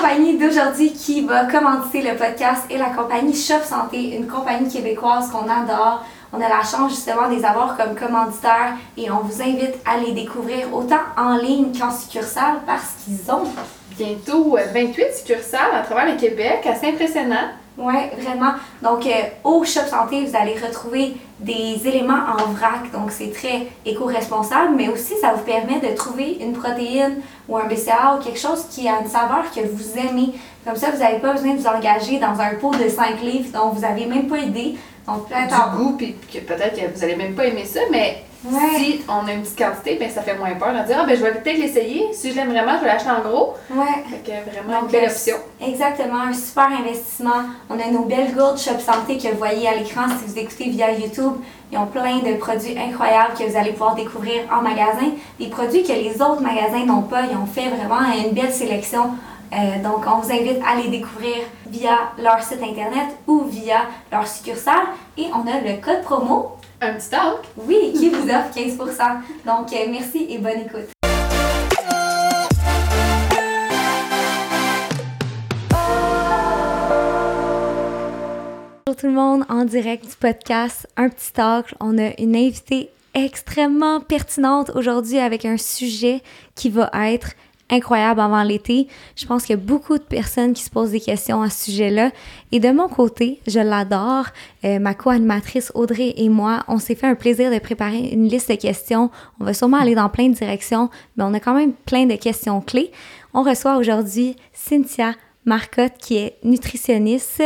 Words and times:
compagnie 0.00 0.38
d'aujourd'hui 0.38 0.92
qui 0.92 1.20
va 1.20 1.44
commencer 1.44 2.00
le 2.00 2.16
podcast 2.16 2.62
est 2.70 2.78
la 2.78 2.88
compagnie 2.88 3.34
Shop 3.34 3.62
Santé, 3.62 4.16
une 4.16 4.26
compagnie 4.26 4.72
québécoise 4.72 5.28
qu'on 5.28 5.42
adore. 5.42 6.02
On 6.32 6.40
a 6.40 6.48
la 6.48 6.62
chance 6.62 6.92
justement 6.92 7.28
de 7.28 7.34
les 7.34 7.44
avoir 7.44 7.76
comme 7.76 7.94
commanditaires 7.94 8.76
et 8.96 9.10
on 9.10 9.18
vous 9.18 9.42
invite 9.42 9.74
à 9.84 9.98
les 9.98 10.12
découvrir 10.12 10.74
autant 10.74 11.02
en 11.18 11.36
ligne 11.36 11.78
qu'en 11.78 11.90
succursale 11.90 12.60
parce 12.66 12.94
qu'ils 13.04 13.30
ont 13.30 13.44
bientôt 13.98 14.56
28 14.72 15.02
euh, 15.02 15.06
succursales 15.14 15.74
à 15.74 15.82
travers 15.82 16.06
le 16.06 16.18
Québec, 16.18 16.66
assez 16.66 16.88
impressionnant. 16.88 17.50
Oui, 17.76 17.94
vraiment. 18.18 18.52
Donc, 18.82 19.06
euh, 19.06 19.10
au 19.44 19.64
Shop 19.64 19.86
Santé, 19.88 20.24
vous 20.24 20.36
allez 20.36 20.54
retrouver 20.54 21.16
des 21.38 21.80
éléments 21.86 22.24
en 22.38 22.52
vrac. 22.52 22.90
Donc, 22.92 23.10
c'est 23.10 23.32
très 23.32 23.68
éco-responsable, 23.86 24.74
mais 24.76 24.88
aussi, 24.88 25.14
ça 25.20 25.32
vous 25.32 25.44
permet 25.44 25.80
de 25.80 25.94
trouver 25.94 26.38
une 26.40 26.52
protéine 26.52 27.16
ou 27.50 27.56
un 27.56 27.64
BCA 27.64 28.16
ou 28.16 28.22
quelque 28.22 28.38
chose 28.38 28.64
qui 28.70 28.88
a 28.88 29.00
une 29.00 29.08
saveur 29.08 29.50
que 29.54 29.60
vous 29.60 29.98
aimez. 29.98 30.34
Comme 30.64 30.76
ça, 30.76 30.90
vous 30.90 30.98
n'avez 30.98 31.18
pas 31.18 31.32
besoin 31.32 31.54
de 31.54 31.58
vous 31.58 31.66
engager 31.66 32.18
dans 32.18 32.40
un 32.40 32.54
pot 32.54 32.74
de 32.74 32.88
5 32.88 33.20
livres 33.22 33.50
dont 33.52 33.70
vous 33.70 33.80
n'avez 33.80 34.06
même 34.06 34.28
pas 34.28 34.38
idée. 34.38 34.76
Donc, 35.06 35.28
du 35.28 35.76
goût, 35.76 35.96
puis 35.96 36.12
peut-être 36.12 36.76
que 36.76 36.94
vous 36.94 37.00
n'allez 37.00 37.16
même 37.16 37.34
pas 37.34 37.46
aimer 37.46 37.64
ça, 37.64 37.80
mais 37.90 38.22
si 38.76 39.02
on 39.08 39.26
a 39.26 39.32
une 39.32 39.42
petite 39.42 39.58
quantité, 39.58 39.96
ben, 39.96 40.10
ça 40.10 40.22
fait 40.22 40.36
moins 40.36 40.54
peur 40.54 40.72
de 40.72 40.86
dire 40.86 40.98
ah, 41.00 41.04
ben, 41.06 41.16
je 41.16 41.22
vais 41.22 41.32
peut-être 41.32 41.58
l'essayer. 41.58 42.08
Si 42.12 42.30
je 42.30 42.36
l'aime 42.36 42.50
vraiment, 42.50 42.76
je 42.78 42.84
vais 42.84 42.92
l'acheter 42.92 43.10
en 43.10 43.20
gros. 43.20 43.54
Ouais. 43.70 44.04
Fait 44.24 44.42
vraiment 44.50 44.82
une 44.82 44.88
belle 44.88 45.10
option. 45.10 45.36
Exactement, 45.60 46.20
un 46.20 46.32
super 46.32 46.68
investissement. 46.68 47.42
On 47.68 47.78
a 47.78 47.90
nos 47.90 48.04
belles 48.04 48.32
gourdes 48.34 48.58
Shop 48.58 48.78
Santé 48.78 49.18
que 49.18 49.28
vous 49.28 49.38
voyez 49.38 49.68
à 49.68 49.74
l'écran 49.74 50.02
si 50.08 50.26
vous 50.26 50.38
écoutez 50.38 50.70
via 50.70 50.92
YouTube. 50.92 51.34
Ils 51.72 51.78
ont 51.78 51.86
plein 51.86 52.18
de 52.18 52.36
produits 52.36 52.76
incroyables 52.76 53.34
que 53.38 53.44
vous 53.44 53.56
allez 53.56 53.72
pouvoir 53.72 53.94
découvrir 53.94 54.42
en 54.52 54.62
magasin. 54.62 55.12
Des 55.38 55.48
produits 55.48 55.84
que 55.84 55.92
les 55.92 56.20
autres 56.20 56.40
magasins 56.40 56.84
n'ont 56.84 57.02
pas. 57.02 57.22
Ils 57.30 57.36
ont 57.36 57.46
fait 57.46 57.68
vraiment 57.68 58.00
une 58.12 58.32
belle 58.32 58.52
sélection. 58.52 59.10
Euh, 59.52 59.82
donc, 59.82 60.04
on 60.06 60.18
vous 60.20 60.32
invite 60.32 60.58
à 60.66 60.80
les 60.80 60.88
découvrir 60.88 61.36
via 61.66 62.12
leur 62.18 62.42
site 62.42 62.62
internet 62.62 63.16
ou 63.26 63.44
via 63.44 63.82
leur 64.10 64.26
succursale. 64.26 64.86
Et 65.16 65.26
on 65.32 65.46
a 65.46 65.60
le 65.60 65.80
code 65.80 66.02
promo 66.02 66.56
un 66.80 66.94
petit 66.94 67.10
talk. 67.10 67.38
Oui, 67.56 67.92
qui 67.96 68.08
vous 68.08 68.28
offre 68.28 68.50
15% 68.54 68.86
Donc, 69.46 69.72
euh, 69.72 69.86
merci 69.90 70.26
et 70.28 70.38
bonne 70.38 70.60
écoute. 70.60 70.99
Tout 79.00 79.06
le 79.06 79.12
monde, 79.14 79.44
en 79.48 79.64
direct 79.64 80.04
du 80.04 80.14
podcast 80.14 80.86
Un 80.98 81.08
petit 81.08 81.32
talk. 81.32 81.74
On 81.80 81.96
a 81.96 82.10
une 82.20 82.36
invitée 82.36 82.90
extrêmement 83.14 83.98
pertinente 84.00 84.72
aujourd'hui 84.74 85.18
avec 85.18 85.46
un 85.46 85.56
sujet 85.56 86.20
qui 86.54 86.68
va 86.68 86.90
être 87.10 87.30
incroyable 87.70 88.20
avant 88.20 88.42
l'été. 88.42 88.88
Je 89.16 89.24
pense 89.24 89.44
qu'il 89.44 89.56
y 89.56 89.58
a 89.58 89.62
beaucoup 89.62 89.96
de 89.96 90.02
personnes 90.02 90.52
qui 90.52 90.62
se 90.62 90.68
posent 90.68 90.90
des 90.90 91.00
questions 91.00 91.40
à 91.40 91.48
ce 91.48 91.70
sujet-là. 91.70 92.10
Et 92.52 92.60
de 92.60 92.70
mon 92.72 92.88
côté, 92.88 93.40
je 93.46 93.60
l'adore. 93.60 94.26
Euh, 94.64 94.78
ma 94.78 94.92
co-animatrice 94.92 95.72
Audrey 95.74 96.12
et 96.18 96.28
moi, 96.28 96.62
on 96.68 96.78
s'est 96.78 96.94
fait 96.94 97.06
un 97.06 97.14
plaisir 97.14 97.50
de 97.50 97.58
préparer 97.58 98.10
une 98.12 98.28
liste 98.28 98.50
de 98.50 98.56
questions. 98.56 99.10
On 99.40 99.44
va 99.44 99.54
sûrement 99.54 99.78
aller 99.78 99.94
dans 99.94 100.10
plein 100.10 100.28
de 100.28 100.34
directions, 100.34 100.90
mais 101.16 101.24
on 101.24 101.32
a 101.32 101.40
quand 101.40 101.54
même 101.54 101.72
plein 101.72 102.04
de 102.04 102.16
questions 102.16 102.60
clés. 102.60 102.90
On 103.32 103.44
reçoit 103.44 103.78
aujourd'hui 103.78 104.36
Cynthia 104.52 105.14
Marcotte, 105.46 105.94
qui 105.98 106.18
est 106.18 106.36
nutritionniste. 106.44 107.42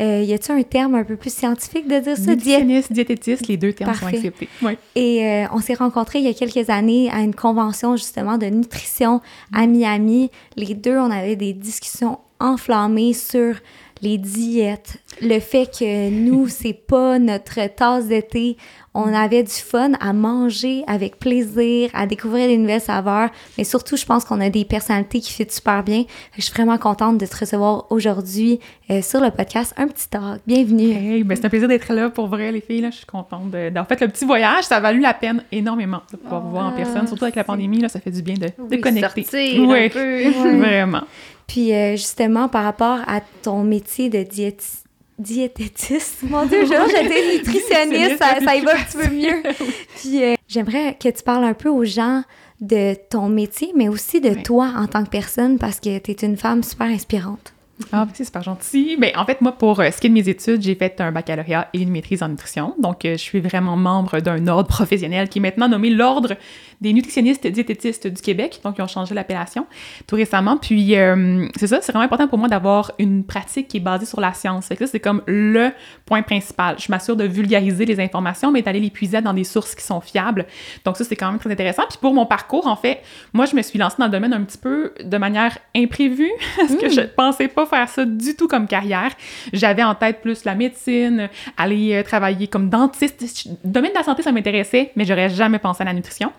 Euh, 0.00 0.22
y 0.22 0.32
a-t-il 0.32 0.58
un 0.58 0.62
terme 0.62 0.94
un 0.94 1.04
peu 1.04 1.16
plus 1.16 1.32
scientifique 1.32 1.88
de 1.88 1.98
dire 1.98 2.16
ça? 2.16 2.30
Nutritionniste, 2.30 2.92
diététiste, 2.92 3.48
les 3.48 3.56
deux 3.56 3.72
termes 3.72 3.94
sont 3.94 4.06
acceptés. 4.06 4.48
Et 4.94 5.26
euh, 5.26 5.46
on 5.52 5.58
s'est 5.58 5.74
rencontrés 5.74 6.20
il 6.20 6.24
y 6.24 6.28
a 6.28 6.34
quelques 6.34 6.70
années 6.70 7.10
à 7.10 7.20
une 7.20 7.34
convention 7.34 7.96
justement 7.96 8.38
de 8.38 8.46
nutrition 8.46 9.20
à 9.52 9.66
Miami. 9.66 10.30
Les 10.56 10.74
deux, 10.74 10.96
on 10.96 11.10
avait 11.10 11.36
des 11.36 11.52
discussions 11.52 12.20
enflammées 12.38 13.12
sur 13.12 13.56
les 14.00 14.18
diètes, 14.18 14.98
le 15.20 15.40
fait 15.40 15.66
que 15.66 16.10
nous, 16.10 16.48
c'est 16.48 16.72
pas 16.72 17.18
notre 17.18 17.74
tasse 17.74 18.06
d'été. 18.06 18.56
On 18.94 19.14
avait 19.14 19.42
du 19.42 19.52
fun 19.52 19.92
à 20.00 20.12
manger 20.12 20.82
avec 20.86 21.18
plaisir, 21.18 21.90
à 21.94 22.06
découvrir 22.06 22.48
des 22.48 22.56
nouvelles 22.56 22.80
saveurs, 22.80 23.30
mais 23.56 23.64
surtout, 23.64 23.96
je 23.96 24.04
pense 24.04 24.24
qu'on 24.24 24.40
a 24.40 24.50
des 24.50 24.64
personnalités 24.64 25.20
qui 25.20 25.32
fit 25.32 25.46
super 25.48 25.84
bien. 25.84 26.04
Je 26.36 26.42
suis 26.42 26.52
vraiment 26.52 26.78
contente 26.78 27.18
de 27.18 27.26
te 27.26 27.36
recevoir 27.36 27.86
aujourd'hui 27.90 28.58
euh, 28.90 29.02
sur 29.02 29.20
le 29.20 29.30
podcast 29.30 29.72
Un 29.76 29.88
Petit 29.88 30.08
Talk. 30.08 30.40
Bienvenue. 30.46 30.90
Hey, 30.90 31.22
ben 31.22 31.36
c'est 31.36 31.44
un 31.44 31.48
plaisir 31.48 31.68
d'être 31.68 31.92
là 31.92 32.10
pour 32.10 32.26
vrai, 32.26 32.50
les 32.50 32.60
filles. 32.60 32.80
Là. 32.80 32.90
Je 32.90 32.96
suis 32.96 33.06
contente 33.06 33.50
d'avoir 33.50 33.86
fait 33.86 34.00
le 34.00 34.08
petit 34.08 34.24
voyage. 34.24 34.64
Ça 34.64 34.76
a 34.76 34.80
valu 34.80 35.00
la 35.00 35.14
peine 35.14 35.44
énormément 35.52 36.02
de 36.10 36.16
pouvoir 36.16 36.42
vous 36.42 36.50
voir 36.50 36.66
en 36.66 36.72
personne, 36.72 37.06
surtout 37.06 37.24
avec 37.24 37.36
la 37.36 37.44
pandémie. 37.44 37.80
Là, 37.80 37.88
ça 37.88 38.00
fait 38.00 38.10
du 38.10 38.22
bien 38.22 38.34
de, 38.34 38.48
de 38.68 38.76
connecter. 38.80 39.60
oui, 39.60 39.88
vraiment. 40.58 41.02
Puis 41.46 41.72
euh, 41.72 41.92
justement, 41.92 42.48
par 42.48 42.64
rapport 42.64 42.98
à 43.06 43.20
ton 43.42 43.62
métier 43.62 44.10
de 44.10 44.22
diététiste, 44.22 44.87
diététiste. 45.18 46.22
Mon 46.22 46.46
Dieu, 46.46 46.64
j'étais 46.64 47.36
nutritionniste, 47.36 48.18
ça, 48.18 48.40
ça, 48.44 48.56
y 48.56 48.60
va 48.60 48.72
un 48.74 48.82
petit 48.84 48.96
peu 48.96 49.14
mieux. 49.14 49.42
Puis 49.96 50.22
euh, 50.22 50.34
j'aimerais 50.46 50.96
que 50.98 51.08
tu 51.08 51.22
parles 51.22 51.44
un 51.44 51.54
peu 51.54 51.68
aux 51.68 51.84
gens 51.84 52.22
de 52.60 52.94
ton 53.08 53.28
métier, 53.28 53.72
mais 53.74 53.88
aussi 53.88 54.20
de 54.20 54.34
toi 54.42 54.72
en 54.76 54.86
tant 54.86 55.04
que 55.04 55.10
personne, 55.10 55.58
parce 55.58 55.80
que 55.80 55.98
tu 55.98 56.10
es 56.10 56.26
une 56.26 56.36
femme 56.36 56.62
super 56.62 56.86
inspirante. 56.86 57.52
Ah, 57.92 58.06
c'est 58.12 58.24
super 58.24 58.42
gentil. 58.42 58.96
Ben, 58.98 59.12
en 59.16 59.24
fait, 59.24 59.40
moi, 59.40 59.52
pour 59.52 59.80
euh, 59.80 59.90
ce 59.90 60.00
qui 60.00 60.06
est 60.06 60.10
de 60.10 60.14
mes 60.14 60.28
études, 60.28 60.62
j'ai 60.62 60.74
fait 60.74 61.00
un 61.00 61.12
baccalauréat 61.12 61.68
et 61.72 61.80
une 61.80 61.90
maîtrise 61.90 62.22
en 62.22 62.28
nutrition. 62.28 62.74
Donc, 62.78 63.00
je 63.04 63.16
suis 63.16 63.40
vraiment 63.40 63.76
membre 63.76 64.20
d'un 64.20 64.46
ordre 64.48 64.68
professionnel 64.68 65.28
qui 65.28 65.38
est 65.38 65.42
maintenant 65.42 65.68
nommé 65.68 65.90
l'Ordre 65.90 66.36
des 66.80 66.92
nutritionnistes 66.92 67.46
diététistes 67.46 68.06
du 68.06 68.22
Québec, 68.22 68.60
donc 68.62 68.76
ils 68.78 68.82
ont 68.82 68.88
changé 68.88 69.14
l'appellation 69.14 69.66
tout 70.06 70.16
récemment. 70.16 70.56
Puis 70.56 70.96
euh, 70.96 71.46
c'est 71.56 71.66
ça, 71.66 71.80
c'est 71.80 71.92
vraiment 71.92 72.04
important 72.04 72.28
pour 72.28 72.38
moi 72.38 72.48
d'avoir 72.48 72.92
une 72.98 73.24
pratique 73.24 73.68
qui 73.68 73.78
est 73.78 73.80
basée 73.80 74.06
sur 74.06 74.20
la 74.20 74.32
science. 74.32 74.66
Fait 74.66 74.76
que 74.76 74.86
ça, 74.86 74.92
c'est 74.92 75.00
comme 75.00 75.22
le 75.26 75.72
point 76.06 76.22
principal. 76.22 76.76
Je 76.78 76.90
m'assure 76.90 77.16
de 77.16 77.24
vulgariser 77.24 77.84
les 77.84 78.00
informations, 78.00 78.52
mais 78.52 78.62
d'aller 78.62 78.80
les 78.80 78.90
puiser 78.90 79.20
dans 79.20 79.34
des 79.34 79.44
sources 79.44 79.74
qui 79.74 79.84
sont 79.84 80.00
fiables. 80.00 80.46
Donc 80.84 80.96
ça, 80.96 81.04
c'est 81.04 81.16
quand 81.16 81.30
même 81.30 81.40
très 81.40 81.50
intéressant. 81.50 81.82
Puis 81.88 81.98
pour 82.00 82.14
mon 82.14 82.26
parcours, 82.26 82.66
en 82.66 82.76
fait, 82.76 83.02
moi, 83.32 83.46
je 83.46 83.56
me 83.56 83.62
suis 83.62 83.78
lancée 83.78 83.96
dans 83.98 84.06
le 84.06 84.12
domaine 84.12 84.32
un 84.32 84.42
petit 84.42 84.58
peu 84.58 84.92
de 85.02 85.18
manière 85.18 85.58
imprévue, 85.74 86.30
parce 86.56 86.76
que 86.76 86.88
je 86.88 87.00
mm. 87.00 87.08
pensais 87.16 87.48
pas 87.48 87.66
faire 87.68 87.88
ça 87.88 88.04
du 88.04 88.34
tout 88.34 88.48
comme 88.48 88.66
carrière. 88.66 89.12
J'avais 89.52 89.82
en 89.82 89.94
tête 89.94 90.20
plus 90.20 90.44
la 90.44 90.54
médecine, 90.54 91.28
aller 91.56 91.94
euh, 91.94 92.02
travailler 92.02 92.48
comme 92.48 92.68
dentiste. 92.68 93.48
Domaine 93.64 93.92
de 93.92 93.98
la 93.98 94.02
santé, 94.02 94.22
ça 94.22 94.32
m'intéressait, 94.32 94.92
mais 94.96 95.04
j'aurais 95.04 95.30
jamais 95.30 95.58
pensé 95.58 95.82
à 95.82 95.86
la 95.86 95.92
nutrition. 95.92 96.32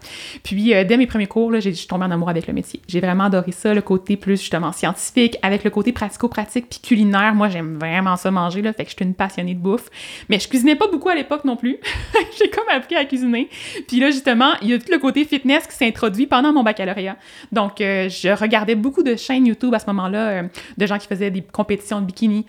Puis, 0.43 0.73
euh, 0.73 0.83
dès 0.83 0.97
mes 0.97 1.07
premiers 1.07 1.27
cours, 1.27 1.51
là, 1.51 1.59
je 1.59 1.69
suis 1.69 1.87
tombée 1.87 2.05
en 2.05 2.11
amour 2.11 2.29
avec 2.29 2.47
le 2.47 2.53
métier. 2.53 2.81
J'ai 2.87 2.99
vraiment 2.99 3.25
adoré 3.25 3.51
ça, 3.51 3.73
le 3.73 3.81
côté 3.81 4.17
plus 4.17 4.39
justement 4.39 4.71
scientifique, 4.71 5.37
avec 5.41 5.63
le 5.63 5.69
côté 5.69 5.91
pratico-pratique 5.91 6.67
puis 6.69 6.79
culinaire. 6.79 7.33
Moi, 7.35 7.49
j'aime 7.49 7.77
vraiment 7.77 8.15
ça 8.15 8.31
manger, 8.31 8.61
là, 8.61 8.73
fait 8.73 8.83
que 8.83 8.91
je 8.91 8.95
suis 8.95 9.05
une 9.05 9.13
passionnée 9.13 9.53
de 9.53 9.59
bouffe. 9.59 9.89
Mais 10.29 10.39
je 10.39 10.47
cuisinais 10.47 10.75
pas 10.75 10.87
beaucoup 10.87 11.09
à 11.09 11.15
l'époque 11.15 11.45
non 11.45 11.55
plus. 11.55 11.77
j'ai 12.39 12.49
comme 12.49 12.67
appris 12.69 12.95
à 12.95 13.05
cuisiner. 13.05 13.49
Puis 13.87 13.99
là, 13.99 14.11
justement, 14.11 14.53
il 14.61 14.69
y 14.69 14.73
a 14.73 14.79
tout 14.79 14.91
le 14.91 14.99
côté 14.99 15.25
fitness 15.25 15.67
qui 15.67 15.75
s'est 15.75 15.87
introduit 15.87 16.27
pendant 16.27 16.53
mon 16.53 16.63
baccalauréat. 16.63 17.17
Donc, 17.51 17.81
euh, 17.81 18.09
je 18.09 18.29
regardais 18.29 18.75
beaucoup 18.75 19.03
de 19.03 19.15
chaînes 19.15 19.45
YouTube 19.45 19.73
à 19.73 19.79
ce 19.79 19.85
moment-là, 19.87 20.43
de 20.77 20.85
gens 20.85 20.97
qui 20.97 21.07
faisaient 21.07 21.18
des 21.19 21.41
compétitions 21.41 22.01
de 22.01 22.05
bikini 22.05 22.45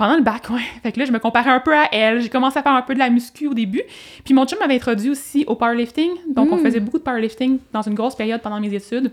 pendant 0.00 0.16
le 0.16 0.22
bac, 0.22 0.48
ouais. 0.50 0.60
Fait 0.82 0.92
que 0.92 0.98
là, 0.98 1.04
je 1.04 1.12
me 1.12 1.18
comparais 1.18 1.50
un 1.50 1.60
peu 1.60 1.76
à 1.76 1.88
elle. 1.92 2.22
J'ai 2.22 2.30
commencé 2.30 2.58
à 2.58 2.62
faire 2.62 2.72
un 2.72 2.82
peu 2.82 2.94
de 2.94 2.98
la 2.98 3.10
muscu 3.10 3.46
au 3.46 3.54
début. 3.54 3.82
Puis 4.24 4.32
mon 4.32 4.46
chum 4.46 4.58
m'avait 4.58 4.76
introduit 4.76 5.10
aussi 5.10 5.44
au 5.46 5.56
powerlifting. 5.56 6.10
Donc, 6.28 6.50
on 6.50 6.56
hmm. 6.56 6.62
faisait 6.62 6.80
beaucoup 6.80 6.98
de 6.98 7.02
powerlifting 7.02 7.58
dans 7.72 7.82
une 7.82 7.94
grosse 7.94 8.14
période 8.14 8.40
pendant 8.40 8.60
mes 8.60 8.72
études. 8.72 9.12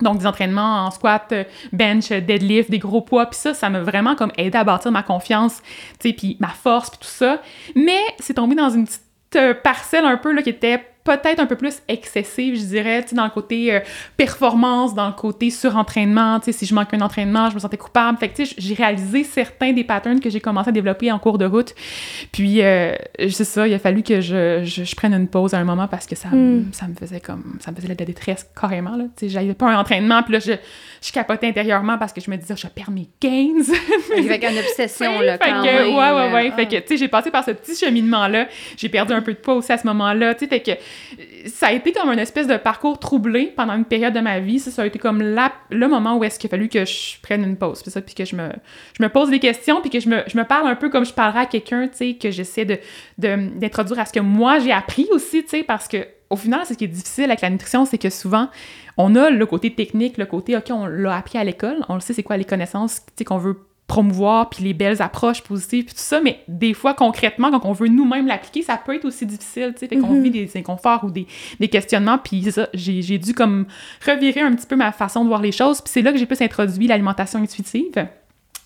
Donc, 0.00 0.18
des 0.18 0.26
entraînements 0.26 0.86
en 0.86 0.90
squat, 0.90 1.32
bench, 1.72 2.10
deadlift, 2.10 2.70
des 2.70 2.78
gros 2.78 3.00
poids. 3.00 3.26
Puis 3.26 3.38
ça, 3.38 3.54
ça 3.54 3.68
m'a 3.68 3.80
vraiment 3.80 4.14
comme 4.14 4.32
aidé 4.36 4.58
à 4.58 4.64
bâtir 4.64 4.92
ma 4.92 5.02
confiance, 5.02 5.60
tu 5.98 6.08
sais, 6.08 6.14
puis 6.14 6.36
ma 6.40 6.48
force, 6.48 6.90
puis 6.90 7.00
tout 7.00 7.06
ça. 7.06 7.40
Mais 7.74 8.00
c'est 8.18 8.34
tombé 8.34 8.54
dans 8.54 8.70
une 8.70 8.84
petite 8.84 9.02
euh, 9.36 9.54
parcelle 9.54 10.04
un 10.04 10.16
peu 10.16 10.32
là, 10.32 10.42
qui 10.42 10.50
était 10.50 10.84
peut-être 11.04 11.40
un 11.40 11.46
peu 11.46 11.56
plus 11.56 11.82
excessive, 11.88 12.56
je 12.56 12.64
dirais, 12.64 13.04
dans 13.12 13.24
le 13.24 13.30
côté 13.30 13.74
euh, 13.74 13.80
performance, 14.16 14.94
dans 14.94 15.08
le 15.08 15.12
côté 15.12 15.50
surentraînement, 15.50 16.40
si 16.42 16.66
je 16.66 16.74
manque 16.74 16.94
un 16.94 17.00
entraînement, 17.00 17.50
je 17.50 17.54
me 17.54 17.60
sentais 17.60 17.76
coupable. 17.76 18.18
Fait 18.18 18.28
que, 18.28 18.42
j'ai 18.56 18.74
réalisé 18.74 19.24
certains 19.24 19.72
des 19.72 19.84
patterns 19.84 20.20
que 20.20 20.30
j'ai 20.30 20.40
commencé 20.40 20.68
à 20.68 20.72
développer 20.72 21.10
en 21.10 21.18
cours 21.18 21.38
de 21.38 21.46
route. 21.46 21.74
Puis, 22.30 22.62
euh, 22.62 22.94
c'est 23.18 23.44
ça, 23.44 23.66
il 23.66 23.74
a 23.74 23.78
fallu 23.78 24.02
que 24.02 24.20
je, 24.20 24.62
je, 24.64 24.94
prenne 24.94 25.14
une 25.14 25.28
pause 25.28 25.54
à 25.54 25.58
un 25.58 25.64
moment 25.64 25.88
parce 25.88 26.06
que 26.06 26.14
ça, 26.14 26.28
hmm. 26.28 26.72
ça 26.72 26.86
me 26.86 26.94
faisait 26.94 27.20
comme, 27.20 27.58
ça 27.60 27.70
me 27.70 27.76
faisait 27.76 27.88
de 27.94 27.98
la 27.98 28.06
détresse 28.06 28.46
carrément, 28.58 28.96
là. 28.96 29.04
J'avais 29.22 29.54
pas 29.54 29.70
un 29.70 29.78
entraînement, 29.78 30.22
puis 30.22 30.34
là, 30.34 30.38
je, 30.38 30.52
je 31.04 31.12
capotais 31.12 31.48
intérieurement 31.48 31.98
parce 31.98 32.12
que 32.12 32.20
je 32.20 32.30
me 32.30 32.36
disais, 32.36 32.54
je 32.56 32.66
perds 32.68 32.90
mes 32.90 33.08
gains. 33.20 33.62
Avec 34.16 34.44
une 34.44 34.58
obsession, 34.58 35.20
là, 35.20 35.38
quand 35.38 35.62
que, 35.62 35.92
Ouais, 35.92 36.12
ouais, 36.12 36.32
ouais. 36.32 36.50
Fait 36.52 36.66
que, 36.66 36.76
tu 36.76 36.88
sais, 36.88 36.96
j'ai 36.96 37.08
passé 37.08 37.30
par 37.30 37.44
ce 37.44 37.50
petit 37.50 37.74
cheminement-là. 37.74 38.46
J'ai 38.76 38.88
perdu 38.88 39.12
un 39.12 39.22
peu 39.22 39.32
de 39.32 39.38
poids 39.38 39.54
aussi 39.54 39.72
à 39.72 39.78
ce 39.78 39.86
moment-là, 39.86 40.34
tu 40.34 40.40
sais, 40.40 40.48
fait 40.48 40.60
que 40.60 40.72
ça 41.46 41.68
a 41.68 41.72
été 41.72 41.92
comme 41.92 42.08
un 42.08 42.18
espèce 42.18 42.46
de 42.46 42.56
parcours 42.56 42.98
troublé 42.98 43.52
pendant 43.56 43.74
une 43.74 43.84
période 43.84 44.14
de 44.14 44.20
ma 44.20 44.40
vie. 44.40 44.58
Ça, 44.58 44.70
ça 44.70 44.82
a 44.82 44.86
été 44.86 44.98
comme 44.98 45.22
le 45.22 45.88
moment 45.88 46.16
où 46.16 46.24
est-ce 46.24 46.38
qu'il 46.38 46.48
a 46.48 46.50
fallu 46.50 46.68
que 46.68 46.84
je 46.84 47.20
prenne 47.22 47.44
une 47.44 47.56
pause. 47.56 47.82
ça, 47.84 48.00
puis 48.00 48.14
que 48.14 48.24
je 48.24 48.36
me, 48.36 48.50
je 48.98 49.02
me 49.02 49.08
pose 49.08 49.30
des 49.30 49.38
questions, 49.38 49.80
puis 49.80 49.90
que 49.90 50.00
je 50.00 50.08
me, 50.08 50.22
je 50.26 50.36
me 50.36 50.44
parle 50.44 50.68
un 50.68 50.76
peu 50.76 50.90
comme 50.90 51.04
je 51.04 51.12
parlerais 51.12 51.40
à 51.40 51.46
quelqu'un, 51.46 51.88
tu 51.88 51.96
sais, 51.96 52.14
que 52.14 52.30
j'essaie 52.30 52.64
de, 52.64 52.78
d'introduire 53.18 54.00
à 54.00 54.04
ce 54.06 54.12
que 54.12 54.20
moi 54.20 54.58
j'ai 54.58 54.72
appris 54.72 55.08
aussi, 55.12 55.42
tu 55.42 55.50
sais, 55.50 55.62
parce 55.62 55.88
que 55.88 56.06
au 56.30 56.36
final, 56.36 56.64
ce 56.64 56.72
qui 56.72 56.84
est 56.84 56.88
difficile 56.88 57.24
avec 57.24 57.42
la 57.42 57.50
nutrition, 57.50 57.84
c'est 57.84 57.98
que 57.98 58.08
souvent, 58.08 58.48
on 58.96 59.14
a 59.16 59.28
le 59.28 59.44
côté 59.44 59.74
technique, 59.74 60.16
le 60.16 60.24
côté, 60.24 60.56
OK, 60.56 60.70
on 60.70 60.86
l'a 60.86 61.14
appris 61.14 61.38
à 61.38 61.44
l'école, 61.44 61.84
on 61.90 61.94
le 61.94 62.00
sait, 62.00 62.14
c'est 62.14 62.22
quoi 62.22 62.38
les 62.38 62.46
connaissances 62.46 63.02
qu'on 63.26 63.36
veut 63.36 63.58
promouvoir, 63.86 64.48
puis 64.48 64.64
les 64.64 64.74
belles 64.74 65.02
approches 65.02 65.42
positives, 65.42 65.84
puis 65.84 65.94
tout 65.94 66.00
ça, 66.00 66.20
mais 66.20 66.40
des 66.48 66.72
fois, 66.72 66.94
concrètement, 66.94 67.50
quand 67.50 67.68
on 67.68 67.72
veut 67.72 67.88
nous-mêmes 67.88 68.26
l'appliquer, 68.26 68.62
ça 68.62 68.78
peut 68.78 68.94
être 68.94 69.04
aussi 69.04 69.26
difficile, 69.26 69.72
tu 69.74 69.80
sais, 69.80 69.88
fait 69.88 69.96
qu'on 69.96 70.14
mm-hmm. 70.14 70.22
vit 70.22 70.30
des 70.30 70.56
inconforts 70.56 71.04
ou 71.04 71.10
des, 71.10 71.26
des 71.60 71.68
questionnements, 71.68 72.18
puis 72.18 72.50
ça, 72.50 72.68
j'ai 72.72 73.18
dû 73.18 73.34
comme 73.34 73.66
revirer 74.06 74.40
un 74.40 74.54
petit 74.54 74.66
peu 74.66 74.76
ma 74.76 74.92
façon 74.92 75.24
de 75.24 75.28
voir 75.28 75.42
les 75.42 75.52
choses, 75.52 75.80
puis 75.80 75.90
c'est 75.92 76.02
là 76.02 76.12
que 76.12 76.18
j'ai 76.18 76.26
plus 76.26 76.40
introduit 76.40 76.86
l'alimentation 76.86 77.38
intuitive. 77.38 78.08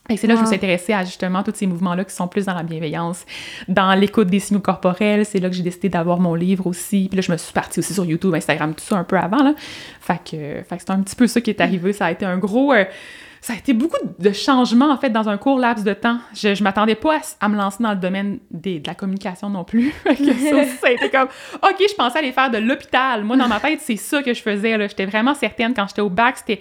Et 0.08 0.16
c'est 0.16 0.26
là 0.26 0.34
que 0.34 0.38
je 0.38 0.42
me 0.42 0.46
suis 0.46 0.56
intéressée 0.56 0.92
à 0.92 1.04
justement 1.04 1.42
tous 1.42 1.54
ces 1.54 1.66
mouvements-là 1.66 2.04
qui 2.04 2.14
sont 2.14 2.28
plus 2.28 2.44
dans 2.44 2.54
la 2.54 2.62
bienveillance, 2.62 3.24
dans 3.66 3.92
l'écoute 3.94 4.28
des 4.28 4.38
signaux 4.38 4.60
corporels. 4.60 5.26
C'est 5.26 5.40
là 5.40 5.48
que 5.48 5.56
j'ai 5.56 5.64
décidé 5.64 5.88
d'avoir 5.88 6.20
mon 6.20 6.34
livre 6.34 6.66
aussi. 6.66 7.08
Puis 7.08 7.16
là, 7.16 7.22
je 7.22 7.32
me 7.32 7.36
suis 7.36 7.52
partie 7.52 7.80
aussi 7.80 7.92
sur 7.92 8.04
YouTube, 8.04 8.32
Instagram, 8.34 8.72
tout 8.74 8.84
ça 8.84 8.96
un 8.96 9.04
peu 9.04 9.18
avant. 9.18 9.42
Là. 9.42 9.54
Fait 10.00 10.18
que, 10.18 10.62
fait 10.62 10.76
que 10.76 10.82
c'est 10.82 10.90
un 10.90 11.00
petit 11.00 11.16
peu 11.16 11.26
ça 11.26 11.40
qui 11.40 11.50
est 11.50 11.60
arrivé. 11.60 11.92
Ça 11.92 12.06
a 12.06 12.12
été 12.12 12.24
un 12.24 12.38
gros. 12.38 12.72
Euh, 12.72 12.84
ça 13.46 13.52
a 13.52 13.56
été 13.56 13.74
beaucoup 13.74 13.98
de 14.18 14.32
changements, 14.32 14.90
en 14.90 14.96
fait, 14.96 15.10
dans 15.10 15.28
un 15.28 15.36
court 15.36 15.60
laps 15.60 15.84
de 15.84 15.92
temps. 15.92 16.18
Je, 16.34 16.56
je 16.56 16.64
m'attendais 16.64 16.96
pas 16.96 17.20
à, 17.40 17.48
me 17.48 17.56
lancer 17.56 17.80
dans 17.80 17.92
le 17.92 17.96
domaine 17.96 18.40
des, 18.50 18.80
de 18.80 18.88
la 18.88 18.96
communication 18.96 19.48
non 19.48 19.62
plus. 19.62 19.94
ça, 20.04 20.14
ça, 20.16 20.88
a 20.88 20.90
été 20.90 21.10
comme, 21.10 21.28
OK, 21.62 21.76
je 21.88 21.94
pensais 21.94 22.18
aller 22.18 22.32
faire 22.32 22.50
de 22.50 22.58
l'hôpital. 22.58 23.22
Moi, 23.22 23.36
dans 23.36 23.46
ma 23.46 23.60
tête, 23.60 23.78
c'est 23.80 23.94
ça 23.94 24.20
que 24.24 24.34
je 24.34 24.42
faisais. 24.42 24.76
J'étais 24.88 25.06
vraiment 25.06 25.32
certaine, 25.32 25.74
quand 25.74 25.86
j'étais 25.86 26.00
au 26.00 26.10
bac, 26.10 26.38
c'était 26.38 26.60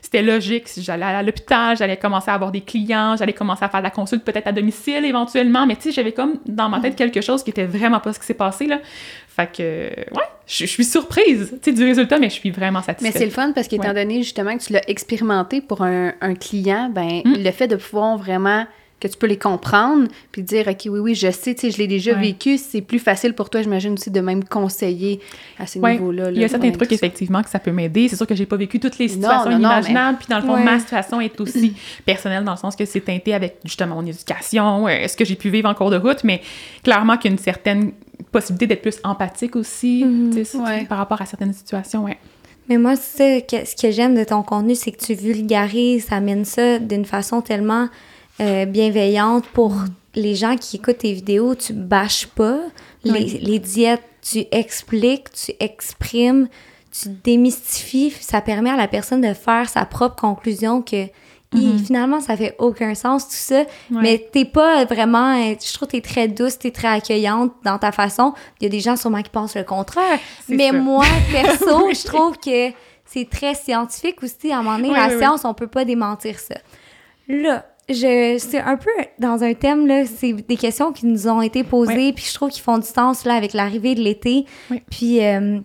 c'était 0.00 0.22
logique. 0.22 0.68
J'allais 0.78 1.04
à 1.04 1.22
l'hôpital, 1.22 1.76
j'allais 1.76 1.98
commencer 1.98 2.30
à 2.30 2.34
avoir 2.34 2.50
des 2.50 2.62
clients, 2.62 3.14
j'allais 3.18 3.34
commencer 3.34 3.64
à 3.66 3.68
faire 3.68 3.80
de 3.80 3.84
la 3.84 3.90
consulte 3.90 4.24
peut-être 4.24 4.46
à 4.46 4.52
domicile 4.52 5.04
éventuellement, 5.04 5.66
mais 5.66 5.76
tu 5.76 5.82
sais, 5.82 5.92
j'avais 5.92 6.12
comme 6.12 6.38
dans 6.46 6.70
ma 6.70 6.80
tête 6.80 6.96
quelque 6.96 7.20
chose 7.20 7.44
qui 7.44 7.50
était 7.50 7.66
vraiment 7.66 8.00
pas 8.00 8.14
ce 8.14 8.18
qui 8.18 8.26
s'est 8.26 8.34
passé, 8.34 8.66
là. 8.66 8.80
Fait 9.28 9.50
que, 9.50 9.62
ouais, 9.62 10.24
je, 10.52 10.66
suis 10.66 10.84
surprise, 10.84 11.54
du 11.64 11.84
résultat, 11.84 12.18
mais 12.18 12.28
je 12.28 12.34
suis 12.34 12.50
vraiment 12.50 12.82
satisfaite. 12.82 13.14
Mais 13.14 13.18
c'est 13.18 13.24
le 13.24 13.30
fun 13.30 13.52
parce 13.52 13.68
qu'étant 13.68 13.94
donné 13.94 14.22
justement 14.22 14.56
que 14.56 14.62
tu 14.62 14.72
l'as 14.72 14.88
expérimenté 14.88 15.60
pour 15.60 15.82
un, 15.82 16.12
un 16.20 16.34
client, 16.34 16.90
ben, 16.94 17.22
hmm. 17.24 17.42
le 17.42 17.50
fait 17.50 17.68
de 17.68 17.76
pouvoir 17.76 18.18
vraiment 18.18 18.66
que 19.00 19.08
tu 19.08 19.16
peux 19.18 19.26
les 19.26 19.38
comprendre, 19.38 20.06
puis 20.30 20.42
dire, 20.42 20.68
OK, 20.68 20.82
oui, 20.84 21.00
oui, 21.00 21.14
je 21.16 21.28
sais, 21.32 21.54
tu 21.56 21.62
sais, 21.62 21.70
je 21.72 21.78
l'ai 21.78 21.88
déjà 21.88 22.14
vécu, 22.14 22.56
c'est 22.56 22.82
plus 22.82 23.00
facile 23.00 23.34
pour 23.34 23.50
toi, 23.50 23.60
j'imagine 23.60 23.94
aussi, 23.94 24.12
de 24.12 24.20
même 24.20 24.44
conseiller 24.44 25.18
à 25.58 25.66
ce 25.66 25.80
niveau-là. 25.80 26.30
Il 26.30 26.38
y 26.38 26.44
a 26.44 26.48
certains 26.48 26.70
trucs, 26.70 26.92
effectivement, 26.92 27.42
que 27.42 27.50
ça 27.50 27.58
peut 27.58 27.72
m'aider. 27.72 28.06
C'est 28.08 28.14
sûr 28.14 28.28
que 28.28 28.36
j'ai 28.36 28.46
pas 28.46 28.56
vécu 28.56 28.78
toutes 28.78 28.98
les 28.98 29.08
situations 29.08 29.50
imaginables, 29.50 30.18
puis 30.18 30.28
dans 30.28 30.38
le 30.38 30.42
fond, 30.42 30.56
ma 30.56 30.78
situation 30.78 31.20
est 31.20 31.40
aussi 31.40 31.74
personnelle, 32.06 32.44
dans 32.44 32.52
le 32.52 32.58
sens 32.58 32.76
que 32.76 32.84
c'est 32.84 33.00
teinté 33.00 33.34
avec, 33.34 33.56
justement, 33.64 33.96
mon 33.96 34.06
éducation, 34.06 34.86
euh, 34.86 35.08
ce 35.08 35.16
que 35.16 35.24
j'ai 35.24 35.34
pu 35.34 35.50
vivre 35.50 35.68
en 35.68 35.74
cours 35.74 35.90
de 35.90 35.96
route, 35.96 36.22
mais 36.22 36.40
clairement 36.84 37.16
qu'il 37.16 37.32
y 37.32 37.32
a 37.32 37.36
une 37.36 37.42
certaine 37.42 37.92
possibilité 38.30 38.66
d'être 38.66 38.82
plus 38.82 38.98
empathique 39.04 39.56
aussi, 39.56 40.04
mm-hmm. 40.04 40.86
par 40.86 40.98
rapport 40.98 41.20
à 41.20 41.26
certaines 41.26 41.52
situations, 41.52 42.04
ouais. 42.04 42.18
Mais 42.68 42.78
moi, 42.78 42.96
ce 42.96 43.80
que 43.80 43.90
j'aime 43.90 44.14
de 44.14 44.24
ton 44.24 44.42
contenu, 44.42 44.74
c'est 44.74 44.92
que 44.92 45.04
tu 45.04 45.14
vulgarises, 45.14 46.06
ça 46.06 46.16
amène 46.16 46.44
ça 46.44 46.78
d'une 46.78 47.04
façon 47.04 47.40
tellement 47.40 47.88
euh, 48.40 48.66
bienveillante 48.66 49.46
pour 49.48 49.74
les 50.14 50.34
gens 50.34 50.56
qui 50.56 50.76
écoutent 50.76 50.98
tes 50.98 51.12
vidéos. 51.12 51.54
Tu 51.54 51.72
bâches 51.72 52.26
pas 52.26 52.60
les, 53.04 53.58
diètes, 53.58 54.02
tu 54.22 54.44
expliques, 54.52 55.32
tu 55.32 55.52
exprimes, 55.58 56.48
tu 56.92 57.08
démystifies. 57.24 58.12
Ça 58.20 58.40
permet 58.40 58.70
à 58.70 58.76
la 58.76 58.88
personne 58.88 59.20
de 59.20 59.34
faire 59.34 59.68
sa 59.68 59.84
propre 59.84 60.16
conclusion 60.16 60.82
que 60.82 61.06
mm-hmm. 61.58 61.84
finalement, 61.84 62.20
ça 62.20 62.36
fait 62.36 62.54
aucun 62.58 62.94
sens, 62.94 63.28
tout 63.28 63.34
ça. 63.34 63.64
Mais 63.90 64.26
t'es 64.32 64.44
pas 64.44 64.84
vraiment. 64.84 65.36
Je 65.36 65.72
trouve 65.74 65.88
que 65.88 65.92
t'es 65.92 66.00
très 66.00 66.28
douce, 66.28 66.58
t'es 66.58 66.70
très 66.70 66.88
accueillante 66.88 67.52
dans 67.64 67.78
ta 67.78 67.92
façon. 67.92 68.34
Il 68.60 68.64
y 68.64 68.66
a 68.66 68.70
des 68.70 68.80
gens 68.80 68.96
sûrement 68.96 69.22
qui 69.22 69.30
pensent 69.30 69.56
le 69.56 69.64
contraire. 69.64 70.18
Mais 70.48 70.72
moi, 70.72 71.04
perso, 71.32 71.90
je 71.92 72.04
trouve 72.04 72.38
que 72.38 72.70
c'est 73.04 73.28
très 73.28 73.54
scientifique 73.54 74.22
aussi. 74.22 74.52
À 74.52 74.58
un 74.58 74.62
moment 74.62 74.76
donné, 74.78 74.92
la 74.92 75.18
science, 75.18 75.44
on 75.44 75.54
peut 75.54 75.66
pas 75.66 75.84
démentir 75.84 76.38
ça. 76.38 76.56
Là, 77.28 77.64
je 77.88 78.36
c'est 78.38 78.60
un 78.60 78.76
peu 78.76 78.90
dans 79.18 79.42
un 79.42 79.54
thème 79.54 79.86
là 79.86 80.06
c'est 80.06 80.32
des 80.32 80.56
questions 80.56 80.92
qui 80.92 81.06
nous 81.06 81.26
ont 81.26 81.42
été 81.42 81.64
posées 81.64 82.12
puis 82.12 82.24
je 82.24 82.34
trouve 82.34 82.50
qu'ils 82.50 82.62
font 82.62 82.78
du 82.78 82.86
sens 82.86 83.24
là 83.24 83.34
avec 83.34 83.52
l'arrivée 83.54 83.94
de 83.94 84.00
l'été 84.00 84.46
puis 84.88 85.24
euh, 85.24 85.58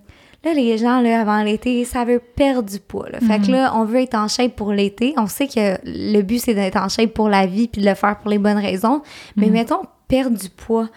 là 0.43 0.53
les 0.53 0.77
gens 0.77 1.01
là 1.01 1.21
avant 1.21 1.43
l'été 1.43 1.83
ça 1.85 2.05
veut 2.05 2.19
perdre 2.19 2.69
du 2.69 2.79
poids 2.79 3.09
là. 3.09 3.19
fait 3.19 3.39
que 3.39 3.47
mhm. 3.47 3.53
là 3.53 3.73
on 3.75 3.85
veut 3.85 4.01
être 4.01 4.15
en 4.15 4.27
shape 4.27 4.55
pour 4.55 4.71
l'été 4.71 5.13
on 5.17 5.27
sait 5.27 5.47
que 5.47 5.77
le 5.83 6.21
but 6.21 6.39
c'est 6.39 6.53
d'être 6.53 6.77
en 6.77 6.89
shape 6.89 7.13
pour 7.13 7.29
la 7.29 7.45
vie 7.45 7.67
puis 7.67 7.81
de 7.81 7.87
le 7.87 7.95
faire 7.95 8.17
pour 8.19 8.29
les 8.29 8.37
bonnes 8.37 8.57
raisons 8.57 9.01
mais 9.35 9.47
mhm. 9.47 9.53
mettons 9.53 9.81
perdre 10.07 10.37
du 10.37 10.49
poids 10.49 10.89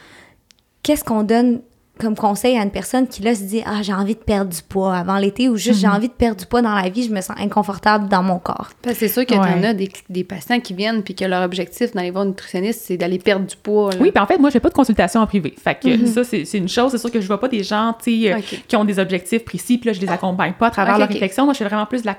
qu'est-ce 0.82 1.04
qu'on 1.04 1.22
donne 1.22 1.60
comme 2.00 2.16
conseil 2.16 2.58
à 2.58 2.62
une 2.62 2.70
personne 2.70 3.06
qui 3.06 3.22
là 3.22 3.34
se 3.34 3.42
dit 3.42 3.62
ah 3.64 3.82
j'ai 3.82 3.92
envie 3.92 4.14
de 4.14 4.20
perdre 4.20 4.50
du 4.50 4.62
poids. 4.62 4.96
Avant 4.96 5.18
l'été 5.18 5.48
ou 5.48 5.56
juste 5.56 5.80
j'ai 5.80 5.86
mhm. 5.86 5.94
envie 5.94 6.08
de 6.08 6.12
perdre 6.12 6.40
du 6.40 6.46
poids 6.46 6.62
dans 6.62 6.74
la 6.74 6.88
vie 6.88 7.04
je 7.04 7.12
me 7.12 7.20
sens 7.20 7.36
inconfortable 7.38 8.08
dans 8.08 8.22
mon 8.22 8.38
corps. 8.38 8.70
Parce 8.82 8.98
que 8.98 9.06
c'est 9.06 9.12
sûr 9.12 9.26
que 9.26 9.34
tu 9.34 9.38
en 9.38 9.62
as 9.62 9.74
des, 9.74 9.90
des, 10.08 10.24
patients 10.24 10.60
qui 10.60 10.74
viennent 10.74 11.02
puis 11.02 11.14
que 11.14 11.24
leur 11.24 11.42
objectif 11.42 11.92
dans 11.92 12.02
les 12.02 12.10
voir 12.10 12.24
nutritionniste 12.24 12.82
c'est 12.84 12.96
d'aller 12.96 13.18
perdre 13.18 13.46
du 13.46 13.56
poids 13.56 13.90
oui 14.00 14.10
puis 14.10 14.22
en 14.22 14.26
fait 14.26 14.38
moi 14.38 14.50
j'ai 14.50 14.60
pas 14.60 14.68
de 14.68 14.74
consultation 14.74 15.20
en 15.20 15.26
privé. 15.26 15.54
Fait 15.62 15.74
que 15.74 15.88
mhm. 15.88 16.06
ça 16.06 16.24
c'est 16.24 16.44
une 16.54 16.68
chose 16.68 16.92
c'est 16.92 16.98
sûr 16.98 17.10
que 17.10 17.20
je 17.20 17.26
vois 17.26 17.40
pas 17.40 17.48
des 17.48 17.62
gens 17.62 17.94
tu 18.02 18.10
euh, 18.26 18.38
qui 18.66 18.76
ont 18.76 18.84
des 18.84 18.98
objectifs 18.98 19.44
précis 19.44 19.78
puis 19.78 19.88
là 19.88 19.92
je 19.92 20.00
les 20.00 20.08
accompagne 20.08 20.54
pas 20.54 20.68
à 20.68 20.70
travers 20.70 20.98
leur 20.98 21.08
réflexion. 21.08 21.44
Moi 21.44 21.54
je 21.54 21.58
fais 21.58 21.64
vraiment 21.64 21.86
plus 21.86 22.02
de 22.02 22.06
la, 22.06 22.16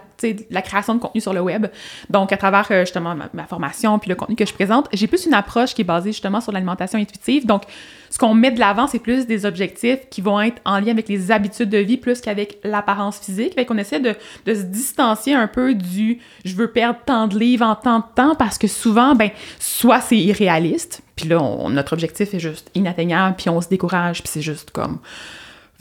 la 0.50 0.62
création 0.62 0.96
de 0.96 1.00
contenu 1.00 1.22
sur 1.22 1.34
le 1.34 1.42
web. 1.42 1.68
Donc 2.10 2.32
à 2.32 2.38
travers 2.38 2.68
euh, 2.72 2.82
justement 2.82 3.16
ma, 3.16 3.30
ma, 3.34 3.46
formation 3.46 3.98
puis 4.00 4.10
le 4.10 4.16
contenu 4.16 4.36
que 4.36 4.46
je 4.46 4.54
présente 4.54 4.88
j'ai 4.94 5.08
plus 5.08 5.26
une 5.26 5.34
approche 5.34 5.74
qui 5.74 5.82
est 5.82 5.86
basée 5.86 6.12
justement 6.12 6.42
sur 6.42 6.52
l'alimentation 6.52 7.00
intuitive. 7.00 7.46
Donc 7.46 7.64
ce 8.12 8.18
qu'on 8.18 8.34
met 8.34 8.52
de 8.52 8.60
l'avant, 8.60 8.88
c'est 8.88 9.00
plus 9.00 9.26
des 9.26 9.46
objectifs 9.46 10.00
qui 10.10 10.20
vont 10.22 10.40
être 10.42 10.62
en 10.66 10.80
lien 10.80 10.92
avec 10.92 11.08
les 11.08 11.32
habitudes 11.32 11.70
de 11.70 11.78
vie 11.78 11.98
plus 11.98 12.20
qu'avec 12.20 12.60
l'apparence 12.64 13.18
physique. 13.18 13.54
Fait 13.56 13.66
qu'on 13.66 13.78
essaie 13.78 14.02
de, 14.02 14.14
de, 14.46 14.54
se 14.54 14.64
distancier 14.64 15.34
un 15.34 15.48
peu 15.48 15.74
du 15.74 16.20
je 16.44 16.54
veux 16.56 16.70
perdre 16.70 17.00
tant 17.06 17.28
de 17.28 17.40
livres 17.40 17.66
en 17.66 17.76
tant 17.76 18.00
de 18.00 18.06
temps 18.14 18.36
parce 18.36 18.58
que 18.58 18.68
souvent, 18.68 19.16
ben, 19.16 19.30
soit 19.60 20.02
c'est 20.02 20.18
irréaliste, 20.18 21.02
puis 21.16 21.30
là, 21.30 21.40
notre 21.70 21.94
objectif 21.94 22.34
est 22.34 22.40
juste 22.40 22.70
inatteignable, 22.76 23.36
puis 23.38 23.50
on 23.50 23.62
se 23.62 23.70
décourage, 23.70 24.22
puis 24.22 24.30
c'est 24.32 24.42
juste 24.42 24.72
comme 24.72 25.00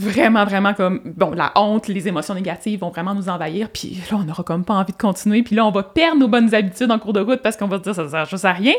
vraiment, 0.00 0.44
vraiment 0.44 0.72
comme, 0.72 1.00
bon, 1.04 1.32
la 1.32 1.52
honte, 1.56 1.88
les 1.88 2.08
émotions 2.08 2.34
négatives 2.34 2.80
vont 2.80 2.88
vraiment 2.88 3.14
nous 3.14 3.28
envahir, 3.28 3.68
puis 3.68 4.00
là, 4.10 4.16
on 4.18 4.24
n'aura 4.24 4.42
comme 4.42 4.64
pas 4.64 4.74
envie 4.74 4.92
de 4.92 4.98
continuer, 4.98 5.42
puis 5.42 5.54
là, 5.54 5.66
on 5.66 5.70
va 5.70 5.82
perdre 5.82 6.18
nos 6.18 6.28
bonnes 6.28 6.54
habitudes 6.54 6.90
en 6.90 6.98
cours 6.98 7.12
de 7.12 7.20
route 7.20 7.42
parce 7.42 7.56
qu'on 7.56 7.68
va 7.68 7.78
se 7.78 7.82
dire, 7.82 7.94
ça 7.94 8.08
sert 8.08 8.24
juste 8.24 8.44
à 8.44 8.52
rien. 8.52 8.74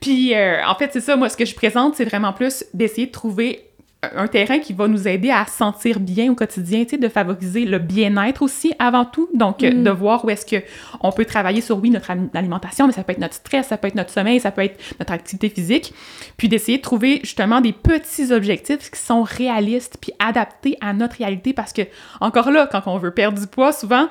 Puis, 0.00 0.34
euh, 0.34 0.64
en 0.66 0.74
fait, 0.74 0.90
c'est 0.92 1.00
ça, 1.00 1.16
moi, 1.16 1.28
ce 1.28 1.36
que 1.36 1.44
je 1.44 1.54
présente, 1.54 1.94
c'est 1.94 2.04
vraiment 2.04 2.32
plus 2.32 2.64
d'essayer 2.72 3.06
de 3.06 3.12
trouver 3.12 3.65
un 4.02 4.26
terrain 4.26 4.58
qui 4.58 4.72
va 4.72 4.88
nous 4.88 5.08
aider 5.08 5.30
à 5.30 5.46
sentir 5.46 6.00
bien 6.00 6.30
au 6.30 6.34
quotidien, 6.34 6.84
tu 6.84 6.90
sais, 6.90 6.98
de 6.98 7.08
favoriser 7.08 7.64
le 7.64 7.78
bien-être 7.78 8.42
aussi 8.42 8.72
avant 8.78 9.04
tout. 9.04 9.28
Donc, 9.34 9.62
euh, 9.62 9.72
mm. 9.72 9.84
de 9.84 9.90
voir 9.90 10.24
où 10.24 10.30
est-ce 10.30 10.46
que 10.46 10.64
on 11.00 11.12
peut 11.12 11.24
travailler 11.24 11.60
sur, 11.60 11.78
oui, 11.78 11.90
notre 11.90 12.10
alimentation, 12.34 12.86
mais 12.86 12.92
ça 12.92 13.02
peut 13.02 13.12
être 13.12 13.18
notre 13.18 13.34
stress, 13.34 13.68
ça 13.68 13.76
peut 13.76 13.88
être 13.88 13.94
notre 13.94 14.10
sommeil, 14.10 14.40
ça 14.40 14.50
peut 14.50 14.62
être 14.62 14.78
notre 15.00 15.12
activité 15.12 15.48
physique. 15.48 15.94
Puis 16.36 16.48
d'essayer 16.48 16.78
de 16.78 16.82
trouver 16.82 17.20
justement 17.22 17.60
des 17.60 17.72
petits 17.72 18.32
objectifs 18.32 18.90
qui 18.90 19.00
sont 19.00 19.22
réalistes 19.22 19.98
puis 20.00 20.12
adaptés 20.18 20.76
à 20.80 20.92
notre 20.92 21.16
réalité 21.16 21.52
parce 21.52 21.72
que, 21.72 21.82
encore 22.20 22.50
là, 22.50 22.68
quand 22.70 22.82
on 22.86 22.98
veut 22.98 23.12
perdre 23.12 23.40
du 23.40 23.46
poids, 23.46 23.72
souvent, 23.72 24.08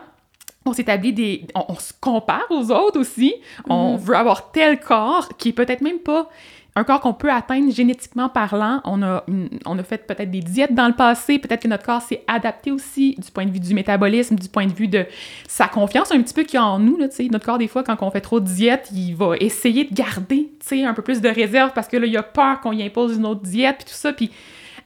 on 0.66 0.74
s'établit 0.74 1.14
des... 1.14 1.46
On, 1.54 1.76
se 1.76 1.94
compare 2.02 2.46
aux 2.50 2.72
autres 2.72 3.00
aussi. 3.00 3.36
On 3.70 3.94
mm. 3.94 3.98
veut 3.98 4.16
avoir 4.16 4.52
tel 4.52 4.80
corps 4.80 5.30
qui 5.38 5.50
est 5.50 5.54
peut-être 5.54 5.82
même 5.82 6.00
pas 6.00 6.30
un 6.78 6.84
corps 6.84 7.00
qu'on 7.00 7.14
peut 7.14 7.32
atteindre 7.32 7.72
génétiquement 7.72 8.28
parlant. 8.28 8.82
On 8.84 9.02
a, 9.02 9.24
on 9.66 9.80
a 9.80 9.84
fait 9.84 10.06
peut-être 10.06 10.30
des 10.30 10.42
diètes 10.42 10.74
dans 10.74 10.88
le 10.88 10.94
passé, 10.94 11.40
peut-être 11.40 11.62
que 11.62 11.68
notre 11.70 11.86
corps 11.86 12.02
s'est 12.02 12.24
adapté 12.28 12.72
aussi 12.72 13.16
du 13.18 13.32
point 13.32 13.46
de 13.46 13.52
vue 13.52 13.62
du 13.62 13.74
métabolisme, 13.74 14.36
du 14.36 14.50
point 14.50 14.68
de 14.68 14.74
vue 14.74 14.90
de 14.90 15.06
sa 15.48 15.68
confiance 15.68 16.12
un 16.12 16.22
petit 16.22 16.34
peu 16.34 16.44
qu'il 16.44 16.56
y 16.56 16.58
a 16.58 16.66
en 16.66 16.80
nous. 16.80 16.98
Là, 16.98 17.08
notre 17.32 17.46
corps, 17.46 17.58
des 17.58 17.70
fois, 17.70 17.84
quand 17.84 17.96
on 18.02 18.12
fait 18.12 18.22
trop 18.22 18.42
de 18.42 18.46
diètes, 18.46 18.90
il 18.94 19.16
va 19.16 19.38
essayer 19.40 19.86
de 19.86 19.94
garder 19.94 20.52
un 20.72 20.94
peu 20.94 21.02
plus 21.02 21.22
de 21.22 21.30
réserve 21.30 21.72
parce 21.74 21.88
que 21.88 21.96
là, 21.96 22.06
il 22.06 22.18
a 22.18 22.24
peur 22.24 22.60
qu'on 22.60 22.74
y 22.74 22.84
impose 22.84 23.16
une 23.16 23.26
autre 23.26 23.42
diète, 23.42 23.78
puis 23.78 23.86
tout 23.86 23.98
ça. 23.98 24.12
Puis 24.12 24.32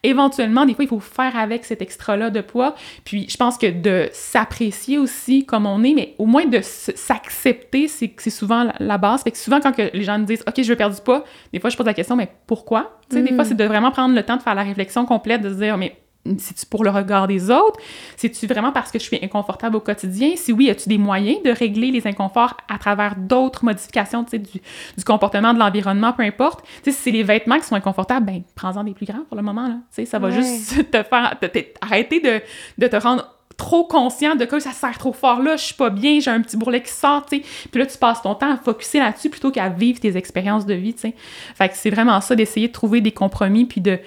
éventuellement, 0.04 0.66
des 0.66 0.74
fois, 0.74 0.84
il 0.84 0.88
faut 0.88 1.00
faire 1.00 1.36
avec 1.36 1.66
cet 1.66 1.82
extra-là 1.82 2.30
de 2.30 2.42
poids. 2.42 2.76
Puis 3.04 3.28
je 3.30 3.38
pense 3.38 3.58
que 3.58 3.68
de 3.68 4.10
s'apprécier 4.12 4.98
aussi 4.98 5.46
comme 5.46 5.66
on 5.66 5.84
est, 5.84 5.94
mais 5.94 6.16
au 6.18 6.26
moins 6.26 6.46
de 6.46 6.60
s'accepter, 6.62 7.88
c'est 7.88 8.30
souvent 8.30 8.72
la 8.80 8.98
base. 8.98 9.24
Fait 9.24 9.32
que 9.32 9.38
souvent, 9.38 9.60
quand 9.60 9.72
que 9.72 9.90
les 9.94 10.04
gens 10.04 10.20
me 10.20 10.26
disent 10.26 10.44
«OK, 10.48 10.62
je 10.62 10.70
veux 10.70 10.76
perdre 10.76 10.96
du 10.96 11.02
poids», 11.02 11.24
des 11.54 11.60
fois, 11.60 11.70
je 11.70 11.78
pose 11.78 11.86
la 11.86 11.94
question 11.94 12.16
«Mais 12.18 12.30
pourquoi?» 12.48 13.00
Tu 13.10 13.18
sais, 13.18 13.24
des 13.24 13.34
fois, 13.34 13.44
mm. 13.44 13.48
c'est 13.48 13.58
de 13.58 13.64
vraiment 13.64 13.92
prendre 13.92 14.16
le 14.16 14.24
temps 14.24 14.38
de 14.38 14.42
faire 14.42 14.56
la 14.56 14.64
réflexion 14.64 15.06
complète, 15.06 15.42
de 15.42 15.50
se 15.50 15.56
dire 15.56 15.78
«Mais 15.80 15.96
c'est-tu 16.38 16.66
pour 16.66 16.84
le 16.84 16.90
regard 16.90 17.28
des 17.28 17.50
autres? 17.50 17.80
C'est-tu 18.16 18.48
vraiment 18.48 18.72
parce 18.72 18.92
que 18.92 19.00
je 19.00 19.04
suis 19.04 19.20
inconfortable 19.22 19.76
au 19.76 19.80
quotidien? 19.80 20.32
Si 20.36 20.52
oui, 20.52 20.70
as-tu 20.70 20.90
des 20.90 20.98
moyens 20.98 21.42
de 21.44 21.52
régler 21.52 21.92
les 21.92 22.06
inconforts 22.08 22.58
à 22.68 22.78
travers 22.78 23.16
d'autres 23.16 23.66
modifications 23.66 24.24
du, 24.24 24.40
du 24.40 25.04
comportement, 25.06 25.54
de 25.54 25.60
l'environnement, 25.60 26.14
peu 26.14 26.24
importe? 26.24 26.66
si 26.84 26.94
c'est 26.94 27.12
les 27.12 27.24
vêtements 27.24 27.60
qui 27.60 27.66
sont 27.66 27.76
inconfortables, 27.76 28.26
ben 28.26 28.42
prends-en 28.56 28.84
des 28.84 28.94
plus 28.94 29.06
grands 29.06 29.24
pour 29.28 29.38
le 29.38 29.44
moment. 29.44 29.68
Là. 29.68 30.06
ça 30.06 30.20
va 30.20 30.32
juste 30.32 30.92
te 30.92 31.04
faire 31.04 31.36
arrêter 31.82 32.20
de, 32.20 32.42
de 32.78 32.88
te 32.88 32.96
rendre 32.96 33.28
trop 33.60 33.84
conscient 33.84 34.36
de 34.36 34.46
que 34.46 34.60
ça 34.60 34.72
sert 34.72 34.98
trop 34.98 35.12
fort 35.12 35.42
là, 35.42 35.58
je 35.58 35.66
suis 35.66 35.76
pas 35.76 35.90
bien, 35.90 36.20
j'ai 36.20 36.32
un 36.32 36.42
petit 36.42 36.56
bourrelet 36.56 36.82
qui 36.82 36.92
sort, 36.92 37.26
tu 37.26 37.38
sais. 37.38 37.44
Puis 37.70 37.80
là, 37.80 37.86
tu 37.86 37.98
passes 37.98 38.22
ton 38.22 38.34
temps 38.34 38.54
à 38.54 38.58
focuser 38.58 39.00
là-dessus 39.00 39.30
plutôt 39.30 39.52
qu'à 39.52 39.68
vivre 39.68 40.00
tes 40.00 40.16
expériences 40.16 40.66
de 40.66 40.74
vie, 40.74 40.94
tu 40.94 41.02
sais. 41.02 41.14
Fait 41.56 41.68
que 41.68 41.76
c'est 41.76 41.90
vraiment 41.90 42.22
ça, 42.22 42.36
d'essayer 42.36 42.70
de 42.70 42.74
trouver 42.74 43.02
des 43.02 43.12
compromis 43.12 43.66
puis 43.66 43.82
de 43.82 44.00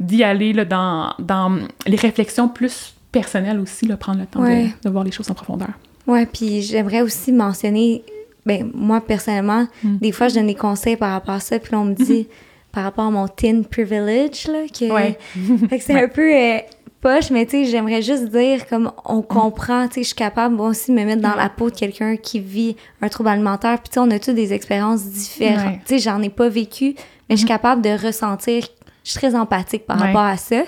d'y 0.00 0.24
aller 0.24 0.52
là, 0.52 0.64
dans, 0.64 1.14
dans 1.18 1.58
les 1.86 1.96
réflexions 1.96 2.48
plus 2.48 2.94
personnelles 3.12 3.60
aussi, 3.60 3.86
là, 3.86 3.96
prendre 3.96 4.20
le 4.20 4.26
temps 4.26 4.42
de, 4.42 4.90
voir 4.90 5.04
les 5.04 5.12
choses 5.12 5.30
en 5.30 5.34
profondeur. 5.34 5.70
Ouais, 6.06 6.26
puis 6.26 6.62
j'aimerais 6.62 7.00
aussi 7.00 7.32
mentionner, 7.32 8.02
ben 8.44 8.70
moi 8.74 9.00
personnellement, 9.00 9.66
mm. 9.82 9.98
des 9.98 10.12
fois 10.12 10.28
je 10.28 10.34
donne 10.34 10.48
des 10.48 10.54
conseils 10.54 10.96
par 10.96 11.12
rapport 11.12 11.36
à 11.36 11.40
ça, 11.40 11.58
puis 11.58 11.74
on 11.74 11.84
me 11.84 11.94
dit 11.94 12.26
par 12.72 12.82
rapport 12.82 13.06
à 13.06 13.10
mon 13.10 13.28
teen 13.28 13.64
privilege 13.64 14.48
là 14.48 14.66
que, 14.68 14.92
ouais. 14.92 15.18
que 15.70 15.78
c'est 15.78 16.02
un 16.02 16.08
peu 16.08 16.34
euh, 16.34 16.58
poche, 17.00 17.30
mais 17.30 17.46
tu 17.46 17.52
sais, 17.52 17.64
j'aimerais 17.70 18.02
juste 18.02 18.30
dire 18.30 18.66
comme 18.66 18.90
on 19.04 19.20
mm. 19.20 19.26
comprend, 19.26 19.86
tu 19.86 19.94
sais, 19.94 20.00
je 20.02 20.06
suis 20.08 20.16
capable 20.16 20.56
moi 20.56 20.68
aussi 20.68 20.90
de 20.90 20.96
me 20.96 21.04
mettre 21.04 21.22
dans 21.22 21.36
la 21.36 21.48
peau 21.48 21.70
de 21.70 21.76
quelqu'un 21.76 22.16
qui 22.16 22.40
vit 22.40 22.76
un 23.00 23.08
trouble 23.08 23.28
alimentaire, 23.28 23.78
puis 23.78 23.90
tu 23.90 23.94
sais, 23.94 24.00
on 24.00 24.10
a 24.10 24.18
tous 24.18 24.32
des 24.32 24.52
expériences 24.52 25.04
différentes. 25.04 25.78
Tu 25.86 25.94
sais, 25.94 25.98
j'en 25.98 26.20
ai 26.20 26.30
pas 26.30 26.48
vécu, 26.48 26.96
mais 27.28 27.36
je 27.36 27.38
suis 27.38 27.48
capable 27.48 27.80
de 27.80 27.90
ressentir 27.90 28.66
je 29.04 29.10
suis 29.10 29.18
très 29.18 29.34
empathique 29.34 29.86
par 29.86 29.98
rapport 29.98 30.22
à 30.22 30.36
ça. 30.36 30.62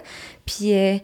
Puis 0.44 0.74
euh, 0.74 0.96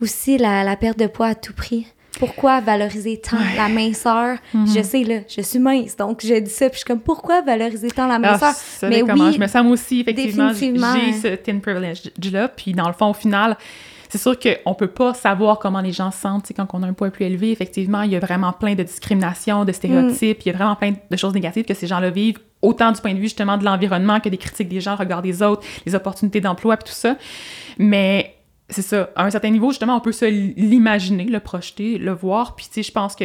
aussi 0.00 0.38
la, 0.38 0.64
la, 0.64 0.76
perte 0.76 0.98
de 0.98 1.06
poids 1.06 1.28
à 1.28 1.34
tout 1.34 1.52
prix. 1.52 1.86
Pourquoi 2.18 2.60
valoriser 2.60 3.20
tant 3.20 3.36
la 3.56 3.68
minceur? 3.68 4.38
Mm-hmm. 4.54 4.76
Je 4.78 4.82
sais, 4.82 5.04
là, 5.04 5.16
je 5.28 5.42
suis 5.42 5.58
mince, 5.58 5.96
donc 5.96 6.24
je 6.24 6.34
dis 6.34 6.50
ça, 6.50 6.70
puis 6.70 6.76
je 6.76 6.78
suis 6.78 6.86
comme, 6.86 7.00
pourquoi 7.00 7.42
valoriser 7.42 7.90
tant 7.90 8.06
la 8.06 8.14
ah, 8.14 8.18
minceur? 8.18 8.54
mais 8.84 9.02
oui, 9.02 9.32
je 9.34 9.38
me 9.38 9.46
sens 9.46 9.66
aussi, 9.66 10.00
effectivement, 10.00 10.52
j'ai 10.54 11.12
ce 11.12 11.34
thin 11.34 11.58
privilege-là, 11.58 12.48
puis 12.48 12.72
dans 12.72 12.86
le 12.86 12.94
fond, 12.94 13.10
au 13.10 13.14
final, 13.14 13.58
c'est 14.08 14.18
sûr 14.18 14.38
qu'on 14.38 14.70
ne 14.70 14.74
peut 14.74 14.88
pas 14.88 15.14
savoir 15.14 15.58
comment 15.58 15.80
les 15.80 15.92
gens 15.92 16.10
se 16.10 16.18
sentent 16.18 16.50
quand 16.56 16.66
on 16.72 16.82
a 16.82 16.86
un 16.86 16.92
poids 16.92 17.10
plus 17.10 17.24
élevé. 17.24 17.50
Effectivement, 17.50 18.02
il 18.02 18.12
y 18.12 18.16
a 18.16 18.20
vraiment 18.20 18.52
plein 18.52 18.74
de 18.74 18.82
discriminations, 18.82 19.64
de 19.64 19.72
stéréotypes, 19.72 20.42
il 20.44 20.48
y 20.48 20.50
a 20.50 20.56
vraiment 20.56 20.76
plein 20.76 20.94
de 21.10 21.16
choses 21.16 21.34
négatives 21.34 21.64
que 21.64 21.74
ces 21.74 21.86
gens-là 21.86 22.10
vivent, 22.10 22.38
autant 22.62 22.92
du 22.92 23.00
point 23.00 23.12
de 23.12 23.18
vue 23.18 23.24
justement 23.24 23.58
de 23.58 23.64
l'environnement 23.64 24.20
que 24.20 24.28
des 24.28 24.38
critiques 24.38 24.68
des 24.68 24.80
gens, 24.80 24.92
le 24.92 24.98
regard 24.98 25.22
des 25.22 25.42
autres, 25.42 25.66
les 25.84 25.94
opportunités 25.94 26.40
d'emploi, 26.40 26.74
et 26.74 26.78
tout 26.78 26.92
ça. 26.92 27.16
Mais 27.78 28.36
c'est 28.68 28.82
ça, 28.82 29.10
à 29.14 29.24
un 29.24 29.30
certain 29.30 29.50
niveau, 29.50 29.70
justement, 29.70 29.96
on 29.96 30.00
peut 30.00 30.12
se 30.12 30.24
l'imaginer, 30.24 31.24
le 31.24 31.40
projeter, 31.40 31.98
le 31.98 32.12
voir. 32.12 32.56
Puis, 32.56 32.66
tu 32.66 32.74
sais, 32.74 32.82
je 32.82 32.92
pense 32.92 33.14
que 33.14 33.24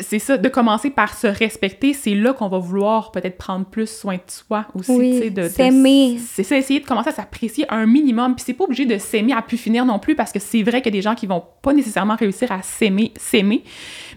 c'est 0.00 0.18
ça, 0.18 0.36
de 0.36 0.48
commencer 0.48 0.90
par 0.90 1.16
se 1.16 1.26
respecter, 1.26 1.94
c'est 1.94 2.14
là 2.14 2.32
qu'on 2.32 2.48
va 2.48 2.58
vouloir 2.58 3.10
peut-être 3.10 3.36
prendre 3.36 3.66
plus 3.66 3.88
soin 3.88 4.16
de 4.16 4.22
soi 4.28 4.66
aussi. 4.74 4.92
Oui, 4.92 5.30
de 5.30 5.48
s'aimer. 5.48 6.18
C'est 6.18 6.42
ça, 6.42 6.56
essayer 6.56 6.80
de 6.80 6.86
commencer 6.86 7.08
à 7.08 7.12
s'apprécier 7.12 7.64
un 7.68 7.86
minimum. 7.86 8.34
Puis 8.34 8.44
c'est 8.46 8.54
pas 8.54 8.64
obligé 8.64 8.86
de 8.86 8.98
s'aimer 8.98 9.32
à 9.32 9.42
plus 9.42 9.56
finir 9.56 9.84
non 9.84 9.98
plus, 9.98 10.14
parce 10.14 10.32
que 10.32 10.38
c'est 10.38 10.62
vrai 10.62 10.82
qu'il 10.82 10.94
y 10.94 10.96
a 10.96 10.98
des 10.98 11.02
gens 11.02 11.14
qui 11.14 11.26
vont 11.26 11.42
pas 11.62 11.72
nécessairement 11.72 12.16
réussir 12.16 12.52
à 12.52 12.62
s'aimer, 12.62 13.12
s'aimer, 13.16 13.64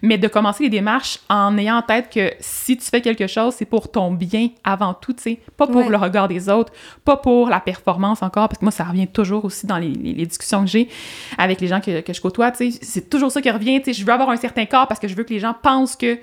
mais 0.03 0.17
de 0.17 0.27
commencer 0.27 0.65
les 0.65 0.69
démarches 0.69 1.19
en 1.29 1.57
ayant 1.57 1.77
en 1.77 1.81
tête 1.81 2.11
que 2.13 2.33
si 2.41 2.75
tu 2.77 2.85
fais 2.85 2.99
quelque 2.99 3.25
chose, 3.25 3.55
c'est 3.57 3.65
pour 3.65 3.89
ton 3.89 4.11
bien 4.11 4.49
avant 4.65 4.93
tout, 4.93 5.13
tu 5.13 5.23
sais, 5.23 5.39
pas 5.55 5.65
pour 5.65 5.89
le 5.89 5.95
regard 5.95 6.27
des 6.27 6.49
autres, 6.49 6.73
pas 7.05 7.15
pour 7.15 7.49
la 7.49 7.61
performance 7.61 8.21
encore, 8.21 8.49
parce 8.49 8.59
que 8.59 8.65
moi, 8.65 8.71
ça 8.71 8.83
revient 8.83 9.07
toujours 9.07 9.45
aussi 9.45 9.65
dans 9.65 9.77
les, 9.77 9.87
les, 9.87 10.25
discussions 10.25 10.61
que 10.61 10.69
j'ai 10.69 10.89
avec 11.37 11.61
les 11.61 11.67
gens 11.67 11.79
que, 11.79 12.01
que 12.01 12.11
je 12.11 12.19
côtoie, 12.19 12.51
tu 12.51 12.69
sais, 12.69 12.79
c'est 12.81 13.09
toujours 13.09 13.31
ça 13.31 13.41
qui 13.41 13.49
revient, 13.49 13.79
tu 13.79 13.93
sais, 13.93 13.99
je 13.99 14.05
veux 14.05 14.11
avoir 14.11 14.29
un 14.29 14.35
certain 14.35 14.65
corps 14.65 14.87
parce 14.87 14.99
que 14.99 15.07
je 15.07 15.15
veux 15.15 15.23
que 15.23 15.33
les 15.33 15.39
gens 15.39 15.55
pense 15.63 15.95
que 15.95 16.19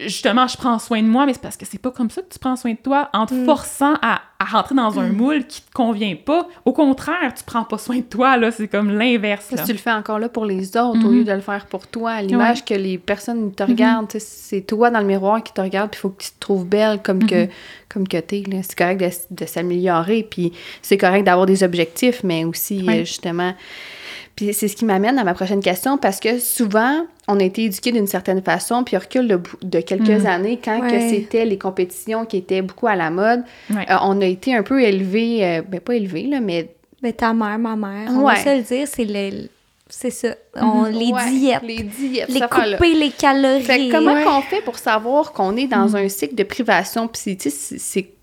justement, 0.00 0.46
je 0.46 0.56
prends 0.56 0.78
soin 0.78 1.02
de 1.02 1.06
moi, 1.06 1.26
mais 1.26 1.32
c'est 1.34 1.42
parce 1.42 1.56
que 1.56 1.66
c'est 1.66 1.80
pas 1.80 1.90
comme 1.90 2.10
ça 2.10 2.22
que 2.22 2.32
tu 2.32 2.38
prends 2.38 2.56
soin 2.56 2.72
de 2.72 2.78
toi 2.78 3.08
en 3.12 3.26
te 3.26 3.34
mm. 3.34 3.44
forçant 3.44 3.94
à, 4.02 4.20
rentrer 4.40 4.74
dans 4.74 4.98
un 4.98 5.08
mm. 5.08 5.16
moule 5.16 5.46
qui 5.46 5.62
te 5.62 5.72
convient 5.72 6.16
pas. 6.16 6.46
Au 6.66 6.72
contraire, 6.72 7.32
tu 7.34 7.42
prends 7.44 7.64
pas 7.64 7.78
soin 7.78 7.96
de 7.96 8.02
toi, 8.02 8.36
là, 8.36 8.50
c'est 8.50 8.68
comme 8.68 8.90
l'inverse. 8.90 9.54
Tu 9.64 9.72
le 9.72 9.78
fais 9.78 9.92
encore 9.92 10.18
là 10.18 10.28
pour 10.28 10.44
les 10.44 10.76
autres 10.76 10.82
au 10.82 10.94
mm-hmm. 10.96 11.12
lieu 11.12 11.24
de 11.24 11.32
le 11.32 11.40
faire 11.40 11.66
pour 11.66 11.86
toi. 11.86 12.20
L'image 12.20 12.64
que 12.64 12.74
les 12.74 12.98
personnes 12.98 13.54
te 13.54 13.62
regardent, 13.62 14.10
c'est 14.18 14.62
toi 14.62 14.90
dans 14.90 15.00
le 15.00 15.06
miroir 15.06 15.42
qui 15.42 15.52
te 15.52 15.60
regarde, 15.60 15.90
puis 15.90 15.98
il 15.98 16.02
faut 16.02 16.10
que 16.10 16.22
tu 16.22 16.30
te 16.30 16.40
trouves 16.40 16.66
belle 16.66 17.00
comme 17.02 17.26
que 17.26 17.46
mm-hmm. 17.46 17.50
comme 17.88 18.06
que 18.06 18.18
t'es. 18.18 18.42
C'est 18.62 18.76
correct 18.76 19.28
de, 19.30 19.46
s'améliorer, 19.46 20.26
puis 20.28 20.52
c'est 20.82 20.98
correct 20.98 21.24
d'avoir 21.24 21.46
des 21.46 21.62
objectifs, 21.62 22.22
mais 22.22 22.44
aussi, 22.44 22.86
euh, 22.88 22.98
justement 23.00 23.54
puis 24.36 24.52
c'est 24.52 24.68
ce 24.68 24.76
qui 24.76 24.84
m'amène 24.84 25.18
à 25.18 25.24
ma 25.24 25.34
prochaine 25.34 25.60
question 25.60 25.96
parce 25.96 26.18
que 26.18 26.38
souvent, 26.38 27.06
on 27.28 27.38
a 27.38 27.44
été 27.44 27.64
éduqués 27.64 27.92
d'une 27.92 28.06
certaine 28.06 28.42
façon, 28.42 28.82
puis 28.82 28.96
on 28.96 29.00
recule 29.00 29.40
de, 29.62 29.80
quelques 29.80 30.22
mm. 30.22 30.26
années, 30.26 30.60
quand 30.62 30.80
que 30.80 31.00
c'était 31.08 31.44
les 31.44 31.58
compétitions 31.58 32.24
qui 32.24 32.38
étaient 32.38 32.62
beaucoup 32.62 32.86
à 32.86 32.96
la 32.96 33.10
mode, 33.10 33.42
euh, 33.70 33.76
on 34.02 34.20
a 34.20 34.26
été 34.26 34.54
un 34.54 34.62
peu 34.62 34.82
élevés, 34.82 35.44
euh, 35.44 35.62
ben 35.62 35.80
pas 35.80 35.94
élevés, 35.94 36.26
là, 36.26 36.40
mais... 36.40 36.70
Mais 37.02 37.12
ta 37.12 37.34
mère, 37.34 37.58
ma 37.58 37.76
mère, 37.76 38.10
on 38.10 38.22
va 38.22 38.36
se 38.36 38.56
le 38.56 38.62
dire, 38.62 38.88
c'est 38.88 39.04
le, 39.04 39.48
c'est 39.96 40.10
ça. 40.10 40.34
On, 40.56 40.84
les 40.84 41.12
diètes. 41.30 41.62
Les 41.62 41.82
diètes. 41.82 42.28
Les 42.28 42.40
couper 42.40 42.94
les 42.94 43.10
calories. 43.10 43.62
Fait 43.62 43.88
comment 43.90 44.38
on 44.38 44.42
fait 44.42 44.60
pour 44.60 44.76
savoir 44.76 45.32
qu'on 45.32 45.56
est 45.56 45.68
dans 45.68 45.90
mm. 45.90 45.96
un 45.96 46.08
cycle 46.08 46.34
de 46.34 46.42
privation? 46.42 47.06
Puis, 47.06 47.38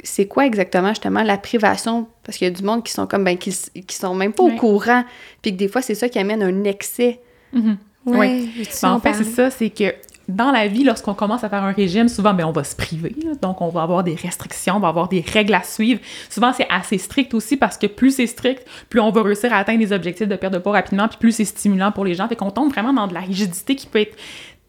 c'est 0.04 0.28
quoi 0.28 0.46
exactement, 0.46 0.90
justement, 0.90 1.24
la 1.24 1.38
privation? 1.38 2.08
Parce 2.24 2.38
qu'il 2.38 2.48
y 2.48 2.52
a 2.52 2.54
du 2.54 2.64
monde 2.64 2.84
qui 2.84 2.92
sont 2.92 3.08
comme, 3.08 3.24
ben, 3.24 3.38
qui, 3.38 3.56
qui 3.88 3.96
sont 3.96 4.14
même 4.14 4.34
pas 4.34 4.44
au 4.44 4.52
courant. 4.52 5.06
Puis 5.42 5.54
que 5.54 5.58
des 5.58 5.70
fois, 5.70 5.82
c'est 5.82 5.96
ça 5.96 6.10
qui 6.10 6.20
amène 6.20 6.44
un 6.44 6.66
excès. 6.66 7.22
Oui. 7.54 8.50
Ben, 8.82 8.90
en 8.90 9.00
fait, 9.00 9.14
c'est 9.14 9.24
ça, 9.24 9.50
c'est 9.50 9.70
que 9.70 9.94
dans 10.36 10.52
la 10.52 10.68
vie, 10.68 10.84
lorsqu'on 10.84 11.14
commence 11.14 11.44
à 11.44 11.50
faire 11.50 11.64
un 11.64 11.72
régime, 11.72 12.08
souvent, 12.08 12.34
ben, 12.34 12.46
on 12.46 12.52
va 12.52 12.64
se 12.64 12.76
priver. 12.76 13.16
Donc, 13.42 13.62
on 13.62 13.70
va 13.70 13.84
avoir 13.84 14.04
des 14.04 14.16
restrictions, 14.16 14.76
on 14.76 14.80
va 14.80 14.90
avoir 14.90 15.08
des 15.08 15.22
règles 15.22 15.54
à 15.54 15.64
suivre. 15.64 16.00
Souvent, 16.30 16.54
c'est 16.54 16.68
assez 16.70 16.98
strict 16.98 17.34
aussi 17.34 17.58
parce 17.58 17.78
que 17.78 17.88
plus 17.88 18.16
c'est 18.16 18.28
strict, 18.28 18.66
plus 18.90 19.00
on 19.00 19.12
va 19.12 19.24
réussir 19.24 19.54
à 19.54 19.58
atteindre 19.58 19.80
des 19.80 19.94
objectifs 19.94 20.28
de 20.28 20.36
perte 20.36 20.54
de 20.54 20.60
poids 20.60 20.74
rapidement, 20.74 21.08
puis 21.08 21.18
plus 21.20 21.32
c'est 21.32 21.46
stimulant 21.46 21.92
pour 21.92 22.06
les 22.06 22.14
gens. 22.14 22.28
Fait 22.28 22.36
qu'on 22.36 22.52
tombe 22.52 22.72
vraiment 22.72 22.94
dans 22.94 23.08
de 23.08 23.14
la 23.14 23.20
rigidité 23.22 23.76
qui 23.76 23.88
peut 23.88 24.00
être 24.00 24.18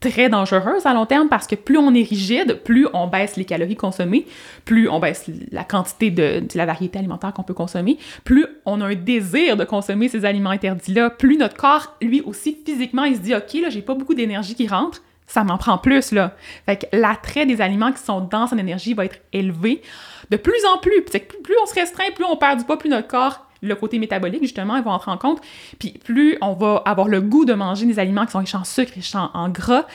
très 0.03 0.29
dangereuse 0.29 0.85
à 0.85 0.93
long 0.93 1.07
terme 1.07 1.29
parce 1.29 1.47
que 1.47 1.55
plus 1.55 1.79
on 1.79 1.95
est 1.95 2.03
rigide, 2.03 2.61
plus 2.65 2.87
on 2.93 3.07
baisse 3.07 3.37
les 3.37 3.45
calories 3.45 3.77
consommées, 3.77 4.27
plus 4.65 4.89
on 4.89 4.99
baisse 4.99 5.31
la 5.53 5.65
quantité 5.65 6.11
de, 6.11 6.43
la 6.55 6.67
variété 6.67 6.99
alimentaire 6.99 7.33
qu'on 7.33 7.45
peut 7.45 7.55
consommer, 7.55 7.99
plus 8.25 8.45
on 8.67 8.81
a 8.81 8.87
un 8.87 8.95
désir 8.95 9.57
de 9.57 9.65
consommer 9.65 10.09
ces 10.09 10.25
aliments 10.25 10.51
interdits-là, 10.51 11.11
plus 11.11 11.39
notre 11.39 11.57
corps, 11.57 11.97
lui 12.03 12.21
aussi, 12.23 12.59
physiquement, 12.67 13.05
il 13.05 13.17
se 13.17 13.21
dit, 13.21 13.35
OK, 13.35 13.55
là, 13.63 13.71
j'ai 13.71 13.83
pas 13.83 13.95
beaucoup 13.95 14.15
d'énergie 14.15 14.55
qui 14.55 14.67
rentre, 14.67 15.03
ça 15.27 15.45
m'en 15.45 15.59
prend 15.59 15.79
plus, 15.79 16.13
là. 16.13 16.35
Fait 16.67 16.77
que 16.77 16.97
l'attrait 16.97 17.47
des 17.47 17.61
aliments 17.61 17.93
qui 17.93 18.03
sont 18.03 18.21
denses 18.21 18.53
en 18.53 18.59
énergie 18.59 18.95
va 18.95 19.05
être 19.05 19.19
élevé 19.33 19.83
de 20.31 20.37
plus 20.37 20.65
en 20.73 20.79
plus. 20.79 21.03
plus 21.03 21.57
on 21.63 21.67
se 21.67 21.75
restreint, 21.75 22.11
plus 22.15 22.25
on 22.25 22.37
perd 22.37 22.59
du 22.59 22.65
poids, 22.65 22.79
plus 22.79 22.89
notre 22.89 23.09
corps, 23.09 23.47
le 23.63 23.75
côté 23.77 23.99
métabolique, 23.99 24.43
justement, 24.43 24.77
il 24.77 24.83
va 24.83 24.91
entrer 24.91 25.11
en 25.11 25.19
compte. 25.19 25.41
Puis 25.79 25.91
plus 26.05 26.37
on 26.41 26.53
va 26.53 26.83
avoir 26.85 27.09
le 27.09 27.21
goût 27.21 27.45
de 27.45 27.55
manger 27.55 27.87
des 27.87 27.99
aliments 27.99 28.27
qui 28.27 28.33
sont 28.33 28.41
riches 28.41 28.55
en 28.55 28.65
sucre, 28.65 28.93
riches 28.95 29.15
en, 29.15 29.49
gras. 29.49 29.87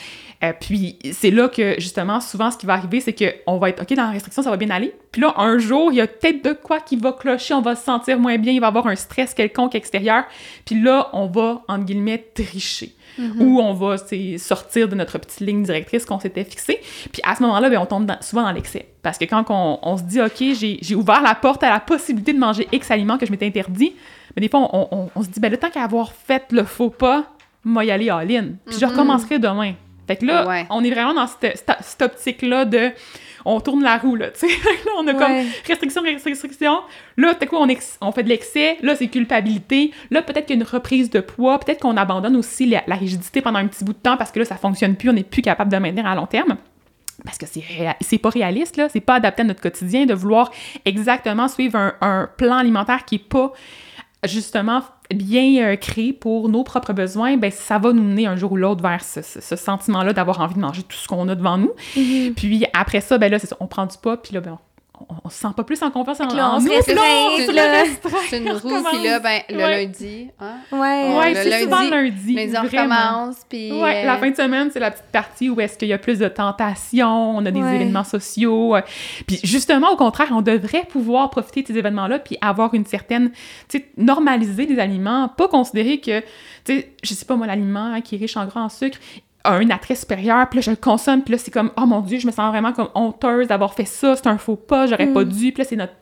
Euh, 0.43 0.53
puis 0.59 0.97
c'est 1.11 1.31
là 1.31 1.49
que, 1.49 1.75
justement, 1.79 2.21
souvent, 2.21 2.51
ce 2.51 2.57
qui 2.57 2.65
va 2.65 2.73
arriver, 2.73 3.01
c'est 3.01 3.13
qu'on 3.13 3.57
va 3.57 3.69
être, 3.69 3.81
OK, 3.81 3.93
dans 3.95 4.05
la 4.05 4.11
restriction, 4.11 4.41
ça 4.43 4.51
va 4.51 4.57
bien 4.57 4.69
aller. 4.69 4.93
Puis 5.11 5.21
là, 5.21 5.33
un 5.37 5.57
jour, 5.57 5.91
il 5.91 5.95
y 5.95 6.01
a 6.01 6.07
peut-être 6.07 6.43
de 6.43 6.53
quoi 6.53 6.79
qui 6.79 6.95
va 6.95 7.11
clocher, 7.11 7.55
on 7.55 7.61
va 7.61 7.75
se 7.75 7.83
sentir 7.83 8.19
moins 8.19 8.37
bien, 8.37 8.53
il 8.53 8.61
va 8.61 8.67
avoir 8.67 8.87
un 8.87 8.95
stress 8.95 9.33
quelconque 9.33 9.75
extérieur. 9.75 10.23
Puis 10.63 10.79
là, 10.81 11.09
on 11.13 11.27
va, 11.27 11.63
entre 11.67 11.85
guillemets, 11.85 12.23
tricher. 12.33 12.93
Mm-hmm. 13.19 13.39
où 13.39 13.59
on 13.59 13.73
va 13.73 13.95
sortir 14.37 14.87
de 14.87 14.95
notre 14.95 15.17
petite 15.17 15.39
ligne 15.39 15.63
directrice 15.63 16.05
qu'on 16.05 16.19
s'était 16.19 16.43
fixée. 16.43 16.79
Puis 17.11 17.21
à 17.25 17.35
ce 17.35 17.41
moment-là, 17.43 17.69
ben, 17.69 17.79
on 17.79 17.85
tombe 17.85 18.11
souvent 18.21 18.43
dans 18.43 18.51
l'excès. 18.51 18.87
Parce 19.01 19.17
que 19.17 19.25
quand 19.25 19.45
on, 19.49 19.97
se 19.97 20.03
dit, 20.03 20.21
OK, 20.21 20.43
j'ai 20.81 20.95
ouvert 20.95 21.21
la 21.21 21.33
porte 21.33 21.63
à 21.63 21.69
la 21.69 21.79
possibilité 21.79 22.33
de 22.33 22.39
manger 22.39 22.67
X 22.71 22.91
aliments 22.91 23.17
que 23.17 23.25
je 23.25 23.31
m'étais 23.31 23.47
interdit, 23.47 23.95
mais 24.35 24.41
des 24.41 24.49
fois, 24.49 24.69
on, 24.71 25.23
se 25.23 25.29
dit, 25.29 25.39
ben, 25.39 25.51
le 25.51 25.57
temps 25.57 25.69
qu'à 25.69 25.83
avoir 25.83 26.11
fait 26.11 26.43
le 26.51 26.63
faux 26.63 26.89
pas, 26.89 27.25
moi 27.63 27.85
y 27.85 27.91
aller 27.91 28.09
all-in. 28.09 28.49
Puis 28.65 28.75
je 28.75 28.85
mm-hmm. 28.85 28.89
recommencerai 28.89 29.39
demain. 29.39 29.73
Fait 30.05 30.17
que 30.17 30.25
là, 30.25 30.65
on 30.69 30.83
est 30.83 30.91
vraiment 30.91 31.13
dans 31.13 31.27
cette, 31.27 31.65
cette 31.81 32.01
optique-là 32.01 32.65
de 32.65 32.91
on 33.47 33.61
tourne 33.61 33.81
la 33.81 33.97
roue, 33.97 34.15
là, 34.15 34.29
tu 34.29 34.41
sais. 34.41 34.47
là, 34.85 34.91
on 34.97 35.07
a 35.07 35.13
comme 35.13 35.47
restriction, 35.67 36.01
restriction. 36.03 36.79
Là, 37.15 37.33
t'as 37.33 37.45
quoi, 37.45 37.61
on, 37.61 37.67
on 38.01 38.11
fait 38.11 38.23
de 38.23 38.29
l'excès. 38.29 38.77
Là, 38.81 38.95
c'est 38.95 39.07
culpabilité. 39.07 39.91
Là, 40.11 40.21
peut-être 40.21 40.45
qu'il 40.45 40.57
y 40.57 40.59
a 40.59 40.61
une 40.61 40.69
reprise 40.69 41.09
de 41.09 41.21
poids. 41.21 41.57
Peut-être 41.59 41.81
qu'on 41.81 41.95
abandonne 41.95 42.35
aussi 42.35 42.65
la, 42.65 42.95
rigidité 42.95 43.41
pendant 43.41 43.59
un 43.59 43.67
petit 43.67 43.85
bout 43.85 43.93
de 43.93 43.99
temps 43.99 44.17
parce 44.17 44.31
que 44.31 44.39
là, 44.39 44.45
ça 44.45 44.57
fonctionne 44.57 44.95
plus. 44.95 45.09
On 45.09 45.13
n'est 45.13 45.23
plus 45.23 45.41
capable 45.41 45.71
de 45.71 45.77
maintenir 45.77 46.05
à 46.05 46.15
long 46.15 46.27
terme 46.27 46.57
parce 47.23 47.37
que 47.39 47.45
c'est 47.47 48.17
pas 48.19 48.29
réaliste, 48.29 48.77
là, 48.77 48.89
c'est 48.89 49.01
pas 49.01 49.15
adapté 49.15 49.41
à 49.41 49.45
notre 49.45 49.59
quotidien 49.59 50.05
de 50.05 50.13
vouloir 50.13 50.51
exactement 50.85 51.47
suivre 51.47 51.75
un, 51.75 51.95
un 51.99 52.29
plan 52.37 52.57
alimentaire 52.57 53.05
qui 53.05 53.15
est 53.15 53.29
pas 53.29 53.53
justement 54.23 54.83
bien 55.13 55.63
euh, 55.63 55.75
créé 55.75 56.13
pour 56.13 56.49
nos 56.49 56.63
propres 56.63 56.93
besoins, 56.93 57.37
ben 57.37 57.51
ça 57.51 57.77
va 57.77 57.93
nous 57.93 58.03
mener 58.03 58.27
un 58.27 58.35
jour 58.35 58.51
ou 58.51 58.57
l'autre 58.57 58.81
vers 58.81 59.03
ce, 59.03 59.21
sentiment-là 59.55 60.13
d'avoir 60.13 60.41
envie 60.41 60.55
de 60.55 60.59
manger 60.59 60.83
tout 60.83 60.97
ce 60.97 61.07
qu'on 61.07 61.27
a 61.29 61.35
devant 61.35 61.57
nous. 61.57 61.71
Mm-hmm. 61.95 62.33
Puis 62.33 62.65
après 62.73 63.01
ça, 63.01 63.17
ben 63.17 63.31
là, 63.31 63.39
c'est 63.39 63.47
ça, 63.47 63.57
on 63.59 63.67
prend 63.67 63.85
du 63.85 63.97
poids, 63.97 64.21
puis 64.21 64.33
là, 64.33 64.41
ben, 64.41 64.57
on, 65.23 65.29
se 65.29 65.37
sent 65.37 65.47
pas 65.55 65.63
plus 65.63 65.81
en 65.83 65.91
confiance 65.91 66.19
en, 66.19 66.27
là, 66.33 66.51
on 66.55 66.59
nous, 66.61 66.67
se 66.67 66.91
là. 67.53 67.83
C'est 68.29 68.37
une 68.39 68.51
roue, 68.53 68.83
puis 68.91 69.03
là, 69.03 69.19
ben, 69.19 69.41
le 69.49 69.57
Ouais. 69.57 69.85
lundi, 69.85 70.29
hein? 70.39 70.55
Ouais. 70.71 71.33
C'est 71.35 71.63
souvent 71.63 71.81
lundi- 71.81 72.33
lundi. 72.33 72.33
Lundi, 72.35 72.53
on 72.57 72.61
recommence, 72.63 73.35
puis... 73.49 73.71
Ouais, 73.73 74.03
euh, 74.03 74.05
la 74.07 74.17
fin 74.17 74.29
de 74.29 74.35
semaine, 74.35 74.69
c'est 74.71 74.79
la 74.79 74.91
petite 74.91 75.05
partie 75.11 75.49
où 75.49 75.59
est-ce 75.61 75.77
qu'il 75.77 75.87
y 75.87 75.93
a 75.93 75.97
plus 75.97 76.19
de 76.19 76.27
tentations, 76.27 77.37
on 77.37 77.45
a 77.45 77.51
des 77.51 77.61
Ouais. 77.61 77.75
événements 77.75 78.03
sociaux. 78.03 78.75
euh, 78.75 78.81
Puis 79.25 79.39
justement, 79.43 79.91
au 79.91 79.95
contraire, 79.95 80.27
on 80.31 80.41
devrait 80.41 80.85
pouvoir 80.89 81.29
profiter 81.29 81.61
de 81.63 81.67
ces 81.67 81.77
événements-là 81.77 82.19
puis 82.19 82.37
avoir 82.41 82.73
une 82.73 82.85
certaine, 82.85 83.31
tu 83.67 83.77
sais, 83.79 83.85
normaliser 83.97 84.65
les 84.65 84.79
aliments, 84.79 85.29
pas 85.29 85.47
considérer 85.47 85.99
que, 85.99 86.19
tu 86.19 86.25
sais, 86.65 86.91
je 87.03 87.13
sais 87.13 87.25
pas 87.25 87.35
moi, 87.35 87.47
l'aliment 87.47 87.85
hein, 87.93 88.01
qui 88.01 88.15
est 88.15 88.19
riche 88.19 88.37
en 88.37 88.45
gras, 88.45 88.61
en 88.61 88.69
sucre, 88.69 88.97
un 89.51 89.69
attrait 89.69 89.95
supérieur, 89.95 90.47
puis 90.49 90.59
là, 90.59 90.61
je 90.61 90.71
le 90.71 90.75
consomme, 90.77 91.21
puis 91.23 91.33
là, 91.33 91.37
c'est 91.37 91.51
comme, 91.51 91.71
oh 91.77 91.85
mon 91.85 92.01
Dieu, 92.01 92.19
je 92.19 92.27
me 92.27 92.31
sens 92.31 92.49
vraiment 92.51 92.73
comme 92.73 92.89
honteuse 92.95 93.47
d'avoir 93.47 93.73
fait 93.73 93.85
ça, 93.85 94.15
c'est 94.15 94.27
un 94.27 94.37
faux 94.37 94.55
pas, 94.55 94.87
j'aurais 94.87 95.07
pas 95.07 95.23
dû, 95.23 95.51
puis 95.51 95.63
là, 95.63 95.65
c'est 95.69 95.75
notre 95.75 95.93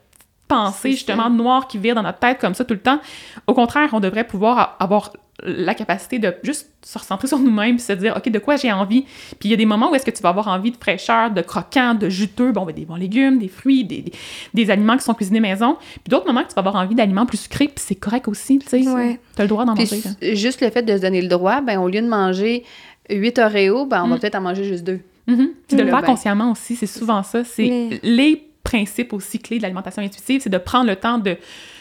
pensée, 0.48 0.92
justement, 0.92 1.28
noire 1.28 1.66
qui 1.66 1.76
vire 1.78 1.94
dans 1.96 2.02
notre 2.04 2.18
tête 2.20 2.38
comme 2.38 2.54
ça 2.54 2.64
tout 2.64 2.74
le 2.74 2.80
temps. 2.80 3.00
Au 3.48 3.54
contraire, 3.54 3.90
on 3.92 4.00
devrait 4.00 4.24
pouvoir 4.24 4.76
avoir 4.78 5.12
la 5.42 5.74
capacité 5.74 6.18
de 6.18 6.34
juste 6.44 6.70
se 6.82 6.96
recentrer 6.98 7.26
sur 7.28 7.38
nous-mêmes, 7.40 7.76
puis 7.76 7.84
se 7.84 7.92
dire, 7.92 8.14
OK, 8.16 8.28
de 8.30 8.38
quoi 8.38 8.54
j'ai 8.56 8.70
envie? 8.72 9.02
Puis 9.40 9.48
il 9.48 9.50
y 9.50 9.54
a 9.54 9.56
des 9.56 9.66
moments 9.66 9.90
où 9.90 9.94
est-ce 9.96 10.06
que 10.06 10.10
tu 10.12 10.22
vas 10.22 10.28
avoir 10.28 10.46
envie 10.48 10.70
de 10.70 10.76
fraîcheur, 10.76 11.30
de 11.32 11.42
croquant, 11.42 11.94
de 11.94 12.08
juteux, 12.08 12.52
bon, 12.52 12.64
ben, 12.64 12.72
des 12.74 12.84
bons 12.84 12.94
légumes, 12.94 13.38
des 13.38 13.48
fruits, 13.48 13.84
des, 13.84 14.02
des, 14.02 14.12
des 14.54 14.70
aliments 14.70 14.96
qui 14.96 15.02
sont 15.04 15.14
cuisinés 15.14 15.40
maison. 15.40 15.76
Puis 15.80 16.10
d'autres 16.10 16.26
moments 16.26 16.42
que 16.44 16.48
tu 16.48 16.54
vas 16.54 16.60
avoir 16.60 16.76
envie 16.76 16.94
d'aliments 16.94 17.26
plus 17.26 17.38
sucrés, 17.38 17.66
puis 17.66 17.84
c'est 17.84 17.96
correct 17.96 18.28
aussi, 18.28 18.60
tu 18.60 18.68
sais. 18.68 18.88
Ouais. 18.88 19.18
T'as 19.34 19.42
le 19.42 19.48
droit 19.48 19.64
d'en 19.64 19.74
manger. 19.74 20.00
là. 20.04 20.10
s- 20.22 20.38
juste 20.38 20.60
le 20.62 20.70
fait 20.70 20.82
de 20.82 20.96
se 20.96 21.02
donner 21.02 21.20
le 21.20 21.28
droit, 21.28 21.60
ben, 21.60 21.80
au 21.80 21.88
lieu 21.88 22.00
de 22.00 22.08
manger 22.08 22.64
8 23.10 23.38
Oreos, 23.38 23.86
ben, 23.86 24.02
on 24.04 24.08
va 24.08 24.16
Mm. 24.16 24.18
peut-être 24.20 24.34
en 24.36 24.40
manger 24.40 24.64
juste 24.64 24.84
deux. 24.84 25.00
Mhm. 25.26 25.48
Puis 25.68 25.76
de 25.76 25.82
le 25.82 25.88
faire 25.90 26.00
Ben, 26.02 26.06
consciemment 26.06 26.52
aussi, 26.52 26.76
c'est 26.76 26.86
souvent 26.86 27.22
ça. 27.22 27.42
C'est 27.44 27.66
Mais- 27.68 28.00
les 28.02 28.42
principes 28.62 29.12
aussi 29.12 29.38
clés 29.38 29.58
de 29.58 29.62
l'alimentation 29.62 30.02
intuitive, 30.02 30.40
c'est 30.42 30.50
de 30.50 30.58
prendre 30.58 30.86
le 30.88 30.96
temps 30.96 31.18
de, 31.18 31.36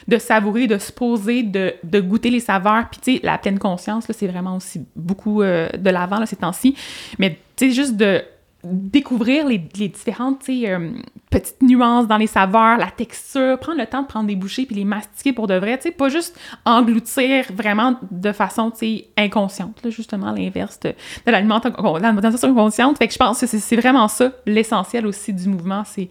de 0.07 0.17
savourer, 0.19 0.67
de 0.67 0.77
se 0.77 0.91
poser, 0.91 1.41
de, 1.43 1.73
de 1.83 1.99
goûter 1.99 2.29
les 2.29 2.39
saveurs. 2.39 2.85
Puis, 2.91 2.99
tu 3.03 3.15
sais, 3.15 3.19
la 3.25 3.37
pleine 3.39 3.57
conscience, 3.59 4.07
là, 4.07 4.13
c'est 4.17 4.27
vraiment 4.27 4.55
aussi 4.55 4.81
beaucoup 4.95 5.41
euh, 5.41 5.67
de 5.77 5.89
l'avant, 5.89 6.19
là, 6.19 6.25
ces 6.27 6.35
temps-ci. 6.35 6.75
Mais, 7.17 7.39
tu 7.55 7.69
sais, 7.69 7.71
juste 7.75 7.95
de 7.97 8.21
découvrir 8.65 9.47
les, 9.47 9.61
les 9.77 9.89
différentes, 9.89 10.43
euh, 10.49 10.91
petites 11.29 11.61
nuances 11.61 12.07
dans 12.07 12.17
les 12.17 12.27
saveurs, 12.27 12.77
la 12.77 12.89
texture, 12.89 13.59
prendre 13.59 13.79
le 13.79 13.85
temps 13.85 14.01
de 14.01 14.07
prendre 14.07 14.27
des 14.27 14.35
bouchées 14.35 14.65
puis 14.65 14.75
les 14.75 14.85
mastiquer 14.85 15.33
pour 15.33 15.47
de 15.47 15.55
vrai, 15.55 15.77
tu 15.77 15.83
sais, 15.83 15.91
pas 15.91 16.09
juste 16.09 16.39
engloutir 16.65 17.45
vraiment 17.53 17.95
de 18.11 18.31
façon, 18.31 18.71
inconsciente, 19.17 19.81
là, 19.83 19.89
justement, 19.89 20.31
l'inverse 20.31 20.79
de, 20.79 20.89
de 20.89 21.31
l'alimentation 21.31 22.55
consciente. 22.55 22.97
Fait 22.97 23.07
que 23.07 23.13
je 23.13 23.19
pense 23.19 23.39
que 23.39 23.47
c'est 23.47 23.75
vraiment 23.75 24.07
ça, 24.07 24.31
l'essentiel 24.45 25.05
aussi 25.05 25.33
du 25.33 25.47
mouvement, 25.47 25.83
c'est 25.85 26.09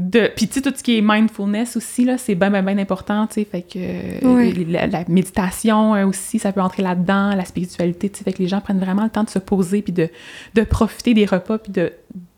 de... 0.00 0.30
Puis, 0.34 0.46
tu 0.46 0.54
sais, 0.54 0.62
tout 0.62 0.72
ce 0.74 0.82
qui 0.82 0.96
est 0.96 1.00
mindfulness 1.02 1.76
aussi, 1.76 2.04
là, 2.04 2.16
c'est 2.18 2.36
bien, 2.36 2.50
bien, 2.50 2.62
bien 2.62 2.78
important, 2.78 3.26
tu 3.26 3.34
sais, 3.34 3.44
fait 3.44 3.62
que 3.62 3.78
euh, 3.78 4.64
la, 4.68 4.86
la 4.86 5.04
méditation 5.08 5.94
euh, 5.96 6.06
aussi, 6.06 6.38
ça 6.38 6.52
peut 6.52 6.60
entrer 6.62 6.82
là-dedans, 6.84 7.34
la 7.34 7.44
spiritualité, 7.44 8.08
tu 8.08 8.18
sais, 8.18 8.24
fait 8.24 8.32
que 8.32 8.38
les 8.40 8.48
gens 8.48 8.60
prennent 8.60 8.78
vraiment 8.78 9.02
le 9.02 9.10
temps 9.10 9.24
de 9.24 9.30
se 9.30 9.40
poser 9.40 9.82
puis 9.82 9.92
de, 9.92 10.08
de 10.54 10.62
profiter 10.62 11.14
des 11.14 11.26
repas 11.26 11.58
puis 11.58 11.72
de, 11.72 11.92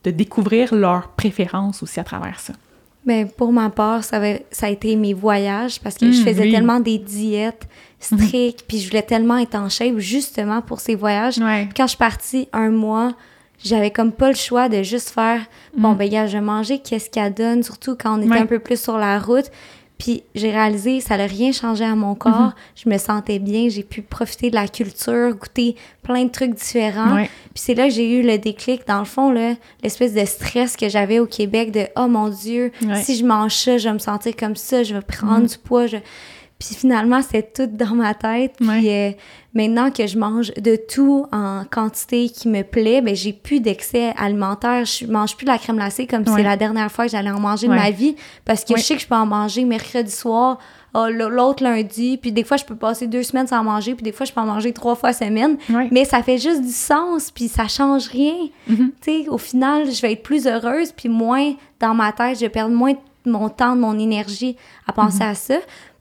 de 0.04 0.10
découvrir 0.10 0.74
leurs 0.74 1.08
préférences 1.10 1.82
aussi 1.82 2.00
à 2.00 2.04
travers 2.04 2.40
ça. 2.40 2.54
Ben, 3.04 3.28
pour 3.28 3.52
ma 3.52 3.70
part, 3.70 4.04
ça, 4.04 4.16
avait- 4.16 4.44
ça 4.50 4.66
a 4.66 4.70
été 4.70 4.96
mes 4.96 5.12
voyages 5.14 5.80
parce 5.80 5.96
que 5.96 6.10
je 6.10 6.20
Mm, 6.20 6.24
faisais 6.24 6.42
oui. 6.44 6.50
tellement 6.52 6.80
des 6.80 6.98
diètes 6.98 7.66
strictes, 7.98 8.64
puis 8.66 8.78
je 8.78 8.88
voulais 8.88 9.02
tellement 9.02 9.36
être 9.38 9.54
en 9.54 9.68
shape 9.68 9.98
justement 9.98 10.62
pour 10.62 10.80
ces 10.80 10.94
voyages. 10.94 11.38
Ouais. 11.38 11.68
Quand 11.76 11.84
je 11.84 11.90
suis 11.90 11.98
partie 11.98 12.48
un 12.52 12.70
mois, 12.70 13.12
j'avais 13.64 13.90
comme 13.90 14.12
pas 14.12 14.28
le 14.28 14.36
choix 14.36 14.68
de 14.68 14.82
juste 14.82 15.10
faire 15.10 15.42
bon, 15.76 15.92
Mm. 15.92 15.96
ben, 15.96 16.08
gars, 16.08 16.26
je 16.26 16.32
vais 16.38 16.40
manger, 16.40 16.78
qu'est-ce 16.78 17.10
qu'elle 17.10 17.34
donne, 17.34 17.62
surtout 17.62 17.96
quand 17.96 18.18
on 18.18 18.22
était 18.22 18.30
Ouais. 18.30 18.38
un 18.38 18.46
peu 18.46 18.58
plus 18.58 18.80
sur 18.80 18.98
la 18.98 19.18
route. 19.18 19.50
Puis 19.98 20.22
j'ai 20.34 20.50
réalisé, 20.50 21.00
ça 21.00 21.18
n'a 21.18 21.26
rien 21.26 21.52
changé 21.52 21.84
à 21.84 21.94
mon 21.94 22.14
corps. 22.14 22.32
Mm-hmm. 22.32 22.82
Je 22.84 22.88
me 22.88 22.96
sentais 22.96 23.38
bien, 23.38 23.68
j'ai 23.68 23.82
pu 23.82 24.00
profiter 24.00 24.48
de 24.48 24.54
la 24.54 24.66
culture, 24.66 25.34
goûter 25.34 25.76
plein 26.02 26.24
de 26.24 26.30
trucs 26.30 26.54
différents. 26.54 27.16
Ouais. 27.16 27.24
Puis 27.52 27.62
c'est 27.62 27.74
là 27.74 27.86
que 27.86 27.92
j'ai 27.92 28.18
eu 28.18 28.22
le 28.22 28.38
déclic, 28.38 28.86
dans 28.86 29.00
le 29.00 29.04
fond, 29.04 29.30
là, 29.30 29.56
l'espèce 29.82 30.14
de 30.14 30.24
stress 30.24 30.74
que 30.78 30.88
j'avais 30.88 31.18
au 31.18 31.26
Québec 31.26 31.70
de 31.70 31.86
«Oh 31.98 32.08
mon 32.08 32.30
Dieu, 32.30 32.72
Ouais. 32.82 33.02
si 33.02 33.14
je 33.14 33.26
mange 33.26 33.54
ça, 33.54 33.76
je 33.76 33.88
vais 33.88 33.92
me 33.92 33.98
sentir 33.98 34.34
comme 34.36 34.56
ça, 34.56 34.82
je 34.84 34.94
vais 34.94 35.02
prendre 35.02 35.46
du 35.46 35.58
poids. 35.58 35.86
je- 35.86 35.98
Puis 36.60 36.74
finalement, 36.74 37.22
c'était 37.22 37.42
tout 37.42 37.66
dans 37.66 37.94
ma 37.96 38.12
tête. 38.14 38.52
Puis 38.58 38.68
Ouais. 38.68 39.14
euh, 39.16 39.20
maintenant 39.54 39.90
que 39.90 40.06
je 40.06 40.18
mange 40.18 40.52
de 40.54 40.76
tout 40.76 41.24
en 41.32 41.64
quantité 41.64 42.28
qui 42.28 42.48
me 42.48 42.62
plaît, 42.62 43.00
ben 43.00 43.16
j'ai 43.16 43.32
plus 43.32 43.60
d'excès 43.60 44.12
alimentaire. 44.16 44.84
Je 44.84 45.06
mange 45.06 45.36
plus 45.36 45.46
de 45.46 45.50
la 45.50 45.56
crème 45.58 45.76
glacée 45.76 46.06
comme 46.06 46.24
si 46.24 46.30
Ouais. 46.30 46.36
c'est 46.40 46.42
la 46.44 46.58
dernière 46.58 46.92
fois 46.92 47.06
que 47.06 47.12
j'allais 47.12 47.30
en 47.30 47.40
manger 47.40 47.66
Ouais. 47.66 47.76
de 47.76 47.80
ma 47.80 47.90
vie. 47.90 48.14
Parce 48.44 48.64
que 48.64 48.76
je 48.76 48.82
sais 48.82 48.94
que 48.94 49.00
je 49.00 49.06
peux 49.08 49.14
en 49.14 49.24
manger 49.24 49.64
mercredi 49.64 50.10
soir, 50.12 50.58
l- 50.94 51.16
l'autre 51.30 51.62
lundi, 51.64 52.18
puis 52.20 52.30
des 52.30 52.44
fois, 52.44 52.58
je 52.58 52.64
peux 52.66 52.76
passer 52.76 53.06
deux 53.06 53.22
semaines 53.22 53.46
sans 53.46 53.64
manger, 53.64 53.94
puis 53.94 54.02
des 54.04 54.12
fois, 54.12 54.26
je 54.26 54.32
peux 54.32 54.40
en 54.42 54.46
manger 54.46 54.72
trois 54.74 54.96
fois 54.96 55.14
semaine. 55.14 55.56
Mais 55.90 56.04
ça 56.04 56.22
fait 56.22 56.36
juste 56.36 56.60
du 56.60 56.72
sens, 56.72 57.30
puis 57.30 57.48
ça 57.48 57.68
change 57.68 58.08
rien. 58.08 58.34
Mhm. 58.68 58.92
Tu 59.00 59.22
sais, 59.24 59.28
au 59.30 59.38
final, 59.38 59.90
je 59.90 60.02
vais 60.02 60.12
être 60.12 60.22
plus 60.22 60.46
heureuse, 60.46 60.92
puis 60.92 61.08
moins 61.08 61.54
dans 61.80 61.94
ma 61.94 62.12
tête, 62.12 62.34
je 62.36 62.40
vais 62.40 62.48
perdre 62.50 62.74
moins 62.74 62.92
de 62.92 63.30
mon 63.30 63.48
temps, 63.50 63.76
de 63.76 63.80
mon 63.80 63.98
énergie 63.98 64.56
à 64.86 64.92
penser 64.92 65.22
Mhm. 65.24 65.30
à 65.30 65.34
ça. 65.34 65.54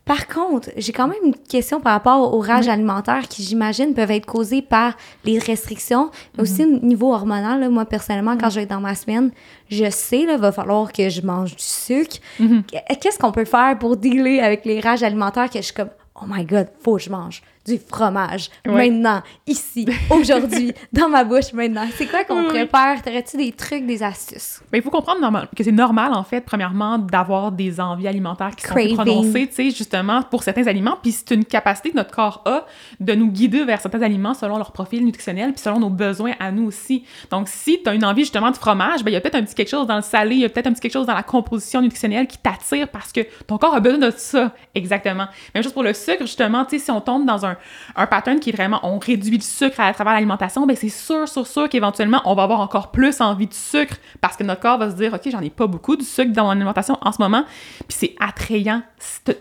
Par 0.10 0.26
contre, 0.28 0.72
j'ai 0.76 0.91
quand 0.91 1.08
même 1.08 1.19
une 1.24 1.36
question 1.36 1.80
par 1.80 1.93
rapport 1.93 2.34
aux 2.34 2.39
rages 2.39 2.67
alimentaires 2.67 3.28
qui, 3.28 3.43
j'imagine, 3.43 3.93
peuvent 3.93 4.10
être 4.10 4.26
causées 4.26 4.63
par 4.63 4.93
les 5.24 5.38
restrictions, 5.38 6.10
mais 6.36 6.41
aussi 6.41 6.65
Mhm. 6.65 6.80
au 6.82 6.86
niveau 6.86 7.13
hormonal. 7.13 7.60
là. 7.60 7.69
moi, 7.69 7.86
personnellement, 7.86 8.36
quand 8.36 8.50
je 8.50 8.56
vais 8.56 8.63
être 8.63 8.72
dans 8.72 8.80
ma 8.80 8.95
semaine, 8.95 9.30
je 9.69 9.88
sais, 9.91 10.22
il 10.22 10.38
va 10.38 10.52
falloir 10.52 10.91
que 10.91 11.10
je 11.10 11.22
mange 11.22 11.52
du 11.56 11.62
sucre. 11.63 12.17
Mhm. 12.39 12.63
Qu'est-ce 13.00 13.19
qu'on 13.19 13.32
peut 13.32 13.45
faire 13.45 13.78
pour 13.78 13.98
dealer 13.98 14.39
avec 14.39 14.65
les 14.65 14.80
rages 14.80 15.04
alimentaires 15.04 15.48
que 15.52 15.60
je 15.60 15.65
suis 15.65 15.76
comme, 15.76 15.89
oh 16.15 16.26
my 16.28 16.43
god, 16.43 16.69
faut 16.84 16.95
que 16.98 17.04
je 17.04 17.12
mange? 17.12 17.43
Du 17.65 17.78
fromage 17.78 18.50
Ouais. 18.65 18.89
maintenant, 18.89 19.22
ici, 19.45 19.86
aujourd'hui, 20.10 20.74
dans 20.93 21.10
ma 21.10 21.24
bouche 21.24 21.54
maintenant. 21.54 21.86
C'est 21.95 22.08
quoi 22.08 22.24
qu'on 22.24 22.41
Oui, 22.43 22.48
prépare? 22.48 23.02
T'aurais-tu 23.02 23.38
des 23.38 23.52
trucs, 23.52 23.86
des 23.86 24.02
astuces? 24.02 24.62
Ben, 24.72 24.78
il 24.80 24.82
faut 24.82 24.89
comprendre 24.89 25.22
normal- 25.22 25.48
que 25.56 25.63
c'est 25.63 25.72
normal, 25.72 26.13
en 26.13 26.24
fait, 26.24 26.41
premièrement, 26.41 26.98
d'avoir 26.98 27.52
des 27.52 27.80
envies 27.80 28.08
alimentaires 28.08 28.56
qui 28.56 28.65
sont 28.65 28.95
prononcées, 28.95 29.48
tu 29.48 29.56
sais, 29.56 29.72
justement, 29.72 30.24
pour 30.24 30.43
certains 30.43 30.65
aliments. 30.67 30.98
Puis 31.02 31.12
c'est 31.12 31.32
une 31.36 31.45
capacité 31.45 31.91
que 31.91 31.98
notre 31.98 32.12
corps 32.12 32.41
a 32.45 32.65
de 33.00 33.13
nous 33.13 33.28
guider 33.32 33.63
vers 33.65 33.82
certains 33.82 34.02
aliments 34.02 34.34
selon 34.34 34.58
leur 34.58 34.72
profil 34.72 35.06
nutritionnel 35.06 35.54
puis 35.54 35.62
selon 35.62 35.80
nos 35.80 35.89
besoins 35.89 36.34
à 36.39 36.52
nous 36.52 36.63
aussi. 36.65 37.04
Donc, 37.30 37.48
si 37.50 37.82
tu 37.84 37.89
as 37.89 37.93
une 37.93 38.06
envie, 38.06 38.22
justement, 38.22 38.52
de 38.52 38.56
fromage, 38.58 39.04
ben, 39.04 39.12
il 39.12 39.13
y 39.13 39.17
a 39.17 39.22
peut-être 39.22 39.36
un 39.36 39.43
petit 39.43 39.56
quelque 39.56 39.69
chose 39.69 39.86
dans 39.88 39.98
le 39.98 40.02
salé, 40.02 40.36
il 40.36 40.41
y 40.41 40.45
a 40.45 40.50
peut-être 40.50 40.67
un 40.67 40.72
petit 40.72 40.82
quelque 40.82 40.93
chose 40.93 41.06
dans 41.08 41.13
la 41.15 41.24
composition 41.24 41.82
nutritionnelle 41.82 42.28
qui 42.28 42.38
t'attire 42.38 42.88
parce 42.88 43.12
que 43.12 43.22
ton 43.48 43.58
corps 43.58 43.76
a 43.76 43.80
besoin 43.80 44.00
de 44.00 44.12
ça, 44.15 44.54
exactement. 44.76 45.28
Même 45.54 45.63
chose 45.63 45.74
pour 45.74 45.84
le 45.84 45.93
sucre, 45.93 46.22
justement, 46.22 46.65
tu 46.65 46.78
sais, 46.80 46.86
si 46.86 46.91
on 46.91 47.02
tombe 47.02 47.26
dans 47.26 47.45
un, 47.45 47.58
un 47.95 48.08
pattern 48.08 48.39
qui 48.39 48.50
est 48.50 48.54
vraiment, 48.54 48.80
on 48.84 49.00
réduit 49.00 49.38
le 49.38 49.43
sucre 49.43 49.80
à 49.80 49.93
travers 49.93 50.13
l'alimentation, 50.13 50.65
ben 50.65 50.76
c'est 50.76 50.89
sûr, 50.89 51.28
sûr, 51.28 51.45
sûr 51.45 51.69
qu'éventuellement, 51.69 52.22
on 52.26 52.36
va 52.36 52.43
avoir 52.43 52.60
encore 52.60 52.91
plus 52.91 53.22
envie 53.22 53.48
de 53.48 53.54
sucre 53.54 53.95
parce 54.22 54.38
que 54.38 54.43
notre 54.43 54.62
corps 54.62 54.78
va 54.78 54.89
se 54.89 54.95
dire, 54.95 55.13
OK, 55.13 55.22
j'en 55.32 55.41
ai 55.41 55.50
pas 55.50 55.67
beaucoup 55.67 55.95
de 55.95 56.04
sucre 56.04 56.32
dans 56.32 56.45
mon 56.45 56.52
alimentation 56.52 56.98
en 57.02 57.12
ce 57.12 57.22
moment, 57.22 57.43
puis 57.88 57.98
c'est 57.98 58.15
attrayant. 58.19 58.82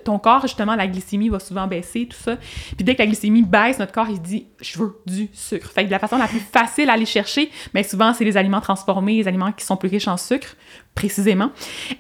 Ton 0.05 0.19
corps, 0.19 0.43
justement, 0.43 0.77
la 0.77 0.87
glycémie 0.87 1.29
va 1.29 1.39
souvent 1.39 1.67
baisser, 1.67 2.07
tout 2.07 2.17
ça. 2.17 2.37
Puis 2.77 2.85
dès 2.85 2.95
que 2.95 3.01
la 3.01 3.07
glycémie 3.07 3.43
baisse, 3.43 3.79
notre 3.79 3.93
corps, 3.93 4.09
il 4.09 4.21
dit, 4.21 4.47
je 4.61 4.79
veux 4.79 5.01
du 5.07 5.29
sucre. 5.33 5.71
Fait 5.71 5.83
que 5.83 5.87
de 5.87 5.93
la 5.93 5.99
façon 5.99 6.19
la 6.19 6.27
plus 6.27 6.41
facile 6.41 6.91
à 6.91 6.95
aller 6.95 7.07
chercher, 7.07 7.51
mais 7.75 7.83
souvent, 7.83 8.13
c'est 8.13 8.25
les 8.25 8.37
aliments 8.37 8.61
transformés, 8.61 9.17
les 9.17 9.29
aliments 9.29 9.53
qui 9.53 9.65
sont 9.65 9.77
plus 9.77 9.89
riches 9.89 10.09
en 10.09 10.17
sucre, 10.17 10.57
précisément. 10.95 11.51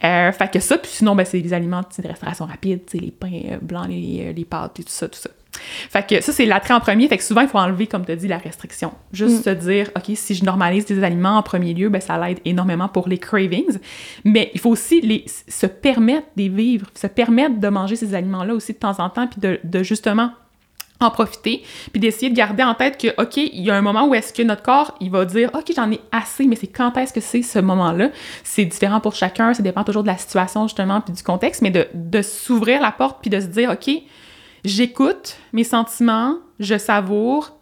Euh, 0.04 0.32
fait 0.32 0.50
que 0.52 0.60
ça, 0.60 0.78
puis 0.78 0.90
sinon, 0.90 1.14
ben, 1.14 1.24
c'est 1.24 1.38
les 1.38 1.52
aliments 1.52 1.82
de 1.82 2.08
restauration 2.08 2.46
rapide, 2.46 2.80
les 2.94 3.10
pains 3.10 3.42
euh, 3.52 3.58
blancs, 3.60 3.88
les, 3.88 4.26
euh, 4.28 4.32
les 4.32 4.44
pâtes 4.44 4.80
et 4.80 4.84
tout 4.84 4.92
ça, 4.92 5.08
tout 5.08 5.18
ça. 5.18 5.30
Fait 5.90 6.06
que 6.06 6.20
ça, 6.20 6.32
c'est 6.32 6.46
l'attrait 6.46 6.74
en 6.74 6.80
premier. 6.80 7.08
Fait 7.08 7.18
que 7.18 7.24
souvent, 7.24 7.40
il 7.42 7.48
faut 7.48 7.58
enlever, 7.58 7.86
comme 7.86 8.04
tu 8.04 8.12
as 8.12 8.16
dit, 8.16 8.28
la 8.28 8.38
restriction. 8.38 8.92
Juste 9.12 9.44
se 9.44 9.50
dire, 9.50 9.90
OK, 9.96 10.14
si 10.14 10.34
je 10.34 10.44
normalise 10.44 10.86
des 10.86 11.02
aliments 11.02 11.36
en 11.36 11.42
premier 11.42 11.74
lieu, 11.74 11.88
ben, 11.88 12.00
ça 12.00 12.18
l'aide 12.18 12.40
énormément 12.44 12.88
pour 12.88 13.08
les 13.08 13.18
cravings. 13.18 13.78
Mais 14.24 14.50
il 14.54 14.60
faut 14.60 14.70
aussi 14.70 15.00
les, 15.00 15.24
se 15.48 15.66
permettre 15.66 16.26
d'y 16.36 16.48
vivre, 16.48 16.86
se 16.94 17.06
permettre 17.06 17.58
de 17.58 17.68
manger 17.68 17.96
ces 17.96 18.14
aliments-là 18.14 18.54
aussi 18.54 18.72
de 18.72 18.78
temps 18.78 18.98
en 18.98 19.10
temps, 19.10 19.26
puis 19.26 19.40
de, 19.40 19.60
de 19.64 19.82
justement 19.82 20.32
en 21.00 21.10
profiter, 21.10 21.62
puis 21.92 22.00
d'essayer 22.00 22.30
de 22.30 22.36
garder 22.36 22.62
en 22.64 22.74
tête 22.74 23.00
que, 23.00 23.08
OK, 23.22 23.36
il 23.36 23.62
y 23.62 23.70
a 23.70 23.76
un 23.76 23.80
moment 23.82 24.08
où 24.08 24.14
est-ce 24.14 24.32
que 24.32 24.42
notre 24.42 24.62
corps, 24.62 24.96
il 25.00 25.10
va 25.10 25.24
dire, 25.24 25.50
OK, 25.54 25.72
j'en 25.74 25.90
ai 25.92 26.00
assez, 26.10 26.46
mais 26.46 26.56
c'est 26.56 26.66
quand 26.66 26.96
est-ce 26.96 27.12
que 27.12 27.20
c'est 27.20 27.42
ce 27.42 27.60
moment-là? 27.60 28.10
C'est 28.42 28.64
différent 28.64 29.00
pour 29.00 29.14
chacun, 29.14 29.54
ça 29.54 29.62
dépend 29.62 29.84
toujours 29.84 30.02
de 30.02 30.08
la 30.08 30.18
situation, 30.18 30.66
justement, 30.66 31.00
puis 31.00 31.12
du 31.12 31.22
contexte, 31.22 31.62
mais 31.62 31.70
de, 31.70 31.86
de 31.94 32.22
s'ouvrir 32.22 32.80
la 32.80 32.90
porte, 32.90 33.18
puis 33.20 33.30
de 33.30 33.40
se 33.40 33.46
dire, 33.46 33.70
OK, 33.70 33.90
j'écoute 34.64 35.36
mes 35.52 35.64
sentiments, 35.64 36.38
je 36.60 36.78
savoure, 36.78 37.56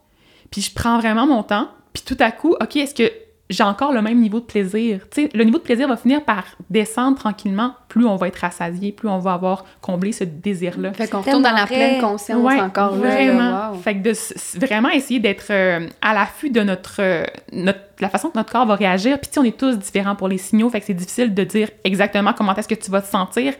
puis 0.51 0.61
je 0.61 0.73
prends 0.73 0.99
vraiment 0.99 1.27
mon 1.27 1.43
temps, 1.43 1.69
puis 1.93 2.03
tout 2.05 2.17
à 2.21 2.31
coup, 2.31 2.55
OK, 2.61 2.77
est-ce 2.77 2.95
que 2.95 3.11
j'ai 3.49 3.63
encore 3.65 3.93
le 3.93 4.03
même 4.03 4.21
niveau 4.21 4.41
de 4.41 4.45
plaisir? 4.45 5.09
Tu 5.11 5.23
sais, 5.23 5.31
le 5.35 5.45
niveau 5.45 5.59
de 5.59 5.63
plaisir 5.63 5.89
va 5.89 5.97
finir 5.97 6.25
par 6.25 6.45
descendre 6.71 7.19
tranquillement, 7.19 7.75
plus 7.89 8.07
on 8.07 8.17
va 8.17 8.29
être 8.29 8.37
rassasié, 8.37 8.93
plus 8.93 9.09
on 9.09 9.19
va 9.19 9.33
avoir 9.33 9.65
comblé 9.81 10.13
ce 10.13 10.25
désir-là. 10.25 10.93
Fait 10.93 11.09
qu'on 11.09 11.21
retourne 11.21 11.43
dans 11.43 11.51
la 11.51 11.67
tellement 11.67 11.67
pleine 11.67 12.01
vrai. 12.01 12.01
conscience 12.01 12.43
Ouais, 12.43 12.61
encore 12.61 12.95
vraiment. 12.95 13.39
là, 13.39 13.71
wow. 13.73 13.79
Fait 13.79 13.97
que 13.97 14.03
de 14.03 14.67
vraiment 14.67 14.91
essayer 14.91 15.21
d'être 15.21 15.47
euh, 15.51 15.87
à 16.03 16.15
l'affût 16.15 16.51
de 16.51 16.61
notre, 16.61 16.97
euh, 17.01 17.25
notre 17.53 17.81
la 18.01 18.09
façon 18.09 18.29
que 18.29 18.37
notre 18.37 18.53
corps 18.53 18.67
va 18.67 18.75
réagir. 18.75 19.19
Puis, 19.19 19.29
tu 19.29 19.35
sais, 19.35 19.41
on 19.41 19.45
est 19.45 19.57
tous 19.57 19.79
différents 19.79 20.17
pour 20.17 20.29
les 20.29 20.39
signaux, 20.39 20.69
fait 20.71 20.81
que 20.81 20.87
c'est 20.87 20.95
difficile 20.95 21.35
de 21.35 21.45
dire 21.45 21.71
exactement 21.85 22.33
comment 22.33 22.55
est-ce 22.55 22.69
que 22.69 22.75
tu 22.75 22.91
vas 22.91 23.01
te 23.01 23.09
sentir. 23.09 23.55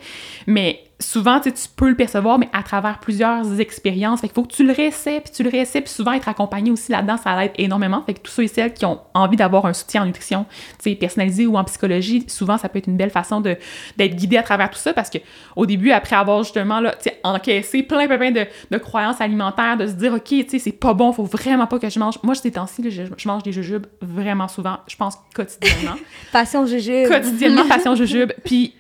Mais 0.47 0.81
souvent, 0.99 1.41
tu 1.41 1.53
peux 1.75 1.89
le 1.89 1.95
percevoir, 1.95 2.39
mais 2.39 2.49
à 2.53 2.63
travers 2.63 2.99
plusieurs 3.01 3.61
expériences. 3.61 4.21
Fait 4.21 4.29
qu'il 4.29 4.35
faut 4.35 4.45
que 4.45 4.55
tu 4.55 4.67
le 4.67 4.73
réessaies, 4.73 5.21
puis 5.21 5.33
tu 5.33 5.43
le 5.43 5.51
réessaies, 5.51 5.81
puis 5.81 5.93
souvent 5.93 6.13
être 6.13 6.29
accompagné 6.29 6.71
aussi 6.71 6.93
là-dedans, 6.93 7.17
ça 7.17 7.45
aide 7.45 7.53
énormément. 7.57 8.03
Fait 8.03 8.15
que 8.15 8.21
tous 8.21 8.33
ceux 8.33 8.45
et 8.45 8.49
celles 8.49 8.73
qui 8.73 8.85
ont 8.85 9.01
envie 9.15 9.37
d'avoir 9.37 9.67
un 9.67 9.73
soutien 9.73 10.03
en 10.03 10.07
nutrition, 10.07 10.47
tu 10.79 10.91
sais, 10.91 10.97
personnalisé 10.97 11.47
ou 11.47 11.57
en 11.57 11.65
psychologie, 11.65 12.25
souvent, 12.29 12.59
ça 12.59 12.69
peut 12.69 12.79
être 12.79 12.89
une 12.89 12.97
belle 12.97 13.11
façon 13.11 13.41
de, 13.41 13.57
d'être 13.97 14.16
guidé 14.17 14.37
à 14.37 14.43
travers 14.43 14.71
tout 14.71 14.79
ça, 14.79 14.93
parce 14.93 15.11
que 15.11 15.19
au 15.55 15.67
début, 15.67 15.93
après 15.93 16.17
avoir 16.17 16.43
justement, 16.43 16.81
là, 16.81 16.93
tu 16.93 17.05
sais, 17.05 17.21
encaissé 17.23 17.83
plein, 17.83 18.07
plein, 18.07 18.19
plein 18.19 18.31
de, 18.31 18.47
de, 18.71 18.79
croyances 18.79 19.21
alimentaires, 19.21 19.77
de 19.77 19.87
se 19.87 19.93
dire, 19.93 20.15
OK, 20.15 20.25
tu 20.25 20.49
sais, 20.49 20.59
c'est 20.59 20.73
pas 20.73 20.95
bon, 20.95 21.13
faut 21.13 21.25
vraiment 21.25 21.67
pas 21.67 21.79
que 21.79 21.89
je 21.89 21.99
mange. 21.99 22.15
Moi, 22.23 22.35
ces 22.35 22.53
temps-ci, 22.53 22.91
je, 22.91 23.03
je, 23.17 23.29
mange 23.29 23.43
des 23.43 23.53
jujubes 23.53 23.87
vraiment 24.01 24.49
souvent, 24.49 24.79
je 24.87 24.97
pense 24.97 25.19
quotidiennement. 25.35 25.97
passion 26.33 26.67
jujube. 26.67 27.09
Quotidiennement, 27.09 27.67
passion 27.69 27.95
jujube. 27.95 28.33
Puis 28.45 28.75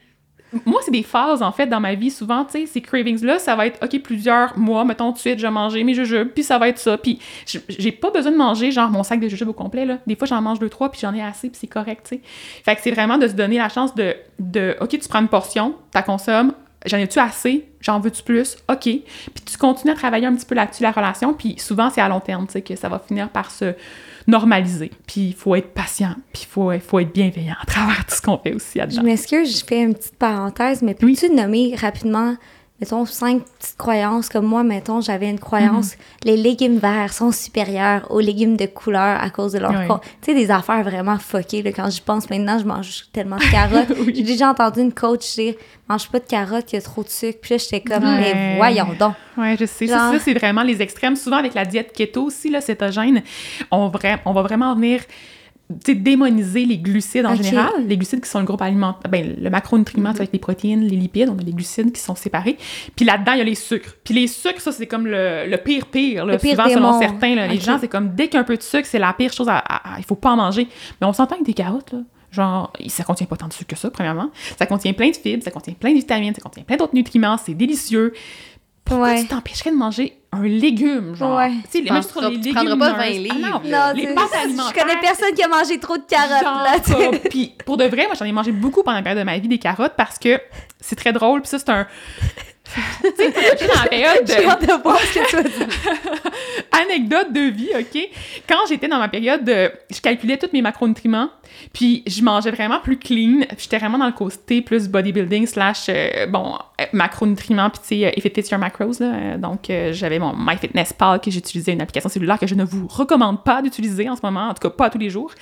moi, 0.65 0.81
c'est 0.85 0.91
des 0.91 1.03
phases, 1.03 1.43
en 1.43 1.53
fait, 1.53 1.67
dans 1.67 1.81
ma 1.81 1.95
vie. 1.95 2.11
Souvent, 2.11 2.45
tu 2.45 2.53
sais, 2.53 2.67
ces 2.67 2.81
cravings-là, 2.81 3.39
ça 3.39 3.57
va 3.57 3.67
être, 3.67 3.83
OK, 3.85 4.01
plusieurs 4.03 4.57
mois, 4.59 4.85
mettons, 4.85 5.09
tout 5.11 5.15
de 5.15 5.19
suite, 5.19 5.39
je 5.39 5.47
vais 5.47 5.53
manger 5.53 5.83
mes 5.85 5.95
jujubes, 5.95 6.29
puis 6.29 6.45
ça 6.45 6.59
va 6.59 6.69
être 6.69 6.79
ça. 6.79 6.97
Puis 6.99 7.19
j'ai 7.47 7.93
pas 7.93 8.11
besoin 8.11 8.33
de 8.33 8.37
manger, 8.37 8.71
genre, 8.71 8.91
mon 8.91 9.03
sac 9.03 9.21
de 9.21 9.29
jujubes 9.29 9.49
au 9.49 9.53
complet, 9.53 9.85
là. 9.85 9.99
Des 10.07 10.15
fois, 10.17 10.27
j'en 10.27 10.41
mange 10.41 10.59
deux, 10.59 10.69
trois, 10.69 10.91
puis 10.91 11.01
j'en 11.01 11.15
ai 11.15 11.23
assez, 11.23 11.49
puis 11.49 11.59
c'est 11.61 11.67
correct, 11.67 12.07
tu 12.09 12.17
sais. 12.17 12.21
Fait 12.65 12.77
que 12.77 12.83
c'est 12.83 12.93
vraiment 12.93 13.19
de 13.19 13.27
se 13.27 13.35
donner 13.35 13.59
la 13.59 13.69
chance 13.69 13.95
de, 13.95 14.15
de, 14.39 14.77
OK, 14.81 14.91
tu 14.91 15.09
prends 15.09 15.21
une 15.21 15.29
portion, 15.29 15.75
la 15.95 16.03
consommes, 16.03 16.53
j'en 16.87 16.99
ai-tu 16.99 17.19
assez? 17.19 17.69
J'en 17.81 18.01
veux-tu 18.01 18.23
plus? 18.23 18.57
OK. 18.69 18.81
Puis 18.83 19.03
tu 19.45 19.59
continues 19.59 19.93
à 19.93 19.97
travailler 19.97 20.27
un 20.27 20.35
petit 20.35 20.47
peu 20.47 20.55
là-dessus, 20.55 20.83
la 20.83 20.93
relation, 20.93 21.35
puis 21.35 21.57
souvent, 21.59 21.91
c'est 21.91 22.01
à 22.01 22.09
long 22.09 22.21
terme, 22.21 22.47
tu 22.47 22.53
sais, 22.53 22.63
que 22.63 22.77
ça 22.77 22.89
va 22.89 22.99
finir 22.99 23.29
par 23.29 23.51
se 23.51 23.75
normaliser. 24.27 24.91
Puis 25.07 25.21
il 25.29 25.35
faut 25.35 25.55
être 25.55 25.73
patient, 25.73 26.15
puis 26.33 26.43
il 26.43 26.51
faut, 26.51 26.73
faut 26.81 26.99
être 26.99 27.13
bienveillant 27.13 27.57
à 27.61 27.67
travers 27.67 28.05
tout 28.05 28.15
ce 28.15 28.23
qu'on 28.23 28.39
fait 28.39 28.55
aussi 28.55 28.79
là-dedans. 28.79 29.01
Je 29.01 29.07
m'excuse, 29.07 29.61
je 29.61 29.65
fais 29.65 29.83
une 29.83 29.95
petite 29.95 30.17
parenthèse, 30.17 30.83
mais 30.83 30.95
peux-tu 30.95 31.31
nommer 31.31 31.75
rapidement 31.77 32.37
mettons, 32.81 33.07
cinq 33.07 33.43
petites 33.59 33.77
croyances, 33.77 34.29
comme 34.29 34.45
moi, 34.45 34.63
mettons, 34.63 35.01
j'avais 35.01 35.31
une 35.31 35.39
croyance, 35.39 35.93
mhm. 35.95 36.01
les 36.25 36.37
légumes 36.37 36.79
verts 36.79 37.13
sont 37.13 37.33
supérieurs 37.33 38.11
aux 38.11 38.21
légumes 38.21 38.57
de 38.57 38.67
couleur 38.67 39.21
à 39.21 39.31
cause 39.31 39.53
de 39.53 39.59
leur 39.59 39.73
Tu 39.73 39.87
sais, 40.23 40.35
des 40.35 40.51
affaires 40.51 40.83
vraiment 40.83 41.19
fuckées, 41.19 41.63
là, 41.63 41.73
quand 41.73 41.89
j'y 41.89 42.03
pense 42.03 42.29
maintenant, 42.29 42.59
je 42.59 42.65
mange 42.65 43.07
tellement 43.13 43.37
de 43.37 43.51
carottes. 43.51 43.97
J'ai 44.15 44.23
déjà 44.23 44.51
entendu 44.51 44.81
une 44.81 44.93
coach 44.93 45.35
dire, 45.35 45.55
mange 45.89 46.09
pas 46.11 46.19
de 46.19 46.27
carottes, 46.27 46.73
il 46.73 46.77
y 46.77 46.79
a 46.79 46.83
trop 46.83 47.03
de 47.03 47.09
sucre. 47.09 47.39
Puis 47.41 47.55
là, 47.55 47.59
j'étais 47.59 47.81
comme, 47.81 48.05
mais 48.05 48.57
voyons 48.57 48.89
donc. 48.99 49.15
Oui, 49.39 49.57
je 49.59 49.65
sais. 49.65 49.87
Ça, 49.87 50.13
c'est 50.23 50.35
vraiment 50.35 50.63
les 50.63 50.83
extrêmes. 50.83 51.17
Souvent, 51.17 51.37
avec 51.37 51.55
la 51.55 51.65
diète 51.65 51.93
keto 51.93 52.25
aussi, 52.25 52.51
là, 52.51 52.61
cétogène, 52.61 53.23
on, 53.71 53.91
on 54.25 54.33
va 54.33 54.43
vraiment 54.43 54.75
venir 54.75 55.01
démoniser 55.69 56.65
les 56.65 56.79
glucides 56.79 57.27
en 57.27 57.35
général, 57.35 57.87
les 57.87 57.97
glucides 57.97 58.21
qui 58.21 58.31
sont 58.31 58.39
le 58.39 58.45
groupe 58.45 58.63
alimentaire, 58.63 59.11
ben, 59.11 59.35
le 59.37 59.51
macronutriment, 59.51 60.11
avec 60.11 60.33
les 60.33 60.39
protéines, 60.39 60.83
les 60.83 60.97
lipides, 60.97 61.29
on 61.29 61.39
a 61.39 61.43
les 61.43 61.53
glucides 61.53 61.93
qui 61.93 62.01
sont 62.01 62.15
séparés. 62.15 62.57
Puis 62.95 63.05
là-dedans, 63.05 63.33
il 63.33 63.39
y 63.39 63.41
a 63.41 63.45
les 63.45 63.57
sucres. 63.57 63.97
Puis 64.05 64.15
les 64.15 64.29
sucres, 64.29 64.61
ça, 64.61 64.71
c'est 64.73 64.87
comme 64.87 65.07
le, 65.07 65.47
le 65.49 65.57
pire 65.57 65.87
pire. 65.87 66.25
Là, 66.25 66.35
le 66.35 66.39
pire 66.39 66.53
souvent, 66.53 66.69
selon 66.69 67.01
certains, 67.01 67.35
là, 67.35 67.49
les 67.49 67.59
gens, 67.59 67.79
c'est 67.81 67.89
comme 67.89 68.15
dès 68.15 68.29
qu'il 68.29 68.35
y 68.35 68.37
a 68.37 68.41
un 68.41 68.45
peu 68.45 68.57
de 68.57 68.63
sucre, 68.63 68.87
c'est 68.87 68.99
la 68.99 69.13
pire 69.13 69.33
chose 69.33 69.49
à, 69.49 69.63
Il 69.99 70.05
faut 70.05 70.15
pas 70.15 70.31
en 70.31 70.37
manger. 70.37 70.69
Mais 71.01 71.07
on 71.07 71.13
s'entend 71.13 71.35
avec 71.35 71.47
des 71.47 71.55
carottes, 71.55 71.93
là. 71.93 71.99
Genre, 72.33 72.73
ça 72.89 73.03
contient 73.03 73.27
pas 73.27 73.37
tant 73.37 73.49
de 73.49 73.53
sucre 73.53 73.71
que 73.71 73.77
ça, 73.77 73.91
premièrement. 73.91 74.31
Ça 74.59 74.67
contient 74.67 74.93
plein 74.93 75.11
de 75.11 75.17
fibres, 75.17 75.43
ça 75.43 75.51
contient 75.51 75.73
plein 75.73 75.93
de 75.93 75.97
vitamines, 75.97 76.35
ça 76.35 76.43
contient 76.43 76.65
plein 76.65 76.77
d'autres 76.77 76.95
nutriments, 76.95 77.39
c'est 77.39 77.55
délicieux. 77.55 78.13
Pourquoi 78.87 79.17
tu 79.17 79.27
t'empêcherais 79.27 79.71
de 79.71 79.77
manger 79.77 80.17
un 80.33 80.43
légume, 80.43 81.15
genre? 81.15 81.37
Ouais. 81.37 81.51
Tu 81.71 81.85
sais, 81.85 81.93
les, 81.93 82.03
sur 82.03 82.21
les 82.21 82.37
légumes. 82.37 82.55
Tu 82.55 82.79
pas 82.79 82.93
20 82.93 83.07
livres. 83.11 83.37
Ah 83.45 83.61
non, 83.65 83.93
les 83.95 84.15
pâtes 84.15 84.35
alimentaires. 84.43 84.73
Je 84.75 84.81
connais 84.81 85.01
personne 85.01 85.35
qui 85.35 85.43
a 85.43 85.49
mangé 85.49 85.79
trop 85.81 85.97
de 85.97 86.05
carottes, 86.05 86.89
là. 86.89 87.19
Puis, 87.29 87.53
pour 87.65 87.77
de 87.77 87.85
vrai, 87.85 88.07
moi, 88.07 88.15
j'en 88.19 88.25
ai 88.25 88.33
mangé 88.33 88.53
beaucoup 88.53 88.83
pendant 88.83 88.97
la 88.99 89.03
période 89.03 89.19
de 89.19 89.25
ma 89.25 89.39
vie, 89.39 89.49
des 89.49 89.59
carottes, 89.59 89.95
parce 89.97 90.19
que 90.19 90.41
c'est 90.81 90.97
très 90.97 91.13
drôle. 91.13 91.43
Puis 91.43 91.51
ça, 91.51 91.59
c'est 91.59 91.71
un... 91.71 91.87
tu 92.75 93.11
sais, 93.17 93.67
dans 93.67 93.83
la 93.83 93.89
période 93.89 94.25
de... 94.25 94.67
de 94.67 94.83
voir 94.83 94.99
ce 95.01 95.19
que 95.19 95.29
tu 95.29 95.37
vas 95.37 95.67
Anecdote 96.83 97.33
de 97.33 97.51
vie, 97.51 97.71
OK? 97.75 98.09
Quand 98.49 98.67
j'étais 98.69 98.89
dans 98.89 98.99
ma 98.99 99.09
période 99.09 99.45
de... 99.45 99.71
Je 99.91 100.01
calculais 100.01 100.37
tous 100.37 100.51
mes 100.53 100.63
macronutriments, 100.63 101.31
puis 101.73 102.03
je 102.07 102.23
mangeais 102.23 102.51
vraiment 102.51 102.81
plus 102.81 102.99
clean. 102.99 103.41
J'étais 103.59 103.79
vraiment 103.79 103.99
dans 103.99 104.07
le 104.07 104.13
côté 104.13 104.63
plus 104.63 104.89
bodybuilding 104.89 105.47
slash, 105.47 105.87
euh, 105.89 106.27
bon, 106.27 106.55
euh, 106.81 106.85
macronutriments, 106.93 107.71
puis 107.71 107.81
tu 107.81 107.89
sais, 107.89 108.07
euh, 108.07 108.11
effectuer 108.17 108.43
sur 108.43 108.59
macros, 108.59 108.93
là. 109.01 109.37
Donc, 109.39 109.71
j'avais 109.91 110.19
mon 110.19 110.35
MyFitnessPal 110.37 111.21
que 111.21 111.31
j'utilisais, 111.31 111.73
une 111.73 111.81
application 111.81 112.09
cellulaire 112.09 112.39
que 112.39 112.47
je 112.47 112.55
ne 112.55 112.65
vous 112.65 112.87
recommande 112.87 113.45
pas 113.45 113.63
d'utiliser 113.63 114.09
en 114.09 114.17
ce 114.17 114.21
moment, 114.23 114.49
en 114.49 114.55
tout 114.55 114.69
cas 114.69 114.71
pas 114.71 114.91
tous 114.91 114.99
les 114.99 115.11
jours. 115.11 115.33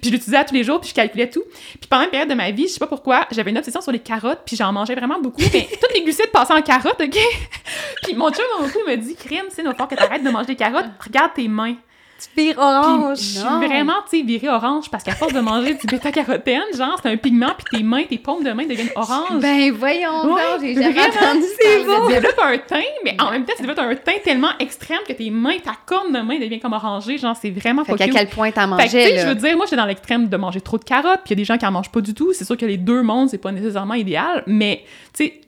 Puis 0.00 0.10
je 0.10 0.10
l'utilisais 0.10 0.38
à 0.38 0.44
tous 0.44 0.54
les 0.54 0.64
jours, 0.64 0.80
puis 0.80 0.90
je 0.90 0.94
calculais 0.94 1.28
tout. 1.30 1.42
Puis 1.80 1.88
pendant 1.88 2.04
une 2.04 2.10
période 2.10 2.28
de 2.28 2.34
ma 2.34 2.50
vie, 2.50 2.68
je 2.68 2.74
sais 2.74 2.78
pas 2.78 2.86
pourquoi, 2.86 3.26
j'avais 3.30 3.50
une 3.50 3.58
obsession 3.58 3.80
sur 3.80 3.92
les 3.92 3.98
carottes, 3.98 4.40
puis 4.44 4.56
j'en 4.56 4.72
mangeais 4.72 4.94
vraiment 4.94 5.20
beaucoup, 5.20 5.42
mais 5.52 5.68
toutes 5.80 5.94
les 5.94 6.02
glucides 6.02 6.30
passaient 6.32 6.54
en 6.54 6.62
carottes, 6.66 7.00
OK? 7.00 7.18
puis 8.02 8.14
mon 8.14 8.30
chum, 8.30 8.44
mon 8.60 8.68
coup, 8.68 8.80
me 8.86 8.96
dit, 8.96 9.14
crème, 9.14 9.46
c'est 9.50 9.62
nos 9.62 9.72
que 9.72 9.94
t'arrêtes 9.94 10.24
de 10.24 10.30
manger 10.30 10.48
des 10.48 10.56
carottes, 10.56 10.86
regarde 11.02 11.32
tes 11.34 11.48
mains. 11.48 11.76
Tu 12.18 12.40
vires 12.40 12.58
orange. 12.58 13.18
je 13.18 13.22
suis 13.24 13.40
vraiment, 13.40 13.94
tu 14.08 14.18
sais, 14.18 14.24
virée 14.24 14.48
orange 14.48 14.90
parce 14.90 15.04
qu'à 15.04 15.14
force 15.14 15.34
de 15.34 15.40
manger 15.40 15.74
du 15.74 15.86
bêta-carotène, 15.86 16.62
genre, 16.76 16.98
c'est 17.02 17.10
un 17.10 17.16
pigment, 17.16 17.52
puis 17.56 17.78
tes 17.78 17.84
mains, 17.84 18.04
tes 18.04 18.16
paumes 18.16 18.42
de 18.42 18.50
main 18.52 18.64
deviennent 18.64 18.90
oranges. 18.96 19.40
Ben 19.40 19.70
voyons, 19.72 20.32
ouais, 20.34 20.42
j'ai 20.62 20.74
jamais 20.74 21.00
entendu 21.00 21.42
ça. 21.42 22.06
Tu 22.06 22.12
développes 22.14 22.40
un 22.42 22.58
teint, 22.58 22.80
mais 23.04 23.16
en 23.20 23.30
même 23.30 23.44
temps, 23.44 23.52
tu 23.54 23.62
développes 23.62 23.78
un 23.78 23.94
teint 23.96 24.18
tellement 24.24 24.50
extrême 24.58 25.00
que 25.06 25.12
tes 25.12 25.28
mains, 25.28 25.58
ta 25.62 25.72
corne 25.84 26.12
de 26.12 26.20
main 26.20 26.38
devient 26.38 26.58
comme 26.58 26.72
orangée. 26.72 27.18
Genre, 27.18 27.36
c'est 27.40 27.50
vraiment 27.50 27.84
pas 27.84 27.94
À 27.94 28.08
quel 28.08 28.28
point 28.28 28.50
t'as 28.50 28.66
mangé, 28.66 28.88
fait 28.88 29.14
que, 29.14 29.20
je 29.20 29.26
veux 29.26 29.34
dire, 29.34 29.56
moi, 29.56 29.66
j'étais 29.66 29.76
dans 29.76 29.86
l'extrême 29.86 30.28
de 30.28 30.36
manger 30.36 30.60
trop 30.62 30.78
de 30.78 30.84
carottes, 30.84 31.20
puis 31.24 31.30
il 31.30 31.30
y 31.32 31.34
a 31.34 31.36
des 31.36 31.44
gens 31.44 31.58
qui 31.58 31.66
en 31.66 31.72
mangent 31.72 31.92
pas 31.92 32.00
du 32.00 32.14
tout. 32.14 32.32
C'est 32.32 32.44
sûr 32.44 32.56
que 32.56 32.66
les 32.66 32.78
deux 32.78 33.02
mondes, 33.02 33.28
c'est 33.28 33.38
pas 33.38 33.52
nécessairement 33.52 33.94
idéal, 33.94 34.42
mais, 34.46 34.84
tu 35.14 35.24
sais, 35.24 35.40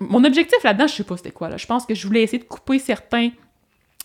mon 0.00 0.24
objectif 0.24 0.62
là-dedans, 0.64 0.86
je 0.86 0.94
sais 0.94 1.04
pas 1.04 1.16
c'était 1.16 1.32
quoi, 1.32 1.50
là. 1.50 1.56
Je 1.58 1.66
pense 1.66 1.84
que 1.84 1.94
je 1.94 2.06
voulais 2.06 2.22
essayer 2.22 2.38
de 2.38 2.44
couper 2.44 2.78
certains 2.78 3.30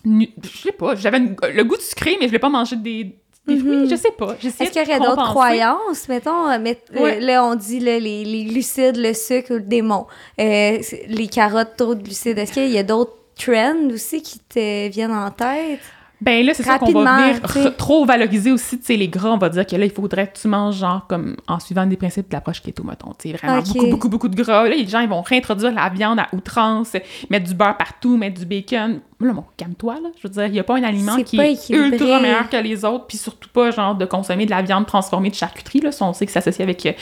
je 0.06 0.58
sais 0.64 0.72
pas, 0.72 0.96
j'avais 0.96 1.20
le 1.20 1.64
goût 1.64 1.78
de 1.78 1.82
sucré, 1.82 2.16
mais 2.20 2.24
je 2.24 2.28
voulais 2.28 2.40
pas 2.40 2.50
manger 2.50 2.76
des, 2.76 3.16
des 3.48 3.58
fruits, 3.58 3.78
mhm. 3.78 3.90
je 3.90 3.96
sais 3.96 4.12
pas. 4.12 4.36
Est-ce 4.44 4.72
qu'il 4.72 4.82
y 4.82 4.86
aurait 4.86 5.00
d'autres 5.00 5.30
croyances? 5.30 6.08
Mettons, 6.08 6.50
euh, 6.50 6.74
euh, 6.96 7.20
là, 7.20 7.44
on 7.46 7.56
dit 7.56 7.80
les, 7.80 8.00
les, 8.00 8.46
glucides, 8.46 8.98
le 8.98 9.14
sucre, 9.14 9.54
le 9.54 9.62
démon. 9.62 10.06
Euh, 10.40 10.80
les 11.08 11.28
carottes, 11.28 11.76
trop 11.78 11.96
de 11.96 12.04
glucides. 12.04 12.38
Est-ce 12.38 12.54
qu'il 12.54 12.70
y 12.70 12.78
a 12.78 12.84
d'autres 12.84 13.16
trends 13.36 13.90
aussi 13.92 14.22
qui 14.22 14.40
te 14.40 14.90
viennent 14.90 15.12
en 15.12 15.32
tête? 15.32 15.80
Ben 16.22 16.46
là, 16.46 16.54
c'est 16.54 16.64
ça 16.64 16.80
qu'on 16.80 16.92
va 16.92 17.18
venir 17.18 17.76
trop 17.78 18.06
valoriser 18.06 18.52
aussi, 18.52 18.78
tu 18.80 18.86
sais, 18.86 18.96
les 18.96 19.08
gras, 19.08 19.32
on 19.32 19.38
va 19.38 19.50
dire 19.50 19.66
que 19.66 19.76
là, 19.76 19.86
il 19.86 19.92
faudrait 19.92 20.28
que 20.28 20.38
tu 20.38 20.48
manges 20.48 20.78
genre 20.78 21.08
comme 21.08 21.38
en 21.48 21.60
suivant 21.60 21.86
des 21.86 21.98
principes 21.98 22.30
de 22.30 22.34
l'approche 22.34 22.62
keto, 22.62 22.84
mettons, 22.84 23.14
tu 23.18 23.30
sais, 23.30 23.36
vraiment 23.36 23.62
beaucoup, 23.62 23.88
beaucoup, 23.88 24.10
beaucoup 24.10 24.30
de 24.30 24.36
gras. 24.36 24.64
Là, 24.64 24.76
les 24.76 24.88
gens, 24.88 25.00
ils 25.00 25.10
vont 25.10 25.22
réintroduire 25.22 25.72
la 25.72 25.90
viande 25.90 26.20
à 26.20 26.28
outrance, 26.34 26.94
mettre 27.30 27.48
du 27.48 27.54
beurre 27.54 27.78
partout, 27.78 28.18
mettre 28.18 28.40
du 28.40 28.46
bacon 28.46 29.02
là, 29.26 29.34
mon 29.34 29.44
calme-toi, 29.58 29.96
là. 29.96 30.10
Je 30.18 30.28
veux 30.28 30.34
dire, 30.34 30.46
il 30.46 30.54
n'y 30.54 30.60
a 30.60 30.64
pas 30.64 30.78
un 30.78 30.84
aliment 30.84 31.22
qui 31.24 31.40
est 31.40 31.70
ultra 31.70 32.20
meilleur 32.20 32.50
que 32.50 32.58
les 32.58 32.86
autres, 32.86 33.06
puis 33.08 33.18
surtout 33.18 33.50
pas, 33.50 33.72
genre, 33.72 33.96
de 33.96 34.06
consommer 34.06 34.46
de 34.46 34.52
la 34.52 34.62
viande 34.62 34.86
transformée 34.86 35.30
de 35.30 35.36
charcuterie, 35.36 35.82
là. 35.82 35.90
on 36.02 36.14
sait 36.14 36.26
que 36.26 36.32
ça 36.32 36.42
s'associe 36.42 36.64
avec 36.64 36.86
euh, 36.86 36.94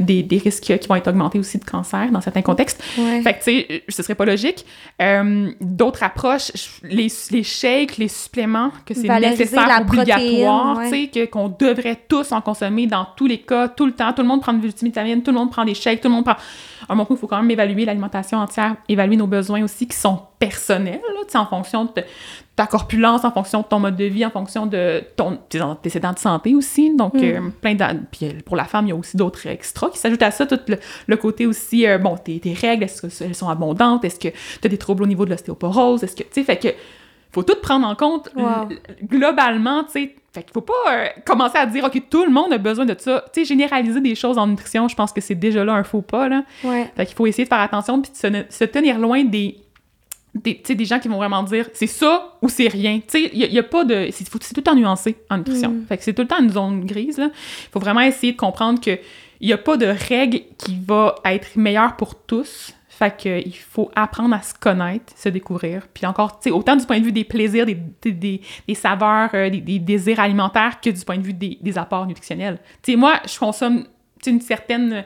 des, 0.00 0.22
des, 0.22 0.38
risques 0.38 0.62
qui 0.62 0.88
vont 0.88 0.94
être 0.94 1.08
augmentés 1.08 1.38
aussi 1.38 1.58
de 1.58 1.64
cancer 1.64 2.10
dans 2.10 2.20
certains 2.20 2.42
contextes. 2.42 2.82
Fait 2.82 3.34
que, 3.34 3.38
tu 3.38 3.44
sais, 3.44 3.84
ce 3.88 4.02
serait 4.02 4.14
pas 4.14 4.24
logique. 4.24 4.64
Euh, 5.02 5.50
d'autres 5.60 6.02
approches, 6.02 6.50
les, 6.82 7.08
les 7.30 7.42
shakes, 7.42 7.98
les 7.98 8.08
suppléments, 8.08 8.65
que 8.84 8.94
c'est 8.94 9.08
nécessaire, 9.20 9.80
obligatoire, 9.80 10.80
tu 10.84 11.08
sais, 11.12 11.28
qu'on 11.28 11.48
devrait 11.48 12.00
tous 12.08 12.32
en 12.32 12.40
consommer 12.40 12.86
dans 12.86 13.06
tous 13.16 13.26
les 13.26 13.38
cas, 13.38 13.68
tout 13.68 13.86
le 13.86 13.92
temps. 13.92 14.12
Tout 14.12 14.22
le 14.22 14.28
monde 14.28 14.40
prend 14.40 14.52
des 14.52 14.68
vitamines, 14.68 15.22
tout 15.22 15.30
le 15.30 15.38
monde 15.38 15.50
prend 15.50 15.64
des 15.64 15.74
shakes, 15.74 16.00
tout 16.00 16.08
le 16.08 16.14
monde 16.14 16.24
prend... 16.24 16.36
À 16.88 16.92
un 16.92 16.94
moment, 16.94 17.08
il 17.10 17.16
faut 17.16 17.26
quand 17.26 17.40
même 17.40 17.50
évaluer 17.50 17.84
l'alimentation 17.84 18.38
entière, 18.38 18.76
évaluer 18.88 19.16
nos 19.16 19.26
besoins 19.26 19.62
aussi 19.62 19.86
qui 19.86 19.96
sont 19.96 20.20
personnels, 20.38 21.00
là, 21.00 21.40
en 21.40 21.46
fonction 21.46 21.86
de 21.86 22.02
ta 22.56 22.66
corpulence, 22.66 23.24
en 23.24 23.30
fonction 23.30 23.60
de 23.60 23.66
ton 23.66 23.78
mode 23.78 23.96
de 23.96 24.04
vie, 24.04 24.24
en 24.24 24.30
fonction 24.30 24.66
de 24.66 25.02
ton, 25.14 25.38
tes 25.48 25.60
antécédents 25.60 26.12
de 26.12 26.18
santé 26.18 26.54
aussi. 26.54 26.94
Donc, 26.96 27.14
mm. 27.14 27.22
euh, 27.22 27.40
plein 27.60 27.74
de... 27.74 27.84
Puis 28.10 28.26
euh, 28.26 28.32
pour 28.44 28.56
la 28.56 28.64
femme, 28.64 28.86
il 28.86 28.90
y 28.90 28.92
a 28.92 28.96
aussi 28.96 29.16
d'autres 29.16 29.46
extras 29.46 29.90
qui 29.90 29.98
s'ajoutent 29.98 30.22
à 30.22 30.30
ça. 30.30 30.46
Tout 30.46 30.58
le, 31.06 31.16
côté 31.16 31.46
aussi, 31.46 31.86
euh, 31.86 31.98
bon, 31.98 32.16
tes, 32.16 32.40
tes 32.40 32.54
règles, 32.54 32.84
est-ce 32.84 33.06
qu'elles 33.18 33.34
sont 33.34 33.48
abondantes? 33.48 34.04
Est-ce 34.04 34.18
que 34.18 34.28
tu 34.28 34.66
as 34.66 34.68
des 34.68 34.78
troubles 34.78 35.02
au 35.02 35.06
niveau 35.06 35.26
de 35.26 35.30
l'ostéoporose? 35.30 36.02
Est-ce 36.02 36.16
que, 36.16 36.22
tu 36.22 36.28
sais, 36.32 36.44
fait 36.44 36.56
que 36.56 36.68
faut 37.36 37.42
tout 37.42 37.60
prendre 37.60 37.86
en 37.86 37.94
compte 37.94 38.30
globalement, 39.04 39.84
tu 39.84 39.92
sais. 39.92 40.14
Fait 40.32 40.42
qu'il 40.42 40.52
faut 40.52 40.62
pas 40.62 41.08
commencer 41.24 41.56
à 41.56 41.64
dire, 41.64 41.84
OK, 41.84 42.02
tout 42.10 42.24
le 42.24 42.30
monde 42.30 42.52
a 42.52 42.58
besoin 42.58 42.84
de 42.84 42.94
ça. 42.98 43.24
Tu 43.32 43.40
sais, 43.40 43.46
généraliser 43.46 44.00
des 44.00 44.14
choses 44.14 44.36
en 44.36 44.46
nutrition, 44.46 44.86
je 44.88 44.94
pense 44.94 45.12
que 45.12 45.20
c'est 45.20 45.34
déjà 45.34 45.64
là 45.64 45.74
un 45.74 45.84
faux 45.84 46.02
pas, 46.02 46.28
là. 46.28 46.44
Fait 46.62 47.06
qu'il 47.06 47.14
faut 47.14 47.26
essayer 47.26 47.44
de 47.44 47.48
faire 47.48 47.60
attention 47.60 48.00
puis 48.00 48.10
de 48.10 48.44
se 48.48 48.64
tenir 48.64 48.98
loin 48.98 49.24
des 49.24 49.58
des, 50.34 50.62
des 50.68 50.84
gens 50.84 50.98
qui 50.98 51.08
vont 51.08 51.16
vraiment 51.16 51.42
dire 51.42 51.68
c'est 51.72 51.86
ça 51.86 52.36
ou 52.42 52.48
c'est 52.48 52.68
rien. 52.68 53.00
Il 53.14 53.50
n'y 53.50 53.58
a, 53.58 53.62
pas 53.62 53.84
de. 53.84 54.08
C'est 54.10 54.24
tout 54.28 54.38
le 54.56 54.62
temps 54.62 54.74
nuancé 54.74 55.16
en 55.30 55.38
nutrition. 55.38 55.70
Mm. 55.70 55.86
Fait 55.88 55.96
que 55.96 56.04
c'est 56.04 56.12
tout 56.12 56.22
le 56.22 56.28
temps 56.28 56.42
une 56.42 56.50
zone 56.50 56.84
grise. 56.84 57.18
Il 57.18 57.70
faut 57.72 57.80
vraiment 57.80 58.02
essayer 58.02 58.32
de 58.32 58.38
comprendre 58.38 58.80
qu'il 58.80 58.98
n'y 59.40 59.52
a 59.52 59.58
pas 59.58 59.76
de 59.76 59.86
règle 59.86 60.40
qui 60.58 60.78
va 60.86 61.14
être 61.24 61.56
meilleure 61.56 61.96
pour 61.96 62.14
tous. 62.14 62.74
Fait 62.98 63.14
qu'il 63.14 63.54
faut 63.54 63.90
apprendre 63.94 64.34
à 64.34 64.40
se 64.40 64.54
connaître, 64.54 65.12
se 65.14 65.28
découvrir. 65.28 65.86
Puis 65.92 66.06
encore, 66.06 66.38
tu 66.38 66.44
sais, 66.44 66.50
autant 66.50 66.76
du 66.76 66.86
point 66.86 66.98
de 66.98 67.04
vue 67.04 67.12
des 67.12 67.24
plaisirs, 67.24 67.66
des, 67.66 67.74
des, 68.10 68.74
saveurs, 68.74 69.28
euh, 69.34 69.50
des, 69.50 69.78
désirs 69.78 70.18
alimentaires 70.18 70.80
que 70.80 70.88
du 70.88 71.04
point 71.04 71.18
de 71.18 71.22
vue 71.22 71.34
des, 71.34 71.76
apports 71.76 72.06
nutritionnels. 72.06 72.58
Tu 72.82 72.92
sais, 72.92 72.96
moi, 72.96 73.20
je 73.28 73.38
consomme 73.38 73.84
une 74.26 74.40
certaine, 74.40 75.04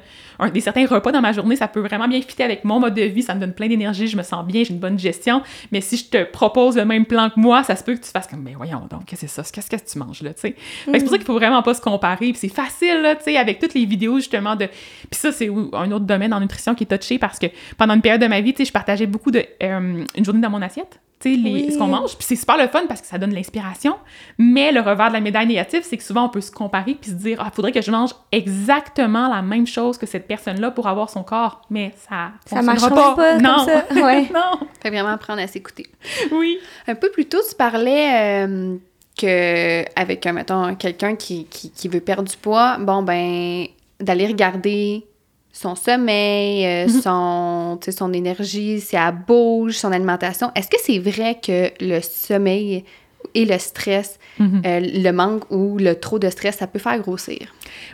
des 0.53 0.61
certains 0.61 0.87
repas 0.87 1.12
dans 1.12 1.20
ma 1.20 1.33
journée, 1.33 1.57
ça 1.57 1.68
peut 1.68 1.81
vraiment 1.81 2.09
bien 2.09 2.20
fitter 2.20 2.42
avec 2.42 2.64
mon 2.64 2.81
mode 2.81 2.94
de 2.94 3.03
vie, 3.03 3.23
ça 3.23 3.35
me 3.35 3.40
donne 3.40 3.53
plein 3.53 3.68
d'énergie, 3.68 4.07
je 4.07 4.16
me 4.16 4.23
sens 4.23 4.46
bien, 4.46 4.62
j'ai 4.64 4.73
une 4.73 4.79
bonne 4.79 4.99
gestion. 4.99 5.42
Mais 5.73 5.81
si 5.81 5.96
je 5.96 6.05
te 6.07 6.25
propose 6.25 6.77
le 6.77 6.85
même 6.85 7.07
plan 7.07 7.31
que 7.31 7.38
moi, 7.38 7.62
ça 7.64 7.77
se 7.77 7.85
peut 7.85 7.94
que 7.94 8.01
tu 8.01 8.11
fasses 8.11 8.27
comme, 8.27 8.42
mais 8.42 8.55
voyons 8.55 8.87
donc, 8.90 9.05
qu'est-ce 9.07 9.23
que 9.23 9.27
c'est 9.27 9.42
ça? 9.42 9.51
Qu'est-ce 9.53 9.70
que 9.70 9.90
tu 9.90 9.99
manges 9.99 10.23
là, 10.23 10.33
tu 10.33 10.40
sais? 10.40 10.57
C'est 10.85 11.01
pour 11.01 11.11
ça 11.11 11.16
qu'il 11.16 11.27
faut 11.27 11.35
vraiment 11.35 11.62
pas 11.62 11.75
se 11.75 11.81
comparer. 11.81 12.31
Puis 12.31 12.37
c'est 12.37 12.49
facile, 12.49 13.03
là, 13.03 13.16
tu 13.16 13.25
sais, 13.25 13.37
avec 13.37 13.59
toutes 13.59 13.75
les 13.75 13.85
vidéos 13.85 14.16
justement 14.16 14.57
de. 14.57 14.66
Puis 14.66 15.20
ça, 15.20 15.33
c'est 15.33 15.49
un 15.49 15.92
autre 15.92 16.07
domaine 16.07 16.33
en 16.33 16.40
nutrition 16.40 16.75
qui 16.75 16.85
est 16.85 16.99
touché 16.99 17.18
parce 17.18 17.38
que 17.38 17.46
pendant 17.77 17.94
une 17.94 18.03
période 18.03 18.20
de 18.20 18.27
ma 18.27 18.40
vie, 18.40 18.53
tu 18.53 18.59
sais, 18.59 18.64
je 18.66 18.73
partageais 18.73 19.07
beaucoup 19.07 19.31
de. 19.31 19.44
Euh, 19.62 20.05
une 20.16 20.25
journée 20.25 20.40
dans 20.40 20.51
mon 20.51 20.62
assiette 20.62 21.01
les, 21.25 21.71
ce 21.71 21.79
qu'on 21.79 21.87
mange. 21.87 22.17
Puis 22.17 22.27
c'est 22.27 22.37
super 22.37 22.57
le 22.57 22.69
fun 22.69 22.83
parce 22.89 23.01
que 23.01 23.07
ça 23.07 23.19
donne 23.19 23.35
l'inspiration. 23.35 23.97
Mais 24.39 24.73
le 24.73 24.81
revers 24.81 25.09
de 25.09 25.13
la 25.15 25.21
médaille 25.21 25.47
négative, 25.47 25.83
c'est 25.85 25.97
que 25.97 26.03
souvent 26.03 26.25
on 26.25 26.29
peut 26.29 26.41
se 26.41 26.51
comparer 26.51 26.95
puis 26.95 27.11
se 27.11 27.17
dire 27.17 27.43
Ah, 27.45 27.51
faudrait 27.55 27.73
que 27.73 27.83
je 27.83 27.91
mange 27.91 28.11
exactement 28.33 29.29
la 29.29 29.43
même 29.43 29.67
chose 29.67 29.99
que 29.99 30.07
cette 30.07 30.27
personne-là 30.27 30.71
pour 30.71 30.89
avoir 30.89 31.11
son 31.11 31.23
corps. 31.23 31.63
Mais 31.71 31.93
ça 32.09 32.33
ça 32.47 32.63
marchera 32.63 33.15
pas. 33.15 33.39
non. 33.39 33.67
Comme 33.67 33.67
ça. 33.67 33.85
Ouais. 34.05 34.23
non. 34.33 34.59
Faut 34.83 34.89
vraiment 34.89 35.11
apprendre 35.11 35.43
à 35.43 35.47
s'écouter. 35.47 35.87
Oui. 36.33 36.59
Un 36.87 36.95
peu 36.95 37.11
plus 37.11 37.27
tôt, 37.27 37.41
tu 37.49 37.55
parlais. 37.55 38.47
Euh, 38.47 38.77
que 39.19 39.85
avec 40.01 40.25
mettons 40.27 40.75
quelqu'un 40.77 41.15
qui, 41.17 41.45
qui, 41.47 41.71
qui 41.71 41.89
veut 41.89 42.01
perdre 42.01 42.31
du 42.31 42.37
poids 42.37 42.79
bon 42.79 43.03
ben 43.03 43.67
d'aller 43.99 44.27
regarder 44.27 45.05
son 45.53 45.75
sommeil, 45.75 46.67
euh, 46.67 46.87
mhm. 46.87 47.03
son, 47.03 47.79
son 47.91 48.13
énergie, 48.13 48.81
si 48.81 48.97
elle 48.97 49.15
bouge, 49.27 49.75
son 49.75 49.93
alimentation. 49.93 50.51
Est-ce 50.55 50.69
que 50.69 50.77
c'est 50.83 50.99
vrai 50.99 51.39
que 51.41 51.71
le 51.81 52.01
sommeil 52.01 52.85
et 53.35 53.45
le 53.45 53.59
stress, 53.59 54.19
mhm. 54.38 54.62
euh, 54.64 54.81
le 54.81 55.11
manque 55.12 55.51
ou 55.51 55.79
le 55.79 55.95
trop 55.95 56.19
de 56.19 56.29
stress, 56.31 56.59
ça 56.59 56.66
peut 56.66 56.79
faire 56.79 56.99
grossir? 57.01 57.49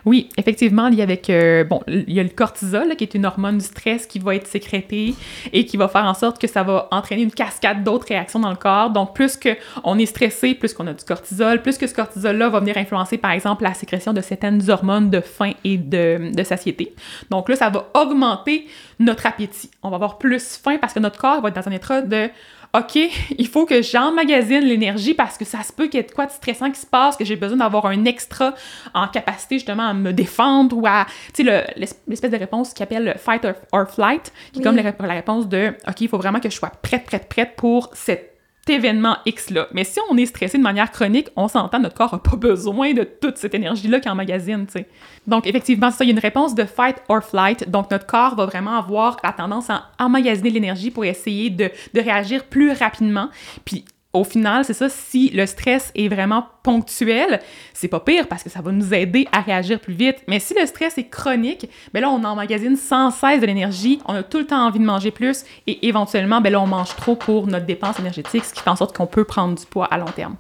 Oui, 0.05 0.29
effectivement, 0.37 0.89
lié 0.89 1.03
avec, 1.03 1.29
euh, 1.31 1.65
bon, 1.65 1.83
il 1.87 2.13
y 2.13 2.21
a 2.21 2.23
le 2.23 2.29
cortisol, 2.29 2.97
qui 2.97 3.05
est 3.05 3.15
une 3.15 3.27
hormone 3.27 3.59
du 3.59 3.65
stress 3.65 4.07
qui 4.07 4.19
va 4.19 4.35
être 4.35 4.47
sécrétée 4.47 5.15
et 5.53 5.67
qui 5.67 5.77
va 5.77 5.89
faire 5.89 6.05
en 6.05 6.15
sorte 6.15 6.41
que 6.41 6.47
ça 6.47 6.63
va 6.63 6.89
entraîner 6.91 7.23
une 7.23 7.31
cascade 7.31 7.85
d'autres 7.85 8.09
réactions 8.09 8.41
dans 8.41 8.51
le 8.51 8.57
corps. 8.57 8.91
Donc, 8.91 9.15
plus 9.15 9.39
qu'on 9.39 9.99
est 9.99 10.07
stressé, 10.07 10.55
plus 10.55 10.73
qu'on 10.73 10.87
a 10.87 10.93
du 10.93 11.05
cortisol, 11.05 11.63
plus 11.63 11.79
que 11.79 11.87
ce 11.87 11.95
cortisol-là 11.95 12.49
va 12.49 12.61
venir 12.61 12.77
influencer, 12.77 13.19
par 13.19 13.33
exemple, 13.33 13.65
la 13.65 13.75
sécrétion 13.75 14.13
de 14.13 14.21
certaines 14.21 14.69
hormones 14.71 15.11
de 15.11 15.21
faim 15.21 15.53
et 15.65 15.77
de, 15.77 16.33
de 16.35 16.43
satiété. 16.43 16.95
Donc 17.31 17.49
là, 17.49 17.57
ça 17.57 17.71
va 17.71 17.89
augmenter 17.95 18.67
notre 18.99 19.27
appétit. 19.27 19.71
On 19.83 19.91
va 19.91 19.97
avoir 19.97 20.19
plus 20.19 20.59
faim 20.63 20.79
parce 20.81 20.93
que 20.93 21.01
notre 21.01 21.19
corps 21.19 21.41
va 21.41 21.49
être 21.49 21.57
dans 21.57 21.69
un 21.69 21.73
état 21.73 22.03
de 22.03 22.29
OK, 22.75 22.97
il 23.39 23.49
faut 23.49 23.67
que 23.67 23.83
j'emmagasine 23.83 24.61
l'énergie 24.61 25.15
parce 25.15 25.39
que 25.39 25.45
ça 25.45 25.63
se 25.63 25.73
peut 25.73 25.87
qu'il 25.87 26.01
y 26.01 26.03
ait 26.03 26.07
de 26.07 26.13
quoi 26.13 26.27
de 26.27 26.33
stressant 26.33 26.71
qui 26.71 26.81
se 26.81 26.87
passe, 26.87 27.17
que 27.17 27.25
j'ai 27.25 27.37
besoin 27.37 27.59
d'avoir 27.59 27.87
un 27.87 28.05
extra 28.05 28.55
en 28.95 29.09
capacité 29.09 29.57
justement 29.57 29.89
à 29.89 29.95
me 29.95 30.13
défendre 30.13 30.77
ou 30.77 30.87
à, 30.87 31.07
tu 31.35 31.45
sais, 31.45 31.67
l'espèce 31.77 32.31
de 32.31 32.37
réponse 32.37 32.75
qui 32.75 32.83
appelle 32.83 33.17
fight 33.19 33.47
or, 33.73 33.89
flight, 33.89 34.33
qui 34.53 34.61
est 34.61 34.63
comme 34.63 34.77
la, 34.77 34.83
la, 34.83 35.15
réponse 35.15 35.49
de 35.49 35.75
OK, 35.89 36.01
il 36.01 36.09
faut 36.09 36.19
vraiment 36.19 36.41
que 36.41 36.51
je 36.51 36.57
sois 36.57 36.71
prête, 36.83 37.05
prête, 37.05 37.29
prête 37.29 37.57
pour 37.57 37.91
cette 37.95 38.36
événement 38.69 39.17
X-là. 39.27 39.69
Mais 39.73 39.85
si 39.85 39.99
on 40.11 40.17
est 40.17 40.27
stressé 40.27 40.59
de 40.59 40.63
manière 40.63 40.91
chronique, 40.91 41.29
on 41.37 41.49
s'entend, 41.49 41.79
notre 41.79 41.95
corps 41.95 42.13
n'a 42.13 42.19
pas 42.19 42.37
besoin 42.37 42.93
de 42.93 43.05
toute 43.05 43.39
cette 43.39 43.55
énergie-là 43.55 44.01
qui 44.01 44.09
emmagasine, 44.09 44.67
tu 44.67 44.73
sais. 44.73 44.89
Donc, 45.27 45.47
effectivement, 45.47 45.91
ça, 45.91 46.05
il 46.05 46.09
y 46.09 46.11
a 46.11 46.13
une 46.13 46.19
réponse 46.19 46.55
de 46.55 46.65
fight 46.65 46.97
or 47.09 47.23
flight. 47.23 47.69
Donc, 47.69 47.91
notre 47.91 48.07
corps 48.07 48.37
va 48.37 48.47
vraiment 48.47 48.79
avoir 48.79 49.17
la 49.25 49.33
tendance 49.33 49.71
à 49.71 49.91
emmagasiner 49.99 50.51
l'énergie 50.51 50.91
pour 50.91 51.05
essayer 51.05 51.51
de, 51.51 51.71
de 51.95 52.01
réagir 52.01 52.45
plus 52.45 52.73
rapidement. 52.73 53.29
Puis, 53.65 53.85
au 54.17 54.25
final, 54.25 54.65
c'est 54.65 54.75
ça, 54.75 54.89
si 54.89 55.31
le 55.31 55.47
stress 55.47 55.93
est 55.95 56.09
vraiment 56.09 56.47
ponctuel, 56.63 57.41
c'est 57.73 57.89
pas 57.89 58.01
pire 58.01 58.27
parce 58.27 58.43
que 58.43 58.51
ça 58.51 58.61
va 58.61 58.73
nous 58.73 58.93
aider 58.93 59.29
à 59.33 59.41
réagir 59.41 59.81
plus 59.81 59.95
vite. 59.95 60.17
Mais 60.27 60.41
si 60.41 60.55
le 60.59 60.67
stress 60.67 60.99
est 60.99 61.09
chronique, 61.09 61.69
ben 61.93 62.01
là, 62.01 62.11
on 62.11 62.23
emmagasine 62.25 62.77
sans 62.77 63.11
cesse 63.11 63.41
de 63.41 63.47
l'énergie, 63.47 64.01
on 64.07 64.15
a 64.15 64.23
tout 64.23 64.39
le 64.39 64.47
temps 64.47 64.67
envie 64.67 64.81
de 64.81 64.85
manger 64.85 65.11
plus 65.11 65.45
et 65.67 65.87
éventuellement, 65.87 66.41
ben 66.41 66.51
là, 66.53 66.61
on 66.61 66.67
mange 66.67 66.95
trop 66.97 67.17
pour 67.17 67.47
notre 67.47 67.67
dépense 67.67 67.99
énergétique, 67.99 68.45
ce 68.45 68.53
qui 68.53 68.61
fait 68.61 68.71
en 68.71 68.77
sorte 68.77 68.97
qu'on 68.97 69.07
peut 69.07 69.25
prendre 69.25 69.55
du 69.55 69.67
poids 69.67 69.87
à 69.87 69.99
long 69.99 70.07
terme. 70.07 70.37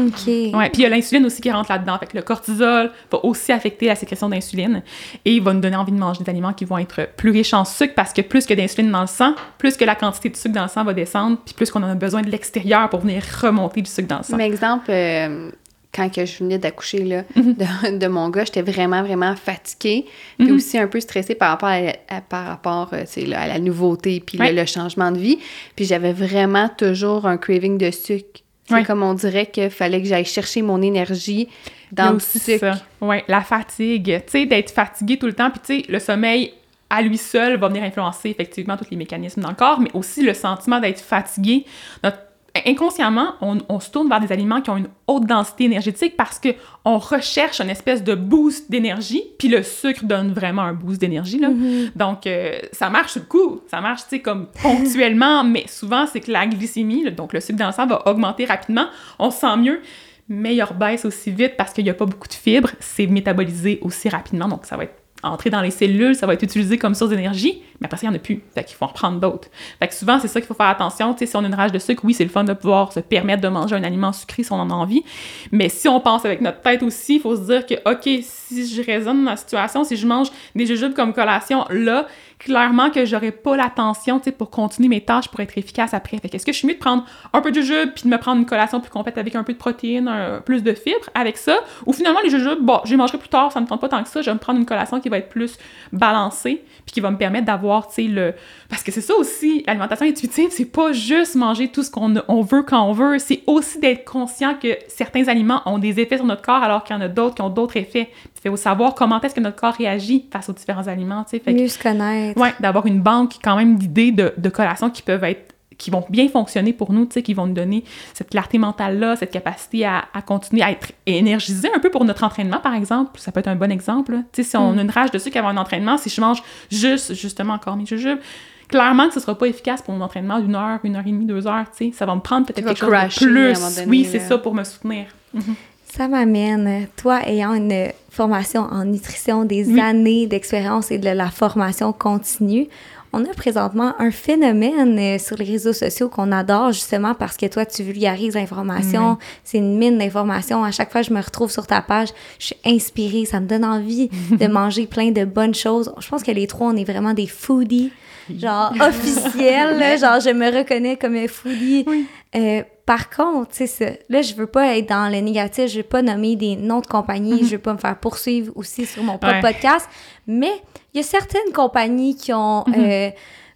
OK. 0.00 0.26
Ouais, 0.26 0.70
puis 0.70 0.80
il 0.80 0.82
y 0.82 0.86
a 0.86 0.88
l'insuline 0.88 1.24
aussi 1.26 1.40
qui 1.40 1.50
rentre 1.50 1.70
là-dedans. 1.70 1.98
Fait 1.98 2.06
que 2.06 2.16
le 2.16 2.22
cortisol 2.22 2.90
va 3.10 3.24
aussi 3.24 3.52
affecter 3.52 3.86
la 3.86 3.94
sécrétion 3.94 4.28
d'insuline 4.28 4.82
et 5.24 5.34
il 5.34 5.42
va 5.42 5.52
nous 5.52 5.60
donner 5.60 5.76
envie 5.76 5.92
de 5.92 5.98
manger 5.98 6.22
des 6.22 6.30
aliments 6.30 6.52
qui 6.52 6.64
vont 6.64 6.78
être 6.78 7.08
plus 7.16 7.30
riches 7.30 7.54
en 7.54 7.64
sucre 7.64 7.94
parce 7.94 8.12
que 8.12 8.22
plus 8.22 8.46
que 8.46 8.54
d'insuline 8.54 8.90
dans 8.90 9.02
le 9.02 9.06
sang, 9.06 9.34
plus 9.58 9.76
que 9.76 9.84
la 9.84 9.94
quantité 9.94 10.28
de 10.28 10.36
sucre 10.36 10.54
dans 10.54 10.62
le 10.62 10.68
sang 10.68 10.84
va 10.84 10.94
descendre, 10.94 11.38
puis 11.44 11.54
plus 11.54 11.70
qu'on 11.70 11.82
en 11.82 11.90
a 11.90 11.94
besoin 11.94 12.22
de 12.22 12.30
l'extérieur 12.30 12.88
pour 12.90 13.00
venir 13.00 13.22
remonter 13.40 13.82
du 13.82 13.90
sucre 13.90 14.08
dans 14.08 14.18
le 14.18 14.24
sang. 14.24 14.36
Mais 14.36 14.46
exemple, 14.46 14.86
euh, 14.90 15.50
quand 15.96 16.12
que 16.12 16.26
je 16.26 16.38
venais 16.38 16.58
d'accoucher 16.58 17.04
là, 17.04 17.24
mhm. 17.36 17.98
de, 17.98 18.06
mon 18.06 18.28
gars, 18.28 18.44
j'étais 18.44 18.62
vraiment, 18.62 19.02
vraiment 19.02 19.34
fatiguée. 19.34 20.06
Puis 20.38 20.48
mhm. 20.48 20.56
aussi 20.56 20.78
un 20.78 20.86
peu 20.86 21.00
stressée 21.00 21.34
par 21.34 21.50
rapport 21.50 21.70
à, 21.70 22.20
par 22.20 22.46
rapport, 22.46 22.90
euh, 22.92 23.04
à 23.34 23.48
la 23.48 23.58
nouveauté, 23.58 24.22
puis 24.24 24.38
le, 24.38 24.66
changement 24.66 25.10
de 25.10 25.18
vie. 25.18 25.38
Puis 25.74 25.86
j'avais 25.86 26.12
vraiment 26.12 26.68
toujours 26.68 27.26
un 27.26 27.38
craving 27.38 27.78
de 27.78 27.90
sucre. 27.90 28.42
C'est 28.68 28.84
comme 28.84 29.02
on 29.02 29.14
dirait 29.14 29.46
qu'il 29.46 29.70
fallait 29.70 30.02
que 30.02 30.08
j'aille 30.08 30.24
chercher 30.24 30.62
mon 30.62 30.82
énergie 30.82 31.48
dans 31.92 32.12
le 32.12 32.18
sucre. 32.18 32.74
Oui, 33.00 33.16
la 33.28 33.42
fatigue. 33.42 34.22
Tu 34.26 34.30
sais, 34.30 34.46
d'être 34.46 34.70
fatigué 34.70 35.18
tout 35.18 35.26
le 35.26 35.34
temps. 35.34 35.50
Puis 35.50 35.60
tu 35.64 35.80
sais, 35.80 35.92
le 35.92 35.98
sommeil 35.98 36.52
à 36.88 37.02
lui 37.02 37.18
seul 37.18 37.58
va 37.58 37.68
venir 37.68 37.82
influencer 37.82 38.30
effectivement 38.30 38.76
tous 38.76 38.86
les 38.90 38.96
mécanismes 38.96 39.40
dans 39.40 39.50
le 39.50 39.56
corps, 39.56 39.80
mais 39.80 39.90
aussi 39.94 40.22
le 40.22 40.34
sentiment 40.34 40.80
d'être 40.80 41.00
fatigué. 41.00 41.64
Notre 42.02 42.18
inconsciemment, 42.66 43.34
on, 43.40 43.80
se 43.80 43.90
tourne 43.90 44.08
vers 44.08 44.20
des 44.20 44.32
aliments 44.32 44.60
qui 44.60 44.70
ont 44.70 44.76
une 44.76 44.88
haute 45.06 45.26
densité 45.26 45.64
énergétique 45.64 46.16
parce 46.16 46.38
que 46.38 46.50
on 46.84 46.98
recherche 46.98 47.60
une 47.60 47.70
espèce 47.70 48.02
de 48.04 48.14
boost 48.14 48.70
d'énergie, 48.70 49.22
puis 49.38 49.48
le 49.48 49.62
sucre 49.62 50.04
donne 50.04 50.32
vraiment 50.32 50.62
un 50.62 50.72
boost 50.72 51.00
d'énergie. 51.00 51.40
Mm-hmm. 51.40 51.96
Donc, 51.96 52.26
euh, 52.26 52.58
ça 52.72 52.90
marche 52.90 53.12
sur 53.12 53.22
le 53.22 53.26
coup, 53.26 53.60
ça 53.68 53.80
marche, 53.80 54.02
tu 54.02 54.10
sais, 54.10 54.20
comme 54.20 54.46
ponctuellement, 54.62 55.44
mais 55.44 55.66
souvent, 55.66 56.06
c'est 56.06 56.20
que 56.20 56.30
la 56.30 56.46
glycémie, 56.46 57.10
donc 57.10 57.32
le 57.32 57.40
sucre 57.40 57.58
dans 57.58 57.66
le 57.66 57.72
sang, 57.72 57.86
va 57.86 58.06
augmenter 58.06 58.44
rapidement, 58.44 58.86
on 59.18 59.30
se 59.30 59.40
sent 59.40 59.56
mieux, 59.58 59.80
mais 60.28 60.54
il 60.56 60.64
baisse 60.78 61.04
aussi 61.04 61.30
vite 61.30 61.56
parce 61.56 61.72
qu'il 61.72 61.84
n'y 61.84 61.90
a 61.90 61.94
pas 61.94 62.06
beaucoup 62.06 62.28
de 62.28 62.34
fibres, 62.34 62.70
c'est 62.80 63.06
métabolisé 63.06 63.78
aussi 63.82 64.08
rapidement, 64.08 64.48
donc 64.48 64.66
ça 64.66 64.76
va 64.76 64.84
être 64.84 65.05
entrer 65.26 65.50
dans 65.50 65.60
les 65.60 65.70
cellules, 65.70 66.14
ça 66.14 66.26
va 66.26 66.34
être 66.34 66.42
utilisé 66.42 66.78
comme 66.78 66.94
source 66.94 67.10
d'énergie, 67.10 67.62
mais 67.80 67.86
après 67.86 67.98
ça, 67.98 68.06
il 68.06 68.10
n'y 68.10 68.16
en 68.16 68.18
a 68.18 68.22
plus. 68.22 68.42
Fait 68.54 68.68
faut 68.70 68.84
en 68.84 68.88
reprendre 68.88 69.20
d'autres. 69.20 69.48
Souvent, 69.90 70.18
c'est 70.18 70.28
ça 70.28 70.40
qu'il 70.40 70.46
faut 70.46 70.54
faire 70.54 70.66
attention. 70.66 71.14
Si 71.18 71.36
on 71.36 71.44
a 71.44 71.46
une 71.46 71.54
rage 71.54 71.72
de 71.72 71.78
sucre, 71.78 72.04
oui, 72.04 72.14
c'est 72.14 72.24
le 72.24 72.30
fun 72.30 72.44
de 72.44 72.52
pouvoir 72.52 72.92
se 72.92 73.00
permettre 73.00 73.42
de 73.42 73.48
manger 73.48 73.76
un 73.76 73.84
aliment 73.84 74.12
sucré 74.12 74.42
si 74.42 74.52
on 74.52 74.56
en 74.56 74.70
a 74.70 74.74
envie. 74.74 75.04
Mais 75.52 75.68
si 75.68 75.88
on 75.88 76.00
pense 76.00 76.24
avec 76.24 76.40
notre 76.40 76.60
tête 76.60 76.82
aussi, 76.82 77.16
il 77.16 77.20
faut 77.20 77.36
se 77.36 77.42
dire 77.42 77.66
que, 77.66 77.74
OK, 77.90 78.08
si 78.22 78.66
je 78.66 78.82
raisonne 78.82 79.24
la 79.24 79.36
situation, 79.36 79.84
si 79.84 79.96
je 79.96 80.06
mange 80.06 80.28
des 80.54 80.66
jujubes 80.66 80.94
comme 80.94 81.12
collation, 81.12 81.64
là, 81.70 82.06
clairement 82.38 82.90
que 82.90 83.04
j'aurais 83.04 83.32
pas 83.32 83.56
l'attention, 83.56 84.20
pour 84.36 84.50
continuer 84.50 84.88
mes 84.88 85.00
tâches 85.00 85.28
pour 85.28 85.40
être 85.40 85.56
efficace 85.56 85.94
après. 85.94 86.18
Fait 86.18 86.28
qu'est-ce 86.28 86.44
que 86.44 86.52
je 86.52 86.58
suis 86.58 86.68
mieux 86.68 86.74
de 86.74 86.78
prendre 86.78 87.04
un 87.32 87.40
peu 87.40 87.50
de 87.50 87.60
jujube 87.60 87.90
puis 87.94 88.04
de 88.04 88.08
me 88.08 88.18
prendre 88.18 88.38
une 88.40 88.46
collation 88.46 88.80
plus 88.80 88.90
complète 88.90 89.18
avec 89.18 89.34
un 89.34 89.42
peu 89.42 89.52
de 89.52 89.58
protéines, 89.58 90.10
plus 90.44 90.62
de 90.62 90.72
fibres 90.72 91.08
avec 91.14 91.36
ça, 91.36 91.58
ou 91.86 91.92
finalement 91.92 92.20
les 92.22 92.30
jujubes, 92.30 92.60
bon, 92.60 92.80
je 92.84 92.90
les 92.90 92.96
mangerai 92.96 93.18
plus 93.18 93.28
tard, 93.28 93.52
ça 93.52 93.60
me 93.60 93.66
tente 93.66 93.80
pas 93.80 93.88
tant 93.88 94.02
que 94.02 94.08
ça, 94.08 94.20
je 94.20 94.26
vais 94.26 94.34
me 94.34 94.38
prendre 94.38 94.58
une 94.58 94.66
collation 94.66 95.00
qui 95.00 95.08
va 95.08 95.18
être 95.18 95.28
plus 95.28 95.58
balancée 95.92 96.64
puis 96.84 96.92
qui 96.92 97.00
va 97.00 97.10
me 97.10 97.16
permettre 97.16 97.46
d'avoir, 97.46 97.88
tu 97.88 97.94
sais, 97.94 98.02
le... 98.02 98.34
Parce 98.68 98.82
que 98.82 98.92
c'est 98.92 99.00
ça 99.00 99.14
aussi, 99.16 99.64
l'alimentation 99.66 100.06
intuitive, 100.06 100.48
c'est 100.50 100.70
pas 100.70 100.92
juste 100.92 101.34
manger 101.34 101.68
tout 101.68 101.82
ce 101.82 101.90
qu'on 101.90 102.14
on 102.28 102.42
veut 102.42 102.62
quand 102.62 102.82
on 102.88 102.92
veut, 102.92 103.18
c'est 103.18 103.42
aussi 103.46 103.80
d'être 103.80 104.04
conscient 104.04 104.54
que 104.54 104.68
certains 104.88 105.26
aliments 105.28 105.62
ont 105.66 105.78
des 105.78 105.98
effets 106.00 106.16
sur 106.16 106.26
notre 106.26 106.42
corps 106.42 106.62
alors 106.62 106.84
qu'il 106.84 106.94
y 106.94 106.98
en 106.98 107.02
a 107.02 107.08
d'autres 107.08 107.34
qui 107.34 107.42
ont 107.42 107.50
d'autres 107.50 107.76
effets. 107.76 108.10
Il 108.46 108.50
faut 108.50 108.56
savoir 108.56 108.94
comment 108.94 109.20
est-ce 109.20 109.34
que 109.34 109.40
notre 109.40 109.56
corps 109.56 109.74
réagit 109.74 110.26
face 110.32 110.48
aux 110.48 110.52
différents 110.52 110.86
aliments, 110.86 111.24
tu 111.24 111.30
sais. 111.30 111.40
Fait 111.40 111.52
Mieux 111.52 111.68
se 111.68 111.78
connaître. 111.78 112.40
Ouais, 112.40 112.54
d'avoir 112.60 112.86
une 112.86 113.00
banque 113.00 113.34
quand 113.42 113.56
même 113.56 113.76
d'idées 113.76 114.12
de, 114.12 114.32
de 114.36 114.48
collations 114.48 114.88
qui 114.88 115.02
peuvent 115.02 115.24
être 115.24 115.56
qui 115.78 115.90
vont 115.90 116.04
bien 116.08 116.28
fonctionner 116.28 116.72
pour 116.72 116.92
nous, 116.92 117.06
qui 117.06 117.34
vont 117.34 117.46
nous 117.46 117.54
donner 117.54 117.84
cette 118.14 118.30
clarté 118.30 118.56
mentale-là, 118.56 119.16
cette 119.16 119.30
capacité 119.30 119.84
à, 119.84 120.04
à, 120.14 120.22
continuer 120.22 120.62
à 120.62 120.70
être 120.70 120.92
énergisé 121.04 121.68
un 121.74 121.80
peu 121.80 121.90
pour 121.90 122.04
notre 122.04 122.24
entraînement, 122.24 122.60
par 122.60 122.74
exemple. 122.74 123.20
Ça 123.20 123.32
peut 123.32 123.40
être 123.40 123.48
un 123.48 123.56
bon 123.56 123.70
exemple. 123.70 124.16
Si 124.32 124.56
on 124.56 124.72
mm. 124.72 124.78
a 124.78 124.82
une 124.82 124.90
rage 124.90 125.10
de 125.10 125.18
sucre 125.18 125.36
avant 125.36 125.48
un 125.48 125.56
entraînement, 125.58 125.98
si 125.98 126.08
je 126.08 126.20
mange 126.20 126.42
juste, 126.70 127.12
justement, 127.12 127.54
encore 127.54 127.76
mes 127.76 127.84
jujubes, 127.84 128.20
clairement 128.68 129.08
que 129.08 129.14
ce 129.14 129.20
sera 129.20 129.36
pas 129.36 129.46
efficace 129.46 129.82
pour 129.82 129.94
mon 129.94 130.02
entraînement 130.02 130.40
d'une 130.40 130.54
heure, 130.54 130.80
une 130.82 130.96
heure 130.96 131.06
et 131.06 131.10
demie, 131.10 131.26
deux 131.26 131.46
heures. 131.46 131.66
Ça 131.92 132.06
va 132.06 132.14
me 132.14 132.20
prendre 132.20 132.46
peut-être 132.46 132.64
quelque 132.64 132.78
chose 132.78 132.90
de 132.90 133.82
plus. 133.82 133.86
oui, 133.86 134.06
c'est 134.10 134.20
ça, 134.20 134.38
pour 134.38 134.54
me 134.54 134.64
soutenir. 134.64 135.06
Mm-hmm. 135.36 135.54
Ça 135.84 136.08
m'amène, 136.08 136.88
toi 136.96 137.20
ayant 137.26 137.54
une 137.54 137.88
formation 138.16 138.62
en 138.62 138.86
nutrition, 138.86 139.44
des 139.44 139.78
années 139.78 140.26
d'expérience 140.26 140.90
et 140.90 140.98
de 140.98 141.10
la 141.10 141.30
formation 141.30 141.92
continue, 141.92 142.68
on 143.12 143.24
a 143.24 143.34
présentement 143.34 143.94
un 143.98 144.10
phénomène 144.10 144.98
euh, 144.98 145.18
sur 145.18 145.36
les 145.36 145.44
réseaux 145.44 145.72
sociaux 145.72 146.08
qu'on 146.08 146.32
adore 146.32 146.72
justement 146.72 147.14
parce 147.14 147.36
que 147.36 147.46
toi, 147.46 147.64
tu 147.64 147.82
vulgarises 147.82 148.34
l'information. 148.34 149.18
C'est 149.44 149.58
une 149.58 149.78
mine 149.78 149.98
d'informations. 149.98 150.64
À 150.64 150.70
chaque 150.70 150.90
fois 150.90 151.02
je 151.02 151.12
me 151.12 151.20
retrouve 151.20 151.50
sur 151.50 151.66
ta 151.66 151.82
page, 151.82 152.08
je 152.38 152.46
suis 152.46 152.56
inspirée. 152.64 153.24
Ça 153.24 153.40
me 153.40 153.46
donne 153.46 153.64
envie 153.64 154.08
de 154.30 154.46
manger 154.46 154.86
plein 154.86 155.10
de 155.12 155.24
bonnes 155.24 155.54
choses. 155.54 155.92
Je 155.98 156.08
pense 156.08 156.22
que 156.22 156.32
les 156.32 156.46
trois, 156.46 156.68
on 156.68 156.76
est 156.76 156.84
vraiment 156.84 157.14
des 157.14 157.26
foodies, 157.26 157.92
genre 158.34 158.72
officiels. 158.80 159.98
genre, 160.00 160.20
je 160.20 160.30
me 160.30 160.58
reconnais 160.58 160.96
comme 160.96 161.16
un 161.16 161.28
foodie. 161.28 161.86
Euh, 162.34 162.62
par 162.86 163.10
contre, 163.10 163.50
tu 163.50 163.66
sais, 163.66 164.00
là, 164.08 164.22
je 164.22 164.34
veux 164.34 164.46
pas 164.46 164.76
être 164.78 164.88
dans 164.88 165.12
le 165.12 165.18
négatif, 165.18 165.66
je 165.66 165.78
veux 165.78 165.82
pas 165.82 166.02
nommer 166.02 166.36
des 166.36 166.54
noms 166.54 166.80
de 166.80 166.86
compagnies, 166.86 167.44
je 167.44 167.56
veux 167.56 167.62
pas 167.62 167.72
me 167.72 167.78
faire 167.78 167.98
poursuivre 167.98 168.52
aussi 168.54 168.86
sur 168.86 169.02
mon 169.02 169.18
propre 169.18 169.40
podcast, 169.40 169.88
mais 170.26 170.52
il 170.94 170.98
y 170.98 171.00
a 171.00 171.02
certaines 171.02 171.52
compagnies 171.52 172.14
qui 172.14 172.32
ont 172.32 172.64
mhm. 172.68 172.74
euh, 172.76 173.10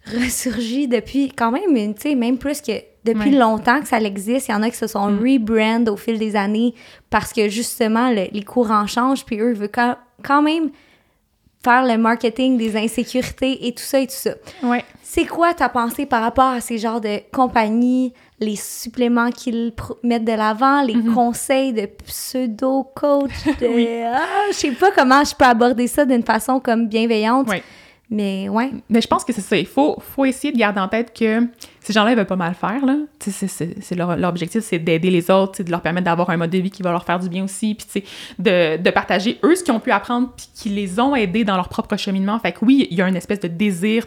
ressurgi 0.19 0.89
depuis 0.89 1.29
quand 1.29 1.51
même, 1.51 1.95
tu 1.95 2.01
sais, 2.01 2.15
même 2.15 2.37
plus 2.37 2.61
que 2.61 2.73
depuis 3.03 3.31
longtemps 3.31 3.81
que 3.81 3.87
ça 3.87 3.99
existe. 3.99 4.47
Il 4.47 4.51
y 4.51 4.53
en 4.53 4.63
a 4.63 4.69
qui 4.69 4.77
se 4.77 4.87
sont 4.87 5.09
mm. 5.09 5.19
rebrand 5.19 5.87
au 5.87 5.97
fil 5.97 6.19
des 6.19 6.35
années 6.35 6.75
parce 7.09 7.33
que 7.33 7.49
justement, 7.49 8.09
les 8.09 8.43
courants 8.43 8.87
changent, 8.87 9.25
puis 9.25 9.39
eux, 9.39 9.51
ils 9.51 9.57
veulent 9.57 9.95
quand, 10.23 10.41
même 10.41 10.69
faire 11.63 11.85
le 11.85 11.97
marketing 11.97 12.57
des 12.57 12.75
insécurités 12.75 13.67
et 13.67 13.73
tout 13.73 13.83
ça 13.83 13.99
et 13.99 14.07
tout 14.07 14.13
ça. 14.13 14.31
Ouais. 14.63 14.83
C'est 15.01 15.25
quoi 15.25 15.53
ta 15.53 15.69
pensée 15.69 16.05
par 16.05 16.21
rapport 16.21 16.45
à 16.45 16.61
ces 16.61 16.77
genres 16.77 17.01
de 17.01 17.19
compagnies, 17.31 18.13
les 18.41 18.55
suppléments 18.55 19.29
qu'ils 19.29 19.71
mettent 20.03 20.25
de 20.25 20.31
l'avant, 20.31 20.81
les 20.81 20.95
mhm. 20.95 21.13
conseils 21.13 21.73
de 21.73 21.85
pseudo-coach, 21.85 23.31
de... 23.61 24.05
ah, 24.05 24.49
je 24.49 24.55
sais 24.55 24.71
pas 24.71 24.91
comment 24.91 25.23
je 25.23 25.35
peux 25.35 25.45
aborder 25.45 25.87
ça 25.87 26.05
d'une 26.05 26.23
façon 26.23 26.59
comme 26.59 26.87
bienveillante. 26.87 27.47
Mais 28.09 28.49
ouais. 28.49 28.71
Mais 28.89 28.99
je 28.99 29.07
pense 29.07 29.23
que 29.23 29.31
c'est 29.31 29.41
ça. 29.41 29.55
Il 29.55 29.67
faut, 29.67 29.95
faut 29.99 30.25
essayer 30.25 30.51
de 30.51 30.57
garder 30.57 30.81
en 30.81 30.87
tête 30.89 31.17
que 31.17 31.47
ces 31.91 31.99
gens-là, 31.99 32.11
ils 32.11 32.17
veulent 32.17 32.25
pas 32.25 32.35
mal 32.35 32.53
faire, 32.53 32.85
là. 32.85 32.95
C'est 33.19 33.95
leur, 33.95 34.09
objectif, 34.23 34.63
c'est 34.63 34.79
d'aider 34.79 35.09
les 35.09 35.29
autres, 35.29 35.61
de 35.63 35.71
leur 35.71 35.81
permettre 35.81 36.05
d'avoir 36.05 36.29
un 36.29 36.37
mode 36.37 36.49
de 36.49 36.57
vie 36.57 36.71
qui 36.71 36.81
va 36.83 36.91
leur 36.91 37.03
faire 37.03 37.19
du 37.19 37.29
bien 37.29 37.43
aussi, 37.43 37.75
puis 37.75 38.03
de, 38.39 38.77
de 38.77 38.89
partager 38.91 39.39
eux 39.43 39.55
ce 39.55 39.63
qu'ils 39.63 39.73
ont 39.73 39.79
pu 39.79 39.91
apprendre, 39.91 40.29
puis 40.35 40.47
qui 40.55 40.69
les 40.69 40.99
ont 40.99 41.15
aidés 41.15 41.43
dans 41.43 41.55
leur 41.55 41.69
propre 41.69 41.97
cheminement. 41.97 42.39
Fait 42.39 42.53
que 42.53 42.59
oui, 42.63 42.87
il 42.89 42.97
y 42.97 43.01
a 43.01 43.07
une 43.07 43.15
espèce 43.15 43.41
de 43.41 43.47
désir 43.47 44.05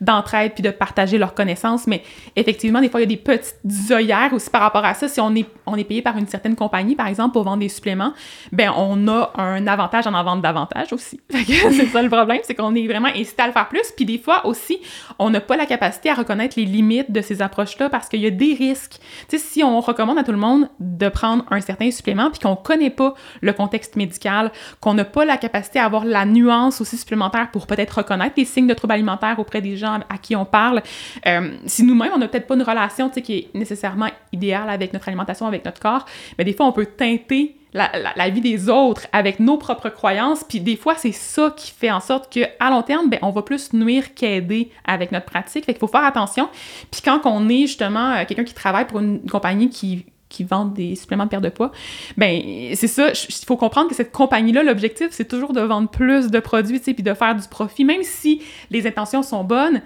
d'entraide, 0.00 0.52
puis 0.54 0.62
de 0.62 0.70
partager 0.70 1.18
leurs 1.18 1.34
connaissances, 1.34 1.86
mais 1.86 2.02
effectivement, 2.36 2.80
des 2.80 2.88
fois, 2.88 3.00
il 3.00 3.04
y 3.04 3.06
a 3.06 3.08
des 3.08 3.16
petites 3.16 3.90
œillères 3.90 4.32
aussi 4.32 4.48
par 4.48 4.60
rapport 4.60 4.84
à 4.84 4.94
ça. 4.94 5.08
Si 5.08 5.20
on 5.20 5.34
est, 5.34 5.46
on 5.66 5.76
est 5.76 5.84
payé 5.84 6.02
par 6.02 6.16
une 6.16 6.26
certaine 6.26 6.54
compagnie, 6.54 6.94
par 6.94 7.08
exemple, 7.08 7.32
pour 7.32 7.42
vendre 7.42 7.58
des 7.58 7.68
suppléments, 7.68 8.12
ben 8.52 8.72
on 8.76 9.08
a 9.08 9.32
un 9.36 9.66
avantage 9.66 10.06
en 10.06 10.14
en 10.14 10.22
vendre 10.24 10.42
davantage 10.42 10.92
aussi. 10.92 11.20
c'est 11.30 11.86
ça 11.86 12.02
le 12.02 12.08
problème, 12.08 12.40
c'est 12.44 12.54
qu'on 12.54 12.74
est 12.74 12.86
vraiment 12.86 13.08
incité 13.08 13.42
à 13.42 13.46
le 13.48 13.52
faire 13.52 13.68
plus, 13.68 13.92
puis 13.94 14.04
des 14.04 14.18
fois 14.18 14.46
aussi, 14.46 14.78
on 15.18 15.30
n'a 15.30 15.40
pas 15.40 15.56
la 15.56 15.66
capacité 15.66 16.10
à 16.10 16.14
reconnaître 16.14 16.58
les 16.58 16.64
limites 16.64 17.10
de 17.16 17.22
ces 17.22 17.42
approches-là 17.42 17.90
parce 17.90 18.08
qu'il 18.08 18.20
y 18.20 18.26
a 18.26 18.30
des 18.30 18.54
risques. 18.54 19.00
Si 19.28 19.62
on 19.64 19.80
recommande 19.80 20.18
à 20.18 20.24
tout 20.24 20.32
le 20.32 20.38
monde 20.38 20.68
de 20.80 21.08
prendre 21.08 21.44
un 21.50 21.60
certain 21.60 21.90
supplément 21.90 22.30
puis 22.30 22.40
qu'on 22.40 22.56
connaît 22.56 22.90
pas 22.90 23.14
le 23.40 23.52
contexte 23.52 23.96
médical, 23.96 24.52
qu'on 24.80 24.94
n'a 24.94 25.04
pas 25.04 25.24
la 25.24 25.36
capacité 25.36 25.78
à 25.78 25.84
avoir 25.84 26.04
la 26.04 26.24
nuance 26.24 26.80
aussi 26.80 26.96
supplémentaire 26.96 27.50
pour 27.50 27.66
peut-être 27.66 27.98
reconnaître 27.98 28.34
les 28.36 28.44
signes 28.44 28.66
de 28.66 28.74
troubles 28.74 28.94
alimentaires 28.94 29.38
auprès 29.38 29.60
des 29.60 29.76
gens 29.76 30.00
à 30.08 30.18
qui 30.18 30.36
on 30.36 30.44
parle, 30.44 30.82
euh, 31.26 31.52
si 31.66 31.82
nous-mêmes, 31.82 32.12
on 32.14 32.18
n'a 32.18 32.28
peut-être 32.28 32.46
pas 32.46 32.54
une 32.54 32.62
relation, 32.62 33.10
qui 33.10 33.32
est 33.32 33.54
nécessairement 33.54 34.08
idéale 34.32 34.68
avec 34.68 34.92
notre 34.92 35.08
alimentation, 35.08 35.46
avec 35.46 35.64
notre 35.64 35.80
corps, 35.80 36.04
mais 36.38 36.44
des 36.44 36.52
fois, 36.52 36.66
on 36.66 36.72
peut 36.72 36.86
teinter 36.86 37.55
la, 37.76 38.30
vie 38.30 38.40
des 38.40 38.68
autres 38.68 39.06
avec 39.12 39.40
nos 39.40 39.58
propres 39.58 39.88
croyances. 39.88 40.44
Puis 40.44 40.60
des 40.60 40.76
fois, 40.76 40.94
c'est 40.96 41.12
ça 41.12 41.52
qui 41.56 41.70
fait 41.70 41.90
en 41.90 42.00
sorte 42.00 42.32
qu'à 42.32 42.70
long 42.70 42.82
terme, 42.82 43.08
ben, 43.08 43.18
on 43.22 43.30
va 43.30 43.42
plus 43.42 43.72
nuire 43.72 44.14
qu'aider 44.14 44.70
avec 44.84 45.12
notre 45.12 45.26
pratique. 45.26 45.64
Fait 45.64 45.72
qu'il 45.72 45.80
faut 45.80 45.86
faire 45.86 46.04
attention. 46.04 46.48
Puis 46.90 47.02
quand 47.02 47.20
on 47.24 47.48
est 47.48 47.66
justement 47.66 48.12
euh, 48.12 48.24
quelqu'un 48.26 48.44
qui 48.44 48.54
travaille 48.54 48.86
pour 48.86 49.00
une 49.00 49.20
compagnie 49.28 49.70
qui 49.70 50.06
qui 50.28 50.46
des 50.74 50.96
suppléments 50.96 51.24
de 51.24 51.30
perte 51.30 51.44
de 51.44 51.48
poids, 51.48 51.70
ben 52.16 52.42
c'est 52.74 52.88
ça, 52.88 53.10
il 53.12 53.44
faut 53.46 53.56
comprendre 53.56 53.88
que 53.88 53.94
cette 53.94 54.12
compagnie-là, 54.12 54.64
l'objectif, 54.64 55.08
c'est 55.12 55.28
toujours 55.28 55.52
de 55.52 55.60
vendre 55.60 55.88
plus 55.88 56.30
de 56.30 56.40
produits, 56.40 56.78
tu 56.78 56.86
sais, 56.86 56.94
puis 56.94 57.04
de 57.04 57.14
faire 57.14 57.34
du 57.36 57.46
profit, 57.48 57.84
même 57.84 58.02
si 58.02 58.42
les 58.70 58.86
intentions 58.86 59.22
sont 59.22 59.44
bonnes, 59.44 59.82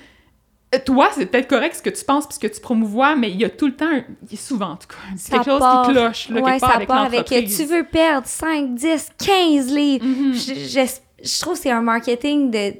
toi, 0.78 1.10
c'est 1.12 1.26
peut-être 1.26 1.48
correct 1.48 1.74
ce 1.76 1.82
que 1.82 1.90
tu 1.90 2.04
penses 2.04 2.26
puis 2.26 2.34
ce 2.34 2.38
que 2.38 2.46
tu 2.46 2.60
promouvois, 2.60 3.16
mais 3.16 3.30
il 3.30 3.40
y 3.40 3.44
a 3.44 3.50
tout 3.50 3.66
le 3.66 3.74
temps, 3.74 3.90
il 3.90 4.30
y 4.30 4.34
a 4.34 4.38
souvent 4.38 4.70
en 4.70 4.76
tout 4.76 4.86
cas, 4.86 4.96
quelque 5.30 5.44
chose 5.44 5.62
qui 5.62 5.92
cloche 5.92 6.28
là, 6.28 6.42
quelque 6.42 6.60
part 6.60 6.70
ça 6.70 6.76
avec 6.76 6.88
part 6.88 7.04
avec 7.04 7.24
tu 7.26 7.64
veux 7.64 7.84
perdre 7.84 8.26
5, 8.26 8.74
10, 8.74 9.08
15 9.18 9.74
livres. 9.74 10.06
Mm-hmm. 10.06 10.32
je, 10.34 11.24
je, 11.24 11.40
trouve 11.40 11.54
que 11.54 11.60
c'est 11.60 11.70
un 11.70 11.82
marketing 11.82 12.50
de 12.50 12.74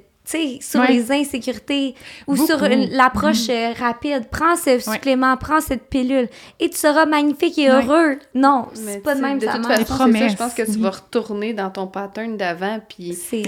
sur 0.61 0.83
les 0.83 1.12
insécurités 1.12 1.95
ou 2.27 2.37
sur 2.37 2.59
l'approche 2.61 3.49
mhm. 3.49 3.55
euh, 3.55 3.73
rapide. 3.79 4.29
Prends 4.31 4.57
ce 4.57 4.79
supplément, 4.79 5.37
prends 5.37 5.61
cette 5.61 5.88
pilule 5.88 6.29
et 6.59 6.71
tu 6.71 6.77
seras 6.77 7.07
magnifique 7.07 7.59
et 7.59 7.69
heureux. 7.69 8.19
Non, 8.35 8.69
c'est 8.75 9.03
pas 9.03 9.14
de 9.14 9.21
même 9.21 9.38
de 9.38 9.47
toute 9.47 9.66
façon, 9.66 10.12
ça, 10.12 10.29
je 10.29 10.37
pense 10.37 10.55
que 10.55 10.71
tu 10.71 10.79
vas 10.79 10.90
retourner 10.90 11.53
dans 11.53 11.71
ton 11.71 11.87
pattern 11.87 12.37
d'avant 12.37 12.81
puis 12.88 13.14
c'est 13.14 13.43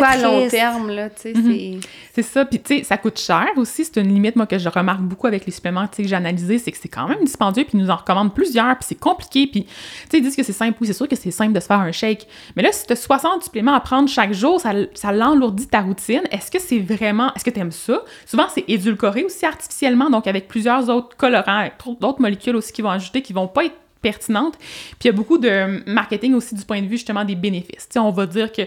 pas 0.00 0.08
à 0.08 0.16
long 0.16 0.48
terme 0.48 0.90
là, 0.90 1.10
tu 1.10 1.22
sais, 1.22 1.34
mhm. 1.34 1.80
c'est 2.14 2.22
ça 2.22 2.44
puis 2.44 2.60
tu 2.60 2.78
sais 2.78 2.84
ça 2.84 2.96
coûte 2.96 3.18
cher 3.18 3.46
aussi, 3.56 3.84
c'est 3.84 4.00
une 4.00 4.12
limite 4.12 4.36
moi 4.36 4.46
que 4.46 4.58
je 4.58 4.68
remarque 4.68 5.00
beaucoup 5.00 5.26
avec 5.26 5.46
les 5.46 5.52
suppléments 5.52 5.86
que 5.86 6.02
j'ai 6.02 6.16
analysé, 6.16 6.58
c'est 6.58 6.72
que 6.72 6.78
c'est 6.78 6.88
quand 6.88 7.08
même 7.08 7.22
dispendieux 7.24 7.64
puis 7.64 7.78
ils 7.78 7.82
nous 7.82 7.90
en 7.90 7.96
recommandent 7.96 8.34
plusieurs 8.34 8.76
puis 8.76 8.86
c'est 8.88 8.98
compliqué 8.98 9.46
puis 9.46 9.64
tu 9.64 9.70
sais 10.10 10.18
ils 10.18 10.22
disent 10.22 10.36
que 10.36 10.42
c'est 10.42 10.52
simple, 10.52 10.76
oui, 10.80 10.86
c'est 10.86 10.92
sûr 10.92 11.08
que 11.08 11.16
c'est 11.16 11.30
simple 11.30 11.52
de 11.52 11.60
se 11.60 11.66
faire 11.66 11.80
un 11.80 11.92
shake. 11.92 12.26
Mais 12.56 12.62
là 12.62 12.70
si 12.72 12.86
tu 12.86 12.92
as 12.92 12.96
60 12.96 13.44
suppléments 13.44 13.74
à 13.74 13.80
prendre 13.80 14.08
chaque 14.08 14.32
jour, 14.32 14.60
ça, 14.60 14.72
ça 14.94 15.12
l'enlourdit 15.12 15.66
ta 15.66 15.80
routine 15.80 16.22
est-ce 16.30 16.50
que 16.50 16.58
c'est 16.58 16.78
vraiment, 16.78 17.32
est-ce 17.34 17.44
que 17.44 17.50
tu 17.50 17.60
aimes 17.60 17.72
ça? 17.72 18.02
Souvent, 18.26 18.46
c'est 18.48 18.64
édulcoré 18.68 19.24
aussi 19.24 19.44
artificiellement, 19.46 20.10
donc 20.10 20.26
avec 20.26 20.48
plusieurs 20.48 20.88
autres 20.88 21.16
colorants, 21.16 21.68
d'autres 22.00 22.20
molécules 22.20 22.56
aussi 22.56 22.72
qui 22.72 22.82
vont 22.82 22.90
ajouter, 22.90 23.22
qui 23.22 23.32
vont 23.32 23.48
pas 23.48 23.66
être 23.66 23.76
pertinentes. 24.00 24.56
Puis 24.58 25.04
il 25.04 25.06
y 25.06 25.10
a 25.10 25.12
beaucoup 25.12 25.38
de 25.38 25.82
marketing 25.90 26.34
aussi 26.34 26.54
du 26.54 26.64
point 26.64 26.80
de 26.82 26.86
vue 26.86 26.96
justement 26.96 27.24
des 27.24 27.34
bénéfices. 27.34 27.88
on 27.96 28.10
va 28.10 28.26
dire 28.26 28.52
que 28.52 28.62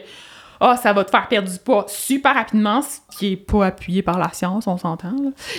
ah, 0.59 0.77
ça 0.77 0.93
va 0.93 1.03
te 1.03 1.11
faire 1.11 1.27
perdre 1.27 1.49
du 1.49 1.57
poids 1.59 1.85
super 1.87 2.33
rapidement, 2.33 2.81
ce 2.81 2.99
qui 3.17 3.33
est 3.33 3.35
pas 3.35 3.67
appuyé 3.67 4.01
par 4.01 4.19
la 4.19 4.29
science, 4.31 4.67
on 4.67 4.77
s'entend. 4.77 5.15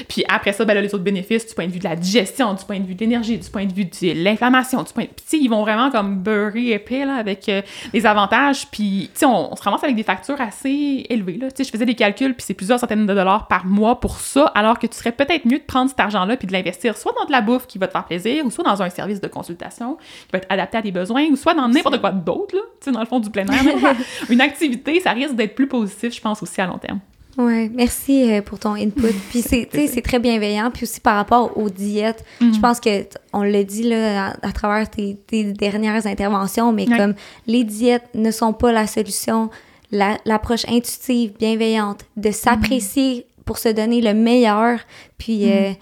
Puis 0.09 0.25
après 0.29 0.53
ça, 0.53 0.65
ben 0.65 0.75
là, 0.75 0.81
les 0.81 0.95
autres 0.95 1.05
bénéfices 1.05 1.47
du 1.47 1.55
point 1.55 1.67
de 1.67 1.73
vue 1.73 1.79
de 1.79 1.85
la 1.85 1.97
digestion, 1.97 2.55
du 2.55 2.65
point 2.65 2.81
de 2.81 2.87
vue 2.87 2.95
de 2.95 3.01
l'énergie, 3.01 3.39
du 3.39 3.49
point 3.49 3.67
de 3.67 3.73
vue 3.73 3.85
de 3.85 4.25
l'inflammation, 4.25 4.83
du 4.83 4.93
point 4.93 5.05
de... 5.05 5.09
Puis 5.09 5.41
ils 5.41 5.49
vont 5.49 5.63
vraiment 5.63 5.91
comme 5.91 6.19
beurrer 6.19 6.73
épais 6.73 7.05
là, 7.05 7.17
avec 7.17 7.49
euh, 7.49 7.63
les 7.93 8.07
avantages. 8.07 8.67
Puis 8.71 9.11
tu 9.13 9.21
sais, 9.21 9.27
on, 9.27 9.55
se 9.55 9.63
ramasse 9.63 9.85
avec 9.85 9.97
des 9.97 10.03
factures 10.03 10.41
assez 10.41 11.07
élevées. 11.09 11.39
Là. 11.39 11.49
Je 11.57 11.65
faisais 11.65 11.87
des 11.87 11.95
calculs, 11.95 12.35
puis 12.35 12.45
c'est 12.47 12.55
plusieurs 12.55 12.79
centaines 12.79 13.07
de 13.07 13.15
dollars 13.15 13.49
par 13.49 13.67
mois 13.67 14.01
pour 14.01 14.21
ça, 14.21 14.47
alors 14.55 14.79
que 14.79 14.87
tu 14.87 14.97
serais 14.97 15.13
peut-être 15.13 15.45
mieux 15.45 15.59
de 15.59 15.65
prendre 15.65 15.91
cet 15.91 16.01
argent-là 16.01 16.37
puis 16.37 16.47
de 16.47 16.53
l'investir 16.53 16.97
soit 16.97 17.13
dans 17.19 17.27
de 17.27 17.33
la 17.33 17.41
bouffe 17.41 17.67
qui 17.67 17.79
va 17.79 17.87
te 17.87 17.93
faire 17.93 18.05
plaisir, 18.05 18.45
ou 18.45 18.51
soit 18.51 18.65
dans 18.65 18.83
un 18.83 18.91
service 18.91 19.21
de 19.21 19.29
consultation 19.29 19.97
qui 19.97 20.33
va 20.33 20.39
être 20.39 20.47
adapté 20.51 20.79
à 20.79 20.83
tes 20.83 20.93
besoins, 20.93 21.25
ou 21.31 21.37
soit 21.37 21.55
dans 21.55 21.69
n'importe 21.69 22.01
quoi 22.01 22.11
d'autre, 22.11 22.55
dans 22.87 23.01
le 23.01 23.07
fond 23.07 23.21
du 23.21 23.31
plein 23.31 23.47
air. 23.47 23.95
une 24.31 24.41
activité 24.41 24.88
ça 25.03 25.13
risque 25.13 25.35
d'être 25.35 25.55
plus 25.55 25.69
positif, 25.69 26.15
je 26.15 26.21
pense, 26.21 26.43
aussi 26.43 26.61
à 26.61 26.67
long 26.67 26.79
terme. 26.79 27.01
Oui, 27.39 27.71
merci 27.73 28.33
euh, 28.33 28.43
pour 28.43 28.59
ton 28.59 28.73
input. 28.73 29.15
Puis 29.31 29.43
c'est 29.43 30.03
très 30.03 30.19
bienveillant. 30.19 30.71
Puis 30.73 30.83
aussi 30.83 31.01
par 31.01 31.15
rapport 31.15 31.57
aux 31.57 31.71
diètes, 31.71 32.25
je 32.41 32.47
mhm. 32.47 32.61
pense 32.61 32.81
que 32.81 33.07
on 33.33 33.43
l'a 33.43 33.63
dit 33.63 33.85
là, 33.85 34.35
à, 34.43 34.53
travers 34.53 34.91
tes, 34.91 35.17
dernières 35.31 36.07
interventions, 36.07 36.73
mais 36.73 36.87
comme 36.87 37.15
les 37.47 37.63
diètes 37.63 38.09
ne 38.15 38.33
sont 38.33 38.53
pas 38.53 38.73
la 38.73 38.89
solution, 38.89 39.51
l'approche 39.93 40.69
intuitive, 40.69 41.33
bienveillante, 41.39 42.05
de 42.17 42.33
s'apprécier 42.33 43.27
pour 43.45 43.59
se 43.59 43.69
donner 43.69 44.01
le 44.01 44.15
meilleur, 44.15 44.81
puis 45.17 45.47
mhm. 45.47 45.53
euh, 45.53 45.73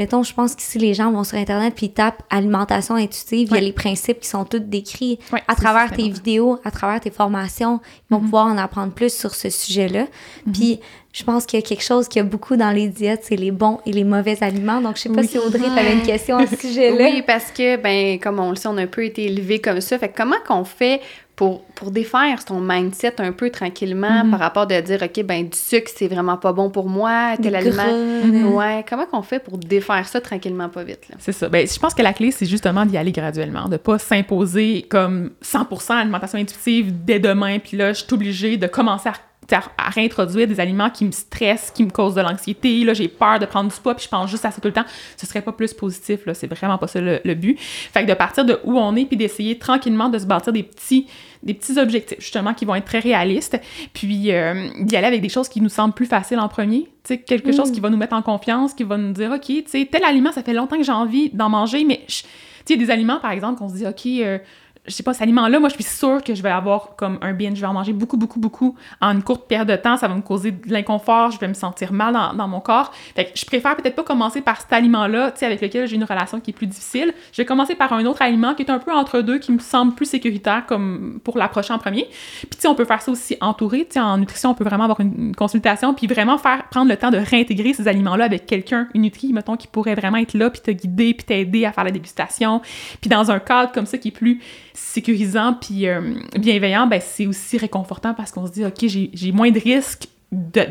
Mettons, 0.00 0.22
je 0.22 0.32
pense 0.32 0.54
que 0.54 0.62
si 0.62 0.78
les 0.78 0.94
gens 0.94 1.12
vont 1.12 1.24
sur 1.24 1.36
Internet 1.36 1.74
puis 1.76 1.90
tapent 1.90 2.22
alimentation 2.30 2.94
intuitive, 2.94 3.48
il 3.50 3.54
y 3.54 3.58
a 3.58 3.60
les 3.60 3.74
principes 3.74 4.20
qui 4.20 4.30
sont 4.30 4.46
tous 4.46 4.58
décrits 4.58 5.18
à 5.46 5.54
travers 5.54 5.90
tes 5.90 6.08
vidéos, 6.08 6.58
à 6.64 6.70
travers 6.70 7.00
tes 7.00 7.10
formations. 7.10 7.80
Ils 7.82 8.14
vont 8.14 8.20
mm-hmm. 8.20 8.24
pouvoir 8.24 8.46
en 8.46 8.56
apprendre 8.56 8.94
plus 8.94 9.14
sur 9.14 9.34
ce 9.34 9.50
sujet-là. 9.50 10.04
Mm-hmm. 10.04 10.52
Puis, 10.54 10.80
je 11.12 11.22
pense 11.22 11.44
qu'il 11.44 11.60
y 11.60 11.62
a 11.62 11.66
quelque 11.66 11.82
chose 11.82 12.08
qu'il 12.08 12.22
y 12.22 12.24
a 12.24 12.26
beaucoup 12.26 12.56
dans 12.56 12.70
les 12.70 12.88
diètes, 12.88 13.24
c'est 13.24 13.36
les 13.36 13.50
bons 13.50 13.80
et 13.84 13.92
les 13.92 14.04
mauvais 14.04 14.42
aliments. 14.42 14.80
Donc, 14.80 14.96
je 14.96 15.02
sais 15.02 15.08
pas 15.10 15.22
si 15.22 15.36
Audrey, 15.36 15.64
tu 15.64 15.78
avais 15.78 15.92
une 15.92 16.02
question 16.02 16.38
à 16.38 16.46
ce 16.46 16.56
sujet-là. 16.66 17.04
Oui, 17.04 17.22
parce 17.26 17.50
que, 17.50 17.76
ben, 17.76 18.18
comme 18.18 18.38
on 18.38 18.48
le 18.48 18.56
sait, 18.56 18.68
on 18.68 18.78
a 18.78 18.84
un 18.84 18.86
peu 18.86 19.04
été 19.04 19.26
élevé 19.26 19.58
comme 19.58 19.82
ça. 19.82 19.98
Fait 19.98 20.08
comment 20.08 20.36
qu'on 20.48 20.64
fait 20.64 21.02
pour, 21.40 21.62
pour 21.74 21.90
défaire 21.90 22.44
ton 22.44 22.60
mindset 22.60 23.18
un 23.18 23.32
peu 23.32 23.48
tranquillement 23.48 24.24
mhm. 24.24 24.30
par 24.30 24.40
rapport 24.40 24.66
de 24.66 24.78
dire, 24.78 25.02
OK, 25.02 25.24
ben 25.24 25.48
du 25.48 25.56
sucre, 25.56 25.90
c'est 25.96 26.06
vraiment 26.06 26.36
pas 26.36 26.52
bon 26.52 26.68
pour 26.68 26.86
moi, 26.86 27.34
tel 27.42 27.56
aliment. 27.56 27.82
Mhm. 28.26 28.52
Ouais, 28.52 28.84
comment 28.86 29.06
qu'on 29.06 29.22
fait 29.22 29.38
pour 29.38 29.56
défaire 29.56 30.06
ça 30.06 30.20
tranquillement, 30.20 30.68
pas 30.68 30.84
vite? 30.84 31.08
C'est 31.18 31.32
ça. 31.32 31.48
Ben, 31.48 31.66
je 31.66 31.78
pense 31.78 31.94
que 31.94 32.02
la 32.02 32.12
clé, 32.12 32.30
c'est 32.30 32.44
justement 32.44 32.84
d'y 32.84 32.98
aller 32.98 33.10
graduellement, 33.10 33.70
de 33.70 33.78
pas 33.78 33.98
s'imposer 33.98 34.84
comme 34.90 35.30
100% 35.42 35.92
alimentation 35.92 36.38
intuitive 36.38 36.92
dès 37.06 37.18
demain, 37.18 37.58
puis 37.58 37.78
là, 37.78 37.94
je 37.94 38.02
suis 38.02 38.12
obligée 38.12 38.58
de 38.58 38.66
commencer 38.66 39.08
à 39.08 39.14
à, 39.52 39.90
réintroduire 39.90 40.46
des 40.46 40.60
aliments 40.60 40.90
qui 40.90 41.04
me 41.04 41.10
stressent, 41.10 41.70
qui 41.70 41.84
me 41.84 41.90
causent 41.90 42.14
de 42.14 42.20
l'anxiété, 42.20 42.84
là, 42.84 42.94
j'ai 42.94 43.08
peur 43.08 43.38
de 43.38 43.46
prendre 43.46 43.70
du 43.70 43.80
poids, 43.80 43.94
puis 43.94 44.04
je 44.04 44.08
pense 44.08 44.30
juste 44.30 44.44
à 44.44 44.50
ça 44.50 44.60
tout 44.60 44.68
le 44.68 44.74
temps, 44.74 44.84
ce 45.16 45.26
serait 45.26 45.42
pas 45.42 45.52
plus 45.52 45.72
positif, 45.72 46.26
là, 46.26 46.34
c'est 46.34 46.46
vraiment 46.46 46.78
pas 46.78 46.86
ça 46.86 47.00
le, 47.00 47.34
but. 47.34 47.58
Fait 47.58 48.04
que 48.04 48.08
de 48.08 48.14
partir 48.14 48.44
de 48.44 48.60
où 48.64 48.78
on 48.78 48.94
est, 48.96 49.06
puis 49.06 49.16
d'essayer 49.16 49.58
tranquillement 49.58 50.08
de 50.08 50.18
se 50.18 50.26
bâtir 50.26 50.52
des 50.52 50.62
petits, 50.62 51.06
des 51.42 51.54
petits 51.54 51.78
objectifs, 51.78 52.20
justement, 52.20 52.54
qui 52.54 52.64
vont 52.64 52.74
être 52.74 52.84
très 52.84 53.00
réalistes, 53.00 53.58
puis 53.92 54.32
euh, 54.32 54.68
d'y 54.80 54.96
aller 54.96 55.06
avec 55.06 55.20
des 55.20 55.28
choses 55.28 55.48
qui 55.48 55.60
nous 55.60 55.68
semblent 55.68 55.94
plus 55.94 56.06
faciles 56.06 56.38
en 56.38 56.48
premier, 56.48 56.82
tu 56.82 57.14
sais, 57.14 57.18
quelque 57.18 57.52
chose 57.52 57.70
mm. 57.70 57.74
qui 57.74 57.80
va 57.80 57.90
nous 57.90 57.96
mettre 57.96 58.14
en 58.14 58.22
confiance, 58.22 58.74
qui 58.74 58.84
va 58.84 58.96
nous 58.96 59.12
dire, 59.12 59.32
OK, 59.32 59.46
tu 59.46 59.64
sais, 59.66 59.88
tel 59.90 60.04
aliment, 60.04 60.32
ça 60.32 60.42
fait 60.42 60.52
longtemps 60.52 60.76
que 60.76 60.84
j'ai 60.84 60.92
envie 60.92 61.30
d'en 61.30 61.48
manger, 61.48 61.84
mais, 61.84 62.02
tu 62.06 62.24
sais, 62.66 62.76
des 62.76 62.90
aliments, 62.90 63.20
par 63.20 63.30
exemple, 63.30 63.58
qu'on 63.58 63.68
se 63.68 63.74
dit, 63.74 63.86
OK, 63.86 64.06
euh, 64.06 64.38
je 64.86 64.94
sais 64.94 65.02
pas, 65.02 65.12
cet 65.12 65.22
aliment-là, 65.22 65.60
moi, 65.60 65.68
je 65.68 65.74
suis 65.74 65.84
sûre 65.84 66.22
que 66.24 66.34
je 66.34 66.42
vais 66.42 66.50
avoir 66.50 66.96
comme 66.96 67.18
un 67.20 67.34
binge. 67.34 67.56
Je 67.56 67.60
vais 67.60 67.66
en 67.66 67.74
manger 67.74 67.92
beaucoup, 67.92 68.16
beaucoup, 68.16 68.40
beaucoup 68.40 68.76
en 69.00 69.12
une 69.12 69.22
courte 69.22 69.46
période 69.46 69.68
de 69.68 69.76
temps. 69.76 69.98
Ça 69.98 70.08
va 70.08 70.14
me 70.14 70.22
causer 70.22 70.52
de 70.52 70.72
l'inconfort. 70.72 71.30
Je 71.30 71.38
vais 71.38 71.48
me 71.48 71.54
sentir 71.54 71.92
mal 71.92 72.14
dans, 72.34 72.48
mon 72.48 72.60
corps. 72.60 72.90
Fait 73.14 73.26
que 73.26 73.30
je 73.38 73.44
préfère 73.44 73.76
peut-être 73.76 73.94
pas 73.94 74.02
commencer 74.02 74.40
par 74.40 74.58
cet 74.58 74.72
aliment-là, 74.72 75.32
tu 75.32 75.40
sais, 75.40 75.46
avec 75.46 75.60
lequel 75.60 75.86
j'ai 75.86 75.96
une 75.96 76.04
relation 76.04 76.40
qui 76.40 76.50
est 76.50 76.54
plus 76.54 76.66
difficile. 76.66 77.12
Je 77.32 77.42
vais 77.42 77.46
commencer 77.46 77.74
par 77.74 77.92
un 77.92 78.06
autre 78.06 78.22
aliment 78.22 78.54
qui 78.54 78.62
est 78.62 78.70
un 78.70 78.78
peu 78.78 78.92
entre 78.92 79.20
deux, 79.20 79.38
qui 79.38 79.52
me 79.52 79.58
semble 79.58 79.94
plus 79.94 80.06
sécuritaire 80.06 80.64
comme 80.66 81.20
pour 81.24 81.36
l'approcher 81.36 81.74
en 81.74 81.78
premier. 81.78 82.04
Puis, 82.04 82.48
tu 82.52 82.60
sais, 82.60 82.68
on 82.68 82.74
peut 82.74 82.86
faire 82.86 83.02
ça 83.02 83.12
aussi 83.12 83.36
entouré. 83.42 83.86
En 83.96 84.16
nutrition, 84.16 84.50
on 84.50 84.54
peut 84.54 84.64
vraiment 84.64 84.84
avoir 84.84 85.00
une, 85.00 85.34
consultation 85.36 85.94
puis 85.94 86.06
vraiment 86.06 86.38
faire 86.38 86.68
prendre 86.70 86.90
le 86.90 86.96
temps 86.96 87.10
de 87.10 87.18
réintégrer 87.18 87.74
ces 87.74 87.86
aliments-là 87.86 88.24
avec 88.24 88.46
quelqu'un, 88.46 88.88
une 88.94 89.02
nutri, 89.02 89.32
mettons, 89.32 89.56
qui 89.56 89.66
pourrait 89.66 89.94
vraiment 89.94 90.18
être 90.18 90.34
là 90.34 90.50
puis 90.50 90.60
te 90.60 90.70
guider 90.70 91.14
puis 91.14 91.24
t'aider 91.24 91.66
à 91.66 91.72
faire 91.72 91.84
la 91.84 91.90
dégustation. 91.90 92.62
Puis 93.00 93.10
dans 93.10 93.30
un 93.30 93.38
cadre 93.38 93.72
comme 93.72 93.86
ça 93.86 93.98
qui 93.98 94.08
est 94.08 94.12
plus 94.12 94.40
sécurisant 94.80 95.54
puis 95.54 95.86
euh, 95.86 96.14
bienveillant, 96.38 96.86
ben 96.86 97.00
c'est 97.00 97.26
aussi 97.26 97.58
réconfortant 97.58 98.14
parce 98.14 98.32
qu'on 98.32 98.46
se 98.46 98.52
dit, 98.52 98.64
OK, 98.64 98.84
j'ai 98.86 99.32
moins 99.32 99.50
de 99.50 99.60
risques 99.60 100.08
de, 100.32 100.62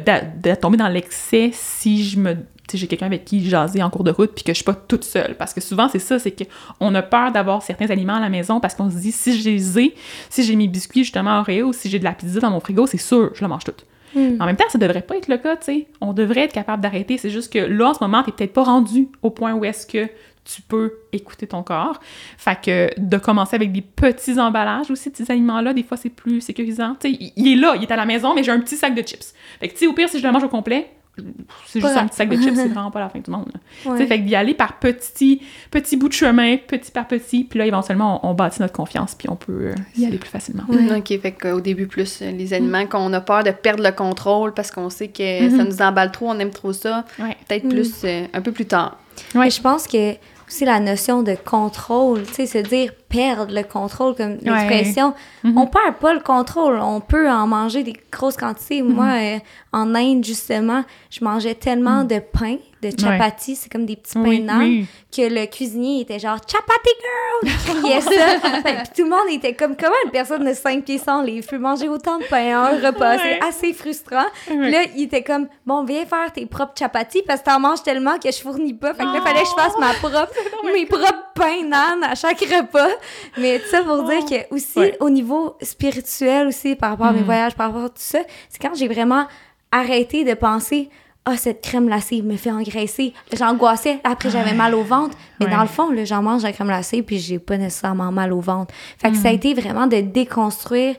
de, 0.41 0.55
tomber 0.55 0.77
dans 0.77 0.87
l'excès 0.87 1.51
si 1.53 2.03
je 2.03 2.19
me 2.19 2.35
j'ai 2.71 2.85
quelqu'un 2.85 3.07
avec 3.07 3.25
qui 3.25 3.49
jaser 3.49 3.81
en 3.81 3.89
cours 3.89 4.03
de 4.03 4.11
route 4.11 4.31
puis 4.35 4.43
que 4.43 4.51
je 4.51 4.57
suis 4.57 4.63
pas 4.63 4.75
toute 4.75 5.03
seule 5.03 5.35
parce 5.37 5.55
que 5.55 5.59
souvent 5.59 5.89
c'est 5.89 5.97
ça 5.97 6.19
c'est 6.19 6.35
qu'on 6.79 6.93
a 6.93 7.01
peur 7.01 7.31
d'avoir 7.31 7.63
certains 7.63 7.89
aliments 7.89 8.13
à 8.13 8.19
la 8.19 8.29
maison 8.29 8.59
parce 8.59 8.75
qu'on 8.75 8.91
se 8.91 8.97
dit 8.97 9.11
si 9.11 9.41
j'ai 9.41 9.57
si 9.57 10.43
j'ai 10.43 10.55
mes 10.55 10.67
biscuits 10.67 11.03
justement 11.03 11.39
Oreo 11.39 11.73
si 11.73 11.89
j'ai 11.89 11.97
de 11.97 12.03
la 12.03 12.11
pizza 12.11 12.39
dans 12.39 12.51
mon 12.51 12.59
frigo 12.59 12.85
c'est 12.85 12.99
sûr 12.99 13.31
je 13.33 13.41
la 13.41 13.47
mange 13.47 13.63
toute 13.63 13.85
hmm. 14.15 14.39
En 14.39 14.45
même 14.45 14.55
temps, 14.55 14.69
ça 14.69 14.77
devrait 14.77 15.01
pas 15.01 15.17
être 15.17 15.27
le 15.27 15.37
cas, 15.37 15.57
tu 15.57 15.65
sais. 15.65 15.87
On 15.99 16.13
devrait 16.13 16.41
être 16.41 16.53
capable 16.53 16.81
d'arrêter. 16.81 17.17
C'est 17.17 17.29
juste 17.29 17.51
que 17.51 17.59
là, 17.59 17.89
en 17.89 17.93
ce 17.93 18.03
moment, 18.03 18.23
t'es 18.23 18.31
peut-être 18.31 18.53
pas 18.53 18.63
rendu 18.63 19.07
au 19.21 19.29
point 19.29 19.53
où 19.53 19.65
est-ce 19.65 19.85
que 19.85 20.09
tu 20.53 20.61
peux 20.61 20.93
écouter 21.11 21.47
ton 21.47 21.63
corps. 21.63 21.99
Fait 22.37 22.59
que 22.59 22.89
de 22.99 23.17
commencer 23.17 23.55
avec 23.55 23.71
des 23.71 23.81
petits 23.81 24.39
emballages 24.39 24.89
aussi 24.89 25.09
de 25.11 25.15
ces 25.15 25.29
aliments-là, 25.31 25.73
des 25.73 25.83
fois, 25.83 25.97
c'est 25.97 26.09
plus 26.09 26.41
sécurisant. 26.41 26.95
Tu 26.99 27.11
sais, 27.11 27.31
il 27.35 27.47
est 27.47 27.55
là, 27.55 27.75
il 27.75 27.83
est 27.83 27.91
à 27.91 27.95
la 27.95 28.05
maison, 28.05 28.33
mais 28.33 28.43
j'ai 28.43 28.51
un 28.51 28.59
petit 28.59 28.75
sac 28.75 28.95
de 28.95 29.01
chips. 29.01 29.33
Fait 29.59 29.67
que, 29.67 29.73
tu 29.73 29.79
sais, 29.79 29.87
au 29.87 29.93
pire, 29.93 30.09
si 30.09 30.19
je 30.19 30.25
le 30.25 30.33
mange 30.33 30.43
au 30.43 30.49
complet, 30.49 30.89
c'est 31.65 31.81
juste 31.81 31.97
un 31.97 32.07
petit 32.07 32.15
sac 32.15 32.29
de 32.29 32.35
chips, 32.35 32.55
c'est 32.55 32.67
vraiment 32.73 32.91
pas 32.91 32.99
la 32.99 33.09
fin 33.09 33.19
du 33.19 33.29
monde. 33.29 33.51
Tu 33.83 33.97
sais, 33.97 34.07
fait 34.07 34.19
que 34.19 34.25
d'y 34.25 34.35
aller 34.35 34.53
par 34.53 34.79
petits, 34.79 35.41
petits 35.71 35.97
bouts 35.97 36.07
de 36.07 36.13
chemin, 36.13 36.57
petit 36.57 36.91
par 36.91 37.07
petit, 37.07 37.43
puis 37.43 37.59
là, 37.59 37.65
éventuellement, 37.65 38.25
on, 38.27 38.33
bâtit 38.33 38.61
notre 38.61 38.73
confiance, 38.73 39.15
puis 39.15 39.29
on 39.29 39.35
peut 39.35 39.67
euh, 39.67 39.75
y 39.97 40.05
aller 40.05 40.17
plus 40.17 40.29
facilement. 40.29 40.63
OK, 40.69 41.19
fait 41.19 41.31
qu'au 41.31 41.61
début, 41.61 41.87
plus 41.87 42.21
euh, 42.21 42.31
les 42.31 42.53
aliments 42.53 42.85
qu'on 42.85 43.11
a 43.13 43.21
peur 43.21 43.43
de 43.43 43.51
perdre 43.51 43.83
le 43.83 43.91
contrôle 43.91 44.53
parce 44.53 44.71
qu'on 44.71 44.89
sait 44.89 45.09
que 45.09 45.17
ça 45.17 45.57
mm-hmm. 45.57 45.65
nous 45.65 45.81
emballe 45.81 46.11
trop, 46.11 46.29
on 46.29 46.39
aime 46.39 46.51
trop 46.51 46.73
ça. 46.73 47.05
Peut-être 47.17 47.65
mm. 47.65 47.69
plus 47.69 47.93
euh, 48.03 48.25
un 48.33 48.41
peu 48.41 48.51
plus 48.51 48.65
tard. 48.65 48.97
Ouais. 49.35 49.49
Je 49.49 49.61
pense 49.61 49.87
que 49.87 50.13
aussi 50.49 50.65
la 50.65 50.79
notion 50.79 51.21
de 51.21 51.35
contrôle, 51.35 52.23
tu 52.23 52.33
sais, 52.33 52.47
se 52.47 52.57
dire 52.57 52.91
perdre 53.09 53.53
le 53.53 53.63
contrôle 53.63 54.15
comme 54.15 54.37
l'expression. 54.41 55.13
Mm-hmm. 55.43 55.57
On 55.57 55.67
perd 55.67 55.95
pas 55.95 56.13
le 56.13 56.19
contrôle, 56.19 56.79
on 56.79 57.01
peut 57.01 57.29
en 57.29 57.47
manger 57.47 57.83
des 57.83 57.95
grosses 58.11 58.37
quantités. 58.37 58.81
Moi, 58.81 59.05
mm-hmm. 59.05 59.41
en 59.73 59.95
Inde, 59.95 60.23
justement, 60.23 60.83
je 61.09 61.23
mangeais 61.23 61.55
tellement 61.55 62.03
mm. 62.03 62.07
de 62.07 62.19
pain 62.19 62.57
de 62.81 62.91
chapati, 62.97 63.55
c'est 63.55 63.69
comme 63.69 63.85
des 63.85 63.97
petits 63.97 64.13
pains 64.13 64.39
d'âne, 64.39 64.85
que 65.13 65.21
le 65.21 65.45
cuisinier 65.47 66.01
était 66.01 66.19
genre 66.19 66.37
chapati 66.47 66.89
girl, 67.43 67.81
criait 67.81 68.01
ça. 68.01 68.39
puis 68.63 68.73
tout 68.95 69.03
le 69.03 69.09
monde 69.09 69.29
était 69.31 69.53
comme 69.53 69.75
comment 69.75 69.95
une 70.05 70.11
personne 70.11 70.45
de 70.47 70.53
5 70.53 70.85
pieds 70.85 70.97
sans 70.97 71.21
les 71.21 71.41
peut 71.41 71.57
manger 71.57 71.89
autant 71.89 72.19
de 72.19 72.23
pain 72.25 72.55
à 72.55 72.69
un 72.69 72.87
repas, 72.87 73.17
c'est 73.17 73.41
assez 73.43 73.73
frustrant. 73.73 74.25
Puis 74.45 74.71
là, 74.71 74.83
il 74.95 75.03
était 75.03 75.23
comme 75.23 75.47
bon, 75.65 75.83
viens 75.83 76.05
faire 76.05 76.31
tes 76.31 76.45
propres 76.45 76.73
chapati 76.77 77.21
parce 77.25 77.41
que 77.41 77.45
t'en 77.45 77.59
manges 77.59 77.83
tellement 77.83 78.17
que 78.17 78.31
je 78.31 78.39
fournis 78.39 78.73
pas. 78.73 78.93
Fait 78.93 79.03
que 79.03 79.09
là, 79.09 79.21
fallait 79.21 79.41
que 79.41 79.49
je 79.49 79.61
fasse 79.61 79.77
ma 79.79 79.93
propre 79.93 80.31
mes 80.73 80.85
propres 80.85 81.33
pains 81.35 81.63
d'âne 81.63 82.03
à 82.03 82.15
chaque 82.15 82.39
repas. 82.39 82.89
Mais 83.37 83.59
ça 83.59 83.81
pour 83.83 84.03
dire 84.03 84.21
oh. 84.21 84.29
que 84.29 84.55
aussi 84.55 84.91
au 84.99 85.09
niveau 85.09 85.55
spirituel 85.61 86.47
aussi 86.47 86.75
par 86.75 86.91
rapport 86.91 87.07
à 87.07 87.13
mes 87.13 87.21
mm. 87.21 87.25
voyages, 87.25 87.55
par 87.55 87.67
rapport 87.67 87.85
à 87.85 87.89
tout 87.89 87.95
ça, 87.97 88.19
c'est 88.49 88.61
quand 88.61 88.75
j'ai 88.75 88.87
vraiment 88.87 89.25
arrêté 89.71 90.23
de 90.23 90.33
penser 90.33 90.89
ah, 91.25 91.37
cette 91.37 91.61
crème 91.61 91.85
glacée 91.85 92.21
me 92.21 92.37
fait 92.37 92.51
engraisser. 92.51 93.13
J'angoissais. 93.37 93.99
Après, 94.03 94.31
j'avais 94.31 94.53
mal 94.53 94.73
au 94.73 94.83
ventre. 94.83 95.15
Mais 95.39 95.47
dans 95.47 95.61
le 95.61 95.67
fond, 95.67 95.89
j'en 96.03 96.23
mange 96.23 96.43
la 96.43 96.51
crème 96.51 96.67
glacée, 96.67 97.03
puis 97.03 97.19
j'ai 97.19 97.37
pas 97.37 97.57
nécessairement 97.57 98.11
mal 98.11 98.33
au 98.33 98.39
ventre. 98.39 98.73
Fait 98.97 99.11
que 99.11 99.17
ça 99.17 99.27
a 99.27 99.31
mm. 99.31 99.35
été 99.35 99.53
vraiment 99.53 99.85
de 99.85 100.01
déconstruire 100.01 100.95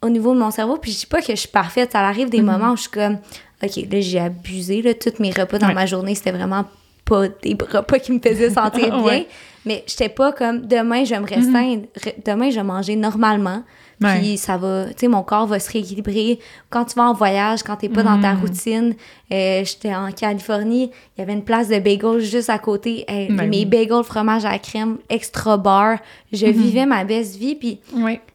au 0.00 0.08
niveau 0.08 0.32
de 0.32 0.38
mon 0.38 0.50
cerveau. 0.50 0.78
Puis 0.78 0.92
je 0.92 1.00
dis 1.00 1.06
pas 1.06 1.20
que 1.20 1.32
je 1.32 1.40
suis 1.40 1.48
parfaite. 1.48 1.92
Ça 1.92 2.00
arrive 2.00 2.30
des 2.30 2.40
mm-hmm. 2.40 2.44
moments 2.44 2.72
où 2.72 2.76
je 2.76 2.82
suis 2.82 2.90
comme, 2.90 3.18
OK, 3.62 3.76
là, 3.76 4.00
j'ai 4.00 4.20
abusé. 4.20 4.80
Là, 4.80 4.94
tous 4.94 5.20
mes 5.20 5.32
repas 5.32 5.58
dans 5.58 5.74
ma 5.74 5.86
journée, 5.86 6.14
c'était 6.14 6.32
vraiment 6.32 6.64
pas 7.04 7.28
des 7.28 7.56
repas 7.70 7.98
qui 7.98 8.12
me 8.12 8.20
faisaient 8.20 8.50
sentir 8.50 9.02
bien. 9.04 9.24
Mais 9.66 9.84
j'étais 9.86 10.08
pas 10.08 10.32
comme, 10.32 10.66
demain, 10.66 11.04
je 11.04 11.10
vais 11.10 11.20
me 11.20 11.26
mm-hmm. 11.26 11.34
restreindre. 11.34 11.82
Demain, 12.24 12.50
je 12.50 12.56
vais 12.56 12.62
manger 12.62 12.96
normalement. 12.96 13.62
Puis 14.00 14.36
ça 14.36 14.56
va, 14.56 14.86
tu 14.88 14.92
sais, 14.98 15.08
mon 15.08 15.22
corps 15.22 15.46
va 15.46 15.58
se 15.58 15.70
rééquilibrer. 15.70 16.38
Quand 16.68 16.84
tu 16.84 16.94
vas 16.96 17.04
en 17.04 17.14
voyage, 17.14 17.62
quand 17.62 17.76
t'es 17.76 17.88
pas 17.88 18.02
dans 18.02 18.20
ta 18.20 18.34
mm. 18.34 18.40
routine, 18.40 18.94
euh, 19.32 19.64
j'étais 19.64 19.94
en 19.94 20.10
Californie, 20.12 20.90
il 21.16 21.20
y 21.20 21.22
avait 21.22 21.32
une 21.32 21.44
place 21.44 21.68
de 21.68 21.78
bagels 21.78 22.20
juste 22.20 22.50
à 22.50 22.58
côté. 22.58 23.04
Ben 23.08 23.48
mes 23.48 23.64
bagels 23.64 24.04
fromage 24.04 24.44
à 24.44 24.50
la 24.50 24.58
crème 24.58 24.98
extra 25.08 25.56
bar. 25.56 25.98
Je 26.32 26.44
mm-hmm. 26.44 26.50
vivais 26.50 26.86
ma 26.86 27.04
best 27.04 27.36
vie, 27.36 27.54
puis 27.54 27.80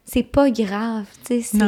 c'est 0.04 0.24
pas 0.24 0.50
grave, 0.50 1.04
tu 1.24 1.42
sais. 1.42 1.58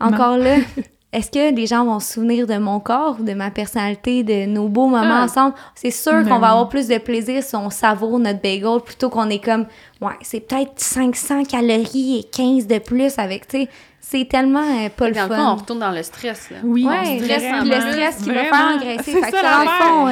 Encore 0.00 0.36
là, 0.36 0.56
est-ce 1.12 1.30
que 1.30 1.54
les 1.54 1.66
gens 1.66 1.84
vont 1.84 2.00
se 2.00 2.14
souvenir 2.14 2.46
de 2.46 2.56
mon 2.56 2.80
corps, 2.80 3.16
de 3.16 3.34
ma 3.34 3.50
personnalité, 3.50 4.22
de 4.22 4.46
nos 4.46 4.68
beaux 4.68 4.86
moments 4.86 5.20
ah. 5.20 5.24
ensemble? 5.24 5.54
C'est 5.74 5.90
sûr 5.90 6.24
qu'on 6.26 6.38
va 6.38 6.50
avoir 6.50 6.68
plus 6.70 6.88
de 6.88 6.96
plaisir 6.96 7.42
si 7.42 7.54
on 7.54 7.68
savoure 7.68 8.18
notre 8.18 8.40
bagel 8.40 8.80
plutôt 8.80 9.10
qu'on 9.10 9.28
est 9.28 9.44
comme, 9.44 9.66
ouais, 10.00 10.16
c'est 10.22 10.40
peut-être 10.40 10.72
500 10.76 11.44
calories 11.44 12.20
et 12.20 12.24
15 12.24 12.66
de 12.66 12.78
plus 12.78 13.18
avec, 13.18 13.46
tu 13.46 13.62
sais, 13.62 13.68
c'est 14.12 14.26
tellement 14.26 14.60
euh, 14.60 14.90
pas 14.90 15.08
le 15.08 15.14
fun. 15.14 15.26
Dans 15.26 15.34
le 15.34 15.40
fond, 15.40 15.48
on 15.48 15.54
retourne 15.56 15.78
dans 15.78 15.90
le 15.90 16.02
stress. 16.02 16.50
Là. 16.50 16.58
Oui, 16.62 16.86
ouais, 16.86 17.18
le 17.18 17.24
stress 17.24 18.22
qui 18.22 18.30
va 18.30 18.44
faire 18.44 18.74
engraisser. 18.76 19.12
C'est 19.12 19.30
ça, 19.30 19.64
fond, 19.80 20.08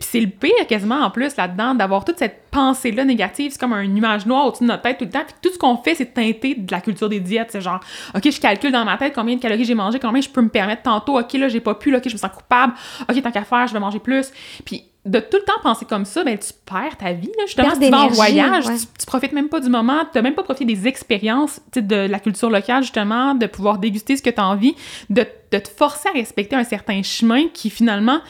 C'est 0.00 0.20
le 0.20 0.28
pire 0.28 0.66
quasiment 0.68 1.00
en 1.00 1.10
plus 1.10 1.36
là-dedans, 1.36 1.74
d'avoir 1.74 2.04
toute 2.04 2.18
cette 2.18 2.42
pensée-là 2.52 3.04
négative. 3.04 3.50
C'est 3.52 3.60
comme 3.60 3.72
un 3.72 3.86
nuage 3.86 4.26
noir 4.26 4.46
au-dessus 4.46 4.62
de 4.62 4.68
notre 4.68 4.82
tête 4.82 4.98
tout 4.98 5.06
le 5.06 5.10
temps. 5.10 5.24
Puis 5.26 5.34
tout 5.42 5.52
ce 5.52 5.58
qu'on 5.58 5.76
fait, 5.76 5.96
c'est 5.96 6.14
teinter 6.14 6.54
de 6.54 6.70
la 6.70 6.80
culture 6.80 7.08
des 7.08 7.18
diètes. 7.18 7.48
C'est 7.50 7.60
genre, 7.60 7.80
OK, 8.14 8.30
je 8.30 8.40
calcule 8.40 8.70
dans 8.70 8.84
ma 8.84 8.96
tête 8.96 9.12
combien 9.12 9.34
de 9.34 9.40
calories 9.40 9.64
j'ai 9.64 9.74
mangé, 9.74 9.98
combien 9.98 10.20
je 10.20 10.28
peux 10.28 10.42
me 10.42 10.48
permettre 10.48 10.82
tantôt. 10.82 11.18
OK, 11.18 11.32
là, 11.32 11.48
j'ai 11.48 11.60
pas 11.60 11.74
pu, 11.74 11.90
là, 11.90 11.98
OK, 11.98 12.08
je 12.08 12.14
me 12.14 12.18
sens 12.18 12.30
coupable. 12.30 12.74
OK, 13.10 13.22
tant 13.22 13.32
qu'à 13.32 13.42
faire, 13.42 13.66
je 13.66 13.72
vais 13.72 13.80
manger 13.80 13.98
plus. 13.98 14.30
Puis 14.64 14.84
de 15.04 15.18
tout 15.18 15.36
le 15.36 15.42
temps 15.42 15.60
penser 15.62 15.84
comme 15.84 16.04
ça, 16.04 16.22
ben, 16.22 16.38
tu 16.38 16.52
perds 16.64 16.96
ta 16.96 17.12
vie. 17.12 17.30
Là. 17.36 17.44
Justement, 17.46 17.72
tu 17.72 17.90
vas 17.90 18.02
en 18.02 18.08
voyage, 18.08 18.64
tu, 18.98 19.06
profites 19.06 19.32
même 19.32 19.48
pas 19.48 19.58
du 19.58 19.68
moment, 19.68 20.00
tu 20.04 20.10
n'as 20.14 20.22
même 20.22 20.34
pas 20.34 20.44
profité 20.44 20.64
des 20.64 20.86
expériences 20.86 21.60
de 21.74 22.06
la 22.06 22.20
culture 22.20 22.50
locale, 22.50 22.82
justement, 22.82 23.34
de 23.34 23.46
pouvoir 23.46 23.78
déguster 23.78 24.16
ce 24.16 24.22
que 24.22 24.30
tu 24.30 24.40
as 24.40 24.46
envie, 24.46 24.76
de, 25.10 25.26
de, 25.50 25.58
te 25.58 25.68
forcer 25.68 26.08
à 26.08 26.12
respecter 26.12 26.54
un 26.54 26.64
certain 26.64 27.02
chemin 27.02 27.48
qui, 27.52 27.68
finalement, 27.68 28.20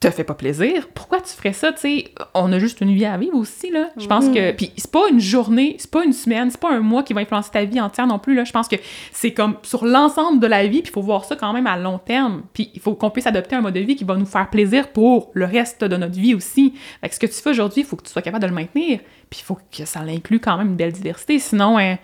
te 0.00 0.10
fait 0.10 0.24
pas 0.24 0.34
plaisir, 0.34 0.88
pourquoi 0.94 1.20
tu 1.20 1.32
ferais 1.32 1.54
ça, 1.54 1.72
tu 1.72 1.80
sais? 1.80 2.04
On 2.34 2.52
a 2.52 2.58
juste 2.58 2.82
une 2.82 2.92
vie 2.92 3.06
à 3.06 3.16
vivre 3.16 3.36
aussi, 3.36 3.70
là. 3.70 3.88
Je 3.96 4.06
pense 4.06 4.28
que... 4.28 4.52
Puis 4.52 4.70
c'est 4.76 4.90
pas 4.90 5.08
une 5.10 5.20
journée, 5.20 5.76
c'est 5.78 5.90
pas 5.90 6.04
une 6.04 6.12
semaine, 6.12 6.50
c'est 6.50 6.60
pas 6.60 6.72
un 6.72 6.80
mois 6.80 7.02
qui 7.02 7.14
va 7.14 7.22
influencer 7.22 7.50
ta 7.50 7.64
vie 7.64 7.80
entière 7.80 8.06
non 8.06 8.18
plus, 8.18 8.34
là. 8.34 8.44
Je 8.44 8.52
pense 8.52 8.68
que 8.68 8.76
c'est 9.12 9.32
comme 9.32 9.56
sur 9.62 9.86
l'ensemble 9.86 10.40
de 10.40 10.46
la 10.46 10.66
vie, 10.66 10.82
puis 10.82 10.90
il 10.90 10.92
faut 10.92 11.00
voir 11.00 11.24
ça 11.24 11.36
quand 11.36 11.52
même 11.54 11.66
à 11.66 11.78
long 11.78 11.98
terme. 11.98 12.42
Puis 12.52 12.70
il 12.74 12.80
faut 12.80 12.94
qu'on 12.94 13.10
puisse 13.10 13.26
adopter 13.26 13.56
un 13.56 13.62
mode 13.62 13.74
de 13.74 13.80
vie 13.80 13.96
qui 13.96 14.04
va 14.04 14.16
nous 14.16 14.26
faire 14.26 14.50
plaisir 14.50 14.88
pour 14.88 15.30
le 15.32 15.46
reste 15.46 15.84
de 15.84 15.96
notre 15.96 16.18
vie 16.18 16.34
aussi. 16.34 16.74
Fait 17.00 17.08
que 17.08 17.14
ce 17.14 17.20
que 17.20 17.26
tu 17.26 17.40
fais 17.40 17.50
aujourd'hui, 17.50 17.82
il 17.82 17.86
faut 17.86 17.96
que 17.96 18.04
tu 18.04 18.10
sois 18.10 18.22
capable 18.22 18.42
de 18.42 18.48
le 18.48 18.54
maintenir. 18.54 19.00
Puis 19.30 19.40
il 19.40 19.44
faut 19.44 19.56
que 19.74 19.84
ça 19.86 20.02
l'inclue 20.02 20.38
quand 20.38 20.58
même 20.58 20.68
une 20.68 20.76
belle 20.76 20.92
diversité, 20.92 21.38
sinon... 21.38 21.78
Hein, 21.78 21.96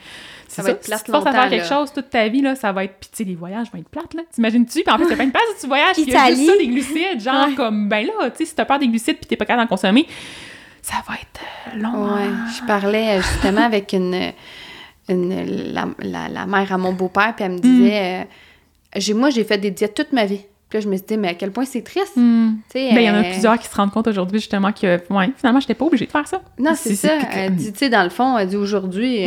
ça 0.51 0.63
va 0.63 0.71
être 0.71 0.85
plate 0.85 0.99
si 0.99 1.05
tu 1.05 1.17
à 1.17 1.21
faire 1.21 1.49
quelque 1.49 1.67
chose 1.67 1.93
toute 1.93 2.11
ta 2.11 2.27
vie, 2.29 2.43
là, 2.43 2.57
ça 2.57 2.73
va 2.73 2.85
être... 2.85 2.95
Puis, 2.99 3.11
tu 3.11 3.17
sais, 3.19 3.25
les 3.25 3.37
voyages 3.37 3.71
vont 3.73 3.79
être 3.79 3.89
plates, 3.89 4.15
là. 4.15 4.23
T'imagines-tu? 4.33 4.83
Puis 4.83 4.93
en 4.93 4.97
plus, 4.97 5.07
t'as 5.07 5.17
pas 5.17 5.23
une 5.23 5.31
place 5.31 5.45
où 5.57 5.61
tu 5.61 5.67
voyages, 5.69 5.95
puis 5.95 6.05
il 6.07 6.13
y 6.13 6.17
a 6.17 6.29
juste 6.29 6.47
ça, 6.47 6.57
des 6.57 6.67
glucides, 6.67 7.21
genre 7.21 7.55
comme... 7.57 7.89
Ben 7.89 8.07
là, 8.07 8.31
tu 8.31 8.39
sais, 8.39 8.45
si 8.47 8.55
t'as 8.55 8.65
peur 8.65 8.79
des 8.79 8.89
glucides 8.89 9.17
puis 9.17 9.27
t'es 9.27 9.37
pas 9.37 9.45
capable 9.45 9.69
d'en 9.69 9.69
consommer, 9.69 10.07
ça 10.83 10.97
va 11.07 11.15
être 11.15 11.41
euh, 11.75 11.81
long. 11.81 12.15
Ouais, 12.15 12.31
je 12.59 12.67
parlais 12.67 13.19
euh, 13.19 13.23
justement 13.23 13.63
avec 13.63 13.93
une... 13.93 14.33
une 15.09 15.73
la, 15.73 15.87
la, 15.99 16.47
mère 16.47 16.73
à 16.73 16.79
mon 16.79 16.93
beau-père, 16.93 17.35
puis 17.37 17.45
elle 17.45 17.53
me 17.53 17.59
mm. 17.59 17.61
disait... 17.61 18.27
Euh, 18.99 19.15
moi, 19.15 19.31
j'ai 19.31 19.45
fait 19.45 19.59
des 19.59 19.71
diètes 19.71 19.95
toute 19.95 20.13
ma 20.13 20.25
vie. 20.25 20.41
Puis 20.69 20.79
là, 20.79 20.81
je 20.81 20.89
me 20.89 20.97
suis 20.97 21.07
dit, 21.07 21.17
mais 21.17 21.29
à 21.29 21.35
quel 21.35 21.53
point 21.53 21.65
c'est 21.65 21.83
triste? 21.83 22.17
Mm. 22.17 22.55
Ben, 22.75 22.97
il 22.97 23.03
y 23.03 23.11
en 23.11 23.15
a 23.15 23.25
plusieurs 23.25 23.59
qui 23.59 23.69
se 23.69 23.75
rendent 23.75 23.93
compte 23.93 24.09
aujourd'hui, 24.09 24.41
justement, 24.41 24.73
que, 24.73 25.01
ouais, 25.11 25.31
finalement, 25.37 25.61
j'étais 25.61 25.75
pas 25.75 25.85
obligée 25.85 26.07
de 26.07 26.11
faire 26.11 26.27
ça. 26.27 26.43
Non, 26.59 26.73
c'est 26.75 26.95
ça. 26.97 27.19
Elle 27.33 27.55
dit, 27.55 27.73
tu 27.73 27.79
sais, 27.79 27.89
dans 27.89 28.03
le 28.03 28.11
fond, 28.11 28.37
elle 28.37 28.49
dit 28.49 28.57
aujourd'hui, 28.57 29.27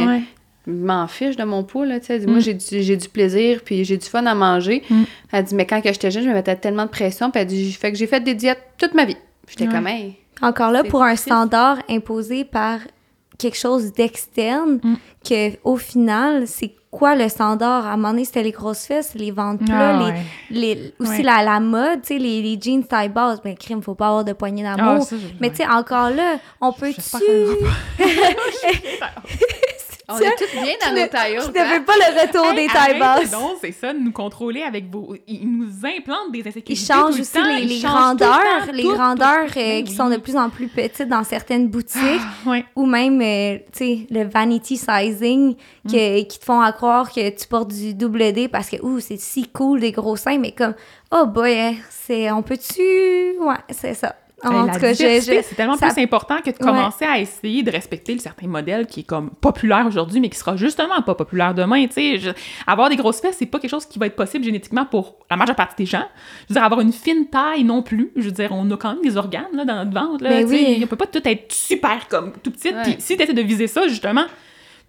m'en 0.67 1.07
fiche 1.07 1.35
de 1.35 1.43
mon 1.43 1.63
poids, 1.63 1.85
là, 1.85 1.99
tu 1.99 2.07
sais. 2.07 2.15
Elle 2.15 2.19
dit, 2.21 2.27
Moi, 2.27 2.37
Mm. 2.37 2.41
j'ai 2.41 2.53
du, 2.53 2.81
j'ai 2.83 2.97
du 2.97 3.09
plaisir, 3.09 3.61
puis 3.65 3.83
j'ai 3.85 3.97
du 3.97 4.05
fun 4.05 4.25
à 4.25 4.35
manger. 4.35 4.83
Mm. 4.89 5.03
Elle 5.31 5.43
dit, 5.43 5.55
mais 5.55 5.65
quand 5.65 5.81
que 5.81 5.91
j'étais 5.91 6.11
jeune, 6.11 6.23
je 6.23 6.29
me 6.29 6.33
mettais 6.33 6.55
tellement 6.55 6.85
de 6.85 6.89
pression, 6.89 7.31
puis 7.31 7.41
elle 7.41 7.47
dit, 7.47 7.71
fait 7.73 7.91
que 7.91 7.97
j'ai 7.97 8.07
fait 8.07 8.21
des 8.21 8.35
diètes 8.35 8.61
toute 8.77 8.93
ma 8.93 9.05
vie. 9.05 9.17
J'étais 9.49 9.67
comme, 9.67 9.87
hey. 9.87 10.15
Encore 10.41 10.71
là, 10.71 10.83
pour 10.83 11.03
un 11.03 11.15
standard 11.15 11.77
imposé 11.89 12.43
par 12.45 12.79
quelque 13.37 13.57
chose 13.57 13.91
d'externe, 13.93 14.79
Mm. 14.83 14.93
que 15.27 15.51
au 15.63 15.77
final, 15.77 16.47
c'est 16.47 16.73
quoi 16.91 17.15
le 17.15 17.27
standard? 17.27 17.87
À 17.87 17.93
un 17.93 17.97
moment 17.97 18.11
donné, 18.11 18.23
c'était 18.25 18.43
les 18.43 18.51
grosses 18.51 18.85
fesses, 18.85 19.15
les 19.15 19.31
ventres 19.31 19.65
plats, 19.65 19.97
Ah, 19.97 19.99
les, 19.99 20.05
ouais. 20.11 20.21
les- 20.51 20.93
aussi 20.99 21.17
Ouais. 21.17 21.23
la, 21.23 21.43
la 21.43 21.59
mode, 21.59 22.01
tu 22.03 22.09
sais, 22.09 22.17
les, 22.19 22.41
les 22.41 22.57
jeans 22.61 22.83
taille 22.85 23.09
basse. 23.09 23.39
Mais 23.43 23.55
crime, 23.55 23.81
faut 23.81 23.95
pas 23.95 24.07
avoir 24.07 24.23
de 24.23 24.33
poignée 24.33 24.63
Ah, 24.65 24.75
d'amour. 24.77 25.07
je- 25.09 25.15
mais 25.41 25.49
tu 25.49 25.57
sais, 25.57 25.67
encore 25.67 26.11
là, 26.11 26.37
on 26.61 26.71
peut-tu... 26.71 27.01
On 30.15 30.19
est 30.19 30.35
toutes 30.37 30.51
bien 30.63 30.73
dans 30.85 31.01
nos 31.01 31.07
tailles 31.07 31.37
Je 31.39 31.45
hautes, 31.47 31.55
ne 31.55 31.59
hein? 31.61 31.77
veux 31.79 31.83
pas 31.85 31.93
le 31.95 32.21
retour 32.21 32.45
Hey, 32.51 32.67
des 32.67 32.73
tailles 32.73 32.99
basses. 32.99 33.31
donc, 33.31 33.51
c'est 33.61 33.71
ça, 33.71 33.93
de 33.93 33.99
nous 33.99 34.11
contrôler 34.11 34.61
avec 34.63 34.89
vos... 34.91 35.15
Ils 35.27 35.47
nous 35.49 35.69
implantent 35.85 36.31
des 36.31 36.41
insécurités 36.41 36.73
Ils 36.73 36.75
changent 36.85 37.11
tout 37.11 37.15
le 37.17 37.21
aussi 37.21 37.31
temps, 37.33 37.45
les, 37.45 37.61
ils 37.63 37.67
les 37.69 37.75
le 37.79 37.87
grandeurs, 37.87 38.39
temps, 38.65 38.71
les 38.73 38.83
tout, 38.83 38.89
tout. 38.89 38.95
grandeurs 38.95 39.43
euh, 39.45 39.53
Ben 39.55 39.83
qui 39.83 39.91
oui. 39.91 39.95
sont 39.97 40.09
de 40.09 40.17
plus 40.17 40.35
en 40.37 40.49
plus 40.49 40.67
petites 40.67 41.07
dans 41.09 41.23
certaines 41.23 41.67
boutiques. 41.69 42.01
Ouais. 42.45 42.65
ou 42.75 42.85
même, 42.85 43.21
euh, 43.21 43.57
tu 43.71 43.77
sais, 43.77 44.07
le 44.09 44.23
vanity 44.25 44.77
sizing 44.77 45.55
que- 45.89 46.21
Mm. 46.21 46.25
qui 46.25 46.39
te 46.39 46.45
font 46.45 46.59
à 46.61 46.71
croire 46.71 47.11
que 47.11 47.29
tu 47.29 47.47
portes 47.47 47.69
du 47.73 47.93
double 47.93 48.31
D 48.33 48.47
parce 48.47 48.69
que, 48.69 48.77
ouh, 48.81 48.99
c'est 48.99 49.19
si 49.19 49.47
cool 49.49 49.79
des 49.79 49.91
gros 49.91 50.15
seins, 50.15 50.37
mais 50.37 50.51
comme, 50.51 50.73
oh 51.11 51.25
boy, 51.25 51.59
hein, 51.59 51.73
c'est, 51.89 52.31
on 52.31 52.41
peut-tu... 52.41 52.81
Ouais, 53.39 53.55
c'est 53.69 53.93
ça. 53.93 54.15
En 54.49 54.65
la 54.65 54.73
tout 54.73 54.79
cas, 54.79 54.93
c'est 54.93 55.55
tellement 55.55 55.75
ça- 55.77 55.87
plus 55.89 56.01
important 56.03 56.37
que 56.43 56.51
de 56.51 56.57
commencer 56.57 57.05
à 57.05 57.19
essayer 57.19 57.63
de 57.63 57.71
respecter 57.71 58.13
le 58.13 58.19
certain 58.19 58.47
modèle 58.47 58.87
qui 58.87 59.01
est 59.01 59.03
comme 59.03 59.29
populaire 59.31 59.85
aujourd'hui, 59.87 60.19
mais 60.19 60.29
qui 60.29 60.37
sera 60.37 60.55
justement 60.55 61.01
pas 61.01 61.15
populaire 61.15 61.53
demain. 61.53 61.85
Tu 61.87 62.19
sais, 62.19 62.33
avoir 62.67 62.89
des 62.89 62.95
grosses 62.95 63.19
fesses, 63.21 63.35
c'est 63.39 63.45
pas 63.45 63.59
quelque 63.59 63.71
chose 63.71 63.85
qui 63.85 63.99
va 63.99 64.07
être 64.07 64.15
possible 64.15 64.43
génétiquement 64.43 64.85
pour 64.85 65.15
la 65.29 65.37
majeure 65.37 65.55
partie 65.55 65.75
des 65.77 65.85
gens. 65.85 66.05
Je 66.49 66.53
veux 66.53 66.55
dire, 66.55 66.63
avoir 66.63 66.81
une 66.81 66.93
fine 66.93 67.27
taille 67.29 67.63
non 67.63 67.81
plus. 67.81 68.11
Je 68.15 68.23
veux 68.23 68.31
dire, 68.31 68.49
on 68.51 68.69
a 68.71 68.77
quand 68.77 68.93
même 68.93 69.01
des 69.03 69.17
organes 69.17 69.45
là, 69.53 69.65
dans 69.65 69.83
notre 69.85 69.93
ventre. 69.93 70.23
Là, 70.23 70.29
Ben 70.29 70.47
oui. 70.47 70.79
On 70.83 70.87
peut 70.87 70.95
pas 70.95 71.07
tout 71.07 71.21
être 71.25 71.51
super 71.51 72.07
comme 72.09 72.33
tout 72.43 72.51
petit. 72.51 72.69
Ouais. 72.69 72.81
Puis 72.83 72.95
si 72.99 73.15
tu 73.17 73.23
essaies 73.23 73.33
de 73.33 73.41
viser 73.41 73.67
ça, 73.67 73.87
justement, 73.87 74.25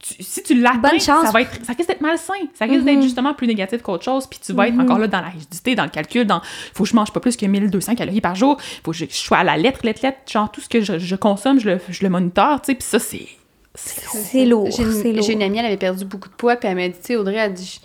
tu- 0.07 0.23
si 0.23 0.43
tu 0.43 0.55
l'atteins, 0.61 0.79
Bonne 0.91 1.01
chance. 1.01 1.25
ça 1.27 1.31
va 1.33 1.41
être, 1.43 1.65
ça 1.65 1.73
risque 1.73 1.89
d'être 1.89 2.01
malsain. 2.03 2.35
Ça 2.55 2.67
risque 2.67 2.85
d'être 2.85 3.03
justement 3.03 3.33
plus 3.35 3.47
négatif 3.47 3.81
qu'autre 3.83 4.05
chose. 4.05 4.27
Puis 4.27 4.39
tu 4.45 4.53
vas 4.53 4.69
être 4.69 4.79
encore 4.79 4.99
là 4.99 5.07
dans 5.09 5.21
la 5.21 5.29
rigidité, 5.29 5.75
dans 5.75 5.85
le 5.85 5.91
calcul, 5.91 6.25
dans 6.27 6.41
faut 6.75 6.85
que 6.85 6.91
je 6.91 6.95
mange 6.97 7.13
pas 7.13 7.21
plus 7.21 7.37
que 7.37 7.47
1200 7.47 7.95
calories 7.95 8.21
par 8.21 8.35
jour. 8.35 8.59
Faut 8.85 8.91
que 8.91 8.97
je, 8.99 9.07
je 9.07 9.15
sois 9.17 9.39
à 9.39 9.45
la 9.45 9.57
lettre, 9.57 9.81
lettre, 9.85 10.01
lettre. 10.03 10.19
Genre 10.31 10.51
tout 10.53 10.61
ce 10.61 10.69
que 10.69 10.81
je, 10.83 10.99
je 10.99 11.17
consomme, 11.17 11.59
je 11.59 11.71
le, 11.71 11.81
je 11.89 12.03
le 12.03 12.11
monitor. 12.11 12.61
Tu 12.61 12.67
sais, 12.73 12.75
puis 12.75 12.87
ça 12.87 12.99
c'est 12.99 13.27
c'est 13.75 14.01
C'est 14.07 14.45
lourd, 14.45 14.67
J'ai 14.67 14.85
c'est 14.93 15.09
une, 15.11 15.17
lourd. 15.17 15.25
j'ai 15.27 15.33
une 15.33 15.43
amie, 15.43 15.59
elle 15.59 15.67
avait 15.67 15.77
perdu 15.77 16.05
beaucoup 16.05 16.29
de 16.29 16.35
poids, 16.35 16.55
puis 16.57 16.69
elle 16.69 16.77
m'a 16.77 16.87
dit, 16.89 16.95
tu 16.95 17.07
sais, 17.07 17.17
Audrey, 17.17 17.35
elle 17.37 17.55
dit, 17.55 17.81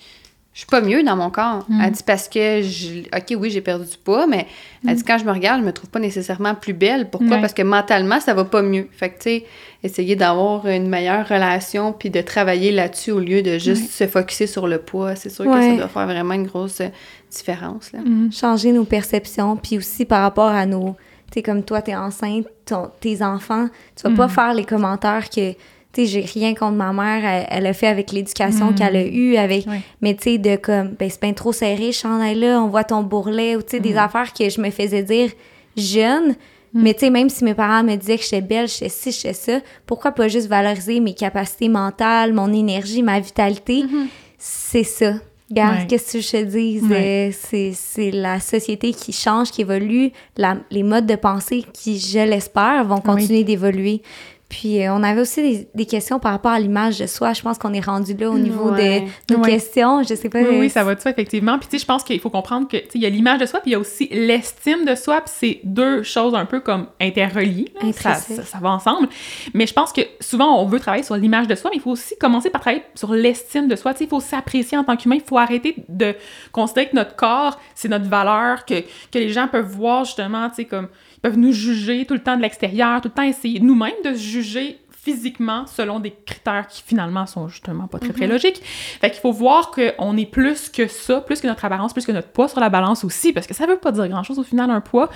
je 0.60 0.66
suis 0.66 0.68
pas 0.68 0.82
mieux 0.82 1.03
dans 1.03 1.16
mon 1.16 1.30
corps. 1.30 1.64
Mm. 1.70 1.82
Elle 1.86 1.91
dit, 1.91 2.03
parce 2.05 2.28
que, 2.28 2.62
je, 2.62 2.99
OK, 3.16 3.34
oui, 3.39 3.49
j'ai 3.49 3.62
perdu 3.62 3.86
du 3.89 3.95
poids, 3.97 4.28
mais 4.28 4.45
elle 4.86 4.95
dit, 4.95 5.03
quand 5.05 5.18
je 5.18 5.24
me 5.24 5.32
regarde, 5.32 5.62
je 5.62 5.66
me 5.66 5.72
trouve 5.72 5.89
pas 5.89 5.99
nécessairement 5.99 6.53
plus 6.53 6.74
belle. 6.74 7.10
Pourquoi? 7.10 7.38
Mm. 7.38 7.41
Parce 7.41 7.53
que 7.53 7.62
mentalement, 7.62 8.20
ça 8.20 8.34
va 8.34 8.43
pas 8.43 8.62
mieux. 8.62 8.89
Fait 8.91 9.07
que, 9.10 9.16
tu 9.16 9.22
sais, 9.24 9.45
essayer 9.84 10.18
d'avoir 10.18 10.68
une 10.68 10.89
meilleure 10.89 11.26
relation, 11.26 11.93
puis 11.93 12.10
de 12.10 12.20
travailler 12.20 12.74
là-dessus 12.74 13.12
au 13.12 13.20
lieu 13.22 13.41
de 13.41 13.57
juste 13.57 13.89
se 13.91 14.05
focusser 14.05 14.47
sur 14.47 14.68
le 14.68 14.80
poids. 14.80 15.16
C'est 15.16 15.30
sûr 15.30 15.45
que 15.45 15.51
ça 15.62 15.76
doit 15.78 15.88
faire 15.88 16.05
vraiment 16.07 16.34
une 16.34 16.47
grosse 16.47 16.82
euh, 16.82 16.89
différence, 17.32 17.93
là. 17.93 17.99
changer 18.30 18.74
nos 18.74 18.84
perceptions, 18.84 19.55
puis 19.55 19.78
aussi 19.78 20.03
par 20.03 20.24
rapport 20.24 20.49
à 20.49 20.66
nos... 20.66 20.97
Tu 21.32 21.36
sais, 21.36 21.41
comme 21.41 21.64
toi, 21.64 21.82
t'es 21.82 21.95
enceinte, 21.95 22.47
ton- 22.66 22.89
tes 22.99 23.22
enfants, 23.24 23.70
tu 23.95 24.10
vas 24.10 24.14
pas 24.16 24.26
Mm. 24.28 24.30
faire 24.30 24.53
les 24.55 24.66
commentaires 24.66 25.30
que... 25.30 25.53
Tu 25.92 26.06
sais, 26.06 26.08
j'ai 26.08 26.40
rien 26.40 26.54
contre 26.54 26.74
ma 26.76 26.94
mère, 26.94 27.26
elle, 27.26 27.48
elle 27.50 27.66
a 27.68 27.74
fait 27.74 27.88
avec 27.88 28.12
l'éducation 28.12 28.72
Mm. 28.72 28.76
qu'elle 28.76 28.96
a 28.96 29.06
eue, 29.06 29.36
avec... 29.38 29.66
Mais 30.02 30.14
tu 30.16 30.24
sais, 30.24 30.38
de 30.38 30.56
comme, 30.56 30.90
ben 31.00 31.10
c'est 31.10 31.22
bien 31.22 31.34
trop 31.34 31.52
serré, 31.52 31.92
chandail-là, 31.92 32.62
on 32.62 32.68
voit 32.68 32.84
ton 32.84 33.02
bourrelet, 33.02 33.56
ou 33.56 33.62
tu 33.64 33.72
sais, 33.72 33.80
des 33.80 33.94
Mm. 33.94 33.98
affaires 33.98 34.34
que 34.34 34.48
je 34.50 34.62
me 34.62 34.70
faisais 34.70 35.02
dire 35.04 35.32
jeune. 35.76 36.36
Mais 36.72 36.94
tu 36.94 37.00
sais, 37.00 37.10
même 37.10 37.30
si 37.30 37.44
mes 37.44 37.56
parents 37.56 37.84
me 37.84 37.96
disaient 37.96 38.18
que 38.18 38.24
j'étais 38.24 38.42
belle, 38.42 38.68
j'étais 38.68 38.90
ci, 38.90 39.12
j'étais 39.12 39.34
ça, 39.34 39.60
pourquoi 39.88 40.12
pas 40.12 40.28
juste 40.28 40.48
valoriser 40.48 41.00
mes 41.00 41.16
capacités 41.16 41.68
mentales, 41.70 42.32
mon 42.34 42.54
énergie, 42.54 43.02
ma 43.02 43.20
vitalité? 43.20 43.84
C'est 44.38 44.84
ça. 44.84 45.14
Regarde, 45.50 45.80
Ouais. 45.80 45.88
qu'est-ce 45.88 46.14
que 46.14 46.22
je 46.22 46.30
te 46.32 46.44
dis? 46.44 46.80
Ouais. 46.88 47.32
Euh, 47.34 47.72
C'est, 47.74 48.12
la 48.12 48.40
société 48.40 48.94
qui 48.94 49.12
change, 49.12 49.50
qui 49.50 49.62
évolue, 49.62 50.12
la- 50.38 50.58
les 50.70 50.84
modes 50.84 51.08
de 51.08 51.16
pensée 51.16 51.66
qui, 51.74 51.98
je 52.00 52.20
l'espère, 52.20 52.86
vont 52.86 53.02
continuer 53.02 53.44
d'évoluer. 53.44 54.04
Puis 54.50 54.84
euh, 54.84 54.91
on 54.93 55.04
avait 55.04 55.22
aussi 55.22 55.41
des, 55.43 55.70
des 55.76 55.86
questions 55.86 56.20
par 56.20 56.32
rapport 56.32 56.52
à 56.52 56.60
l'image 56.60 56.97
de 56.97 57.06
soi. 57.06 57.34
Je 57.34 57.41
pense 57.43 57.60
qu'on 57.60 57.72
est 57.72 57.86
rendu 57.86 58.16
là 58.16 58.32
au 58.32 58.39
niveau 58.39 58.72
Ouais. 58.72 59.06
de 59.30 59.34
nos 59.36 59.41
Ouais. 59.43 59.52
questions. 59.52 60.02
Je 60.02 60.16
sais 60.16 60.28
pas. 60.28 60.39
Oui, 60.39 60.45
euh, 60.47 60.60
oui, 60.62 60.70
ça 60.72 60.84
va 60.84 60.95
de 60.95 61.00
soi, 61.00 61.12
effectivement. 61.12 61.60
Puis, 61.60 61.68
tu 61.70 61.78
sais, 61.78 61.82
je 61.84 61.86
pense 61.86 62.04
qu'il 62.04 62.20
faut 62.20 62.32
comprendre 62.32 62.68
que, 62.68 62.78
il 62.95 63.02
y 63.02 63.06
a 63.06 63.10
l'image 63.10 63.39
de 63.39 63.45
soi, 63.45 63.60
puis 63.60 63.70
il 63.70 63.74
y 63.74 63.76
a 63.76 63.80
aussi 63.80 64.08
l'estime 64.12 64.86
de 64.86 64.95
soi, 64.95 65.22
puis 65.22 65.32
c'est 65.38 65.60
deux 65.64 66.02
choses 66.02 66.34
un 66.34 66.45
peu 66.45 66.62
comme 66.62 66.88
interreliées. 67.00 67.72
là. 67.76 67.82
Ça, 67.93 68.10
Intrinsèques. 68.10 68.38
ça, 68.38 68.43
ça 68.43 68.58
va 68.58 68.70
ensemble. 68.72 69.08
Mais 69.54 69.68
je 69.68 69.74
pense 69.74 69.93
que 69.93 70.02
souvent, 70.20 70.60
on 70.60 70.66
veut 70.66 70.80
travailler 70.80 71.04
sur 71.04 71.16
l'image 71.16 71.47
de 71.47 71.54
soi, 71.54 71.70
mais 71.72 71.78
il 71.78 71.82
faut 71.84 71.91
aussi 71.91 72.18
commencer 72.18 72.50
par 72.50 72.62
travailler 72.62 72.84
sur 72.95 73.14
l'estime 73.14 73.68
de 73.68 73.76
soi. 73.76 73.93
Tu 73.93 74.00
sais, 74.00 74.04
il 74.06 74.10
faut 74.10 74.20
s'apprécier 74.20 74.78
en 74.80 74.84
tant 74.84 74.97
qu'humain. 74.97 75.16
Il 75.18 75.22
faut 75.22 75.38
arrêter 75.38 75.76
de 75.88 76.16
considérer 76.52 76.89
que 76.89 76.95
notre 76.95 77.16
corps, 77.16 77.60
c'est 77.76 77.88
notre 77.88 78.10
valeur, 78.10 78.66
que, 78.66 78.80
que 79.12 79.20
les 79.20 79.30
gens 79.30 79.47
peuvent 79.47 79.70
voir, 79.72 80.06
justement, 80.06 80.50
tu 80.50 80.56
sais, 80.56 80.66
comme, 80.66 80.88
ils 81.20 81.22
peuvent 81.22 81.38
nous 81.38 81.51
juger 81.51 82.05
tout 82.05 82.13
le 82.13 82.22
temps 82.22 82.38
de 82.38 82.41
l'extérieur, 82.41 83.01
tout 83.01 83.09
le 83.09 83.13
temps 83.13 83.24
essayer 83.24 83.59
nous-mêmes 83.59 83.91
de 84.05 84.13
se 84.13 84.20
juger 84.20 84.80
physiquement 85.01 85.65
selon 85.65 85.99
des 85.99 86.13
critères 86.26 86.67
qui 86.67 86.82
finalement 86.86 87.26
sont 87.26 87.49
justement 87.49 87.88
pas 87.88 87.99
très 87.99 88.13
très 88.13 88.28
logiques. 88.28 88.61
Fait 88.63 89.09
qu'il 89.09 89.20
faut 89.20 89.32
voir 89.32 89.72
qu'on 89.72 90.17
est 90.17 90.26
plus 90.26 90.70
que 90.70 90.88
ça, 90.88 91.22
plus 91.22 91.41
que 91.41 91.47
notre 91.47 91.63
apparence, 91.65 91.93
plus 91.93 92.05
que 92.05 92.11
notre 92.11 92.30
poids 92.30 92.47
sur 92.47 92.59
la 92.59 92.70
balance 92.70 93.03
aussi, 93.03 93.34
parce 93.34 93.47
que 93.47 93.53
ça 93.53 93.65
veut 93.65 93.78
pas 93.78 93.91
dire 93.91 94.07
grand 94.07 94.24
chose 94.24 94.39
au 94.39 94.43
final 94.43 94.70
un 94.70 94.82
poids. 94.82 95.09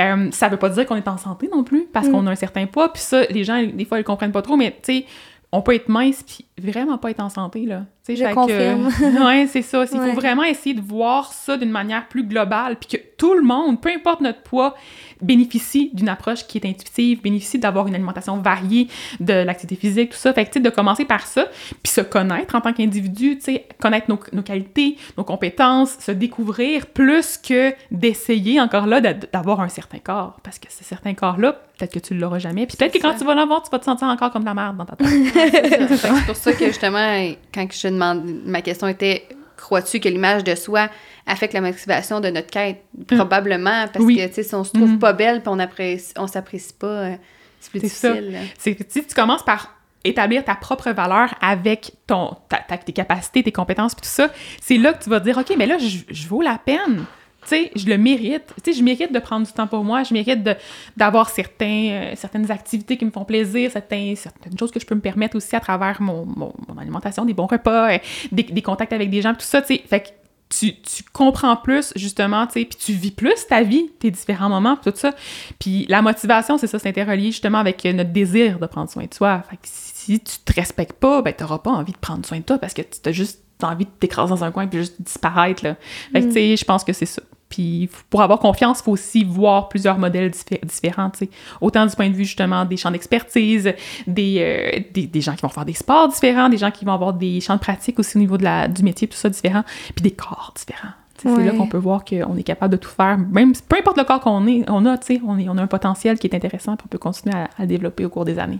Euh, 0.00 0.30
ça 0.30 0.48
veut 0.48 0.58
pas 0.58 0.68
dire 0.68 0.86
qu'on 0.86 0.96
est 0.96 1.08
en 1.08 1.16
santé 1.18 1.48
non 1.52 1.64
plus, 1.64 1.86
parce 1.92 2.08
qu'on 2.08 2.26
a 2.26 2.30
un 2.30 2.36
certain 2.36 2.66
poids, 2.66 2.92
puis 2.92 3.02
ça, 3.02 3.24
les 3.24 3.44
gens, 3.44 3.62
des 3.62 3.84
fois, 3.84 3.98
ils 3.98 4.04
comprennent 4.04 4.32
pas 4.32 4.42
trop, 4.42 4.56
mais 4.56 4.70
tu 4.82 4.92
sais, 4.92 5.06
on 5.52 5.60
peut 5.62 5.74
être 5.74 5.88
mince 5.88 6.22
puis 6.22 6.46
vraiment 6.58 6.96
pas 6.98 7.10
être 7.10 7.20
en 7.20 7.28
santé, 7.28 7.66
là. 7.66 7.84
Tu 8.06 8.16
sais, 8.16 8.16
Je 8.16 8.24
fait 8.24 8.30
que- 8.30 8.34
confirme. 8.34 8.88
ouais, 9.26 9.46
c'est 9.46 9.62
ça. 9.62 9.84
Il 9.92 9.98
Ouais. 10.00 10.08
faut 10.10 10.16
vraiment 10.20 10.42
essayer 10.44 10.74
de 10.74 10.80
voir 10.80 11.32
ça 11.32 11.56
d'une 11.56 11.70
manière 11.70 12.08
plus 12.08 12.24
globale, 12.24 12.76
puis 12.76 12.98
que 12.98 13.02
tout 13.16 13.34
le 13.34 13.42
monde, 13.42 13.80
peu 13.80 13.90
importe 13.90 14.20
notre 14.22 14.42
poids, 14.42 14.74
bénéficie 15.20 15.90
d'une 15.92 16.08
approche 16.08 16.46
qui 16.46 16.58
est 16.58 16.66
intuitive, 16.66 17.22
bénéficie 17.22 17.58
d'avoir 17.58 17.86
une 17.86 17.94
alimentation 17.94 18.36
variée, 18.38 18.88
de 19.20 19.32
l'activité 19.34 19.76
physique, 19.76 20.10
tout 20.10 20.16
ça. 20.16 20.32
Fait 20.32 20.44
que, 20.44 20.50
tu 20.50 20.54
sais, 20.54 20.60
de 20.60 20.70
commencer 20.70 21.04
par 21.04 21.26
ça, 21.26 21.46
puis 21.82 21.92
se 21.92 22.00
connaître 22.00 22.54
en 22.56 22.60
tant 22.60 22.72
qu'individu, 22.72 23.36
tu 23.36 23.42
sais, 23.42 23.66
connaître 23.80 24.06
nos, 24.08 24.18
nos 24.32 24.42
qualités, 24.42 24.96
nos 25.16 25.24
compétences, 25.24 25.96
se 26.00 26.10
découvrir, 26.12 26.86
plus 26.86 27.38
que 27.38 27.72
d'essayer, 27.92 28.60
encore 28.60 28.86
là, 28.86 29.00
d'a- 29.00 29.12
d'avoir 29.14 29.60
un 29.60 29.68
certain 29.68 29.98
corps. 29.98 30.38
Parce 30.42 30.58
que 30.58 30.66
ce 30.72 30.82
certain 30.82 31.14
corps-là, 31.14 31.60
peut-être 31.86 31.94
que 31.94 32.06
tu 32.06 32.14
l'auras 32.14 32.38
jamais, 32.38 32.66
puis 32.66 32.76
peut-être 32.76 32.92
que 32.94 32.98
quand 32.98 33.12
ça. 33.12 33.18
tu 33.18 33.24
vas 33.24 33.34
l'avoir, 33.34 33.62
tu 33.62 33.70
vas 33.70 33.78
te 33.78 33.84
sentir 33.84 34.06
encore 34.08 34.30
comme 34.30 34.42
de 34.42 34.46
la 34.48 34.54
merde 34.54 34.76
dans 34.76 34.84
ta 34.84 34.96
tête. 34.96 35.08
C'est 35.98 36.26
pour 36.26 36.36
ça 36.36 36.52
que 36.52 36.66
justement, 36.66 37.30
quand 37.52 37.66
je 37.72 37.88
demande, 37.88 38.24
ma 38.44 38.62
question 38.62 38.86
était 38.88 39.26
crois-tu 39.56 40.00
que 40.00 40.08
l'image 40.08 40.44
de 40.44 40.54
soi 40.54 40.88
affecte 41.26 41.54
la 41.54 41.60
motivation 41.60 42.20
de 42.20 42.28
notre 42.30 42.50
quête? 42.50 42.82
Probablement, 43.08 43.86
parce 43.92 44.04
Oui. 44.04 44.16
que 44.16 44.26
tu 44.26 44.34
sais, 44.34 44.42
si 44.42 44.54
on 44.54 44.64
se 44.64 44.72
trouve 44.72 44.90
Mhm. 44.92 44.98
pas 44.98 45.12
belle 45.12 45.40
puis 45.40 45.48
on 45.48 45.58
apprécie, 45.58 46.12
on 46.18 46.26
s'apprécie 46.26 46.72
pas, 46.72 46.86
euh, 46.86 47.14
c'est 47.60 47.70
plus 47.70 47.80
C'est 47.80 47.86
difficile. 47.86 48.32
là. 48.32 48.38
C'est 48.58 48.74
que 48.74 48.82
si 48.88 49.04
tu 49.04 49.14
commences 49.14 49.44
par 49.44 49.74
établir 50.04 50.44
ta 50.44 50.56
propre 50.56 50.90
valeur 50.90 51.32
avec 51.40 51.92
ton, 52.08 52.36
ta- 52.48 52.58
ta- 52.58 52.76
tes 52.78 52.92
capacités, 52.92 53.42
tes 53.44 53.52
compétences, 53.52 53.94
puis 53.94 54.02
tout 54.02 54.08
ça, 54.12 54.28
c'est 54.60 54.78
là 54.78 54.92
que 54.94 55.04
tu 55.04 55.10
vas 55.10 55.20
te 55.20 55.24
dire, 55.24 55.38
OK, 55.38 55.54
mais 55.56 55.66
là, 55.66 55.78
je, 55.78 55.98
je 56.10 56.26
vaux 56.28 56.42
la 56.42 56.58
peine. 56.58 57.04
Tu 57.42 57.48
sais, 57.48 57.70
je 57.74 57.86
le 57.86 57.98
mérite. 57.98 58.54
Tu 58.62 58.72
sais, 58.72 58.78
je 58.78 58.84
mérite 58.84 59.12
de 59.12 59.18
prendre 59.18 59.46
du 59.46 59.52
temps 59.52 59.66
pour 59.66 59.82
moi. 59.82 60.04
Je 60.04 60.14
mérite 60.14 60.48
d'avoir 60.96 61.30
euh, 61.38 62.12
certaines 62.14 62.50
activités 62.50 62.96
qui 62.96 63.04
me 63.04 63.10
font 63.10 63.24
plaisir, 63.24 63.70
certaines 63.70 64.16
choses 64.58 64.70
que 64.70 64.78
je 64.78 64.86
peux 64.86 64.94
me 64.94 65.00
permettre 65.00 65.36
aussi 65.36 65.56
à 65.56 65.60
travers 65.60 66.00
mon, 66.00 66.24
mon- 66.24 66.54
alimentation, 66.78 67.24
des 67.24 67.34
bons 67.34 67.46
repas, 67.46 67.94
euh, 67.94 67.98
des, 68.30 68.62
contacts 68.62 68.92
avec 68.92 69.10
des 69.10 69.22
gens, 69.22 69.34
tout 69.34 69.40
ça, 69.40 69.60
tu 69.60 69.74
sais. 69.74 69.82
Fait 69.86 70.00
que 70.00 70.08
tu, 70.48 70.80
tu 70.80 71.02
comprends 71.12 71.56
plus, 71.56 71.92
justement, 71.96 72.46
tu 72.46 72.60
sais, 72.60 72.64
puis 72.64 72.78
tu 72.78 72.92
vis 72.92 73.10
plus 73.10 73.46
ta 73.48 73.62
vie, 73.62 73.90
tes 73.98 74.10
différents 74.10 74.48
moments, 74.48 74.76
tout 74.76 74.92
ça. 74.94 75.12
Puis 75.58 75.86
la 75.88 76.02
motivation, 76.02 76.58
c'est 76.58 76.66
ça, 76.66 76.78
c'est 76.78 76.88
interrelié 76.88 77.26
justement 77.26 77.58
avec 77.58 77.84
euh, 77.86 77.92
notre 77.92 78.10
désir 78.10 78.58
de 78.58 78.66
prendre 78.66 78.90
soin 78.90 79.06
de 79.06 79.14
soi. 79.14 79.42
Fait 79.48 79.56
que 79.56 79.62
si 79.64 80.20
tu 80.20 80.38
te 80.44 80.52
respectes 80.52 80.98
pas, 80.98 81.22
ben 81.22 81.32
t'auras 81.32 81.58
pas 81.58 81.70
envie 81.70 81.92
de 81.92 81.98
prendre 81.98 82.24
soin 82.26 82.38
de 82.38 82.44
toi 82.44 82.58
parce 82.58 82.74
que 82.74 82.82
tu 82.82 83.08
as 83.08 83.12
juste 83.12 83.41
envie 83.66 83.84
de 83.84 83.90
t'écraser 84.00 84.30
dans 84.30 84.44
un 84.44 84.50
coin 84.50 84.66
puis 84.66 84.78
juste 84.80 85.00
disparaître, 85.00 85.64
là. 85.64 85.76
Fait 86.12 86.20
que, 86.20 86.26
tu 86.26 86.32
sais, 86.32 86.56
je 86.56 86.64
pense 86.64 86.84
que 86.84 86.92
c'est 86.92 87.06
ça. 87.06 87.22
Puis 87.48 87.90
pour 88.08 88.22
avoir 88.22 88.38
confiance, 88.38 88.80
il 88.80 88.84
faut 88.84 88.92
aussi 88.92 89.24
voir 89.24 89.68
plusieurs 89.68 89.98
modèles 89.98 90.30
diffé- 90.30 90.64
différents, 90.64 91.10
tu 91.10 91.18
sais. 91.26 91.30
Autant 91.60 91.84
du 91.84 91.94
point 91.94 92.08
de 92.08 92.14
vue, 92.14 92.24
justement, 92.24 92.64
des 92.64 92.78
champs 92.78 92.90
d'expertise, 92.90 93.72
des, 94.06 94.36
euh, 94.38 94.80
des, 94.94 95.06
des 95.06 95.20
gens 95.20 95.34
qui 95.34 95.42
vont 95.42 95.50
faire 95.50 95.66
des 95.66 95.74
sports 95.74 96.08
différents, 96.08 96.48
des 96.48 96.56
gens 96.56 96.70
qui 96.70 96.84
vont 96.86 96.92
avoir 96.94 97.12
des 97.12 97.40
champs 97.42 97.56
de 97.56 97.60
pratique 97.60 97.98
aussi 97.98 98.16
au 98.16 98.20
niveau 98.20 98.38
de 98.38 98.44
la, 98.44 98.68
du 98.68 98.82
métier, 98.82 99.06
tout 99.06 99.18
ça 99.18 99.28
différent, 99.28 99.64
puis 99.94 100.02
des 100.02 100.12
corps 100.12 100.54
différents. 100.56 100.94
C'est 101.18 101.28
là 101.44 101.52
qu'on 101.52 101.68
peut 101.68 101.78
voir 101.78 102.04
qu'on 102.04 102.36
est 102.36 102.42
capable 102.42 102.72
de 102.72 102.78
tout 102.78 102.88
faire, 102.90 103.16
même 103.16 103.52
peu 103.68 103.76
importe 103.78 103.96
le 103.98 104.02
corps 104.04 104.18
qu'on 104.18 104.44
est, 104.48 104.64
on 104.68 104.84
a, 104.86 104.96
on, 105.24 105.38
est- 105.38 105.48
on 105.48 105.56
a 105.58 105.62
un 105.62 105.66
potentiel 105.68 106.18
qui 106.18 106.26
est 106.26 106.34
intéressant, 106.34 106.74
puis 106.76 106.84
on 106.86 106.88
peut 106.88 106.98
continuer 106.98 107.36
à, 107.36 107.44
à 107.44 107.48
le 107.60 107.66
développer 107.66 108.04
au 108.04 108.08
cours 108.08 108.24
des 108.24 108.38
années. 108.40 108.58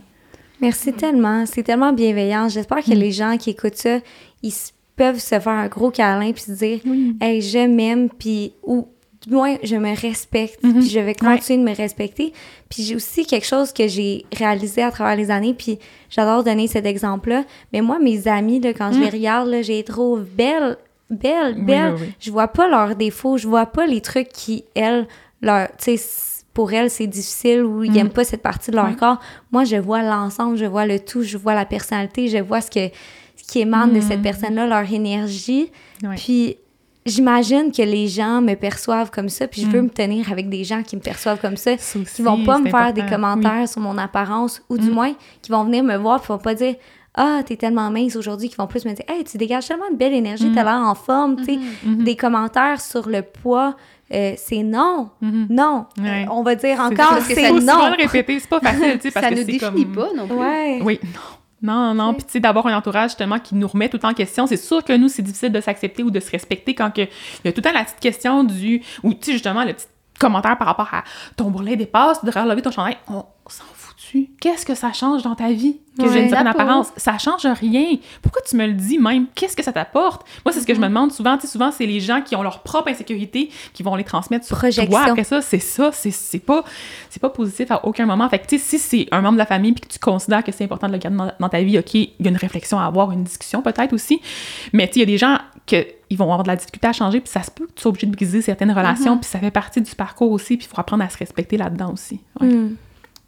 Merci 0.61 0.93
tellement. 0.93 1.45
C'est 1.45 1.63
tellement 1.63 1.91
bienveillant. 1.91 2.47
J'espère 2.47 2.77
que 2.83 2.91
Mm. 2.91 2.99
les 2.99 3.11
gens 3.11 3.37
qui 3.37 3.49
écoutent 3.49 3.75
ça, 3.75 3.97
ils 4.43 4.49
s- 4.49 4.71
peuvent 4.95 5.19
se 5.19 5.39
faire 5.39 5.47
un 5.53 5.67
gros 5.67 5.91
câlin 5.91 6.31
puis 6.31 6.43
se 6.43 6.51
dire 6.51 6.79
Hey, 7.21 7.41
je 7.41 7.67
m'aime, 7.67 8.09
puis 8.09 8.53
ou 8.63 8.87
du 9.25 9.33
moins, 9.33 9.55
je 9.63 9.77
me 9.77 9.95
respecte, 9.95 10.61
Mhm. 10.63 10.79
puis 10.81 10.89
je 10.89 10.99
vais 10.99 11.13
continuer 11.15 11.63
de 11.63 11.69
me 11.69 11.75
respecter. 11.75 12.33
Puis 12.69 12.83
j'ai 12.83 12.95
aussi 12.95 13.25
quelque 13.25 13.45
chose 13.45 13.71
que 13.71 13.87
j'ai 13.87 14.25
réalisé 14.35 14.81
à 14.83 14.91
travers 14.91 15.15
les 15.15 15.31
années, 15.31 15.53
puis 15.53 15.79
j'adore 16.09 16.43
donner 16.43 16.67
cet 16.67 16.85
exemple-là. 16.85 17.45
Mais 17.71 17.79
moi, 17.79 17.99
mes 17.99 18.27
amis, 18.27 18.59
là, 18.59 18.73
quand 18.73 18.91
je 18.91 18.99
les 18.99 19.09
regarde, 19.09 19.47
là, 19.47 19.61
je 19.61 19.71
les 19.71 19.83
trouve 19.83 20.23
belles, 20.25 20.77
belles, 21.09 21.55
Mm. 21.55 21.59
Oui, 21.59 21.65
belles. 21.65 21.93
oui, 21.95 22.01
oui. 22.01 22.13
Je 22.19 22.31
vois 22.31 22.49
pas 22.49 22.67
leurs 22.67 22.97
défauts, 22.97 23.37
je 23.37 23.47
vois 23.47 23.65
pas 23.65 23.85
les 23.85 24.01
trucs 24.01 24.27
qui, 24.27 24.65
elles, 24.75 25.07
leur, 25.41 25.69
tu 25.81 25.95
sais, 25.97 26.41
pour 26.53 26.73
elles, 26.73 26.89
c'est 26.89 27.07
difficile 27.07 27.63
ou 27.63 27.83
ils 27.85 27.91
Mm. 27.93 27.97
aiment 27.97 28.09
pas 28.09 28.25
cette 28.25 28.41
partie 28.41 28.71
de 28.71 28.75
leur 28.75 28.93
corps. 28.97 29.19
Moi, 29.53 29.63
je 29.63 29.77
vois 29.77 30.03
l'ensemble, 30.03 30.57
je 30.57 30.65
vois 30.65 30.85
le 30.85 30.99
tout, 30.99 31.23
je 31.23 31.37
vois 31.37 31.55
la 31.55 31.65
personnalité, 31.65 32.27
je 32.27 32.39
vois 32.39 32.59
ce, 32.59 32.69
que, 32.69 32.89
qui 33.47 33.59
émane 33.59 33.93
de 33.93 34.01
cette 34.01 34.21
personne-là, 34.21 34.65
leur 34.67 34.91
énergie. 34.91 35.69
Ouais. 36.03 36.15
Puis 36.15 36.55
j'imagine 37.05 37.71
que 37.71 37.81
les 37.81 38.07
gens 38.07 38.41
me 38.41 38.55
perçoivent 38.55 39.11
comme 39.11 39.27
ça, 39.29 39.47
puis 39.47 39.61
je 39.61 39.67
veux 39.67 39.81
Mm. 39.81 39.85
me 39.85 39.89
tenir 39.89 40.31
avec 40.31 40.49
des 40.49 40.63
gens 40.63 40.81
qui 40.83 40.95
me 40.95 41.01
perçoivent 41.01 41.39
comme 41.41 41.57
ça, 41.57 41.77
Ça 41.77 41.99
aussi, 41.99 42.15
qui 42.15 42.21
vont 42.21 42.43
pas 42.45 42.57
me 42.59 42.65
c'est 42.65 42.71
faire 42.71 42.93
des 42.93 43.05
commentaires 43.05 43.67
sur 43.67 43.81
mon 43.81 43.97
apparence, 43.97 44.61
ou 44.69 44.77
du 44.77 44.89
Mm. 44.89 44.93
moins 44.93 45.13
qui 45.41 45.51
vont 45.51 45.63
venir 45.65 45.83
me 45.83 45.97
voir, 45.97 46.21
puis 46.21 46.29
vont 46.29 46.37
pas 46.37 46.55
dire 46.55 46.75
ah, 47.15 47.41
t'es 47.45 47.57
tellement 47.57 47.91
mince 47.91 48.15
aujourd'hui, 48.15 48.49
qui 48.49 48.55
vont 48.55 48.65
plus 48.65 48.85
me 48.85 48.93
dire 48.93 49.05
Hey, 49.07 49.23
tu 49.23 49.37
dégages 49.37 49.67
tellement 49.67 49.91
de 49.91 49.95
belle 49.97 50.13
énergie, 50.15 50.51
t'as 50.51 50.63
l'air 50.63 50.81
en 50.81 50.95
forme, 50.95 51.35
tu 51.35 51.43
sais. 51.45 51.59
Des 51.85 52.15
commentaires 52.15 52.81
sur 52.81 53.07
le 53.07 53.21
poids, 53.21 53.75
euh, 54.11 54.33
c'est 54.37 54.63
non, 54.63 55.09
non. 55.21 55.85
Ouais. 56.01 56.25
Euh, 56.25 56.31
on 56.31 56.41
va 56.41 56.55
dire 56.55 56.77
C'est 56.77 57.01
encore, 57.01 57.19
c'est 57.21 57.51
non. 57.51 57.59
souvent 57.59 57.89
le 57.89 58.01
répéter, 58.01 58.39
c'est 58.39 58.49
pas 58.49 58.59
facile, 58.63 58.93
tu 58.93 59.01
sais, 59.01 59.11
parce 59.11 59.25
ça 59.27 59.29
que 59.29 59.35
ne 59.35 59.39
c'est 59.41 59.45
définit 59.45 59.83
comme... 59.85 59.93
pas 59.93 60.09
non 60.15 60.27
plus. 60.27 60.37
Ouais. 60.37 60.79
Oui, 60.83 60.99
non. 61.03 61.19
Non, 61.63 61.93
non, 61.93 62.13
puis 62.13 62.25
tu 62.25 62.33
sais, 62.33 62.39
d'avoir 62.41 62.67
un 62.67 62.75
entourage 62.75 63.11
justement 63.11 63.39
qui 63.39 63.55
nous 63.55 63.67
remet 63.67 63.87
tout 63.87 63.95
le 63.95 64.01
temps 64.01 64.09
en 64.09 64.13
question, 64.13 64.45
c'est 64.45 64.57
sûr 64.57 64.83
que 64.83 64.91
nous, 64.91 65.07
c'est 65.07 65.21
difficile 65.21 65.51
de 65.51 65.61
s'accepter 65.61 66.03
ou 66.03 66.11
de 66.11 66.19
se 66.19 66.29
respecter 66.29 66.75
quand 66.75 66.91
que, 66.91 67.01
il 67.01 67.45
y 67.45 67.47
a 67.47 67.53
tout 67.53 67.61
le 67.61 67.63
temps 67.63 67.73
la 67.73 67.85
petite 67.85 68.01
question 68.01 68.43
du, 68.43 68.81
ou 69.01 69.13
tu 69.13 69.19
sais, 69.23 69.31
justement, 69.31 69.63
le 69.63 69.71
petit 69.71 69.87
commentaire 70.19 70.57
par 70.57 70.67
rapport 70.67 70.93
à 70.93 71.05
ton 71.37 71.49
bourrelet 71.49 71.77
dépasse, 71.77 72.23
devrais 72.23 72.41
relever 72.41 72.61
ton 72.61 72.71
chandail, 72.71 72.97
on, 73.07 73.25
s'en 73.47 73.63
Qu'est-ce 74.39 74.65
que 74.65 74.75
ça 74.75 74.93
change 74.93 75.23
dans 75.23 75.35
ta 75.35 75.51
vie? 75.51 75.77
Que 75.97 76.03
Ouais. 76.03 76.09
j'ai 76.13 76.23
une 76.23 76.29
certaine 76.29 76.47
apparence. 76.47 76.91
Ça 76.97 77.17
change 77.17 77.45
rien. 77.45 77.97
Pourquoi 78.21 78.41
tu 78.47 78.55
me 78.55 78.65
le 78.67 78.73
dis 78.73 78.97
même? 78.97 79.27
Qu'est-ce 79.35 79.55
que 79.55 79.63
ça 79.63 79.71
t'apporte? 79.71 80.25
Moi, 80.45 80.51
c'est 80.53 80.59
ce 80.61 80.65
que 80.67 80.73
je 80.73 80.79
me 80.79 80.87
demande 80.87 81.11
souvent. 81.11 81.35
Tu 81.37 81.41
sais, 81.41 81.47
souvent, 81.53 81.71
c'est 81.71 81.85
les 81.85 81.99
gens 81.99 82.21
qui 82.21 82.35
ont 82.35 82.41
leur 82.43 82.61
propre 82.63 82.89
insécurité 82.89 83.49
qui 83.73 83.83
vont 83.83 83.95
les 83.95 84.03
transmettre 84.03 84.45
sur 84.45 84.57
Projection. 84.57 84.85
toi. 84.87 85.03
Après 85.09 85.23
ça, 85.23 85.41
c'est 85.41 85.59
ça. 85.59 85.91
C'est 85.91 86.11
c'est 86.11 86.39
pas, 86.39 86.63
c'est 87.09 87.19
pas 87.21 87.29
positif 87.29 87.69
à 87.71 87.85
aucun 87.85 88.05
moment. 88.05 88.27
Fait 88.29 88.39
que, 88.39 88.47
tu 88.47 88.57
sais, 88.57 88.77
si 88.77 88.79
c'est 88.79 89.07
un 89.11 89.21
membre 89.21 89.33
de 89.33 89.39
la 89.39 89.45
famille 89.45 89.73
puis 89.73 89.81
que 89.87 89.93
tu 89.93 89.99
considères 89.99 90.43
que 90.43 90.51
c'est 90.51 90.63
important 90.63 90.87
de 90.87 90.93
le 90.93 90.97
garder 90.99 91.17
dans, 91.17 91.31
dans 91.39 91.49
ta 91.49 91.61
vie, 91.61 91.77
OK, 91.79 91.93
il 91.93 92.09
y 92.19 92.25
a 92.25 92.29
une 92.29 92.37
réflexion 92.37 92.79
à 92.79 92.85
avoir, 92.85 93.11
une 93.11 93.23
discussion 93.23 93.61
peut-être 93.61 93.93
aussi. 93.93 94.19
Mais, 94.73 94.87
tu 94.87 94.93
sais, 94.93 94.99
il 94.99 95.01
y 95.01 95.03
a 95.03 95.07
des 95.07 95.17
gens 95.17 95.37
que 95.65 95.85
ils 96.09 96.17
vont 96.17 96.25
avoir 96.25 96.43
de 96.43 96.49
la 96.49 96.55
difficulté 96.55 96.87
à 96.87 96.93
changer 96.93 97.19
puis 97.21 97.29
ça 97.29 97.41
se 97.41 97.49
peut 97.49 97.65
que 97.65 97.71
tu 97.73 97.81
sois 97.81 97.89
obligé 97.89 98.05
de 98.05 98.11
briser 98.11 98.41
certaines 98.43 98.71
relations 98.71 99.17
puis 99.17 99.27
ça 99.27 99.39
fait 99.39 99.49
partie 99.49 99.81
du 99.81 99.95
parcours 99.95 100.29
aussi 100.31 100.57
puis 100.57 100.67
il 100.69 100.69
faut 100.75 100.79
apprendre 100.79 101.03
à 101.03 101.09
se 101.09 101.17
respecter 101.17 101.57
là-dedans 101.57 101.91
aussi. 101.93 102.19
Ouais. 102.39 102.47
Mm, 102.47 102.75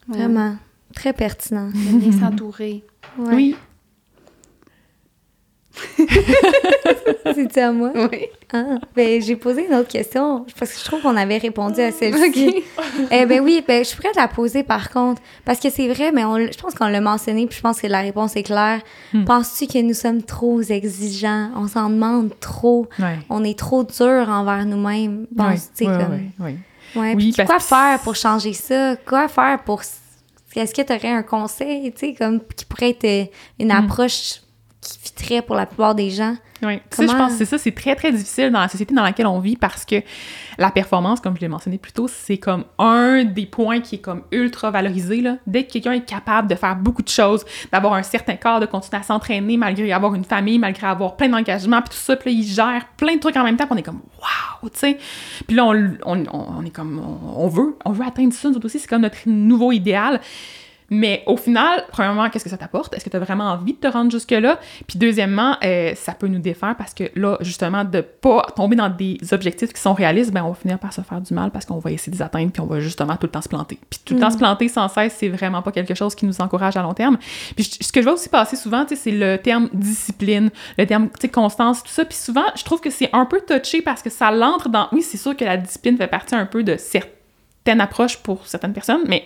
Ouais. 0.09 0.17
Vraiment. 0.19 0.55
Très 0.95 1.13
pertinent. 1.13 1.67
De 1.67 1.97
bien 1.99 2.11
s'entourer. 2.19 2.83
Ouais. 3.19 3.35
Oui. 3.35 3.55
C'est 7.35 7.57
à 7.57 7.71
moi? 7.71 7.91
Oui. 7.93 8.27
Ah, 8.53 8.79
ben, 8.95 9.21
j'ai 9.21 9.35
posé 9.35 9.65
une 9.67 9.73
autre 9.73 9.89
question 9.89 10.45
parce 10.57 10.71
que 10.71 10.79
je 10.79 10.85
trouve 10.85 11.01
qu'on 11.01 11.17
avait 11.17 11.37
répondu 11.37 11.81
à 11.81 11.91
celle-ci. 11.91 12.63
Eh 13.11 13.25
ben 13.25 13.41
oui, 13.41 13.61
ben, 13.67 13.83
je 13.83 13.89
suis 13.89 13.97
prête 13.97 14.15
à 14.17 14.21
la 14.21 14.27
poser 14.29 14.63
par 14.63 14.89
contre. 14.89 15.21
Parce 15.43 15.59
que 15.59 15.69
c'est 15.69 15.89
vrai, 15.89 16.13
mais 16.13 16.23
on, 16.23 16.37
je 16.37 16.57
pense 16.57 16.75
qu'on 16.75 16.87
l'a 16.87 17.01
mentionné, 17.01 17.45
puis 17.45 17.57
je 17.57 17.61
pense 17.61 17.81
que 17.81 17.87
la 17.87 17.99
réponse 17.99 18.37
est 18.37 18.43
claire. 18.43 18.79
Hmm. 19.13 19.25
Penses-tu 19.25 19.67
que 19.67 19.81
nous 19.81 19.93
sommes 19.93 20.23
trop 20.23 20.61
exigeants? 20.61 21.49
On 21.57 21.67
s'en 21.67 21.89
demande 21.89 22.31
trop. 22.39 22.87
Ouais. 22.99 23.19
On 23.29 23.43
est 23.43 23.57
trop 23.59 23.83
dur 23.83 24.29
envers 24.29 24.65
nous-mêmes. 24.65 25.27
Ouais, 25.37 25.45
Penses-tu 25.49 25.87
ouais, 25.87 25.97
comme... 25.97 26.11
ouais, 26.13 26.31
ouais. 26.39 26.55
Ouais, 26.95 27.13
Oui, 27.15 27.33
puis 27.33 27.45
parce 27.45 27.49
quoi 27.49 27.59
faire 27.59 27.99
pour 27.99 28.15
changer 28.15 28.53
ça? 28.53 28.95
Quoi 28.95 29.27
faire 29.27 29.59
pour... 29.65 29.81
Est-ce 30.59 30.73
que 30.73 30.81
tu 30.81 30.93
aurais 30.93 31.09
un 31.09 31.23
conseil, 31.23 31.91
tu 31.93 31.99
sais, 31.99 32.13
comme 32.13 32.41
qui 32.55 32.65
pourrait 32.65 32.91
être 32.91 33.05
euh, 33.05 33.25
une 33.59 33.71
Hmm. 33.71 33.71
approche 33.71 34.41
qui 34.85 34.99
fitterait 34.99 35.41
pour 35.41 35.55
la 35.55 35.65
plupart 35.65 35.95
des 35.95 36.09
gens? 36.09 36.35
Oui, 36.63 36.79
ça, 36.89 37.03
je 37.03 37.07
Comment- 37.07 37.19
pense 37.25 37.33
que 37.33 37.37
c'est 37.39 37.45
ça, 37.45 37.57
c'est 37.57 37.73
très, 37.73 37.95
très 37.95 38.11
difficile 38.11 38.49
dans 38.49 38.61
la 38.61 38.69
société 38.69 38.93
dans 38.95 39.03
laquelle 39.03 39.27
on 39.27 39.39
vit 39.39 39.57
parce 39.57 39.83
que 39.83 39.97
la 40.57 40.71
performance, 40.71 41.19
comme 41.19 41.35
je 41.35 41.41
l'ai 41.41 41.49
mentionné 41.49 41.77
plus 41.77 41.91
tôt, 41.91 42.07
c'est 42.07 42.37
comme 42.37 42.63
un 42.79 43.25
des 43.25 43.45
points 43.45 43.81
qui 43.81 43.95
est 43.95 43.99
comme 43.99 44.21
ultra 44.31 44.71
valorisé. 44.71 45.19
Là. 45.21 45.35
Dès 45.45 45.65
que 45.65 45.73
quelqu'un 45.73 45.91
est 45.91 46.05
capable 46.05 46.47
de 46.47 46.55
faire 46.55 46.75
beaucoup 46.77 47.01
de 47.01 47.09
choses, 47.09 47.43
d'avoir 47.71 47.93
un 47.93 48.03
certain 48.03 48.35
corps, 48.37 48.61
de 48.61 48.65
continuer 48.67 49.01
à 49.01 49.03
s'entraîner 49.03 49.57
malgré 49.57 49.91
avoir 49.91 50.15
une 50.15 50.23
famille, 50.23 50.57
malgré 50.57 50.87
avoir 50.87 51.17
plein 51.17 51.27
d'engagements, 51.27 51.81
puis 51.81 51.89
tout 51.89 51.97
ça, 52.03 52.15
puis 52.15 52.31
là, 52.33 52.39
il 52.39 52.47
gère 52.47 52.85
plein 52.95 53.15
de 53.15 53.19
trucs 53.19 53.35
en 53.35 53.43
même 53.43 53.57
temps, 53.57 53.65
puis 53.65 53.73
on 53.75 53.77
est 53.77 53.83
comme 53.83 54.01
«wow», 54.63 54.69
tu 54.73 54.79
sais. 54.79 54.97
Puis 55.45 55.57
là, 55.57 55.65
on, 55.65 55.93
on, 56.05 56.65
est 56.65 56.69
comme, 56.69 56.99
on, 56.99 57.43
on 57.43 57.47
veut, 57.49 57.77
on 57.83 57.91
veut 57.91 58.05
atteindre 58.05 58.33
ça, 58.33 58.49
nous 58.49 58.59
aussi, 58.63 58.79
c'est 58.79 58.87
comme 58.87 59.01
notre 59.01 59.17
nouveau 59.25 59.73
idéal. 59.73 60.21
Mais 60.89 61.23
au 61.25 61.37
final, 61.37 61.83
premièrement, 61.91 62.29
qu'est-ce 62.29 62.43
que 62.43 62.49
ça 62.49 62.57
t'apporte? 62.57 62.93
Est-ce 62.93 63.03
que 63.03 63.09
tu 63.09 63.17
as 63.17 63.19
vraiment 63.19 63.45
envie 63.45 63.73
de 63.73 63.77
te 63.77 63.87
rendre 63.87 64.11
jusque-là? 64.11 64.59
Puis 64.87 64.99
deuxièmement, 64.99 65.57
euh, 65.63 65.93
ça 65.95 66.13
peut 66.13 66.27
nous 66.27 66.39
défaire 66.39 66.75
parce 66.77 66.93
que 66.93 67.05
là, 67.15 67.37
justement, 67.41 67.83
de 67.83 68.01
pas 68.01 68.47
tomber 68.55 68.75
dans 68.75 68.89
des 68.89 69.17
objectifs 69.31 69.73
qui 69.73 69.81
sont 69.81 69.93
réalistes, 69.93 70.31
ben 70.31 70.43
on 70.43 70.49
va 70.49 70.55
finir 70.55 70.79
par 70.79 70.93
se 70.93 71.01
faire 71.01 71.21
du 71.21 71.33
mal 71.33 71.51
parce 71.51 71.65
qu'on 71.65 71.79
va 71.79 71.91
essayer 71.91 72.11
de 72.11 72.17
les 72.17 72.21
atteindre 72.21 72.51
puis 72.51 72.61
on 72.61 72.67
va 72.67 72.79
justement 72.79 73.15
tout 73.15 73.27
le 73.27 73.31
temps 73.31 73.41
se 73.41 73.49
planter. 73.49 73.79
Puis 73.89 73.99
tout 74.05 74.13
le 74.13 74.19
temps 74.19 74.31
se 74.31 74.37
planter 74.37 74.67
sans 74.67 74.87
cesse, 74.87 75.15
c'est 75.17 75.29
vraiment 75.29 75.61
pas 75.61 75.71
quelque 75.71 75.95
chose 75.95 76.13
qui 76.13 76.25
nous 76.25 76.39
encourage 76.41 76.77
à 76.77 76.81
long 76.81 76.93
terme. 76.93 77.17
Puis 77.55 77.63
ce 77.81 77.91
que 77.91 78.01
je 78.01 78.05
vois 78.05 78.13
aussi 78.13 78.29
passer 78.29 78.55
souvent, 78.55 78.85
c'est 78.87 79.11
le 79.11 79.37
terme 79.37 79.69
discipline, 79.73 80.49
le 80.77 80.85
terme, 80.85 81.09
constance, 81.33 81.83
tout 81.83 81.89
ça. 81.89 82.05
Puis 82.05 82.17
souvent, 82.17 82.45
je 82.55 82.63
trouve 82.63 82.79
que 82.79 82.89
c'est 82.89 83.09
un 83.13 83.25
peu 83.25 83.41
touché 83.41 83.81
parce 83.81 84.01
que 84.01 84.09
ça 84.09 84.31
l'entre 84.31 84.69
dans... 84.69 84.87
Oui, 84.91 85.01
c'est 85.01 85.17
sûr 85.17 85.35
que 85.35 85.43
la 85.43 85.57
discipline 85.57 85.97
fait 85.97 86.07
partie 86.07 86.35
un 86.35 86.45
peu 86.45 86.63
de 86.63 86.77
certaines 86.77 87.81
approches 87.81 88.17
pour 88.17 88.45
certaines 88.47 88.73
personnes, 88.73 89.01
mais 89.07 89.25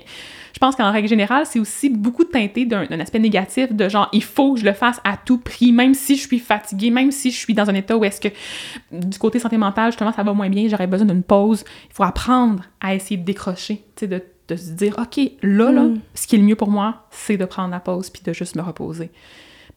je 0.59 0.65
pense 0.65 0.75
qu'en 0.75 0.91
règle 0.91 1.07
générale, 1.07 1.45
c'est 1.45 1.57
aussi 1.57 1.87
beaucoup 1.89 2.25
teinté 2.25 2.65
d'un 2.65 2.83
aspect 2.99 3.19
négatif 3.19 3.71
de 3.71 3.87
genre, 3.87 4.09
il 4.11 4.21
faut 4.21 4.55
que 4.55 4.59
je 4.59 4.65
le 4.65 4.73
fasse 4.73 4.99
à 5.05 5.15
tout 5.15 5.37
prix, 5.37 5.71
même 5.71 5.93
si 5.93 6.17
je 6.17 6.27
suis 6.27 6.37
fatiguée, 6.39 6.89
même 6.89 7.13
si 7.13 7.31
je 7.31 7.37
suis 7.37 7.53
dans 7.53 7.69
un 7.69 7.75
état 7.75 7.95
où 7.95 8.03
est-ce 8.03 8.19
que 8.19 8.27
du 8.91 9.17
côté 9.17 9.39
santé 9.39 9.55
mentale, 9.55 9.91
justement, 9.93 10.11
ça 10.11 10.21
va 10.21 10.33
moins 10.33 10.49
bien, 10.49 10.67
j'aurais 10.67 10.85
besoin 10.85 11.07
d'une 11.07 11.23
pause. 11.23 11.63
Il 11.89 11.93
faut 11.93 12.03
apprendre 12.03 12.63
à 12.81 12.93
essayer 12.93 13.15
de 13.15 13.23
décrocher, 13.23 13.77
tu 13.95 14.01
sais, 14.01 14.07
de, 14.07 14.21
de 14.49 14.55
se 14.57 14.71
dire, 14.71 14.97
OK, 14.99 15.17
là, 15.41 15.71
là, 15.71 15.83
Mm. 15.83 15.99
ce 16.13 16.27
qui 16.27 16.35
est 16.35 16.39
le 16.39 16.43
mieux 16.43 16.57
pour 16.57 16.69
moi, 16.69 17.07
c'est 17.09 17.37
de 17.37 17.45
prendre 17.45 17.69
la 17.71 17.79
pause 17.79 18.09
puis 18.09 18.21
de 18.25 18.33
juste 18.33 18.57
me 18.57 18.61
reposer. 18.61 19.11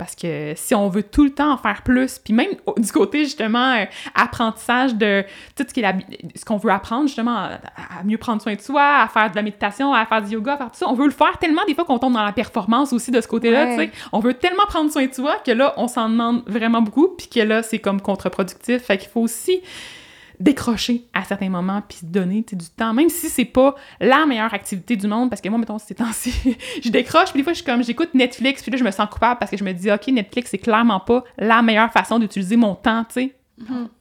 Parce 0.03 0.17
que 0.17 0.53
si 0.57 0.75
on 0.75 0.89
veut 0.89 1.05
tout 1.05 1.23
le 1.23 1.31
temps 1.31 1.53
en 1.53 1.57
faire 1.57 1.83
plus, 1.83 2.19
puis 2.19 2.35
même 2.35 2.49
du 2.77 2.91
côté 2.91 3.21
justement 3.23 3.73
euh, 3.75 3.85
apprentissage 4.17 4.95
de 4.97 5.25
tout 5.57 5.65
ce 5.69 5.73
qui 5.73 5.79
est 5.79 5.83
la- 5.85 5.95
ce 6.35 6.45
qu'on 6.45 6.57
veut 6.57 6.71
apprendre 6.73 7.07
justement 7.07 7.37
à, 7.37 7.51
à 8.01 8.03
mieux 8.05 8.19
prendre 8.19 8.43
soin 8.43 8.55
de 8.55 8.61
soi, 8.61 8.83
à 9.03 9.07
faire 9.09 9.31
de 9.31 9.37
la 9.37 9.43
méditation, 9.43 9.93
à 9.95 10.05
faire 10.07 10.23
du 10.23 10.33
yoga, 10.33 10.55
à 10.55 10.57
faire 10.57 10.71
tout 10.73 10.79
ça, 10.79 10.89
on 10.89 10.95
veut 10.95 11.05
le 11.07 11.13
faire 11.13 11.39
tellement 11.39 11.63
des 11.69 11.75
fois 11.75 11.85
qu'on 11.85 11.99
tombe 12.01 12.15
dans 12.15 12.25
la 12.25 12.33
performance 12.33 12.93
aussi 12.93 13.11
de 13.13 13.21
ce 13.21 13.29
côté-là, 13.29 13.65
Ouais. 13.65 13.87
tu 13.87 13.93
sais. 13.97 13.99
On 14.13 14.19
veut 14.19 14.35
tellement 14.35 14.65
prendre 14.67 14.91
soin 14.91 15.07
de 15.07 15.15
soi 15.15 15.37
que 15.45 15.53
là 15.53 15.73
on 15.77 15.87
s'en 15.87 16.09
demande 16.09 16.43
vraiment 16.47 16.83
beaucoup, 16.83 17.09
puis 17.09 17.29
que 17.29 17.41
là 17.41 17.63
c'est 17.63 17.79
comme 17.79 18.01
contre-productif. 18.01 18.83
Fait 18.83 18.99
qu'il 18.99 19.09
faut 19.09 19.21
aussi 19.21 19.61
décrocher 20.43 21.05
à 21.15 21.25
certains 21.25 21.49
moments 21.49 21.83
puis 21.87 21.99
se 21.99 22.05
donner 22.05 22.45
du 22.53 22.69
temps 22.77 22.93
même 22.93 23.09
si 23.09 23.29
c'est 23.29 23.45
pas 23.45 23.75
la 24.01 24.27
meilleure 24.27 24.53
activité 24.53 24.97
du 24.97 25.07
monde 25.07 25.31
parce 25.31 25.41
que 25.41 25.49
moi 25.49 25.59
mettons 25.59 25.79
ces 25.79 25.95
temps-ci 25.95 26.33
je 26.85 26.89
décroche 26.91 27.31
puis 27.31 27.41
des 27.41 27.45
fois 27.45 27.53
je 27.53 27.59
suis 27.59 27.67
comme 27.67 27.83
j'écoute 27.85 28.11
Netflix 28.15 28.63
puis 28.63 28.73
là 28.73 28.79
je 28.79 28.85
me 28.85 28.91
sens 28.91 29.09
coupable 29.09 29.39
parce 29.39 29.51
que 29.51 29.57
je 29.57 29.65
me 29.65 29.73
dis 29.73 29.91
ok 29.91 30.09
Netflix 30.09 30.51
c'est 30.51 30.59
clairement 30.59 31.01
pas 31.01 31.25
la 31.39 31.63
meilleure 31.63 31.93
façon 31.93 32.19
d'utiliser 32.19 32.57
mon 32.57 32.75
temps 32.75 33.05
tu 33.05 33.15
sais 33.15 33.35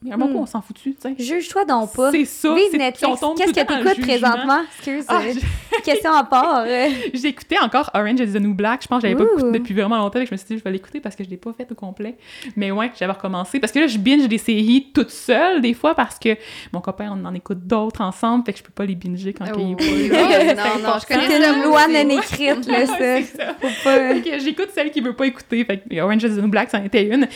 il 0.02 0.08
y 0.08 0.10
a 0.10 0.14
un 0.14 0.18
bon 0.18 0.28
coup 0.28 0.38
on 0.38 0.46
s'en 0.46 0.60
fout 0.62 0.76
tu 0.82 0.94
sais 0.98 1.14
Juge-toi 1.18 1.64
donc 1.64 1.94
pas. 1.94 2.10
c'est 2.10 2.24
ça 2.24 2.54
Vive 2.54 2.64
c'est- 2.70 2.78
Netflix. 2.78 3.20
Qu'est-ce 3.36 3.52
que 3.52 3.60
t'écoutes 3.60 4.00
présentement? 4.00 4.60
Excuse, 4.76 5.04
Ah, 5.08 5.20
euh, 5.24 5.32
je- 5.34 5.82
question 5.84 6.12
à 6.12 6.24
part. 6.24 6.64
euh. 6.66 6.88
Écouté 7.24 7.56
encore 7.60 7.90
Orange 7.94 8.20
is 8.20 8.32
the 8.32 8.40
New 8.40 8.54
Black. 8.54 8.82
Je 8.82 8.88
pense 8.88 9.00
que 9.02 9.08
j'avais 9.08 9.18
pas 9.22 9.30
écouté 9.30 9.58
depuis 9.58 9.74
vraiment 9.74 9.96
longtemps. 9.98 10.18
et 10.20 10.26
je 10.26 10.32
me 10.32 10.36
suis 10.36 10.46
dit, 10.48 10.58
je 10.58 10.64
vais 10.64 10.70
l'écouter 10.72 11.00
parce 11.00 11.14
que 11.16 11.22
je 11.24 11.30
l'ai 11.30 11.36
pas 11.36 11.52
fait 11.52 11.70
au 11.70 11.74
complet. 11.74 12.16
Mais 12.56 12.70
ouais, 12.70 12.90
j'avais 12.98 13.12
recommencé. 13.12 13.60
Parce 13.60 13.72
que 13.72 13.78
là, 13.78 13.86
je 13.86 13.96
binge 13.98 14.26
des 14.28 14.38
séries 14.38 14.88
toute 14.92 15.10
seule, 15.10 15.60
des 15.60 15.72
fois, 15.74 15.94
parce 15.94 16.18
que 16.18 16.36
mon 16.72 16.80
copain, 16.80 17.10
on 17.16 17.24
en 17.24 17.32
écoute 17.34 17.60
d'autres 17.66 18.00
ensemble. 18.00 18.44
Fait 18.44 18.52
que 18.52 18.58
je 18.58 18.64
peux 18.64 18.72
pas 18.72 18.84
les 18.84 18.94
binger 18.96 19.32
quand 19.32 19.44
il 19.56 19.72
est 19.72 19.76
pas 19.76 19.84
Oh, 19.84 20.12
là. 20.12 20.22
non, 20.22 20.38
C'est 20.40 20.54
non, 20.54 20.62
important. 20.62 20.98
je 21.00 21.06
connais 21.14 21.26
C'est 21.28 21.40
ça, 21.42 21.52
une 21.56 21.62
loi 21.62 21.88
non 21.88 22.10
écrite, 22.18 22.66
là, 22.66 22.86
ça. 22.86 23.22
Ça. 23.22 23.54
Pas... 23.84 24.14
Que 24.20 24.38
j'écoute 24.40 24.68
celle 24.74 24.90
qui 24.90 25.00
veut 25.00 25.14
pas 25.14 25.26
écouter. 25.26 25.64
Fait 25.64 25.78
que 25.88 26.00
Orange 26.00 26.24
is 26.24 26.30
the 26.30 26.42
New 26.42 26.48
Black, 26.48 26.70
c'en 26.70 26.82
était 26.84 27.04
une. 27.06 27.28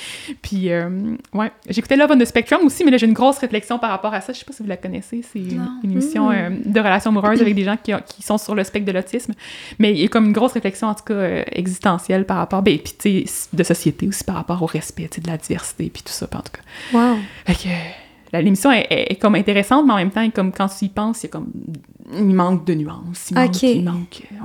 Puis, 0.42 0.70
euh, 0.72 0.88
ouais. 1.32 1.52
J'écoutais 1.68 1.96
Love 1.96 2.15
on 2.16 2.18
the 2.18 2.24
Spectrum 2.24 2.64
aussi, 2.64 2.84
mais 2.84 2.90
là, 2.90 2.96
j'ai 2.96 3.06
une 3.06 3.12
grosse 3.12 3.38
réflexion 3.38 3.78
par 3.78 3.90
rapport 3.90 4.12
à 4.14 4.20
ça. 4.20 4.32
Je 4.32 4.38
sais 4.38 4.44
pas 4.44 4.52
si 4.52 4.62
vous 4.62 4.68
la 4.68 4.76
connaissez. 4.76 5.22
C'est 5.22 5.38
une, 5.38 5.66
émission 5.84 6.30
euh, 6.30 6.50
de 6.64 6.80
relations 6.80 7.10
amoureuses 7.10 7.40
avec 7.42 7.54
des 7.54 7.64
gens 7.64 7.76
qui, 7.82 7.92
qui 8.06 8.22
sont 8.22 8.38
sur 8.38 8.54
le 8.54 8.64
spectre 8.64 8.86
de 8.86 8.92
l'autisme. 8.92 9.32
Mais 9.78 9.92
il 9.92 9.98
y 9.98 10.04
a 10.04 10.08
comme 10.08 10.26
une 10.26 10.32
grosse 10.32 10.52
réflexion, 10.52 10.88
en 10.88 10.94
tout 10.94 11.04
cas, 11.04 11.14
euh, 11.14 11.42
existentielle 11.52 12.24
par 12.26 12.38
rapport, 12.38 12.62
ben, 12.62 12.78
puis 12.78 12.94
tu 12.98 13.26
sais, 13.26 13.48
de 13.52 13.62
société 13.62 14.08
aussi 14.08 14.24
par 14.24 14.36
rapport 14.36 14.62
au 14.62 14.66
respect, 14.66 15.08
de 15.22 15.28
la 15.30 15.36
diversité, 15.36 15.90
puis 15.92 16.02
tout 16.02 16.12
ça, 16.12 16.26
en 16.26 16.38
tout 16.40 16.52
cas. 16.52 16.98
Wow. 16.98 17.16
Fait 17.46 17.54
que 17.54 17.68
euh, 17.68 18.40
l'émission 18.40 18.70
est, 18.72 18.86
est- 18.90 19.12
est 19.12 19.16
comme 19.16 19.34
intéressante, 19.34 19.86
mais 19.86 19.92
en 19.92 19.96
même 19.96 20.10
temps, 20.10 20.28
comme 20.30 20.52
quand 20.52 20.68
tu 20.68 20.86
y 20.86 20.88
penses, 20.88 21.22
il 21.22 21.26
y 21.26 21.28
a 21.28 21.30
comme 21.32 21.48
il 22.12 22.24
manque 22.34 22.64
de 22.64 22.74
nuances, 22.74 23.30
il 23.30 23.34
manque, 23.36 23.62
il 23.62 23.84
manque, 23.84 24.22
ouais. 24.32 24.38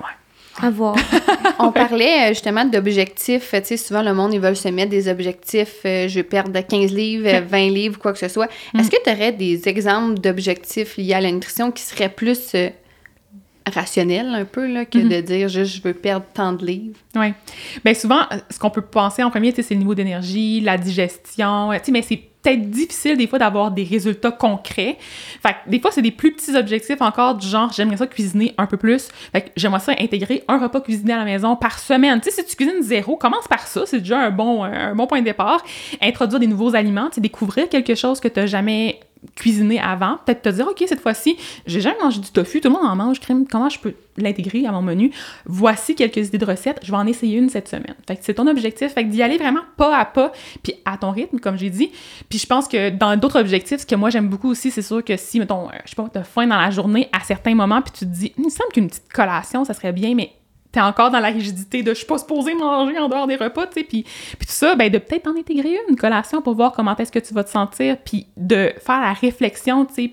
À 0.62 0.70
voir. 0.70 0.96
On 1.60 1.72
parlait 1.72 2.26
euh, 2.26 2.28
justement 2.30 2.66
d'objectifs. 2.66 3.50
Tu 3.52 3.62
sais, 3.64 3.78
souvent, 3.78 4.02
le 4.02 4.14
monde, 4.14 4.34
ils 4.34 4.40
veulent 4.40 4.56
se 4.56 4.68
mettre 4.68 4.90
des 4.90 5.08
objectifs. 5.08 5.80
euh, 5.86 6.08
je 6.08 6.16
vais 6.16 6.24
perdre 6.24 6.60
15 6.60 6.92
livres, 6.92 7.28
euh, 7.28 7.42
20 7.42 7.70
livres, 7.70 8.00
quoi 8.00 8.14
que 8.14 8.20
ce 8.20 8.28
soit. 8.28 8.48
Est-ce 8.78 8.90
que 8.90 8.98
tu 9.04 9.10
aurais 9.10 9.32
des 9.32 9.68
exemples 9.68 10.20
d'objectifs 10.20 10.98
liés 10.98 11.14
à 11.14 11.22
la 11.22 11.32
nutrition 11.32 11.72
qui 11.72 11.84
seraient 11.84 12.10
plus 12.10 12.54
euh, 12.56 12.70
rationnels, 13.72 14.28
un 14.34 14.46
peu, 14.46 14.66
là, 14.72 14.86
que 14.86 14.98
de 14.98 15.22
dire 15.22 15.48
juste 15.50 15.78
je 15.78 15.82
veux 15.82 15.94
perdre 15.94 16.26
tant 16.34 16.54
de 16.54 16.66
livres? 16.66 16.98
Oui. 17.16 17.34
Bien, 17.84 17.94
souvent, 17.94 18.22
ce 18.50 18.58
qu'on 18.60 18.72
peut 18.72 18.82
penser 18.82 19.24
en 19.24 19.30
premier, 19.30 19.54
c'est 19.56 19.70
le 19.72 19.80
niveau 19.80 19.96
d'énergie, 19.96 20.62
la 20.62 20.78
digestion. 20.78 21.72
Tu 21.74 21.80
sais, 21.86 21.92
mais 21.92 22.02
c'est 22.02 22.22
peut-être 22.42 22.70
difficile 22.70 23.18
des 23.18 23.28
fois 23.28 23.40
d'avoir 23.40 23.72
des 23.72 23.84
résultats 23.84 24.32
concrets. 24.32 24.98
Fait 25.42 25.54
que 25.54 25.70
des 25.70 25.80
fois, 25.80 25.92
c'est 25.92 26.02
des 26.02 26.12
plus 26.12 26.34
petits 26.34 26.56
objectifs 26.56 27.02
encore 27.02 27.36
du 27.36 27.48
genre, 27.48 27.72
j'aimerais 27.72 27.98
ça 27.98 28.08
cuisiner 28.08 28.54
un 28.58 28.66
peu 28.66 28.78
plus. 28.78 29.10
Fait 29.32 29.42
que 29.42 29.50
j'aimerais 29.56 29.80
ça 29.80 29.94
intégrer 30.00 30.44
un 30.48 30.58
repas 30.58 30.82
cuisiné 30.82 31.14
à 31.14 31.18
la 31.18 31.26
maison 31.26 31.56
par 31.56 31.80
semaine. 31.80 32.20
Tu 32.22 32.32
sais, 32.32 32.42
si 32.42 32.46
tu 32.46 32.56
cuisines 32.56 32.82
zéro, 32.82 33.16
commence 33.16 33.48
par 33.48 33.68
ça. 33.68 33.84
C'est 33.86 34.00
déjà 34.00 34.20
un 34.20 34.32
bon, 34.32 34.64
un 34.64 34.96
bon 34.96 35.08
point 35.08 35.20
de 35.20 35.26
départ. 35.26 35.64
Introduire 36.02 36.40
des 36.40 36.48
nouveaux 36.48 36.76
aliments, 36.76 37.10
découvrir 37.18 37.70
quelque 37.70 37.96
chose 37.96 38.20
que 38.20 38.28
tu 38.28 38.40
n'as 38.40 38.48
jamais 38.48 39.00
cuisiné 39.36 39.80
avant. 39.80 40.18
Peut-être 40.26 40.42
te 40.42 40.50
dire, 40.50 40.68
OK, 40.68 40.84
cette 40.88 41.00
fois-ci, 41.00 41.38
j'ai 41.66 41.82
jamais 41.82 42.00
mangé 42.02 42.20
du 42.20 42.32
tofu, 42.32 42.62
tout 42.62 42.70
le 42.70 42.76
monde 42.76 42.86
en 42.86 42.96
mange, 42.96 43.20
crème, 43.20 43.46
comment 43.48 43.70
je 43.70 43.80
peux 43.80 43.94
l'intégrer 44.18 44.66
à 44.66 44.72
mon 44.72 44.82
menu? 44.82 45.12
Voici 45.46 45.96
quelques 45.96 46.28
idées 46.28 46.38
de 46.38 46.46
recettes, 46.46 46.80
je 46.84 46.92
vais 46.92 46.98
en 46.98 47.08
essayer 47.08 47.38
une 47.38 47.50
cette 47.50 47.68
semaine. 47.68 47.96
Fait 48.08 48.16
que 48.16 48.22
c'est 48.24 48.34
ton 48.34 48.48
objectif, 48.48 48.94
fait 48.94 49.04
que 49.04 49.10
d'y 49.10 49.22
aller 49.22 49.38
vraiment 49.38 49.62
pas 49.78 49.98
à 49.98 50.06
pas, 50.06 50.32
puis 50.64 50.76
à 50.86 50.98
ton 50.98 51.12
rythme, 51.12 51.40
comme 51.40 51.58
j'ai 51.58 51.70
dit. 51.70 51.92
Puis 52.30 52.40
je 52.40 52.48
pense 52.48 52.68
que 52.68 52.90
dans 52.90 53.16
d'autres 53.18 53.40
objectifs, 53.40 53.82
ce 53.82 53.86
que 53.86 53.96
moi 53.96 54.10
j'aime 54.10 54.28
beaucoup 54.28 54.50
aussi, 54.50 54.72
c'est 54.72 54.82
sûr 54.82 55.04
que 55.04 55.16
si, 55.18 55.40
mettons, 55.40 55.68
euh, 55.70 55.74
je 55.86 55.92
sais 55.92 55.96
pas, 55.96 56.08
t'as 56.12 56.24
faim 56.24 56.48
dans 56.48 56.60
la 56.60 56.72
journée 56.72 57.10
à 57.12 57.22
certains 57.22 57.56
moments, 57.56 57.82
puis 57.82 57.92
tu 57.92 58.06
te 58.06 58.12
dis, 58.12 58.34
il 58.38 58.44
me 58.46 58.50
semble 58.50 58.72
qu'une 58.74 58.88
petite 58.88 59.12
collation, 59.12 59.66
ça 59.66 59.74
serait 59.74 59.94
bien, 59.94 60.16
mais 60.16 60.32
t'es 60.72 60.82
encore 60.82 61.12
dans 61.12 61.20
la 61.20 61.30
rigidité 61.30 61.84
de 61.84 61.90
je 61.92 62.00
suis 62.00 62.06
pas 62.06 62.18
supposée 62.18 62.54
manger 62.54 62.98
en 62.98 63.10
dehors 63.10 63.28
des 63.28 63.36
repas, 63.36 63.68
tu 63.68 63.80
sais, 63.80 63.84
puis, 63.84 64.04
tout 64.04 64.46
ça, 64.48 64.76
ben 64.76 64.90
de 64.90 64.98
peut-être 64.98 65.28
en 65.28 65.36
intégrer 65.38 65.78
une 65.90 65.96
collation 65.96 66.42
pour 66.42 66.56
voir 66.56 66.72
comment 66.72 66.96
est-ce 66.96 67.12
que 67.12 67.20
tu 67.20 67.34
vas 67.34 67.44
te 67.44 67.50
sentir, 67.50 67.98
puis 67.98 68.28
de 68.38 68.72
faire 68.80 69.02
la 69.02 69.14
réflexion, 69.14 69.86
tu 69.86 69.94
sais, 69.94 70.12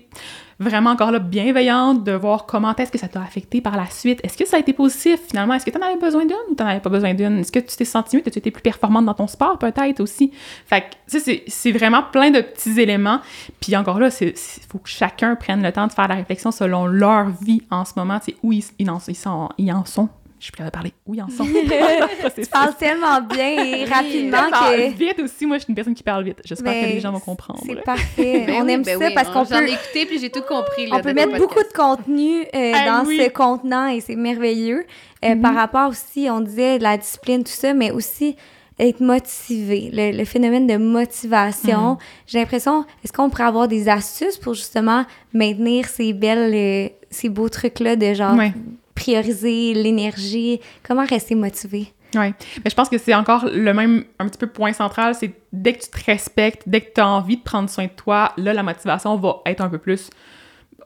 vraiment 0.59 0.89
encore 0.91 1.11
là 1.11 1.19
bienveillante, 1.19 2.03
de 2.03 2.11
voir 2.11 2.45
comment 2.45 2.75
est-ce 2.75 2.91
que 2.91 2.97
ça 2.97 3.07
t'a 3.07 3.21
affecté 3.21 3.61
par 3.61 3.77
la 3.77 3.85
suite. 3.87 4.19
Est-ce 4.23 4.37
que 4.37 4.45
ça 4.45 4.57
a 4.57 4.59
été 4.59 4.73
positif 4.73 5.19
finalement? 5.27 5.53
Est-ce 5.53 5.65
que 5.65 5.71
t'en 5.71 5.81
avais 5.81 5.97
besoin 5.97 6.25
d'une 6.25 6.35
ou 6.51 6.55
t'en 6.55 6.67
avais 6.67 6.81
pas 6.81 6.89
besoin 6.89 7.13
d'une? 7.13 7.39
Est-ce 7.39 7.51
que 7.51 7.59
tu 7.59 7.75
t'es 7.75 7.85
senti 7.85 8.17
mieux? 8.17 8.21
que 8.21 8.29
tu 8.29 8.39
étais 8.39 8.51
plus 8.51 8.61
performante 8.61 9.05
dans 9.05 9.13
ton 9.13 9.27
sport 9.27 9.57
peut-être 9.57 10.01
aussi? 10.01 10.31
Fait 10.65 10.81
que, 10.81 10.87
ça, 11.07 11.19
c'est, 11.19 11.43
c'est 11.47 11.71
vraiment 11.71 12.03
plein 12.03 12.29
de 12.29 12.41
petits 12.41 12.79
éléments. 12.79 13.21
Puis 13.61 13.75
encore 13.77 13.99
là, 13.99 14.09
il 14.19 14.33
faut 14.69 14.79
que 14.79 14.89
chacun 14.89 15.35
prenne 15.35 15.63
le 15.63 15.71
temps 15.71 15.87
de 15.87 15.93
faire 15.93 16.09
la 16.09 16.15
réflexion 16.15 16.51
selon 16.51 16.85
leur 16.85 17.29
vie 17.29 17.61
en 17.71 17.85
ce 17.85 17.93
moment, 17.95 18.19
tu 18.19 18.31
sais, 18.31 18.37
où 18.43 18.51
ils, 18.51 18.65
ils, 18.79 18.89
en, 18.89 18.99
ils, 19.07 19.15
ils 19.57 19.71
en 19.71 19.85
sont 19.85 20.09
je 20.39 20.45
suis 20.45 20.51
plus 20.53 20.63
de 20.63 20.69
parler. 20.69 20.93
Oui, 21.05 21.21
en 21.21 21.27
son. 21.27 21.43
tu 22.35 22.45
parles 22.51 22.75
tellement 22.77 23.21
bien 23.21 23.63
et 23.63 23.85
rapidement 23.85 24.49
que... 24.49 24.91
vite 24.93 25.19
aussi. 25.19 25.45
Moi, 25.45 25.57
je 25.57 25.63
suis 25.63 25.69
une 25.69 25.75
personne 25.75 25.93
qui 25.93 26.03
parle 26.03 26.23
vite. 26.23 26.39
J'espère 26.45 26.73
que 26.73 26.93
les 26.93 26.99
gens 27.01 27.11
vont 27.11 27.19
comprendre. 27.19 27.59
C'est 27.65 27.83
parfait. 27.83 28.45
on 28.57 28.63
oui, 28.63 28.71
aime 28.71 28.83
ben 28.83 28.97
ça 28.97 29.05
oui, 29.05 29.13
parce 29.13 29.29
qu'on 29.29 29.45
peut... 29.45 29.53
J'en 29.53 29.61
ai 29.61 29.73
écouté 29.73 30.05
puis 30.05 30.17
j'ai 30.19 30.29
tout 30.29 30.43
compris. 30.47 30.87
Là, 30.87 30.95
on 30.97 31.01
peut 31.01 31.13
mettre 31.13 31.37
beaucoup 31.37 31.59
de 31.59 31.73
contenu 31.75 32.41
euh, 32.55 32.71
Ah 32.73 33.01
dans 33.01 33.07
oui. 33.07 33.19
ce 33.21 33.29
contenant 33.29 33.87
et 33.87 33.99
c'est 33.99 34.15
merveilleux. 34.15 34.85
Euh, 35.25 35.35
Par 35.35 35.53
rapport 35.53 35.89
aussi, 35.89 36.27
on 36.31 36.39
disait 36.39 36.77
de 36.79 36.83
la 36.83 36.97
discipline, 36.97 37.43
tout 37.43 37.51
ça, 37.51 37.73
mais 37.73 37.91
aussi 37.91 38.37
être 38.79 39.01
motivé, 39.01 39.89
le, 39.91 40.17
le 40.17 40.23
phénomène 40.23 40.65
de 40.65 40.77
motivation. 40.77 41.97
J'ai 42.25 42.39
l'impression, 42.39 42.85
est-ce 43.03 43.11
qu'on 43.11 43.29
pourrait 43.29 43.43
avoir 43.43 43.67
des 43.67 43.89
astuces 43.89 44.37
pour 44.37 44.53
justement 44.53 45.03
maintenir 45.33 45.85
ces 45.87 46.13
belles, 46.13 46.53
euh, 46.53 46.87
ces 47.09 47.27
beaux 47.27 47.49
trucs-là 47.49 47.97
de 47.97 48.13
genre 48.13 48.37
Ouais. 48.37 48.53
Prioriser 48.99 49.73
l'énergie, 49.73 50.59
comment 50.83 51.05
rester 51.05 51.35
motivé? 51.35 51.93
Oui. 52.15 52.33
Mais 52.63 52.69
je 52.69 52.75
pense 52.75 52.89
que 52.89 52.97
c'est 52.97 53.13
encore 53.13 53.45
le 53.45 53.73
même, 53.73 54.03
un 54.17 54.27
petit 54.27 54.37
peu 54.37 54.47
point 54.47 54.73
central, 54.73 55.15
c'est 55.15 55.31
dès 55.53 55.73
que 55.73 55.83
tu 55.83 55.89
te 55.89 56.05
respectes, 56.05 56.63
dès 56.67 56.81
que 56.81 56.91
tu 56.93 57.01
as 57.01 57.07
envie 57.07 57.37
de 57.37 57.43
prendre 57.43 57.69
soin 57.69 57.85
de 57.85 57.91
toi, 57.91 58.33
là, 58.37 58.53
la 58.53 58.63
motivation 58.63 59.15
va 59.15 59.41
être 59.45 59.61
un 59.61 59.69
peu 59.69 59.77
plus 59.77 60.09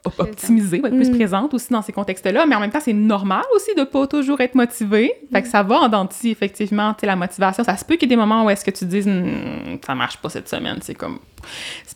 op- 0.05 0.19
optimisée, 0.19 0.79
va 0.79 0.89
être 0.89 0.95
plus 0.95 1.09
Mm. 1.09 1.15
présente 1.15 1.53
aussi 1.53 1.71
dans 1.71 1.81
ces 1.81 1.91
contextes-là, 1.93 2.45
mais 2.45 2.55
en 2.55 2.59
même 2.59 2.71
temps, 2.71 2.79
c'est 2.83 2.93
normal 2.93 3.43
aussi 3.55 3.73
de 3.75 3.83
pas 3.83 4.05
toujours 4.07 4.39
être 4.41 4.55
motivé. 4.55 5.13
Fait 5.31 5.41
que 5.41 5.47
ça 5.47 5.63
va 5.63 5.81
en 5.81 5.89
dents 5.89 6.05
de 6.05 6.13
scie, 6.13 6.29
effectivement, 6.31 6.93
tu 6.93 7.01
sais, 7.01 7.07
la 7.07 7.15
motivation. 7.15 7.63
Ça 7.63 7.77
se 7.77 7.85
peut 7.85 7.95
qu'il 7.95 8.03
y 8.09 8.13
ait 8.13 8.15
des 8.15 8.19
moments 8.19 8.45
où 8.45 8.49
est-ce 8.49 8.65
que 8.65 8.71
tu 8.71 8.85
dises, 8.85 9.07
Hmm, 9.07 9.77
ça 9.85 9.95
marche 9.95 10.17
pas 10.17 10.29
cette 10.29 10.49
semaine, 10.49 10.77
c'est 10.81 10.95
comme... 10.95 11.19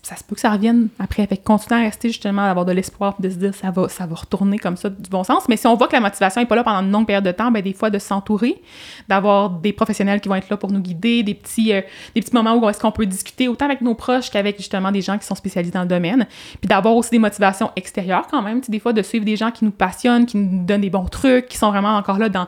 Ça 0.03 0.17
se 0.17 0.23
peut 0.25 0.35
que 0.35 0.41
ça 0.41 0.51
revienne 0.51 0.89
après. 0.99 1.25
Fait 1.25 1.37
que 1.37 1.43
continuer 1.43 1.79
à 1.79 1.83
rester 1.85 2.09
justement, 2.09 2.43
d'avoir 2.45 2.65
de 2.65 2.73
l'espoir, 2.73 3.15
de 3.19 3.29
se 3.29 3.35
dire, 3.35 3.55
ça 3.55 3.71
va, 3.71 3.87
ça 3.87 4.05
va 4.05 4.15
retourner 4.15 4.57
comme 4.59 4.75
ça 4.75 4.89
du 4.89 5.09
bon 5.09 5.23
sens. 5.23 5.47
Mais 5.47 5.55
si 5.55 5.65
on 5.67 5.75
voit 5.75 5.87
que 5.87 5.93
la 5.93 6.01
motivation 6.01 6.41
est 6.41 6.45
pas 6.45 6.55
là 6.57 6.65
pendant 6.65 6.81
une 6.81 6.91
longue 6.91 7.05
période 7.07 7.23
de 7.23 7.31
temps, 7.31 7.49
ben 7.49 7.61
des 7.61 7.71
fois, 7.71 7.89
de 7.89 7.97
s'entourer, 7.97 8.61
d'avoir 9.07 9.49
des 9.49 9.71
professionnels 9.71 10.19
qui 10.19 10.27
vont 10.27 10.35
être 10.35 10.49
là 10.49 10.57
pour 10.57 10.69
nous 10.71 10.79
guider, 10.81 11.23
des 11.23 11.33
petits, 11.33 11.71
euh, 11.73 11.81
des 12.13 12.21
petits 12.21 12.33
moments 12.35 12.55
où 12.57 12.69
est-ce 12.69 12.79
qu'on 12.79 12.91
peut 12.91 13.05
discuter 13.05 13.47
autant 13.47 13.65
avec 13.65 13.79
nos 13.81 13.95
proches 13.95 14.29
qu'avec 14.29 14.57
justement 14.57 14.91
des 14.91 15.01
gens 15.01 15.17
qui 15.17 15.25
sont 15.25 15.35
spécialisés 15.35 15.71
dans 15.73 15.81
le 15.83 15.87
domaine. 15.87 16.27
Puis 16.59 16.67
d'avoir 16.67 16.95
aussi 16.95 17.11
des 17.11 17.19
motivations 17.19 17.71
extérieures 17.77 17.96
quand 18.29 18.41
même, 18.41 18.61
des 18.67 18.79
fois 18.79 18.93
de 18.93 19.01
suivre 19.01 19.25
des 19.25 19.35
gens 19.35 19.51
qui 19.51 19.65
nous 19.65 19.71
passionnent, 19.71 20.25
qui 20.25 20.37
nous 20.37 20.65
donnent 20.65 20.81
des 20.81 20.89
bons 20.89 21.05
trucs, 21.05 21.47
qui 21.47 21.57
sont 21.57 21.69
vraiment 21.69 21.95
encore 21.95 22.17
là 22.17 22.29
dans 22.29 22.47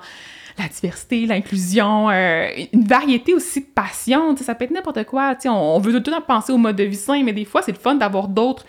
la 0.58 0.68
diversité, 0.68 1.26
l'inclusion, 1.26 2.10
euh, 2.10 2.47
une 2.74 2.84
variété 2.84 3.34
aussi 3.34 3.62
de 3.62 3.66
passions. 3.66 4.36
Ça 4.38 4.56
peut 4.56 4.66
être 4.66 4.72
n'importe 4.72 5.06
quoi. 5.06 5.36
On, 5.45 5.50
on 5.50 5.80
veut 5.80 5.91
tout 5.91 6.12
le 6.12 6.18
temps 6.18 6.22
penser 6.22 6.52
au 6.52 6.58
mode 6.58 6.76
de 6.76 6.84
vie 6.84 6.95
sain, 6.95 7.24
mais 7.24 7.34
des 7.34 7.45
fois, 7.45 7.62
c'est 7.62 7.72
le 7.72 7.78
fun 7.78 7.95
d'avoir 7.95 8.28
d'autres 8.28 8.66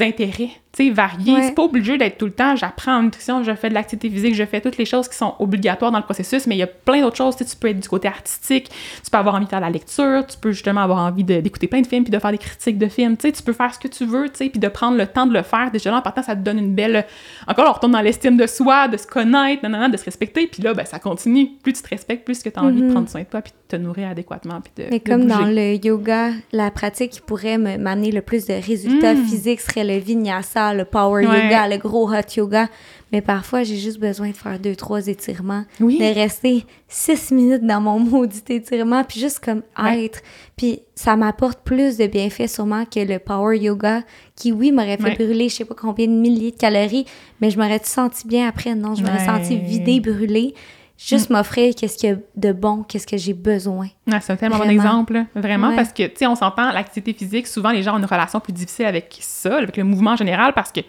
intérêts 0.00 0.50
tu 0.74 0.86
sais, 0.86 0.90
variés. 0.90 1.34
Ouais. 1.34 1.42
C'est 1.42 1.54
pas 1.54 1.64
obligé 1.64 1.98
d'être 1.98 2.16
tout 2.16 2.24
le 2.24 2.32
temps, 2.32 2.56
j'apprends 2.56 2.96
en 2.96 3.02
nutrition, 3.02 3.44
je 3.44 3.54
fais 3.54 3.68
de 3.68 3.74
l'activité 3.74 4.08
physique, 4.08 4.34
je 4.34 4.44
fais 4.44 4.62
toutes 4.62 4.78
les 4.78 4.86
choses 4.86 5.06
qui 5.06 5.16
sont 5.18 5.34
obligatoires 5.38 5.92
dans 5.92 5.98
le 5.98 6.04
processus, 6.04 6.46
mais 6.46 6.54
il 6.54 6.60
y 6.60 6.62
a 6.62 6.66
plein 6.66 7.02
d'autres 7.02 7.18
choses. 7.18 7.36
Tu 7.36 7.44
peux 7.56 7.68
être 7.68 7.80
du 7.80 7.88
côté 7.90 8.08
artistique, 8.08 8.70
tu 9.04 9.10
peux 9.10 9.18
avoir 9.18 9.34
envie 9.34 9.44
de 9.44 9.50
faire 9.50 9.58
de 9.60 9.66
la 9.66 9.70
lecture, 9.70 10.26
tu 10.26 10.38
peux 10.38 10.52
justement 10.52 10.80
avoir 10.80 11.00
envie 11.00 11.24
d'écouter 11.24 11.66
plein 11.66 11.82
de 11.82 11.86
films 11.86 12.04
puis 12.04 12.10
de 12.10 12.18
faire 12.18 12.30
des 12.30 12.38
critiques 12.38 12.78
de 12.78 12.88
films. 12.88 13.18
Tu 13.18 13.26
sais, 13.28 13.32
tu 13.32 13.42
peux 13.42 13.52
faire 13.52 13.74
ce 13.74 13.78
que 13.78 13.88
tu 13.88 14.06
veux, 14.06 14.30
tu 14.30 14.36
sais, 14.38 14.48
puis 14.48 14.58
de 14.60 14.68
prendre 14.68 14.96
le 14.96 15.06
temps 15.06 15.26
de 15.26 15.34
le 15.34 15.42
faire. 15.42 15.70
Déjà 15.70 15.90
là, 15.90 15.98
en 15.98 16.02
partant, 16.02 16.22
ça 16.22 16.34
te 16.34 16.40
donne 16.40 16.58
une 16.58 16.74
belle... 16.74 17.04
Encore, 17.46 17.68
on 17.68 17.72
retourne 17.72 17.92
dans 17.92 18.00
l'estime 18.00 18.38
de 18.38 18.46
soi, 18.46 18.88
de 18.88 18.96
se 18.96 19.06
connaître, 19.06 19.62
nanana, 19.62 19.90
de 19.90 19.96
se 19.98 20.04
respecter, 20.06 20.46
puis 20.46 20.62
là, 20.62 20.72
ben, 20.72 20.86
ça 20.86 20.98
continue. 20.98 21.50
Plus 21.62 21.74
tu 21.74 21.82
te 21.82 21.88
respectes, 21.90 22.24
plus 22.24 22.42
que 22.42 22.48
tu 22.48 22.58
as 22.58 22.62
envie 22.62 22.80
de 22.80 22.86
Mhm. 22.86 22.92
prendre 22.92 23.08
soin 23.10 23.20
de 23.20 23.26
toi 23.26 23.42
puis 23.42 23.52
te 23.72 23.76
nourrir 23.82 24.08
adéquatement 24.08 24.60
puis 24.60 24.72
de 24.76 24.90
Mais 24.90 24.98
de 24.98 25.04
comme 25.04 25.26
dans 25.26 25.46
le 25.46 25.84
yoga, 25.84 26.30
la 26.52 26.70
pratique 26.70 27.10
qui 27.10 27.20
pourrait 27.20 27.58
me- 27.58 27.78
m'amener 27.78 28.10
le 28.12 28.22
plus 28.22 28.46
de 28.46 28.54
résultats 28.54 29.14
Mm. 29.14 29.24
physiques 29.24 29.60
serait 29.60 29.84
le 29.84 29.98
vinyasa, 29.98 30.74
le 30.74 30.84
power 30.84 31.26
Ouais. 31.26 31.44
yoga, 31.44 31.68
le 31.68 31.78
gros 31.78 32.10
hot 32.12 32.20
yoga. 32.36 32.68
Mais 33.12 33.20
parfois, 33.20 33.62
j'ai 33.62 33.76
juste 33.76 33.98
besoin 34.00 34.30
de 34.30 34.36
faire 34.36 34.58
deux, 34.58 34.74
trois 34.74 35.06
étirements, 35.06 35.64
Oui. 35.80 35.98
de 35.98 36.04
rester 36.14 36.64
six 36.88 37.30
minutes 37.30 37.62
dans 37.66 37.80
mon 37.80 37.98
maudit 38.10 38.42
étirement, 38.48 39.04
puis 39.04 39.20
juste 39.20 39.40
comme 39.44 39.62
Ouais. 39.82 40.04
être. 40.06 40.20
Puis 40.56 40.80
ça 40.94 41.14
m'apporte 41.16 41.60
plus 41.62 41.98
de 41.98 42.06
bienfaits 42.06 42.46
sûrement 42.48 42.84
que 42.86 43.00
le 43.00 43.18
power 43.18 43.58
yoga, 43.58 44.02
qui 44.36 44.50
oui 44.52 44.72
m'aurait 44.72 44.96
fait 44.96 45.04
Ouais. 45.04 45.14
brûler 45.26 45.48
je 45.50 45.56
sais 45.56 45.64
pas 45.64 45.74
combien 45.78 46.06
de 46.06 46.12
milliers 46.12 46.52
de 46.52 46.56
calories, 46.56 47.04
mais 47.40 47.50
je 47.50 47.58
m'aurais 47.58 47.80
senti 47.84 48.26
bien 48.26 48.48
après. 48.48 48.74
Non, 48.74 48.94
je 48.94 49.02
m'aurais 49.02 49.24
senti 49.26 49.56
vidée, 49.58 50.00
brûlée. 50.00 50.54
Juste 50.96 51.30
m'offrir 51.30 51.74
qu'est-ce 51.74 51.96
qu'il 51.98 52.10
y 52.10 52.12
a 52.12 52.16
de 52.36 52.52
bon, 52.52 52.82
qu'est-ce 52.82 53.06
que 53.06 53.16
j'ai 53.16 53.34
besoin. 53.34 53.88
Ah, 54.10 54.20
c'est 54.20 54.32
un 54.32 54.36
tellement 54.36 54.58
bon 54.58 54.68
exemple, 54.68 55.12
là. 55.12 55.24
vraiment, 55.36 55.68
Ouais. 55.68 55.76
parce 55.76 55.92
que, 55.92 56.02
tu 56.04 56.16
sais, 56.16 56.26
on 56.26 56.34
s'entend, 56.34 56.72
l'activité 56.72 57.12
physique, 57.12 57.46
souvent, 57.46 57.70
les 57.70 57.84
gens 57.84 57.94
ont 57.94 57.98
une 57.98 58.04
relation 58.04 58.40
plus 58.40 58.52
difficile 58.52 58.86
avec 58.86 59.16
ça, 59.20 59.58
avec 59.58 59.76
le 59.76 59.84
mouvement 59.84 60.10
en 60.12 60.16
général, 60.16 60.54
parce 60.54 60.72
que 60.72 60.80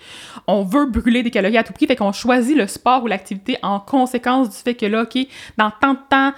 on 0.47 0.63
veut 0.63 0.87
brûler 0.87 1.21
des 1.21 1.29
calories 1.29 1.57
à 1.59 1.63
tout 1.63 1.73
prix, 1.73 1.85
fait 1.85 1.95
qu'on 1.95 2.11
choisit 2.11 2.57
le 2.57 2.65
sport 2.65 3.03
ou 3.03 3.07
l'activité 3.07 3.57
en 3.61 3.79
conséquence 3.79 4.49
du 4.49 4.55
fait 4.55 4.73
que 4.73 4.87
là, 4.87 5.03
OK, 5.03 5.15
dans 5.57 5.71
tant 5.79 5.93
de 5.93 5.99
temps, 6.09 6.33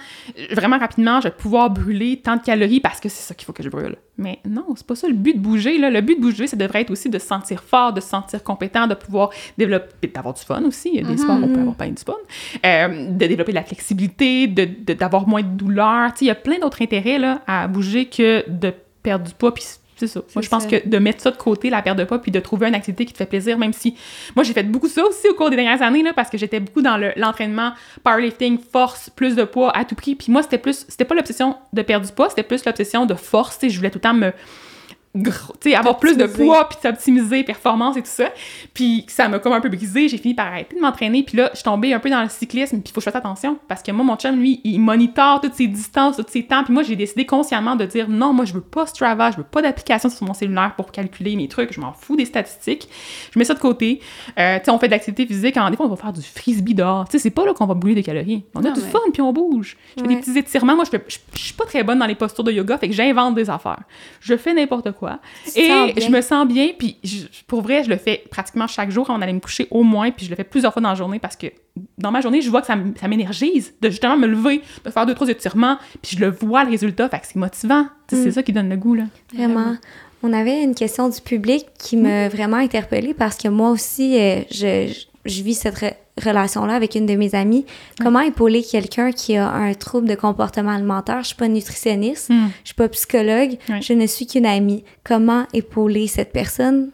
vraiment 0.52 0.78
rapidement, 0.78 1.20
je 1.22 1.28
vais 1.28 1.34
pouvoir 1.34 1.70
brûler 1.70 2.20
tant 2.22 2.36
de 2.36 2.42
calories 2.42 2.80
parce 2.80 3.00
que 3.00 3.08
c'est 3.08 3.22
ça 3.22 3.34
qu'il 3.34 3.46
faut 3.46 3.54
que 3.54 3.62
je 3.62 3.70
brûle. 3.70 3.96
Mais 4.18 4.38
non, 4.48 4.64
c'est 4.76 4.86
pas 4.86 4.94
ça 4.94 5.08
le 5.08 5.14
but 5.14 5.34
de 5.34 5.40
bouger, 5.40 5.76
là. 5.78 5.90
Le 5.90 6.00
but 6.00 6.16
de 6.16 6.20
bouger, 6.22 6.46
ça 6.46 6.56
devrait 6.56 6.80
être 6.82 6.90
aussi 6.90 7.10
de 7.10 7.18
se 7.18 7.26
sentir 7.26 7.62
fort, 7.62 7.92
de 7.92 8.00
se 8.00 8.08
sentir 8.08 8.42
compétent, 8.42 8.86
de 8.86 8.94
pouvoir 8.94 9.28
développer, 9.58 10.08
d'avoir 10.08 10.32
du 10.34 10.42
fun 10.42 10.62
aussi. 10.64 10.90
Il 10.94 11.02
y 11.02 11.04
a 11.04 11.08
des 11.08 11.18
sports 11.18 11.36
où 11.38 11.44
on 11.44 11.48
peut 11.48 11.60
avoir 11.60 11.74
pas 11.74 11.86
du 11.86 11.94
fun. 12.02 12.14
Euh, 12.64 13.10
de 13.10 13.26
développer 13.26 13.52
de 13.52 13.56
la 13.56 13.62
flexibilité, 13.62 14.46
de, 14.46 14.66
de- 14.86 14.94
d'avoir 14.94 15.28
moins 15.28 15.42
de 15.42 15.48
douleur. 15.48 16.12
Tu 16.12 16.18
sais, 16.20 16.24
il 16.24 16.28
y 16.28 16.30
a 16.30 16.34
plein 16.34 16.58
d'autres 16.58 16.65
intérêts 16.82 17.18
là, 17.18 17.40
à 17.46 17.66
bouger 17.68 18.06
que 18.06 18.44
de 18.48 18.72
perdre 19.02 19.24
du 19.26 19.34
poids. 19.34 19.54
Puis 19.54 19.64
c'est 19.96 20.08
ça. 20.08 20.20
Moi, 20.34 20.42
je 20.42 20.48
pense 20.50 20.64
ça. 20.64 20.68
que 20.68 20.86
de 20.88 20.98
mettre 20.98 21.22
ça 21.22 21.30
de 21.30 21.36
côté, 21.38 21.70
la 21.70 21.80
perte 21.80 21.96
de 21.98 22.04
poids, 22.04 22.20
puis 22.20 22.30
de 22.30 22.38
trouver 22.40 22.68
une 22.68 22.74
activité 22.74 23.06
qui 23.06 23.12
te 23.14 23.18
fait 23.18 23.24
plaisir, 23.26 23.56
même 23.56 23.72
si 23.72 23.96
moi, 24.34 24.44
j'ai 24.44 24.52
fait 24.52 24.62
beaucoup 24.64 24.88
ça 24.88 25.02
aussi 25.04 25.26
au 25.28 25.34
cours 25.34 25.48
des 25.48 25.56
dernières 25.56 25.80
années, 25.80 26.02
là, 26.02 26.12
parce 26.12 26.28
que 26.28 26.36
j'étais 26.36 26.60
beaucoup 26.60 26.82
dans 26.82 26.98
le- 26.98 27.12
l'entraînement, 27.16 27.72
powerlifting, 28.04 28.58
force, 28.58 29.08
plus 29.08 29.34
de 29.36 29.44
poids 29.44 29.74
à 29.74 29.84
tout 29.86 29.94
prix. 29.94 30.14
Puis 30.14 30.30
moi, 30.30 30.42
c'était 30.42 30.58
plus, 30.58 30.84
c'était 30.88 31.06
pas 31.06 31.14
l'obsession 31.14 31.56
de 31.72 31.80
perdre 31.80 32.06
du 32.06 32.12
poids, 32.12 32.28
c'était 32.28 32.42
plus 32.42 32.64
l'obsession 32.66 33.06
de 33.06 33.14
force. 33.14 33.58
Je 33.66 33.74
voulais 33.76 33.90
tout 33.90 33.96
le 33.96 34.02
temps 34.02 34.12
me 34.14 34.32
gros, 35.16 35.54
avoir 35.74 35.98
plus 35.98 36.16
de 36.16 36.26
poids, 36.26 36.68
puis 36.68 36.78
s'optimiser, 36.82 37.44
performance 37.44 37.96
et 37.96 38.02
tout 38.02 38.08
ça. 38.08 38.28
Puis 38.74 39.04
ça 39.08 39.28
m'a 39.28 39.38
comme 39.38 39.52
un 39.52 39.60
peu 39.60 39.68
brisé. 39.68 40.08
J'ai 40.08 40.18
fini 40.18 40.34
par 40.34 40.46
arrêter 40.46 40.76
de 40.76 40.80
m'entraîner. 40.80 41.22
Puis 41.22 41.36
là, 41.36 41.50
je 41.52 41.56
suis 41.56 41.64
tombée 41.64 41.92
un 41.92 41.98
peu 41.98 42.10
dans 42.10 42.22
le 42.22 42.28
cyclisme. 42.28 42.80
Puis 42.80 42.90
il 42.90 42.92
faut 42.92 43.00
que 43.00 43.04
je 43.04 43.10
fasse 43.10 43.16
attention. 43.16 43.58
Parce 43.68 43.82
que 43.82 43.92
moi, 43.92 44.04
mon 44.04 44.16
chum, 44.16 44.36
lui, 44.36 44.60
il 44.64 44.78
monitore 44.78 45.40
toutes 45.40 45.54
ses 45.54 45.66
distances, 45.66 46.16
tous 46.16 46.24
ses 46.28 46.44
temps. 46.44 46.64
Puis 46.64 46.72
moi, 46.72 46.82
j'ai 46.82 46.96
décidé 46.96 47.26
consciemment 47.26 47.76
de 47.76 47.84
dire 47.84 48.08
non, 48.08 48.32
moi, 48.32 48.44
je 48.44 48.54
veux 48.54 48.60
pas 48.60 48.86
Strava, 48.86 49.30
je 49.30 49.38
veux 49.38 49.44
pas 49.44 49.62
d'application 49.62 50.08
sur 50.08 50.26
mon 50.26 50.34
cellulaire 50.34 50.74
pour 50.76 50.92
calculer 50.92 51.36
mes 51.36 51.48
trucs. 51.48 51.72
Je 51.72 51.80
m'en 51.80 51.92
fous 51.92 52.16
des 52.16 52.24
statistiques. 52.24 52.88
Je 53.32 53.38
mets 53.38 53.44
ça 53.44 53.54
de 53.54 53.58
côté. 53.58 54.00
Euh, 54.38 54.58
tu 54.58 54.64
sais, 54.64 54.70
on 54.70 54.78
fait 54.78 54.88
de 54.88 54.92
l'activité 54.92 55.26
physique. 55.26 55.56
En 55.56 55.70
des 55.70 55.76
fois, 55.76 55.86
on 55.86 55.90
va 55.90 55.96
faire 55.96 56.12
du 56.12 56.22
frisbee 56.22 56.74
dehors. 56.74 57.08
Tu 57.08 57.12
sais, 57.12 57.18
c'est 57.18 57.30
pas 57.30 57.44
là 57.44 57.54
qu'on 57.54 57.66
va 57.66 57.74
brûler 57.74 57.94
des 57.94 58.02
calories. 58.02 58.44
On 58.54 58.64
a 58.64 58.70
du 58.70 58.80
fun, 58.80 58.98
puis 59.12 59.22
on 59.22 59.32
bouge. 59.32 59.76
Je 59.96 60.02
fais 60.02 60.08
des 60.08 60.16
petits 60.16 60.38
étirements. 60.38 60.76
Moi, 60.76 60.84
je, 60.90 60.98
je 61.08 61.38
suis 61.38 61.54
pas 61.54 61.64
très 61.64 61.82
bonne 61.82 61.98
dans 61.98 62.06
les 62.06 62.14
postures 62.14 62.44
de 62.44 62.52
yoga, 62.52 62.78
fait 62.78 62.88
que 62.88 62.94
j'invente 62.94 63.34
des 63.34 63.50
affaires. 63.50 63.80
Je 64.20 64.36
fais 64.36 64.54
n'importe 64.54 64.92
quoi. 64.92 65.05
Et 65.54 65.68
je 66.00 66.10
me 66.10 66.20
sens 66.20 66.46
bien, 66.46 66.70
puis 66.78 66.98
pour 67.46 67.62
vrai, 67.62 67.84
je 67.84 67.88
le 67.88 67.96
fais 67.96 68.24
pratiquement 68.30 68.66
chaque 68.66 68.90
jour 68.90 69.06
quand 69.06 69.18
on 69.18 69.22
allait 69.22 69.32
me 69.32 69.40
coucher 69.40 69.68
au 69.70 69.82
moins, 69.82 70.10
puis 70.10 70.26
je 70.26 70.30
le 70.30 70.36
fais 70.36 70.44
plusieurs 70.44 70.72
fois 70.72 70.82
dans 70.82 70.90
la 70.90 70.94
journée 70.94 71.18
parce 71.18 71.36
que 71.36 71.46
dans 71.98 72.10
ma 72.10 72.20
journée, 72.20 72.40
je 72.40 72.50
vois 72.50 72.60
que 72.60 72.66
ça, 72.66 72.76
m'énergise 73.08 73.74
de 73.80 73.90
justement 73.90 74.16
me 74.16 74.26
lever, 74.26 74.62
de 74.84 74.90
faire 74.90 75.06
deux, 75.06 75.14
trois 75.14 75.28
étirements, 75.28 75.78
puis 76.02 76.16
je 76.16 76.20
le 76.24 76.30
vois 76.30 76.64
le 76.64 76.70
résultat, 76.70 77.08
fait 77.08 77.20
que 77.20 77.26
c'est 77.26 77.36
motivant. 77.36 77.86
C'est 78.08 78.26
mm. 78.26 78.32
ça 78.32 78.42
qui 78.42 78.52
donne 78.52 78.68
le 78.68 78.76
goût, 78.76 78.94
là. 78.94 79.04
Vraiment. 79.34 79.76
On 80.22 80.32
avait 80.32 80.62
une 80.62 80.74
question 80.74 81.08
du 81.08 81.20
public 81.20 81.66
qui 81.78 81.96
m'a 81.96 82.28
vraiment 82.28 82.56
interpellée 82.56 83.14
parce 83.14 83.36
que 83.36 83.48
moi 83.48 83.70
aussi, 83.70 84.18
euh, 84.18 84.40
je, 84.50 84.92
je, 85.24 85.42
vis 85.42 85.54
cette 85.54 85.84
relation-là 86.22 86.74
avec 86.74 86.94
une 86.94 87.06
de 87.06 87.14
mes 87.14 87.34
amies. 87.34 87.66
Comment 88.00 88.20
épauler 88.20 88.62
quelqu'un 88.62 89.12
qui 89.12 89.36
a 89.36 89.50
un 89.50 89.74
trouble 89.74 90.08
de 90.08 90.14
comportement 90.14 90.70
alimentaire? 90.70 91.22
Je 91.22 91.28
suis 91.28 91.36
pas 91.36 91.48
nutritionniste, 91.48 92.30
mm. 92.30 92.48
je 92.62 92.66
suis 92.68 92.74
pas 92.74 92.88
psychologue, 92.88 93.58
je 93.80 93.92
ne 93.92 94.06
suis 94.06 94.26
qu'une 94.26 94.46
amie. 94.46 94.84
Comment 95.04 95.46
épauler 95.52 96.06
cette 96.06 96.32
personne? 96.32 96.90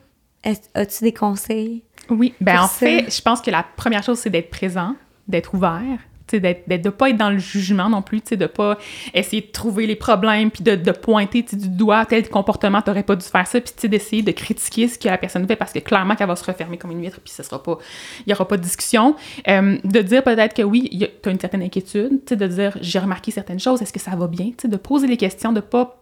As-tu 0.75 1.05
des 1.05 1.13
conseils? 1.13 1.83
Oui, 2.11 2.35
ben 2.41 2.61
en 2.61 2.69
fait, 2.69 3.15
je 3.15 3.23
pense 3.23 3.41
que 3.41 3.51
la 3.51 3.65
première 3.77 4.03
chose, 4.03 4.19
c'est 4.19 4.31
d'être 4.31 4.51
présent, 4.51 4.97
d'être 5.29 5.55
ouvert, 5.55 5.99
de 6.41 6.77
ne 6.77 6.91
pas 6.91 7.11
être 7.11 7.17
dans 7.17 7.31
le 7.31 7.39
jugement 7.39 7.89
non 7.89 8.03
plus, 8.03 8.23
de 8.23 8.37
ne 8.37 8.47
pas 8.47 8.79
essayer 9.15 9.43
de 9.43 9.51
trouver 9.51 9.87
les 9.87 9.97
problèmes, 9.97 10.51
puis 10.51 10.63
de, 10.63 10.93
pointer 10.93 11.43
du 11.43 11.69
doigt 11.69 12.05
tel 12.07 12.29
comportement, 12.29 12.83
tu 12.83 12.91
n'aurais 12.91 13.03
pas 13.03 13.17
dû 13.17 13.25
faire 13.25 13.47
ça, 13.47 13.61
puis 13.61 13.89
d'essayer 13.89 14.23
de 14.23 14.33
critiquer 14.33 14.89
ce 14.89 14.99
que 14.99 15.09
la 15.09 15.19
personne 15.19 15.47
fait, 15.47 15.57
parce 15.57 15.73
que 15.73 15.79
clairement 15.79 16.15
qu'elle 16.15 16.29
va 16.29 16.37
se 16.37 16.45
refermer 16.45 16.79
comme 16.79 16.93
une 16.93 17.01
vitre, 17.01 17.21
puis 17.23 17.33
ce 17.33 17.43
sera 17.43 17.63
pas, 17.63 17.79
il 18.21 18.25
n'y 18.29 18.33
aura 18.33 18.47
pas 18.47 18.57
de 18.57 18.63
discussion. 18.63 19.17
Euh, 19.49 19.79
de 19.85 20.01
dire 20.01 20.23
peut-être 20.23 20.55
que 20.55 20.63
oui, 20.63 21.09
tu 21.23 21.29
as 21.29 21.33
une 21.33 21.41
certaine 21.41 21.63
inquiétude, 21.63 22.21
de 22.31 22.47
dire 22.47 22.77
j'ai 22.81 22.99
remarqué 22.99 23.31
certaines 23.31 23.61
choses, 23.61 23.83
est-ce 23.83 23.93
que 23.93 24.01
ça 24.01 24.15
va 24.17 24.27
bien, 24.27 24.51
de 24.63 24.77
poser 24.77 25.07
les 25.07 25.17
questions, 25.17 25.53
de 25.53 25.61
pas 25.61 26.02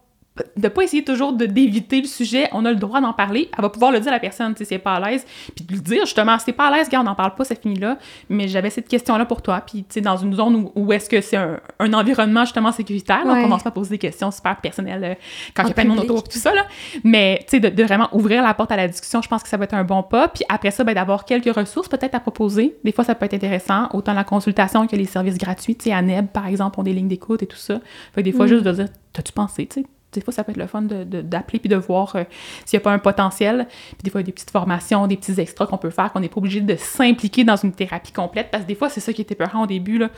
de 0.57 0.69
pas 0.69 0.83
essayer 0.83 1.05
toujours 1.05 1.33
de 1.33 1.47
d'éviter 1.47 2.01
le 2.01 2.07
sujet, 2.07 2.49
on 2.53 2.65
a 2.65 2.71
le 2.71 2.77
droit 2.77 3.01
d'en 3.01 3.13
parler. 3.13 3.49
Elle 3.57 3.63
va 3.63 3.71
pouvoir 3.71 3.93
le 3.93 4.01
dire 4.01 4.09
à 4.09 4.15
la 4.15 4.21
personne, 4.21 4.55
sais, 4.57 4.65
c'est 4.65 4.79
pas 4.79 4.95
à 4.95 5.11
l'aise, 5.11 5.25
puis 5.55 5.65
de 5.65 5.73
lui 5.73 5.81
dire 5.81 6.05
justement, 6.05 6.39
c'est 6.39 6.53
pas 6.53 6.69
à 6.69 6.77
l'aise, 6.77 6.89
gars, 6.89 7.01
on 7.01 7.05
n'en 7.05 7.15
parle 7.15 7.35
pas, 7.35 7.45
ça 7.45 7.55
finit 7.55 7.79
là. 7.79 7.99
Mais 8.29 8.49
j'avais 8.49 8.71
cette 8.71 8.89
question-là 8.89 9.27
pour 9.27 9.43
toi, 9.43 9.61
puis 9.61 9.85
tu 9.85 9.95
sais, 9.95 10.01
dans 10.01 10.17
une 10.17 10.35
zone 10.35 10.71
où, 10.75 10.93
est-ce 10.93 11.09
que 11.09 11.21
c'est 11.21 11.37
un, 11.37 11.59
environnement 11.93 12.45
justement 12.45 12.73
sécuritaire, 12.73 13.23
on 13.25 13.43
commence 13.43 13.63
pas 13.63 13.71
à 13.71 13.73
poser 13.73 13.91
des 13.91 13.99
questions 13.99 14.31
super 14.31 14.61
personnelles 14.61 15.05
euh, 15.05 15.15
quand 15.55 15.65
il 15.65 15.69
y 15.69 15.71
a 15.71 15.75
plein 15.75 15.85
de 15.85 15.89
monde 15.89 16.01
autour, 16.01 16.23
tout 16.23 16.39
ça 16.39 16.55
là. 16.55 16.67
Mais 17.05 17.45
tu 17.49 17.61
sais, 17.61 17.71
de, 17.71 17.83
vraiment 17.83 18.09
ouvrir 18.13 18.43
la 18.43 18.55
porte 18.55 18.73
à 18.73 18.77
la 18.77 18.89
discussion, 18.89 19.23
je 19.23 19.29
pense 19.29 19.43
que 19.43 19.49
ça 19.49 19.57
va 19.57 19.65
être 19.65 19.75
un 19.75 19.85
bon 19.85 20.03
pas. 20.03 20.29
Puis 20.29 20.45
après 20.49 20.71
ça, 20.71 20.85
ben, 20.85 20.95
d'avoir 20.95 21.25
quelques 21.25 21.55
ressources 21.55 21.89
peut-être 21.89 22.15
à 22.15 22.21
proposer. 22.21 22.77
Des 22.85 22.93
fois, 22.93 23.05
ça 23.05 23.15
peut 23.15 23.27
être 23.27 23.35
intéressant, 23.35 23.89
autant 23.93 24.13
la 24.13 24.25
consultation 24.25 24.87
que 24.87 24.97
les 24.97 25.07
services 25.07 25.39
gratuits. 25.39 25.77
Tu 25.77 25.85
sais, 25.85 25.93
à 25.93 26.03
NEB 26.03 26.29
par 26.29 26.47
exemple, 26.47 26.81
ont 26.81 26.83
des 26.83 26.93
lignes 26.93 27.09
d'écoute 27.09 27.43
et 27.43 27.47
tout 27.47 27.57
ça. 27.57 27.81
Fait 28.15 28.23
des 28.23 28.33
fois, 28.33 28.47
mm. 28.47 28.49
juste 28.49 28.65
de 28.65 28.73
dire, 28.73 28.89
t'as-tu 29.13 29.33
pensé, 29.33 29.67
tu 29.67 29.81
sais? 29.81 29.87
Des 30.13 30.21
fois, 30.21 30.33
ça 30.33 30.45
peut 30.45 30.51
être 30.51 30.59
le 30.59 30.67
fun 30.67 30.83
d'appeler 30.83 31.59
puis 31.59 31.69
de 31.69 31.77
voir 31.77 32.17
euh, 32.17 32.25
s'il 32.65 32.79
n'y 32.79 32.83
a 32.83 32.85
pas 32.85 32.93
un 32.93 32.99
potentiel. 32.99 33.67
Puis 33.93 34.03
des 34.05 34.11
fois, 34.11 34.21
il 34.21 34.25
y 34.25 34.27
a 34.27 34.27
des 34.27 34.33
petites 34.33 34.51
formations, 34.51 35.07
des 35.07 35.17
petits 35.17 35.41
extras 35.41 35.67
qu'on 35.67 35.79
peut 35.79 35.91
faire, 35.91 36.13
qu'on 36.13 36.21
n'est 36.21 36.29
pas 36.29 36.39
obligé 36.39 36.61
de 36.61 36.77
s'impliquer 36.77 37.45
dans 37.45 37.57
une 37.57 37.73
thérapie 37.73 38.13
complète. 38.13 38.51
Parce 38.51 38.65
que 38.65 38.69
des 38.69 38.75
fois, 38.75 38.89
c'est 38.89 39.01
ça 39.01 39.13
qui 39.13 39.23
était 39.23 39.35
peurant 39.35 39.65
au 39.65 39.67
début. 39.67 39.99
Là. 39.99 40.09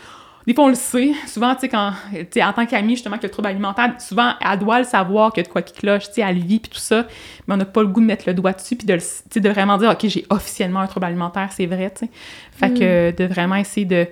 Des 0.46 0.54
fois, 0.54 0.64
on 0.64 0.68
le 0.68 0.74
sait. 0.74 1.12
Souvent, 1.26 1.54
tu 1.54 1.62
sais, 1.62 1.68
quand, 1.68 1.92
en 1.92 2.52
tant 2.52 2.66
qu'ami, 2.66 2.94
justement, 2.94 3.18
que 3.18 3.24
le 3.24 3.30
trouble 3.30 3.48
alimentaire, 3.48 3.94
souvent, 4.00 4.32
elle 4.40 4.58
doit 4.58 4.78
le 4.78 4.84
savoir 4.84 5.32
qu'il 5.32 5.42
y 5.42 5.44
a 5.44 5.48
de 5.48 5.52
quoi 5.52 5.62
qui 5.62 5.74
cloche, 5.74 6.08
tu 6.08 6.14
sais, 6.14 6.20
elle 6.22 6.38
vit, 6.38 6.58
puis 6.58 6.70
tout 6.70 6.78
ça. 6.78 7.06
Mais 7.46 7.54
on 7.54 7.58
n'a 7.58 7.64
pas 7.64 7.82
le 7.82 7.88
goût 7.88 8.00
de 8.00 8.06
mettre 8.06 8.24
le 8.26 8.34
doigt 8.34 8.52
dessus, 8.52 8.76
puis 8.76 8.86
de, 8.86 8.94
de 8.96 9.48
vraiment 9.48 9.78
dire, 9.78 9.90
OK, 9.90 10.06
j'ai 10.08 10.26
officiellement 10.30 10.80
un 10.80 10.86
trouble 10.86 11.06
alimentaire, 11.06 11.50
c'est 11.52 11.66
vrai, 11.66 11.92
tu 11.94 12.06
sais. 12.06 12.12
Fait 12.52 12.70
mm. 12.70 12.78
que 12.78 13.22
de 13.22 13.24
vraiment 13.24 13.56
essayer 13.56 13.86
de 13.86 14.08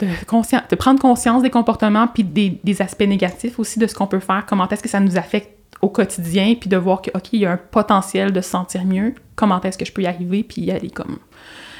de, 0.00 0.74
prendre 0.74 1.00
conscience 1.00 1.42
des 1.42 1.50
comportements 1.50 2.08
puis 2.08 2.24
des, 2.24 2.60
des 2.64 2.82
aspects 2.82 3.02
négatifs 3.02 3.58
aussi 3.58 3.78
de 3.78 3.86
ce 3.86 3.94
qu'on 3.94 4.06
peut 4.06 4.20
faire, 4.20 4.44
comment 4.46 4.68
est-ce 4.68 4.82
que 4.82 4.88
ça 4.88 5.00
nous 5.00 5.16
affecte 5.16 5.50
au 5.80 5.88
quotidien, 5.88 6.54
puis 6.58 6.68
de 6.68 6.76
voir 6.76 7.02
que, 7.02 7.10
OK, 7.14 7.32
il 7.32 7.40
y 7.40 7.46
a 7.46 7.52
un 7.52 7.56
potentiel 7.56 8.32
de 8.32 8.40
se 8.40 8.50
sentir 8.50 8.84
mieux, 8.84 9.14
comment 9.36 9.60
est-ce 9.60 9.76
que 9.76 9.84
je 9.84 9.92
peux 9.92 10.02
y 10.02 10.06
arriver, 10.06 10.42
puis 10.42 10.62
y 10.62 10.70
aller 10.70 10.90
comme 10.90 11.18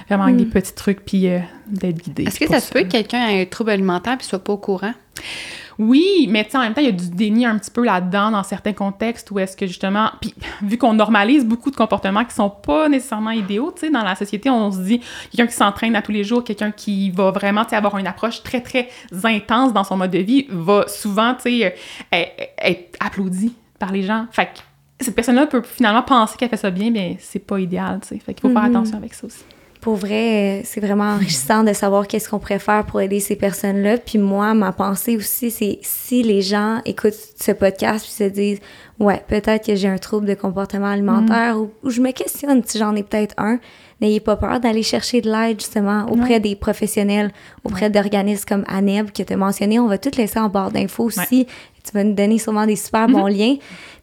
vraiment 0.09 0.25
avec 0.25 0.37
des 0.37 0.45
hmm. 0.45 0.51
petits 0.51 0.75
trucs, 0.75 1.05
puis 1.05 1.29
euh, 1.29 1.39
d'être 1.67 2.03
guidé. 2.03 2.25
Est-ce 2.25 2.41
que 2.41 2.49
ça 2.49 2.61
se 2.61 2.73
peut 2.73 2.83
que 2.83 2.89
quelqu'un 2.89 3.29
ait 3.29 3.43
un 3.43 3.47
trouble 3.47 3.71
alimentaire 3.71 4.17
puis 4.19 4.27
soit 4.27 4.43
pas 4.43 4.53
au 4.53 4.59
courant? 4.59 4.95
Oui, 5.79 6.27
mais 6.31 6.49
en 6.55 6.61
même 6.61 6.75
temps, 6.75 6.81
il 6.81 6.87
y 6.87 6.91
a 6.91 6.93
du 6.93 7.11
déni 7.11 7.47
un 7.47 7.59
petit 7.59 7.71
peu 7.71 7.85
là-dedans 7.85 8.31
dans 8.31 8.43
certains 8.43 8.73
contextes 8.73 9.31
où 9.31 9.39
est-ce 9.39 9.57
que 9.57 9.67
justement, 9.67 10.11
puis 10.21 10.35
vu 10.63 10.79
qu'on 10.79 10.93
normalise 10.93 11.45
beaucoup 11.45 11.71
de 11.71 11.77
comportements 11.77 12.25
qui 12.25 12.35
sont 12.35 12.51
pas 12.51 12.89
nécessairement 12.89 13.31
idéaux, 13.31 13.73
tu 13.75 13.81
sais, 13.81 13.91
dans 13.91 14.03
la 14.03 14.15
société, 14.15 14.51
on 14.51 14.71
se 14.71 14.79
dit 14.79 15.01
quelqu'un 15.31 15.47
qui 15.47 15.57
s'entraîne 15.57 15.97
à 15.97 16.03
tous 16.03 16.13
les 16.13 16.25
jours, 16.25 16.45
quelqu'un 16.45 16.71
qui 16.71 17.11
va 17.11 17.31
vraiment, 17.31 17.65
tu 17.65 17.75
avoir 17.75 17.99
une 17.99 18.07
approche 18.07 18.43
très 18.43 18.61
très 18.61 18.89
intense 19.25 19.73
dans 19.73 19.85
son 19.85 19.97
mode 19.97 20.13
de 20.13 20.19
vie, 20.19 20.47
va 20.49 20.87
souvent, 20.87 21.35
tu 21.35 21.43
sais, 21.43 21.75
euh, 22.15 22.25
être 22.59 22.97
applaudi 23.01 23.55
par 23.79 23.91
les 23.91 24.03
gens. 24.03 24.27
Fait 24.31 24.47
que 24.47 24.61
cette 25.01 25.15
personne-là 25.15 25.47
peut 25.47 25.63
finalement 25.63 26.03
penser 26.03 26.37
qu'elle 26.37 26.49
fait 26.49 26.57
ça 26.57 26.71
bien, 26.71 26.91
mais 26.91 27.17
c'est 27.19 27.41
pas 27.41 27.59
idéal, 27.59 27.99
tu 28.03 28.09
sais. 28.09 28.19
Fait 28.19 28.33
qu'il 28.33 28.43
faut 28.43 28.55
faire 28.55 28.65
mm-hmm. 28.65 28.71
attention 28.71 28.97
avec 28.97 29.13
ça 29.13 29.27
aussi 29.27 29.45
pour 29.85 29.97
vrai, 29.97 30.63
c'est 30.65 30.81
vraiment 30.81 31.13
enrichissant 31.13 31.63
de 31.63 31.75
savoir 31.75 32.09
qu'est-ce 32.09 32.31
qu'on 32.31 32.39
préfère 32.39 32.87
pour 32.87 33.03
aider 33.03 33.21
ces 33.21 33.37
personnes-là. 33.37 33.99
Puis 33.99 34.17
moi, 34.17 34.55
ma 34.55 34.73
pensée 34.73 35.15
aussi, 35.15 35.51
c'est 35.51 35.79
si 35.83 36.23
les 36.23 36.41
gens 36.41 36.81
écoutent 36.87 37.13
ce 37.13 37.53
podcast 37.53 38.03
puis 38.03 38.15
se 38.15 38.25
disent 38.25 38.61
ouais, 38.99 39.23
peut-être 39.29 39.67
que 39.67 39.75
j'ai 39.75 39.89
un 39.89 39.99
trouble 39.99 40.25
de 40.25 40.33
comportement 40.33 40.87
alimentaire 40.87 41.59
ou, 41.59 41.71
je 41.85 42.01
me 42.01 42.13
questionne 42.13 42.63
si 42.65 42.79
j'en 42.79 42.97
ai 42.97 43.03
peut-être 43.03 43.35
un, 43.37 43.59
n'ayez 44.01 44.21
pas 44.21 44.37
peur 44.37 44.59
d'aller 44.59 44.83
chercher 44.83 45.21
de 45.21 45.31
l'aide 45.31 45.61
justement 45.61 46.07
auprès 46.11 46.41
des 46.41 46.57
professionnels, 46.57 47.31
auprès 47.63 47.91
d'organismes 47.91 48.47
comme 48.49 48.65
ANEB 48.69 49.11
que 49.11 49.23
tu 49.23 49.35
as 49.35 49.37
mentionné. 49.37 49.79
On 49.79 49.89
va 49.89 49.99
tout 49.99 50.13
laisser 50.17 50.39
en 50.39 50.49
barre 50.49 50.71
d'infos 50.71 51.05
aussi. 51.05 51.47
Tu 51.85 51.93
vas 51.93 52.05
nous 52.05 52.15
donner 52.15 52.39
sûrement 52.39 52.65
des 52.65 52.77
super 52.77 53.07
bons 53.07 53.29
mm-hmm. 53.29 53.37
liens. 53.37 53.57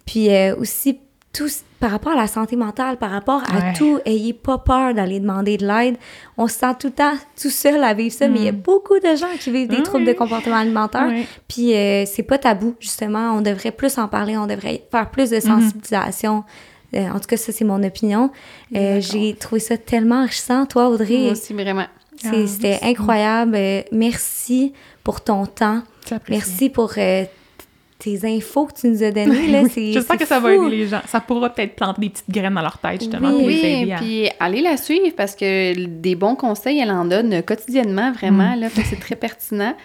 Puis 0.06 0.30
euh, 0.30 0.56
aussi, 0.58 1.00
tout, 1.34 1.50
par 1.82 1.90
rapport 1.90 2.14
à 2.14 2.16
la 2.16 2.28
santé 2.28 2.56
mentale, 2.56 2.98
par 2.98 3.10
rapport 3.10 3.42
à 3.52 3.74
tout, 3.74 4.00
ayez 4.06 4.34
pas 4.34 4.60
peur 4.60 4.94
d'aller 4.94 5.20
demander 5.20 5.58
de 5.58 5.66
l'aide. 5.66 5.98
On 6.38 6.48
se 6.48 6.60
sent 6.60 6.76
tout 6.80 6.88
le 6.88 6.94
temps 6.94 7.14
tout 7.42 7.50
seul 7.50 7.84
à 7.84 7.96
vivre 7.96 8.14
ça, 8.14 8.28
mais 8.28 8.40
il 8.40 8.46
y 8.46 8.48
a 8.48 8.52
mm. 8.52 8.58
beaucoup 8.58 9.00
de 9.00 9.16
gens 9.16 9.36
qui 9.40 9.50
vivent 9.50 9.68
des 9.68 9.82
troubles 9.82 10.06
de 10.06 10.14
comportement 10.14 10.58
alimentaire. 10.58 11.12
Puis 11.48 11.74
euh, 11.74 12.06
c'est 12.06 12.22
pas 12.22 12.38
tabou, 12.38 12.76
justement. 12.80 13.32
On 13.32 13.42
devrait 13.42 13.72
plus 13.72 13.98
en 13.98 14.08
parler, 14.08 14.38
on 14.38 14.46
devrait 14.46 14.84
faire 14.92 15.10
plus 15.10 15.32
de 15.32 15.38
mm-hmm. 15.38 15.42
sensibilisation. 15.42 16.44
Euh, 16.94 17.10
en 17.10 17.20
tout 17.20 17.28
cas, 17.28 17.38
ça, 17.38 17.52
c'est 17.52 17.66
mon 17.66 17.82
opinion. 17.84 18.30
Euh, 18.76 19.02
j'ai 19.02 19.34
trouvé 19.34 19.60
ça 19.60 19.76
tellement 19.76 20.22
enrichissant. 20.22 20.68
Toi, 20.68 20.88
Audrey. 20.88 21.18
Moi 21.18 21.32
aussi, 21.32 21.54
vraiment. 21.54 21.88
C'était 22.46 22.78
ah, 22.84 22.86
incroyable. 22.86 23.58
merci 23.92 24.74
pour 25.04 25.22
ton 25.22 25.48
temps. 25.48 25.82
Merci 26.30 26.70
pour 26.70 26.94
tes 28.02 28.26
infos 28.26 28.66
que 28.66 28.74
tu 28.82 28.88
nous 28.88 29.04
as 29.04 29.12
données, 29.12 29.48
là, 29.48 29.64
c'est 29.72 29.92
J'espère 29.94 30.18
que 30.18 30.26
ça 30.26 30.40
va 30.40 30.54
aider 30.54 30.70
les 30.70 30.88
gens. 30.88 31.02
Ça 31.08 31.20
pourra 31.20 31.50
peut-être 31.50 31.76
planter 31.76 32.02
des 32.02 32.10
petites 32.10 32.30
graines 32.30 32.56
dans 32.56 32.62
leur 32.62 32.80
tête, 32.80 33.02
justement, 33.02 33.30
oui. 33.30 33.38
pour 33.38 33.48
les 33.48 33.60
aider. 33.60 33.96
puis 33.98 34.30
allez 34.40 34.62
la 34.62 34.78
suivre, 34.78 35.14
parce 35.16 35.36
que 35.36 35.86
des 35.86 36.16
bons 36.16 36.36
conseils, 36.36 36.80
elle 36.80 36.92
en 36.92 37.06
donne 37.06 37.44
quotidiennement, 37.44 38.12
vraiment, 38.12 38.56
mm. 38.56 38.60
là, 38.60 38.68
c'est 38.70 39.00
très 39.00 39.16
pertinent. 39.16 39.76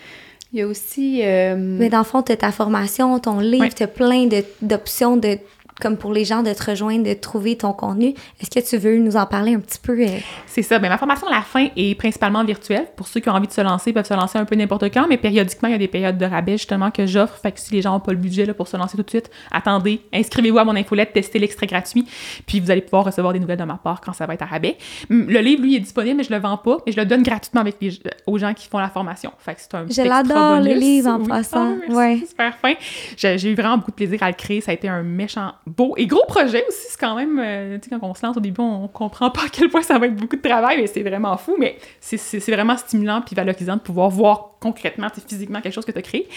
Il 0.52 0.60
y 0.60 0.62
a 0.62 0.66
aussi... 0.66 1.20
Euh, 1.22 1.56
Mais 1.58 1.90
dans 1.90 1.98
le 1.98 2.04
fond, 2.04 2.22
tu 2.22 2.32
as 2.32 2.36
ta 2.36 2.52
formation, 2.52 3.18
ton 3.18 3.40
livre, 3.40 3.68
tu 3.74 3.82
as 3.82 3.88
plein 3.88 4.28
d'options 4.62 5.16
de 5.16 5.38
comme 5.80 5.96
pour 5.96 6.12
les 6.12 6.24
gens 6.24 6.42
de 6.42 6.52
te 6.52 6.70
rejoindre, 6.70 7.04
de 7.04 7.14
trouver 7.14 7.56
ton 7.56 7.72
contenu. 7.72 8.14
Est-ce 8.40 8.50
que 8.50 8.66
tu 8.66 8.76
veux 8.76 8.96
nous 8.98 9.16
en 9.16 9.26
parler 9.26 9.54
un 9.54 9.60
petit 9.60 9.78
peu? 9.78 10.00
Euh? 10.00 10.18
C'est 10.46 10.62
ça. 10.62 10.78
Bien, 10.78 10.88
ma 10.88 10.98
formation 10.98 11.26
à 11.28 11.30
la 11.30 11.42
fin 11.42 11.68
est 11.76 11.94
principalement 11.96 12.44
virtuelle. 12.44 12.86
Pour 12.96 13.08
ceux 13.08 13.20
qui 13.20 13.28
ont 13.28 13.34
envie 13.34 13.46
de 13.46 13.52
se 13.52 13.60
lancer, 13.60 13.90
ils 13.90 13.92
peuvent 13.92 14.06
se 14.06 14.14
lancer 14.14 14.38
un 14.38 14.44
peu 14.44 14.54
n'importe 14.54 14.84
quand, 14.92 15.06
mais 15.08 15.18
périodiquement, 15.18 15.68
il 15.68 15.72
y 15.72 15.74
a 15.74 15.78
des 15.78 15.88
périodes 15.88 16.18
de 16.18 16.24
rabais 16.24 16.52
justement 16.52 16.90
que 16.90 17.06
j'offre. 17.06 17.36
Fait 17.36 17.52
que 17.52 17.60
si 17.60 17.74
les 17.74 17.82
gens 17.82 17.92
n'ont 17.92 18.00
pas 18.00 18.12
le 18.12 18.18
budget 18.18 18.46
là, 18.46 18.54
pour 18.54 18.68
se 18.68 18.76
lancer 18.76 18.96
tout 18.96 19.02
de 19.02 19.10
suite, 19.10 19.30
attendez, 19.50 20.00
inscrivez-vous 20.12 20.58
à 20.58 20.64
mon 20.64 20.76
infolette, 20.76 21.12
testez 21.12 21.38
l'extrait 21.38 21.66
gratuit, 21.66 22.06
puis 22.46 22.60
vous 22.60 22.70
allez 22.70 22.80
pouvoir 22.80 23.04
recevoir 23.04 23.32
des 23.32 23.40
nouvelles 23.40 23.58
de 23.58 23.64
ma 23.64 23.76
part 23.76 24.00
quand 24.00 24.12
ça 24.12 24.26
va 24.26 24.34
être 24.34 24.42
à 24.42 24.46
rabais. 24.46 24.76
Le 25.10 25.40
livre, 25.40 25.62
lui, 25.62 25.76
est 25.76 25.80
disponible, 25.80 26.18
mais 26.18 26.24
je 26.24 26.32
le 26.32 26.38
vends 26.38 26.56
pas, 26.56 26.78
et 26.86 26.92
je 26.92 26.96
le 26.96 27.04
donne 27.04 27.22
gratuitement 27.22 27.60
avec 27.60 27.76
les, 27.80 27.98
aux 28.26 28.38
gens 28.38 28.54
qui 28.54 28.68
font 28.68 28.78
la 28.78 28.88
formation. 28.88 29.32
Fait 29.38 29.54
que 29.54 29.60
c'est 29.60 29.74
un 29.74 29.86
Je 29.88 30.02
l'adore, 30.02 30.60
le 30.60 30.74
livre, 30.74 31.10
en 31.10 31.22
passant. 31.24 31.76
Ah, 31.88 31.92
ouais. 31.92 32.22
Super 32.26 32.56
fin. 32.56 32.74
J'ai 33.16 33.50
eu 33.50 33.54
vraiment 33.54 33.78
beaucoup 33.78 33.90
de 33.90 33.96
plaisir 33.96 34.22
à 34.22 34.28
le 34.28 34.34
créer. 34.34 34.60
Ça 34.60 34.70
a 34.70 34.74
été 34.74 34.88
un 34.88 35.02
méchant 35.02 35.52
beau 35.66 35.94
et 35.96 36.06
gros 36.06 36.24
projet 36.26 36.64
aussi, 36.68 36.86
c'est 36.90 37.00
quand 37.00 37.16
même, 37.16 37.38
euh, 37.38 37.78
tu 37.78 37.88
sais, 37.88 37.96
quand 37.98 38.08
on 38.08 38.14
se 38.14 38.24
lance 38.24 38.36
au 38.36 38.40
début, 38.40 38.60
on 38.60 38.86
comprend 38.88 39.30
pas 39.30 39.42
à 39.46 39.48
quel 39.52 39.68
point 39.68 39.82
ça 39.82 39.98
va 39.98 40.06
être 40.06 40.14
beaucoup 40.14 40.36
de 40.36 40.42
travail, 40.42 40.78
mais 40.80 40.86
c'est 40.86 41.02
vraiment 41.02 41.36
fou, 41.36 41.56
mais 41.58 41.76
c'est 42.00 42.50
vraiment 42.52 42.76
stimulant 42.76 43.20
puis 43.20 43.34
valorisant 43.34 43.76
de 43.76 43.80
pouvoir 43.80 44.08
voir 44.08 44.55
concrètement, 44.72 45.08
c'est 45.14 45.26
physiquement 45.26 45.60
quelque 45.60 45.74
chose 45.74 45.84
que 45.84 45.92
tu 45.92 45.98
as 45.98 46.02
créé. 46.02 46.28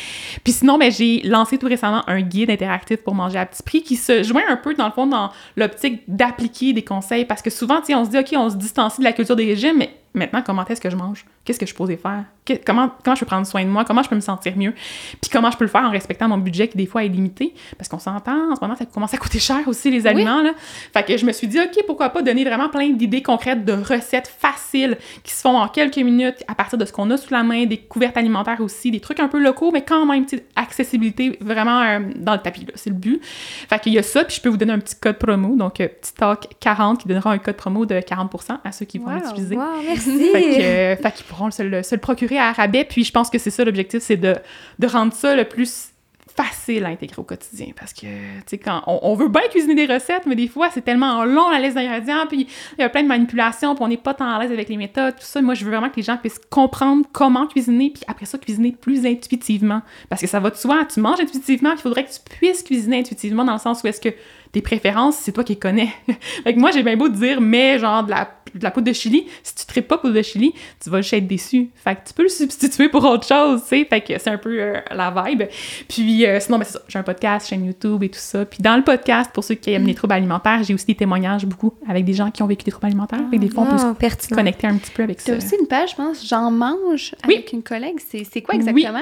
Puis 0.44 0.54
sinon, 0.54 0.78
ben, 0.78 0.92
j'ai 0.92 1.22
lancé 1.24 1.58
tout 1.58 1.68
récemment 1.68 2.04
un 2.08 2.22
guide 2.22 2.50
interactif 2.50 2.98
pour 2.98 3.16
manger 3.16 3.40
à 3.40 3.46
petit 3.46 3.64
prix 3.64 3.82
qui 3.82 3.96
se 3.96 4.24
joint 4.24 4.44
un 4.48 4.58
peu, 4.58 4.74
dans 4.74 4.86
le 4.86 4.92
fond, 4.92 5.08
dans 5.08 5.32
l'optique 5.56 6.04
d'appliquer 6.08 6.74
des 6.74 6.84
conseils 6.84 7.26
parce 7.26 7.42
que 7.42 7.50
souvent, 7.50 7.82
on 7.90 8.06
se 8.06 8.10
dit, 8.10 8.18
OK, 8.18 8.34
on 8.34 8.50
se 8.50 8.56
distancie 8.56 9.00
de 9.00 9.06
la 9.06 9.14
culture 9.14 9.36
des 9.36 9.46
régimes, 9.46 9.78
mais 9.78 9.90
maintenant, 10.14 10.42
comment 10.46 10.66
est-ce 10.66 10.82
que 10.82 10.90
je 10.90 10.96
mange? 10.96 11.26
Qu'est-ce 11.46 11.60
que 11.60 11.66
je 11.66 11.74
posais 11.74 11.98
faire? 11.98 12.26
comment, 12.66 12.92
comment 13.04 13.16
je 13.16 13.20
peux 13.20 13.26
prendre 13.26 13.46
soin 13.46 13.64
de 13.64 13.70
moi? 13.70 13.86
Comment 13.86 14.04
je 14.04 14.10
peux 14.10 14.16
me 14.16 14.22
sentir 14.22 14.56
mieux? 14.58 14.74
Puis 15.22 15.30
comment 15.32 15.52
je 15.52 15.58
peux 15.58 15.66
le 15.66 15.70
faire 15.70 15.84
en 15.84 15.92
respectant 15.92 16.28
mon 16.28 16.38
budget 16.38 16.68
qui, 16.68 16.78
des 16.78 16.86
fois, 16.86 17.04
est 17.04 17.10
limité? 17.10 17.54
Parce 17.78 17.90
qu'on 17.90 18.00
s'entend, 18.00 18.52
en 18.52 18.56
ce 18.56 18.62
moment, 18.62 18.76
ça 18.76 18.86
commence 18.86 19.14
à 19.14 19.18
coûter 19.18 19.40
cher 19.40 19.68
aussi, 19.68 19.92
les 19.92 20.08
aliments. 20.08 20.42
Là. 20.42 20.54
Fait 20.94 21.04
que 21.04 21.18
je 21.18 21.26
me 21.26 21.32
suis 21.32 21.48
dit, 21.48 21.60
OK, 21.60 21.84
pourquoi 21.86 22.10
pas 22.10 22.22
donner 22.22 22.44
vraiment 22.44 22.70
plein 22.70 22.90
d'idées 22.90 23.22
concrètes 23.22 23.66
de 23.66 23.74
recettes 23.74 24.28
faciles 24.28 24.98
qui 25.24 25.34
se 25.34 25.42
font 25.42 25.58
en 25.58 25.68
quelques 25.68 25.98
minutes 25.98 26.44
à 26.48 26.56
partir 26.56 26.78
de 26.78 26.86
ce 26.86 26.94
qu'on 26.94 27.10
a 27.12 27.18
sous 27.18 27.34
la 27.34 27.44
main, 27.44 27.66
des 27.66 27.78
couvertes 27.78 28.18
alimentaires 28.20 28.62
aussi, 28.62 28.92
des 28.92 29.00
trucs 29.00 29.20
un 29.20 29.28
peu 29.28 29.40
locaux, 29.40 29.72
mais 29.72 29.84
quand 29.84 30.06
même, 30.06 30.26
accessibilité 30.56 31.38
vraiment 31.42 31.82
euh, 31.82 32.00
dans 32.16 32.34
le 32.34 32.40
tapis. 32.40 32.68
C'est 32.76 32.90
le 32.90 32.96
but. 32.96 33.20
Fait 33.24 33.80
qu'il 33.80 33.94
y 33.94 34.00
a 34.00 34.04
ça, 34.04 34.24
puis 34.24 34.36
je 34.36 34.42
peux 34.42 34.50
vous 34.50 34.58
donner 34.58 34.74
un 34.74 34.80
petit 34.80 34.96
code 34.96 35.18
promo. 35.18 35.56
Donc, 35.56 35.80
euh, 35.80 35.88
petit 35.88 36.14
talk 36.14 36.48
40 36.60 37.02
qui 37.02 37.08
donnera 37.08 37.32
un 37.32 37.38
code 37.38 37.56
promo 37.56 37.86
de 37.86 38.00
40 38.00 38.32
à 38.64 38.72
ceux 38.72 38.86
qui 38.86 39.00
vont 39.00 39.14
l'utiliser. 39.14 39.56
Wow, 39.56 39.64
merci! 39.88 40.30
Fait, 40.32 40.98
que, 41.02 41.16
qu'ils 41.16 41.26
pourront 41.26 41.52
se 41.52 41.64
le, 41.64 41.84
se 41.84 41.96
le 41.96 42.02
procurer 42.02 42.38
à 42.38 42.52
rabais. 42.52 42.84
Puis 42.84 43.04
je 43.04 43.12
pense 43.12 43.30
que 43.30 43.40
c'est 43.40 43.50
ça 43.50 43.64
l'objectif, 43.64 44.02
c'est 44.02 44.18
de, 44.18 44.36
de 44.78 44.88
rendre 44.88 45.14
ça 45.14 45.36
le 45.36 45.46
plus 45.46 45.90
facile 46.36 46.86
à 46.86 46.90
intégrer 46.90 47.20
au 47.20 47.24
quotidien 47.24 47.68
parce 47.78 47.94
que, 47.94 48.02
tu 48.02 48.44
sais, 48.46 48.58
quand 48.58 48.82
on, 48.88 49.16
veut 49.16 49.28
bien 49.28 49.42
cuisiner 49.50 49.76
des 49.76 49.92
recettes, 49.92 50.26
mais 50.26 50.36
des 50.36 50.48
fois, 50.48 50.70
c'est 50.72 50.84
tellement 50.84 51.26
long 51.26 51.50
la 51.50 51.60
liste 51.60 51.76
d'ingrédients, 51.76 52.26
puis 52.28 52.48
il 52.78 52.82
y 52.82 52.84
a 52.84 52.90
plein 52.90 53.04
de 53.04 53.08
manipulations, 53.08 53.76
puis 53.76 53.84
on 53.84 53.88
n'est 53.88 53.98
pas 53.98 54.14
tant 54.14 54.30
à 54.30 54.40
l'aise 54.40 54.52
avec 54.52 54.70
les 54.70 54.78
méthodes, 54.78 55.16
tout 55.16 55.26
ça. 55.26 55.42
Moi, 55.42 55.54
je 55.54 55.66
veux 55.66 55.72
vraiment 55.72 55.90
que 55.90 55.98
les 55.98 56.04
gens 56.04 56.18
puissent 56.18 56.40
comprendre 56.50 57.06
comment 57.12 57.48
cuisiner, 57.48 57.92
puis 57.94 58.04
après 58.08 58.26
ça, 58.26 58.38
cuisiner 58.38 58.72
plus 58.72 59.06
intuitivement. 59.06 59.82
Parce 60.10 60.22
que 60.22 60.28
ça 60.28 60.40
va 60.40 60.50
de 60.50 60.56
soi, 60.56 60.86
tu 60.86 61.00
manges 61.00 61.20
intuitivement, 61.20 61.72
il 61.72 61.78
faudrait 61.78 62.06
que 62.06 62.12
tu 62.12 62.20
puisses 62.38 62.64
cuisiner 62.64 63.00
intuitivement 63.00 63.44
dans 63.44 63.54
le 63.54 63.60
sens 63.60 63.84
où 63.84 63.88
est-ce 63.88 64.02
que 64.02 64.10
tes 64.52 64.62
préférences, 64.62 65.18
c'est 65.18 65.32
toi 65.32 65.44
qui 65.44 65.54
les 65.54 65.60
connais. 65.60 65.90
fait 66.44 66.54
que 66.54 66.60
moi, 66.60 66.72
j'ai 66.72 66.84
bien 66.84 66.98
beau 66.98 67.08
te 67.08 67.16
dire, 67.16 67.40
mais 67.40 67.78
genre 67.78 68.04
de 68.04 68.10
la, 68.10 68.30
de 68.54 68.64
la 68.64 68.72
poudre 68.72 68.88
de 68.88 68.94
chili, 68.94 69.28
si 69.44 69.56
tu 69.56 69.66
tripes 69.66 69.88
pas 69.88 69.98
poudre 69.98 70.16
de 70.16 70.22
chili, 70.22 70.54
tu 70.82 70.90
vas 70.90 71.02
juste 71.02 71.14
être 71.14 71.28
déçu. 71.28 71.70
Fait 71.76 71.96
que 71.96 72.08
tu 72.08 72.14
peux 72.14 72.24
le 72.24 72.30
substituer 72.30 72.90
pour 72.90 73.04
autre 73.06 73.28
chose, 73.28 73.62
tu 73.62 73.68
sais. 73.70 73.86
Fait 73.86 74.02
que 74.02 74.18
c'est 74.18 74.30
un 74.30 74.38
peu 74.38 74.60
euh, 74.60 74.80
la 74.92 75.12
vibe. 75.12 75.44
Puis 75.88 76.26
euh, 76.26 76.40
sinon, 76.40 76.58
ben 76.58 76.64
c'est 76.64 76.74
ça. 76.74 76.82
J'ai 76.88 77.00
un 77.00 77.04
podcast, 77.04 77.48
chaîne 77.48 77.66
YouTube 77.66 78.02
et 78.04 78.10
tout 78.10 78.20
ça. 78.20 78.46
Puis 78.46 78.60
dans 78.62 78.76
le 78.76 78.84
podcast, 78.84 79.32
pour 79.34 79.44
ceux 79.44 79.56
qui 79.56 79.72
aiment 79.72 79.88
les 79.88 79.96
troubles 79.96 80.14
alimentaires, 80.14 80.64
j'ai 80.64 80.74
aussi 80.74 80.88
des 80.88 80.96
témoignages 80.96 81.46
beaucoup 81.46 81.74
avec 81.88 82.06
des 82.06 82.14
gens 82.14 82.32
qui 82.32 82.42
ont 82.42 82.48
vécu 82.48 82.64
des 82.64 82.72
troubles 82.72 82.88
alimentaires. 82.88 83.22
Fait 83.30 83.38
des 83.38 83.50
fois, 83.50 83.64
on 83.64 83.68
peut 83.68 83.76
ah, 83.76 84.10
se 84.20 84.34
connecter 84.34 84.68
un 84.68 84.78
petit 84.78 84.92
peu 84.92 85.04
avec 85.04 85.22
ça. 85.22 85.32
T'as 85.32 85.38
aussi 85.38 85.56
une 85.60 85.68
page, 85.68 85.92
je 85.92 85.96
pense, 85.96 86.28
J'en 86.28 86.52
mange 86.52 87.16
avec 87.24 87.54
une 87.54 87.64
collègue. 87.64 88.00
C'est 88.00 88.42
quoi 88.42 88.56
exactement? 88.56 89.00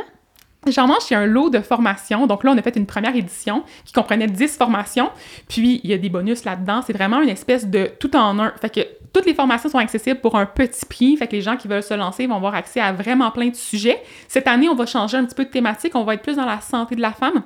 J'en 0.66 0.88
mange, 0.88 1.12
un 1.12 1.26
lot 1.26 1.50
de 1.50 1.60
formations. 1.60 2.28
Donc 2.28 2.44
là, 2.44 2.52
on 2.52 2.58
a 2.58 2.62
fait 2.62 2.76
une 2.76 2.86
première 2.86 3.16
édition 3.16 3.64
qui 3.86 3.94
comprenait 3.94 4.28
10 4.28 4.58
formations. 4.58 5.10
Puis, 5.48 5.80
il 5.84 5.90
y 5.90 5.94
a 5.94 5.98
des 5.98 6.10
bonus 6.10 6.44
là-dedans. 6.44 6.82
C'est 6.86 6.94
vraiment 6.94 7.22
une 7.22 7.30
espèce 7.30 7.68
de 7.68 7.90
tout 8.00 8.16
en 8.16 8.40
un. 8.40 8.52
Fait 8.60 8.70
que 8.70 8.82
toutes 9.14 9.26
les 9.26 9.34
formations 9.34 9.70
sont 9.70 9.78
accessibles 9.78 10.20
pour 10.20 10.36
un 10.36 10.46
petit 10.46 10.86
prix. 10.86 11.16
Fait 11.16 11.28
que 11.28 11.36
les 11.36 11.42
gens 11.42 11.56
qui 11.56 11.68
veulent 11.68 11.84
se 11.84 11.94
lancer 11.94 12.28
vont 12.28 12.36
avoir 12.36 12.56
accès 12.56 12.82
à 12.82 12.92
vraiment 12.92 13.32
plein 13.32 13.48
de 13.48 13.56
sujets. 13.56 14.02
Cette 14.28 14.48
année, 14.48 14.68
on 14.68 14.76
va 14.76 14.86
changer 14.86 15.18
un 15.18 15.26
petit 15.26 15.36
peu 15.36 15.46
de 15.46 15.50
thématique. 15.50 15.96
On 15.96 16.04
va 16.04 16.16
être 16.16 16.24
plus 16.24 16.36
dans 16.36 16.46
la 16.46 16.60
santé 16.60 16.96
de 16.96 17.02
la 17.02 17.14
femme. 17.14 17.44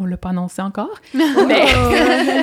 On 0.00 0.04
l'a 0.04 0.18
pas 0.18 0.28
annoncé 0.28 0.60
encore, 0.60 1.00
mais 1.14 1.66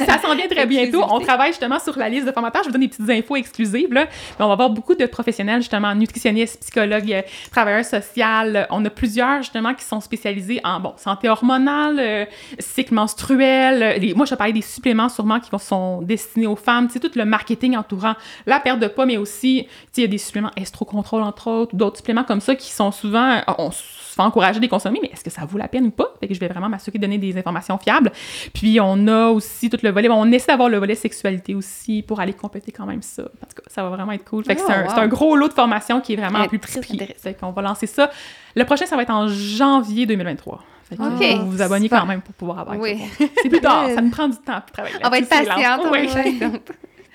ça 0.05 0.19
s'en 0.19 0.35
vient 0.35 0.47
très 0.49 0.65
bientôt. 0.65 1.03
On 1.07 1.19
travaille 1.19 1.51
justement 1.51 1.79
sur 1.79 1.97
la 1.97 2.09
liste 2.09 2.25
de 2.25 2.31
formateurs. 2.31 2.63
Je 2.63 2.69
vous 2.69 2.73
donne 2.73 2.81
des 2.81 2.87
petites 2.87 3.09
infos 3.09 3.35
exclusives. 3.35 3.93
Là. 3.93 4.07
Mais 4.37 4.43
on 4.43 4.47
va 4.47 4.53
avoir 4.53 4.71
beaucoup 4.71 4.95
de 4.95 5.05
professionnels, 5.05 5.61
justement, 5.61 5.93
nutritionnistes, 5.93 6.59
psychologues, 6.59 7.13
euh, 7.13 7.21
travailleurs 7.51 7.85
sociaux. 7.85 8.25
On 8.71 8.83
a 8.83 8.89
plusieurs, 8.89 9.37
justement, 9.43 9.73
qui 9.75 9.85
sont 9.85 10.01
spécialisés 10.01 10.59
en 10.63 10.79
bon, 10.79 10.93
santé 10.97 11.29
hormonale, 11.29 11.99
euh, 11.99 12.25
cycle 12.59 12.95
menstruel. 12.95 14.01
Les, 14.01 14.15
moi, 14.15 14.25
je 14.25 14.33
parlais 14.33 14.51
des 14.51 14.61
suppléments, 14.61 15.07
sûrement, 15.07 15.39
qui 15.39 15.49
sont 15.59 16.01
destinés 16.01 16.47
aux 16.47 16.55
femmes. 16.55 16.89
C'est 16.91 16.99
tout 16.99 17.11
le 17.15 17.25
marketing 17.25 17.77
entourant 17.77 18.15
la 18.47 18.59
perte 18.59 18.79
de 18.79 18.87
poids, 18.87 19.05
mais 19.05 19.17
aussi, 19.17 19.67
il 19.95 20.01
y 20.01 20.03
a 20.03 20.07
des 20.07 20.17
suppléments 20.17 20.51
estro-contrôle, 20.57 21.21
entre 21.21 21.49
autres, 21.49 21.75
d'autres 21.75 21.97
suppléments 21.97 22.23
comme 22.23 22.41
ça 22.41 22.55
qui 22.55 22.71
sont 22.71 22.91
souvent... 22.91 23.41
On, 23.59 23.69
se 24.15 24.21
fait 24.21 24.25
encourager 24.25 24.59
de 24.59 24.63
les 24.63 24.69
consommer, 24.69 24.99
mais 25.01 25.09
est-ce 25.09 25.23
que 25.23 25.29
ça 25.29 25.43
vaut 25.45 25.57
la 25.57 25.67
peine 25.67 25.87
ou 25.87 25.91
pas? 25.91 26.13
Fait 26.19 26.27
que 26.27 26.33
je 26.33 26.39
vais 26.39 26.47
vraiment 26.47 26.69
m'assurer 26.69 26.97
de 26.97 27.01
donner 27.01 27.17
des 27.17 27.37
informations 27.37 27.77
fiables. 27.77 28.11
Puis 28.53 28.79
on 28.81 29.07
a 29.07 29.27
aussi 29.27 29.69
tout 29.69 29.77
le 29.83 29.89
volet, 29.89 30.07
on 30.09 30.31
essaie 30.31 30.47
d'avoir 30.47 30.69
le 30.69 30.77
volet 30.77 30.95
sexualité 30.95 31.53
aussi 31.53 32.01
pour 32.01 32.21
aller 32.21 32.33
compléter 32.33 32.71
quand 32.71 32.85
même 32.85 33.01
ça. 33.01 33.23
En 33.23 33.47
tout 33.47 33.61
cas, 33.61 33.63
ça 33.67 33.83
va 33.83 33.89
vraiment 33.89 34.13
être 34.13 34.23
cool. 34.23 34.45
Fait 34.45 34.55
que 34.55 34.61
c'est 34.61 34.71
un, 34.71 34.87
un, 34.87 35.07
gros 35.07 35.35
lot 35.35 35.49
de 35.49 35.53
formation 35.53 35.99
qui 35.99 36.13
est 36.13 36.15
vraiment 36.15 36.47
plus 36.47 36.59
précis. 36.59 36.99
Fait 37.17 37.33
qu'on 37.33 37.51
va 37.51 37.61
lancer 37.61 37.87
ça. 37.87 38.09
Le 38.55 38.63
prochain, 38.63 38.85
ça 38.85 38.95
va 38.95 39.01
être 39.01 39.11
en 39.11 39.27
janvier 39.27 40.05
2023. 40.05 40.63
Fait 40.87 40.95
que 40.95 41.37
vous 41.41 41.51
vous 41.51 41.61
abonnez 41.61 41.89
quand 41.89 42.05
même 42.05 42.21
pour 42.21 42.35
pouvoir 42.35 42.59
avoir. 42.59 42.79
Oui. 42.79 43.01
C'est 43.41 43.49
plus 43.49 43.59
tard, 43.59 43.87
ça 43.95 44.01
nous 44.01 44.11
prend 44.11 44.27
du 44.27 44.37
temps 44.37 44.61
pour 44.61 44.71
travailler. 44.71 44.95
On 45.03 45.09
va 45.09 45.17
être 45.17 45.29
patiente. 45.29 45.81
Oui. 45.91 46.09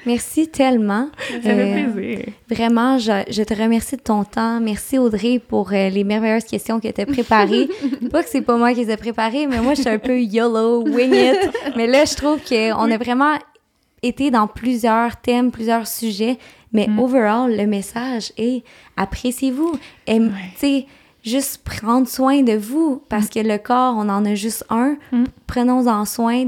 Merci 0.07 0.49
tellement. 0.49 1.09
Ça 1.29 1.41
fait 1.41 1.85
euh, 1.85 1.93
plaisir. 1.93 2.25
Vraiment, 2.49 2.99
je, 2.99 3.43
te 3.43 3.55
remercie 3.55 3.97
de 3.97 4.03
ton 4.03 4.25
temps. 4.25 4.61
Merci 4.61 4.99
Audrey 4.99 5.39
pour 5.39 5.73
euh, 5.73 5.89
les 5.89 6.05
merveilleuses 6.05 6.45
questions 6.45 6.81
que 6.81 6.89
tu 6.89 7.01
as 7.01 7.07
préparées. 7.07 7.69
pas 8.11 8.23
que 8.23 8.29
c'est 8.29 8.41
pas 8.41 8.57
moi 8.57 8.73
qui 8.73 8.85
les 8.85 8.93
ai 8.93 8.97
préparées, 8.97 9.47
mais 9.47 9.61
moi 9.61 9.75
je 9.75 9.83
suis 9.83 9.91
un 9.91 9.99
peu 9.99 10.21
YOLO, 10.21 10.85
wing 10.85 11.15
it. 11.15 11.51
Mais 11.77 11.87
là, 11.87 12.05
je 12.05 12.15
trouve 12.15 12.39
qu'on 12.41 12.91
a 12.91 12.99
vraiment 12.99 13.35
été 14.03 14.31
dans 14.31 14.47
plusieurs 14.47 15.17
thèmes, 15.17 15.51
plusieurs 15.51 15.87
sujets. 15.87 16.39
Mais 16.73 16.87
mm. 16.87 16.99
overall, 16.99 17.57
le 17.57 17.67
message 17.67 18.33
est 18.39 18.63
appréciez-vous. 18.97 19.73
Tu 20.07 20.31
sais, 20.57 20.87
juste 21.23 21.63
prendre 21.65 22.09
soin 22.09 22.43
de 22.43 22.53
vous 22.53 23.03
parce 23.09 23.29
que 23.29 23.41
le 23.41 23.59
corps, 23.59 23.95
on 23.97 24.09
en 24.09 24.25
a 24.25 24.35
juste 24.35 24.65
un. 24.71 24.97
Mm. 25.13 25.25
Prenons-en 25.47 26.05
soin, 26.05 26.45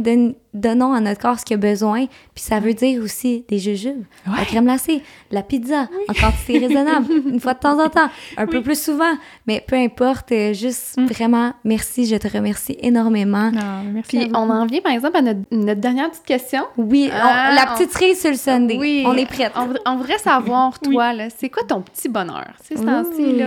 donnons 0.55 0.93
à 0.93 1.01
notre 1.01 1.21
corps 1.21 1.39
ce 1.39 1.45
qu'il 1.45 1.55
a 1.55 1.59
besoin. 1.59 2.07
Puis 2.35 2.45
ça 2.45 2.61
veut 2.61 2.73
dire 2.73 3.03
aussi 3.03 3.45
des 3.49 3.59
jujubes, 3.59 4.05
la 4.27 4.45
crème 4.45 4.65
glacée, 4.65 5.03
la 5.31 5.43
pizza 5.43 5.89
en 6.09 6.15
quantité 6.15 6.59
raisonnable, 6.59 7.07
une 7.27 7.41
fois 7.41 7.55
de 7.55 7.59
temps 7.59 7.83
en 7.83 7.89
temps, 7.89 8.09
un 8.37 8.47
peu 8.47 8.63
plus 8.63 8.81
souvent. 8.81 9.13
Mais 9.47 9.63
peu 9.67 9.77
importe, 9.77 10.31
euh, 10.33 10.53
juste 10.53 10.99
mm. 10.99 11.07
vraiment 11.07 11.53
merci, 11.65 12.07
je 12.07 12.17
te 12.17 12.29
remercie 12.29 12.77
énormément. 12.81 13.51
Ah, 13.59 13.83
merci 13.85 14.19
Puis 14.19 14.31
on 14.35 14.49
en 14.51 14.67
vient 14.67 14.81
par 14.81 14.93
exemple 14.93 15.17
à 15.17 15.23
notre, 15.23 15.81
dernière 15.81 16.11
petite 16.11 16.25
question. 16.25 16.65
Oui, 16.77 17.11
ah, 17.13 17.53
la 17.55 17.75
petite 17.75 17.93
cerise 17.93 18.21
sur 18.21 18.31
le 18.31 18.37
Sunday. 18.37 18.77
Oui, 18.79 19.05
on 19.07 19.15
est 19.17 19.27
prête. 19.27 19.53
On, 19.85 19.97
voudrait 19.97 20.19
savoir, 20.19 20.79
toi, 20.79 21.13
là, 21.13 21.29
c'est 21.37 21.49
quoi 21.49 21.65
ton 21.65 21.81
petit 21.81 22.09
bonheur? 22.09 22.53
C'est 22.63 22.79
ce 22.79 22.83
temps-ci, 22.83 23.43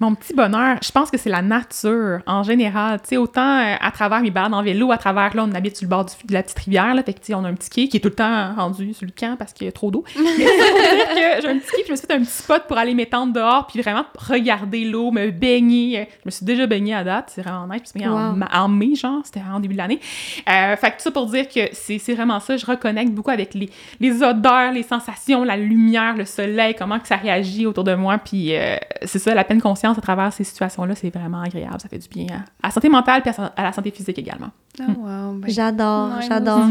mon 0.00 0.14
petit 0.14 0.34
bonheur, 0.34 0.78
je 0.82 0.90
pense 0.90 1.10
que 1.10 1.16
c'est 1.16 1.30
la 1.30 1.42
nature 1.42 2.20
en 2.26 2.42
général. 2.42 3.00
Tu 3.02 3.10
sais, 3.10 3.16
autant 3.16 3.60
euh, 3.60 3.76
à 3.80 3.90
travers 3.92 4.20
mes 4.20 4.30
balades 4.30 4.52
en 4.52 4.62
vélo, 4.62 4.90
à 4.90 4.98
travers, 4.98 5.36
là, 5.36 5.44
on 5.48 5.54
habite 5.54 5.76
sur 5.76 5.84
le 5.84 5.90
bord 5.90 6.04
de 6.04 6.32
la 6.32 6.42
petite 6.42 6.58
rivière, 6.58 6.94
là, 6.94 7.02
fait 7.04 7.14
que, 7.14 7.32
on 7.32 7.44
a 7.44 7.48
un 7.48 7.54
petit 7.54 7.70
quai 7.70 7.88
qui 7.88 7.98
est 7.98 8.00
tout 8.00 8.08
le 8.08 8.14
temps 8.14 8.54
rendu 8.54 8.92
sur 8.92 9.06
le 9.06 9.12
camp 9.16 9.36
parce 9.38 9.52
qu'il 9.52 9.66
y 9.66 9.68
a 9.68 9.72
trop 9.72 9.92
d'eau. 9.92 10.04
j'ai 10.16 11.48
un 11.48 11.58
petit 11.58 11.70
quai, 11.70 11.84
je 11.86 11.92
me 11.92 11.96
suis 11.96 12.06
fait 12.06 12.14
un 12.14 12.20
petit 12.20 12.30
spot 12.30 12.64
pour 12.66 12.76
aller 12.76 12.94
m'étendre 12.94 13.32
dehors, 13.32 13.68
puis 13.68 13.80
vraiment 13.82 14.04
regarder 14.16 14.84
l'eau, 14.84 15.12
me 15.12 15.30
baigner. 15.30 16.08
Je 16.22 16.26
me 16.26 16.30
suis 16.30 16.44
déjà 16.44 16.66
baignée 16.66 16.94
à 16.94 17.04
date, 17.04 17.30
c'est 17.32 17.42
vraiment 17.42 17.72
nice, 17.72 17.92
puis 17.94 18.06
en, 18.06 18.40
en, 18.40 18.68
mai, 18.68 18.96
genre, 18.96 19.20
c'était 19.24 19.42
en 19.48 19.60
début 19.60 19.74
de 19.74 19.78
l'année. 19.78 20.00
Euh, 20.48 20.76
fait 20.76 20.90
que 20.90 20.96
tout 20.96 21.02
ça 21.02 21.10
pour 21.12 21.26
dire 21.26 21.46
que 21.48 21.60
c'est 21.72 22.14
vraiment 22.14 22.40
ça, 22.40 22.56
je 22.56 22.66
reconnecte 22.66 23.12
beaucoup 23.12 23.30
avec 23.30 23.54
les, 23.54 23.70
les 24.00 24.22
odeurs, 24.24 24.72
les 24.72 24.82
sensations, 24.82 25.44
la 25.44 25.56
lumière, 25.56 26.16
le 26.16 26.24
soleil, 26.24 26.74
comment 26.76 26.98
que 26.98 27.06
ça 27.06 27.16
réagit 27.16 27.66
autour 27.66 27.84
de 27.84 27.94
moi, 27.94 28.18
puis 28.18 28.56
euh, 28.56 28.76
c'est 29.04 29.20
ça, 29.20 29.34
la 29.34 29.44
peine 29.44 29.60
consciente 29.60 29.83
à 29.92 30.00
travers 30.00 30.32
ces 30.32 30.44
situations-là, 30.44 30.94
c'est 30.94 31.10
vraiment 31.10 31.42
agréable. 31.42 31.80
Ça 31.80 31.88
fait 31.88 31.98
du 31.98 32.08
bien 32.08 32.26
à, 32.62 32.66
la 32.66 32.70
santé 32.70 32.88
mentale 32.88 33.22
et 33.24 33.28
à, 33.28 33.62
la 33.62 33.72
santé 33.72 33.90
physique 33.90 34.18
également. 34.18 34.50
Oh, 34.80 34.82
wow. 34.82 35.32
Ben, 35.34 35.48
j'adore, 35.50 36.10
j'adore. 36.28 36.66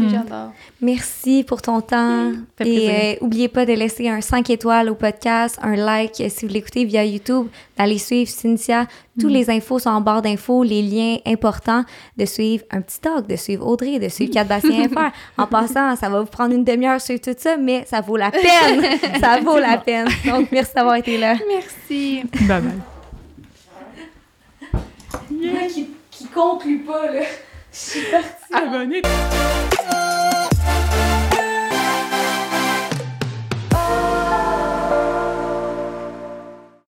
Merci 0.80 1.42
pour 1.44 1.62
ton 1.62 1.80
temps. 1.80 2.32
et 2.60 2.90
euh, 2.90 3.14
n'oubliez 3.22 3.48
pas 3.48 3.64
de 3.64 3.72
laisser 3.72 4.08
un 4.08 4.20
5 4.20 4.50
étoiles 4.50 4.90
au 4.90 4.94
podcast, 4.94 5.58
un 5.62 5.76
like 5.76 6.22
si 6.28 6.46
vous 6.46 6.52
l'écoutez 6.52 6.84
via 6.84 7.04
YouTube, 7.04 7.46
d'aller 7.78 7.98
suivre 7.98 8.30
Cynthia. 8.30 8.86
Tous 9.18 9.28
mm. 9.28 9.32
les 9.32 9.50
infos 9.50 9.78
sont 9.78 9.90
en 9.90 10.00
barre 10.00 10.22
d'infos, 10.22 10.64
les 10.64 10.82
liens 10.82 11.16
importants, 11.24 11.84
de 12.16 12.24
suivre 12.24 12.64
un 12.70 12.80
petit 12.80 13.00
talk, 13.00 13.26
de 13.26 13.36
suivre 13.36 13.66
Audrey, 13.66 13.98
de 13.98 14.08
suivre 14.08 14.32
4 14.32 14.48
Bastien 14.48 14.88
FR. 14.88 15.40
En 15.40 15.46
passant, 15.46 15.96
ça 15.96 16.08
va 16.08 16.20
vous 16.20 16.26
prendre 16.26 16.54
une 16.54 16.64
demi-heure 16.64 17.00
sur 17.00 17.18
tout 17.20 17.34
ça, 17.36 17.56
mais 17.56 17.84
ça 17.86 18.00
vaut 18.00 18.16
la 18.16 18.30
peine. 18.30 18.98
ça 19.20 19.40
vaut 19.40 19.58
la 19.58 19.78
peine. 19.78 20.08
Donc, 20.26 20.48
merci 20.52 20.74
d'avoir 20.74 20.96
été 20.96 21.16
là. 21.16 21.36
Merci. 21.48 22.22
Bye 22.46 22.60
bye. 22.60 22.94
Yeah. 25.30 25.68
Qui, 25.68 25.90
qui 26.10 26.26
conclut 26.26 26.80
pas, 26.80 27.10
là. 27.10 27.22
Je 27.72 27.78
suis 27.78 28.02
partie. 28.10 28.52
Abonnez. 28.52 29.02